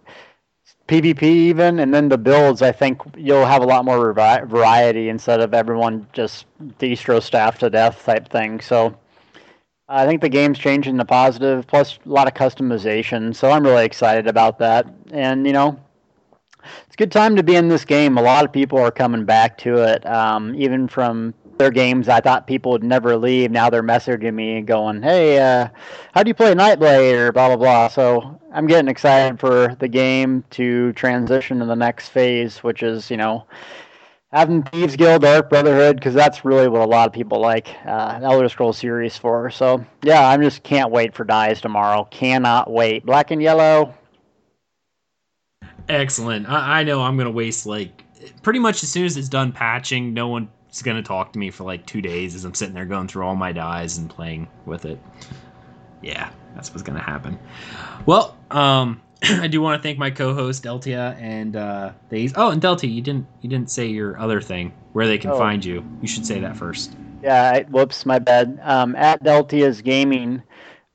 PvP 0.88 1.22
even. 1.22 1.78
And 1.78 1.92
then 1.94 2.08
the 2.08 2.18
builds, 2.18 2.62
I 2.62 2.72
think 2.72 3.00
you'll 3.16 3.46
have 3.46 3.62
a 3.62 3.66
lot 3.66 3.84
more 3.84 4.12
vari- 4.12 4.46
variety 4.46 5.08
instead 5.10 5.40
of 5.40 5.54
everyone 5.54 6.06
just 6.12 6.46
destro 6.78 7.22
staff 7.22 7.58
to 7.58 7.70
death 7.70 8.04
type 8.04 8.28
thing. 8.28 8.60
So 8.60 8.96
I 9.88 10.06
think 10.06 10.20
the 10.20 10.28
game's 10.28 10.58
changing 10.58 10.96
the 10.96 11.04
positive, 11.04 11.66
plus 11.66 11.98
a 12.04 12.08
lot 12.08 12.26
of 12.26 12.34
customization. 12.34 13.34
So 13.34 13.50
I'm 13.50 13.64
really 13.64 13.84
excited 13.84 14.26
about 14.26 14.58
that. 14.58 14.86
And, 15.12 15.46
you 15.46 15.52
know, 15.52 15.78
it's 16.86 16.94
a 16.94 16.96
good 16.96 17.12
time 17.12 17.36
to 17.36 17.42
be 17.42 17.56
in 17.56 17.68
this 17.68 17.84
game. 17.84 18.18
A 18.18 18.22
lot 18.22 18.44
of 18.44 18.52
people 18.52 18.78
are 18.78 18.90
coming 18.90 19.24
back 19.24 19.56
to 19.58 19.82
it, 19.82 20.04
um, 20.06 20.54
even 20.54 20.88
from 20.88 21.32
their 21.58 21.70
games. 21.70 22.08
I 22.08 22.20
thought 22.20 22.46
people 22.46 22.72
would 22.72 22.84
never 22.84 23.16
leave. 23.16 23.50
Now 23.50 23.68
they're 23.70 23.82
messaging 23.82 24.34
me 24.34 24.58
and 24.58 24.66
going, 24.66 25.02
"Hey, 25.02 25.38
uh, 25.38 25.68
how 26.14 26.22
do 26.22 26.28
you 26.28 26.34
play 26.34 26.54
Nightblade?" 26.54 27.14
or 27.14 27.32
blah 27.32 27.48
blah 27.48 27.56
blah. 27.56 27.88
So 27.88 28.40
I'm 28.52 28.66
getting 28.66 28.88
excited 28.88 29.38
for 29.38 29.76
the 29.78 29.88
game 29.88 30.44
to 30.50 30.92
transition 30.94 31.58
to 31.58 31.66
the 31.66 31.76
next 31.76 32.08
phase, 32.08 32.58
which 32.58 32.82
is 32.82 33.10
you 33.10 33.16
know 33.16 33.44
having 34.32 34.62
Thieves 34.62 34.96
Guild, 34.96 35.22
Dark 35.22 35.48
Brotherhood, 35.50 35.96
because 35.96 36.14
that's 36.14 36.44
really 36.44 36.68
what 36.68 36.82
a 36.82 36.86
lot 36.86 37.06
of 37.06 37.12
people 37.12 37.40
like 37.40 37.68
uh, 37.86 38.20
Elder 38.22 38.48
Scrolls 38.48 38.78
series 38.78 39.16
for. 39.16 39.50
So 39.50 39.84
yeah, 40.02 40.26
I 40.26 40.34
am 40.34 40.42
just 40.42 40.62
can't 40.62 40.90
wait 40.90 41.14
for 41.14 41.24
Dyes 41.24 41.60
tomorrow. 41.60 42.06
Cannot 42.10 42.70
wait. 42.70 43.04
Black 43.04 43.30
and 43.30 43.42
Yellow. 43.42 43.94
Excellent. 45.88 46.48
I, 46.48 46.80
I 46.80 46.84
know 46.84 47.02
I'm 47.02 47.16
gonna 47.16 47.30
waste 47.30 47.66
like 47.66 48.04
pretty 48.42 48.58
much 48.58 48.82
as 48.82 48.90
soon 48.90 49.04
as 49.04 49.16
it's 49.16 49.28
done 49.28 49.52
patching, 49.52 50.12
no 50.12 50.28
one's 50.68 50.82
gonna 50.82 51.02
talk 51.02 51.32
to 51.32 51.38
me 51.38 51.50
for 51.50 51.64
like 51.64 51.86
two 51.86 52.00
days 52.02 52.34
as 52.34 52.44
I'm 52.44 52.54
sitting 52.54 52.74
there 52.74 52.84
going 52.84 53.08
through 53.08 53.24
all 53.24 53.34
my 53.36 53.52
dyes 53.52 53.98
and 53.98 54.08
playing 54.08 54.48
with 54.66 54.84
it. 54.84 54.98
Yeah, 56.02 56.30
that's 56.54 56.70
what's 56.70 56.82
gonna 56.82 57.02
happen. 57.02 57.38
Well, 58.06 58.36
um, 58.50 59.00
I 59.22 59.48
do 59.48 59.60
want 59.60 59.80
to 59.80 59.86
thank 59.86 59.98
my 59.98 60.10
co-host 60.10 60.62
Deltia 60.62 61.20
and 61.20 61.56
uh, 61.56 61.92
these. 62.10 62.32
Oh, 62.36 62.50
and 62.50 62.60
Deltia, 62.62 62.92
you 62.92 63.00
didn't 63.00 63.26
you 63.40 63.48
didn't 63.48 63.70
say 63.70 63.86
your 63.86 64.18
other 64.18 64.40
thing 64.40 64.72
where 64.92 65.06
they 65.06 65.18
can 65.18 65.30
Oh. 65.30 65.38
find 65.38 65.64
you. 65.64 65.84
You 66.02 66.08
should 66.08 66.26
say 66.26 66.38
that 66.40 66.56
first. 66.56 66.94
Yeah, 67.22 67.52
I, 67.56 67.62
whoops, 67.64 68.06
my 68.06 68.18
bad. 68.20 68.60
Um, 68.62 68.94
at 68.94 69.24
Deltia's 69.24 69.82
Gaming 69.82 70.40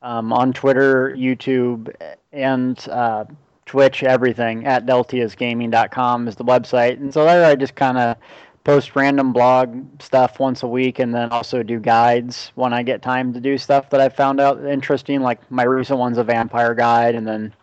um, 0.02 0.32
on 0.32 0.52
Twitter, 0.54 1.14
YouTube, 1.16 1.94
and 2.32 2.88
uh, 2.88 3.26
Twitch, 3.66 4.02
everything. 4.02 4.64
At 4.64 4.86
deltiasgaming.com 4.86 6.28
is 6.28 6.36
the 6.36 6.44
website. 6.44 6.94
And 6.98 7.12
so 7.12 7.24
there 7.26 7.44
I 7.44 7.54
just 7.56 7.74
kind 7.74 7.98
of 7.98 8.16
post 8.64 8.96
random 8.96 9.32
blog 9.32 10.02
stuff 10.02 10.40
once 10.40 10.62
a 10.62 10.66
week 10.66 10.98
and 10.98 11.14
then 11.14 11.30
also 11.30 11.62
do 11.62 11.78
guides 11.78 12.50
when 12.54 12.72
I 12.72 12.82
get 12.82 13.02
time 13.02 13.32
to 13.34 13.40
do 13.40 13.58
stuff 13.58 13.90
that 13.90 14.00
I 14.00 14.08
found 14.08 14.40
out 14.40 14.64
interesting. 14.64 15.20
Like 15.20 15.50
my 15.50 15.64
recent 15.64 15.98
one's 15.98 16.18
a 16.18 16.24
vampire 16.24 16.74
guide 16.74 17.14
and 17.14 17.26
then 17.26 17.54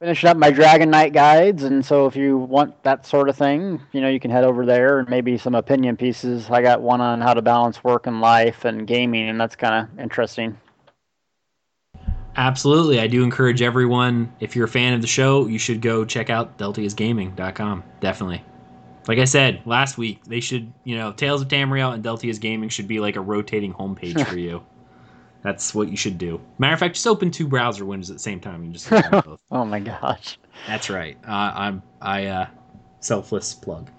finishing 0.00 0.30
up 0.30 0.36
my 0.38 0.50
Dragon 0.50 0.90
Knight 0.90 1.12
guides. 1.12 1.62
And 1.62 1.84
so 1.84 2.06
if 2.06 2.16
you 2.16 2.38
want 2.38 2.82
that 2.84 3.06
sort 3.06 3.28
of 3.28 3.36
thing, 3.36 3.80
you 3.92 4.00
know, 4.00 4.08
you 4.08 4.18
can 4.18 4.30
head 4.30 4.44
over 4.44 4.64
there 4.64 4.98
and 4.98 5.08
maybe 5.08 5.36
some 5.36 5.54
opinion 5.54 5.96
pieces. 5.96 6.50
I 6.50 6.62
got 6.62 6.80
one 6.80 7.02
on 7.02 7.20
how 7.20 7.34
to 7.34 7.42
balance 7.42 7.84
work 7.84 8.06
and 8.06 8.20
life 8.20 8.64
and 8.64 8.86
gaming, 8.86 9.28
and 9.28 9.38
that's 9.38 9.56
kind 9.56 9.74
of 9.74 10.00
interesting. 10.00 10.58
Absolutely. 12.36 12.98
I 12.98 13.06
do 13.06 13.22
encourage 13.22 13.62
everyone, 13.62 14.34
if 14.40 14.56
you're 14.56 14.64
a 14.64 14.68
fan 14.68 14.94
of 14.94 15.02
the 15.02 15.06
show, 15.06 15.46
you 15.46 15.58
should 15.58 15.80
go 15.80 16.04
check 16.04 16.30
out 16.30 16.58
deltiasgaming.com. 16.58 17.84
Definitely. 18.00 18.42
Like 19.06 19.18
I 19.18 19.24
said 19.24 19.62
last 19.66 19.98
week, 19.98 20.24
they 20.24 20.40
should, 20.40 20.72
you 20.84 20.96
know, 20.96 21.12
Tales 21.12 21.42
of 21.42 21.48
Tamriel 21.48 21.92
and 21.92 22.02
Deltia's 22.02 22.38
Gaming 22.38 22.68
should 22.68 22.88
be 22.88 23.00
like 23.00 23.16
a 23.16 23.20
rotating 23.20 23.72
homepage 23.72 24.24
for 24.28 24.38
you. 24.38 24.62
That's 25.42 25.74
what 25.74 25.88
you 25.88 25.96
should 25.96 26.16
do. 26.16 26.40
Matter 26.58 26.72
of 26.72 26.80
fact, 26.80 26.94
just 26.94 27.06
open 27.06 27.30
two 27.30 27.46
browser 27.46 27.84
windows 27.84 28.08
at 28.08 28.16
the 28.16 28.22
same 28.22 28.40
time. 28.40 28.64
You 28.64 28.72
just 28.72 28.88
both. 28.88 29.42
Oh 29.50 29.64
my 29.64 29.78
gosh. 29.78 30.38
That's 30.66 30.88
right. 30.88 31.18
Uh, 31.28 31.52
I'm 31.54 31.82
I 32.00 32.26
uh, 32.26 32.46
selfless 33.00 33.52
plug. 33.52 33.90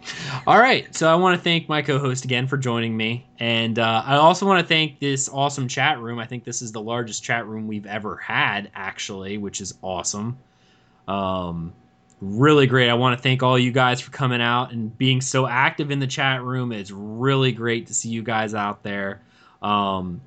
All 0.47 0.57
right. 0.57 0.93
So 0.95 1.07
I 1.07 1.13
want 1.13 1.37
to 1.37 1.43
thank 1.43 1.69
my 1.69 1.83
co-host 1.83 2.25
again 2.25 2.47
for 2.47 2.57
joining 2.57 2.97
me, 2.97 3.27
and 3.39 3.77
uh, 3.77 4.01
I 4.03 4.15
also 4.15 4.47
want 4.47 4.59
to 4.59 4.65
thank 4.65 4.99
this 4.99 5.29
awesome 5.29 5.67
chat 5.67 5.99
room. 5.99 6.17
I 6.17 6.25
think 6.25 6.43
this 6.43 6.63
is 6.63 6.71
the 6.71 6.81
largest 6.81 7.23
chat 7.23 7.45
room 7.45 7.67
we've 7.67 7.85
ever 7.85 8.17
had, 8.17 8.71
actually, 8.73 9.37
which 9.37 9.61
is 9.61 9.75
awesome. 9.83 10.39
Um, 11.07 11.73
really 12.21 12.67
great. 12.67 12.89
I 12.89 12.93
want 12.93 13.17
to 13.17 13.21
thank 13.21 13.43
all 13.43 13.57
you 13.59 13.71
guys 13.71 14.01
for 14.01 14.11
coming 14.11 14.41
out 14.41 14.71
and 14.71 14.95
being 14.97 15.21
so 15.21 15.47
active 15.47 15.91
in 15.91 15.99
the 15.99 16.07
chat 16.07 16.43
room. 16.43 16.71
It's 16.71 16.91
really 16.91 17.51
great 17.51 17.87
to 17.87 17.93
see 17.93 18.09
you 18.09 18.23
guys 18.23 18.53
out 18.53 18.83
there. 18.83 19.21
Um, 19.61 20.21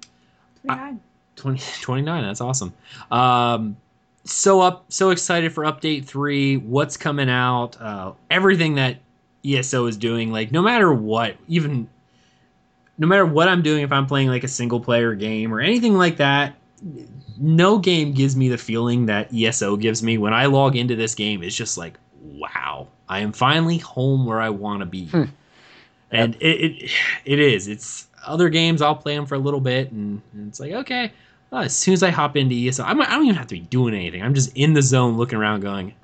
29. 0.65 1.01
20, 1.37 1.61
29 1.83 2.25
that's 2.25 2.41
awesome 2.41 2.75
um 3.11 3.77
so 4.25 4.61
up 4.61 4.85
so 4.89 5.11
excited 5.11 5.53
for 5.53 5.65
update 5.65 6.05
3 6.05 6.59
what's 6.59 6.97
coming 6.97 7.31
out 7.31 7.81
uh 7.81 8.13
everything 8.31 8.75
that 8.75 8.99
eso 9.45 9.87
is 9.87 9.97
doing 9.97 10.33
like 10.33 10.53
no 10.53 10.61
matter 10.61 10.93
what 10.93 11.37
even 11.47 11.89
no 12.99 13.07
matter 13.07 13.25
what 13.25 13.49
i'm 13.49 13.63
doing 13.63 13.83
if 13.83 13.93
i'm 13.93 14.07
playing 14.07 14.29
like 14.29 14.45
a 14.45 14.49
single 14.49 14.81
player 14.81 15.15
game 15.15 15.55
or 15.55 15.61
anything 15.61 15.95
like 15.95 16.17
that 16.17 16.57
no 17.41 17.79
game 17.79 18.13
gives 18.13 18.37
me 18.37 18.49
the 18.49 18.59
feeling 18.59 19.07
that 19.07 19.33
eso 19.35 19.77
gives 19.77 20.03
me 20.03 20.19
when 20.19 20.35
i 20.35 20.47
log 20.47 20.77
into 20.77 20.97
this 20.97 21.15
game 21.15 21.43
it's 21.43 21.57
just 21.57 21.79
like 21.79 21.99
wow 22.23 22.87
i 23.09 23.21
am 23.21 23.33
finally 23.33 23.79
home 23.79 24.27
where 24.27 24.41
i 24.41 24.51
want 24.51 24.81
to 24.81 24.87
be 24.87 25.07
hmm. 25.07 25.25
and 26.11 26.37
it, 26.41 26.83
it 26.83 26.91
it 27.25 27.39
is 27.39 27.69
it's 27.69 28.09
other 28.29 28.49
games, 28.49 28.83
I'll 28.83 28.95
play 28.95 29.15
them 29.17 29.27
for 29.27 29.35
a 29.35 29.39
little 29.39 29.61
bit, 29.61 29.91
and, 29.91 30.21
and 30.33 30.49
it's 30.49 30.61
like 30.61 30.73
okay. 30.73 31.13
Well, 31.51 31.63
as 31.63 31.75
soon 31.75 31.95
as 31.95 32.03
I 32.03 32.11
hop 32.11 32.37
into 32.37 32.55
ESO, 32.55 32.85
I'm, 32.85 33.01
I 33.01 33.07
don't 33.07 33.25
even 33.25 33.37
have 33.37 33.47
to 33.47 33.55
be 33.55 33.61
doing 33.61 33.95
anything. 33.95 34.23
I'm 34.23 34.35
just 34.35 34.55
in 34.55 34.75
the 34.75 34.83
zone, 34.83 35.17
looking 35.17 35.39
around, 35.39 35.61
going, 35.61 35.95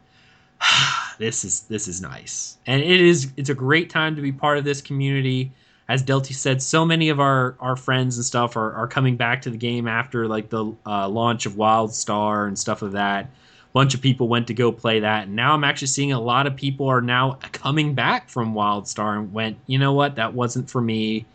"This 1.18 1.44
is 1.44 1.62
this 1.62 1.86
is 1.86 2.00
nice," 2.00 2.58
and 2.66 2.82
it 2.82 3.00
is. 3.00 3.32
It's 3.36 3.50
a 3.50 3.54
great 3.54 3.90
time 3.90 4.16
to 4.16 4.22
be 4.22 4.32
part 4.32 4.58
of 4.58 4.64
this 4.64 4.80
community. 4.80 5.52
As 5.88 6.02
Delty 6.02 6.34
said, 6.34 6.62
so 6.62 6.84
many 6.84 7.10
of 7.10 7.20
our, 7.20 7.56
our 7.60 7.76
friends 7.76 8.16
and 8.16 8.24
stuff 8.24 8.56
are, 8.56 8.72
are 8.72 8.88
coming 8.88 9.16
back 9.16 9.42
to 9.42 9.50
the 9.50 9.58
game 9.58 9.86
after 9.86 10.26
like 10.26 10.48
the 10.48 10.72
uh, 10.86 11.08
launch 11.08 11.44
of 11.44 11.54
WildStar 11.54 12.48
and 12.48 12.58
stuff 12.58 12.80
of 12.80 12.92
that. 12.92 13.26
A 13.26 13.28
bunch 13.74 13.94
of 13.94 14.00
people 14.00 14.28
went 14.28 14.46
to 14.46 14.54
go 14.54 14.72
play 14.72 15.00
that 15.00 15.24
and 15.26 15.34
now 15.34 15.52
i'm 15.52 15.64
actually 15.64 15.88
seeing 15.88 16.12
a 16.12 16.20
lot 16.20 16.46
of 16.46 16.54
people 16.54 16.86
are 16.86 17.00
now 17.00 17.32
coming 17.52 17.92
back 17.92 18.28
from 18.30 18.54
WildStar 18.54 19.18
and 19.18 19.32
went 19.32 19.58
you 19.66 19.78
know 19.78 19.92
what? 19.92 20.14
That 20.14 20.32
wasn't 20.32 20.70
for 20.70 20.80
me. 20.80 21.26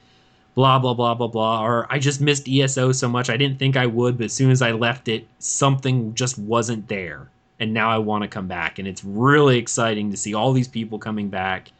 Blah 0.55 0.79
blah 0.79 0.93
blah 0.93 1.13
blah 1.13 1.27
blah. 1.27 1.63
Or 1.63 1.85
i 1.89 1.99
just 1.99 2.21
missed 2.21 2.47
eso 2.47 2.91
so 2.91 3.09
much 3.09 3.29
i 3.29 3.37
didn't 3.37 3.59
think 3.59 3.75
i 3.77 3.85
would 3.85 4.17
but 4.17 4.25
as 4.25 4.33
soon 4.33 4.51
as 4.51 4.61
i 4.61 4.71
left 4.71 5.09
it 5.09 5.27
something 5.39 6.13
just 6.15 6.37
wasn't 6.39 6.87
there 6.87 7.29
and 7.59 7.73
now 7.73 7.89
i 7.89 7.97
want 7.97 8.23
to 8.23 8.27
come 8.27 8.47
back. 8.47 8.79
And 8.79 8.87
it's 8.87 9.03
really 9.03 9.57
exciting 9.57 10.09
to 10.11 10.17
see 10.17 10.33
all 10.33 10.53
these 10.53 10.67
people 10.67 10.97
coming 10.97 11.29
back. 11.29 11.71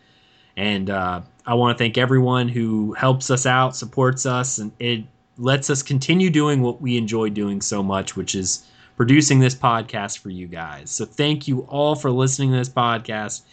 And 0.58 0.90
uh, 0.90 1.22
i 1.50 1.54
want 1.54 1.78
to 1.78 1.84
thank 1.84 1.98
everyone 1.98 2.48
who 2.48 2.94
helps 2.94 3.30
us 3.30 3.46
out 3.46 3.76
supports 3.76 4.26
us 4.26 4.60
and 4.60 4.72
it 4.80 5.04
lets 5.38 5.70
us 5.70 5.82
continue 5.84 6.30
doing 6.30 6.62
what 6.62 6.82
we 6.82 6.98
enjoy 6.98 7.30
doing 7.30 7.62
so 7.62 7.84
much 7.84 8.16
which 8.16 8.36
is 8.36 8.66
producing 9.00 9.40
this 9.40 9.56
podcast 9.56 10.18
for 10.18 10.30
you 10.30 10.46
guys. 10.46 10.92
So 10.92 11.06
thank 11.06 11.48
you 11.48 11.62
all 11.70 11.96
for 11.96 12.12
listening 12.12 12.52
to 12.52 12.58
this 12.58 12.68
podcast. 12.68 13.44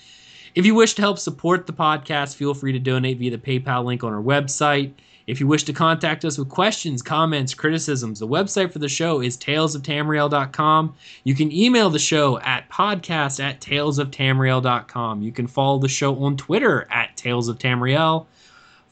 If 0.56 0.66
you 0.66 0.74
wish 0.74 0.94
to 0.94 1.02
help 1.02 1.20
support 1.20 1.68
the 1.68 1.72
podcast, 1.72 2.34
feel 2.34 2.52
free 2.52 2.72
to 2.72 2.80
donate 2.80 3.18
via 3.18 3.30
the 3.30 3.38
PayPal 3.38 3.84
link 3.84 4.02
on 4.02 4.12
our 4.12 4.20
website. 4.20 4.90
If 5.26 5.40
you 5.40 5.46
wish 5.48 5.64
to 5.64 5.72
contact 5.72 6.24
us 6.24 6.38
with 6.38 6.48
questions, 6.48 7.02
comments, 7.02 7.52
criticisms, 7.52 8.20
the 8.20 8.28
website 8.28 8.72
for 8.72 8.78
the 8.78 8.88
show 8.88 9.20
is 9.20 9.36
talesoftamriel.com. 9.36 10.94
You 11.24 11.34
can 11.34 11.50
email 11.50 11.90
the 11.90 11.98
show 11.98 12.38
at 12.40 12.68
podcast 12.70 13.42
at 13.42 13.60
talesoftamriel.com. 13.60 15.22
You 15.22 15.32
can 15.32 15.48
follow 15.48 15.78
the 15.78 15.88
show 15.88 16.22
on 16.22 16.36
Twitter 16.36 16.86
at 16.90 17.16
Tales 17.16 17.48
of 17.48 17.58
Tamriel. 17.58 18.26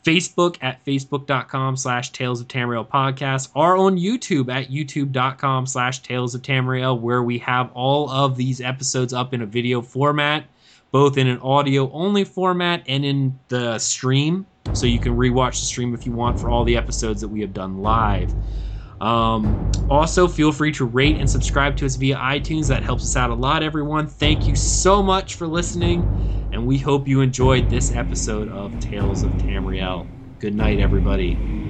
Facebook 0.04 0.58
at 0.60 0.84
facebook.com 0.84 1.76
slash 1.76 2.10
Tales 2.10 2.44
podcast, 2.44 3.48
or 3.54 3.76
on 3.76 3.96
YouTube 3.96 4.52
at 4.52 4.68
youtube.com 4.68 5.66
slash 5.66 6.00
Tales 6.00 6.34
of 6.34 6.42
Tamriel, 6.42 7.00
where 7.00 7.22
we 7.22 7.38
have 7.38 7.72
all 7.72 8.10
of 8.10 8.36
these 8.36 8.60
episodes 8.60 9.14
up 9.14 9.32
in 9.32 9.40
a 9.40 9.46
video 9.46 9.80
format, 9.80 10.44
both 10.94 11.18
in 11.18 11.26
an 11.26 11.40
audio 11.40 11.90
only 11.90 12.22
format 12.22 12.80
and 12.86 13.04
in 13.04 13.36
the 13.48 13.76
stream. 13.80 14.46
So 14.74 14.86
you 14.86 15.00
can 15.00 15.16
rewatch 15.16 15.58
the 15.58 15.66
stream 15.66 15.92
if 15.92 16.06
you 16.06 16.12
want 16.12 16.38
for 16.38 16.48
all 16.48 16.62
the 16.62 16.76
episodes 16.76 17.20
that 17.20 17.26
we 17.26 17.40
have 17.40 17.52
done 17.52 17.78
live. 17.78 18.32
Um, 19.00 19.72
also, 19.90 20.28
feel 20.28 20.52
free 20.52 20.70
to 20.70 20.84
rate 20.84 21.16
and 21.16 21.28
subscribe 21.28 21.76
to 21.78 21.86
us 21.86 21.96
via 21.96 22.14
iTunes. 22.14 22.68
That 22.68 22.84
helps 22.84 23.02
us 23.02 23.16
out 23.16 23.30
a 23.30 23.34
lot, 23.34 23.64
everyone. 23.64 24.06
Thank 24.06 24.46
you 24.46 24.54
so 24.54 25.02
much 25.02 25.34
for 25.34 25.48
listening, 25.48 26.48
and 26.52 26.64
we 26.64 26.78
hope 26.78 27.08
you 27.08 27.22
enjoyed 27.22 27.68
this 27.68 27.90
episode 27.90 28.48
of 28.50 28.78
Tales 28.78 29.24
of 29.24 29.32
Tamriel. 29.32 30.06
Good 30.38 30.54
night, 30.54 30.78
everybody. 30.78 31.63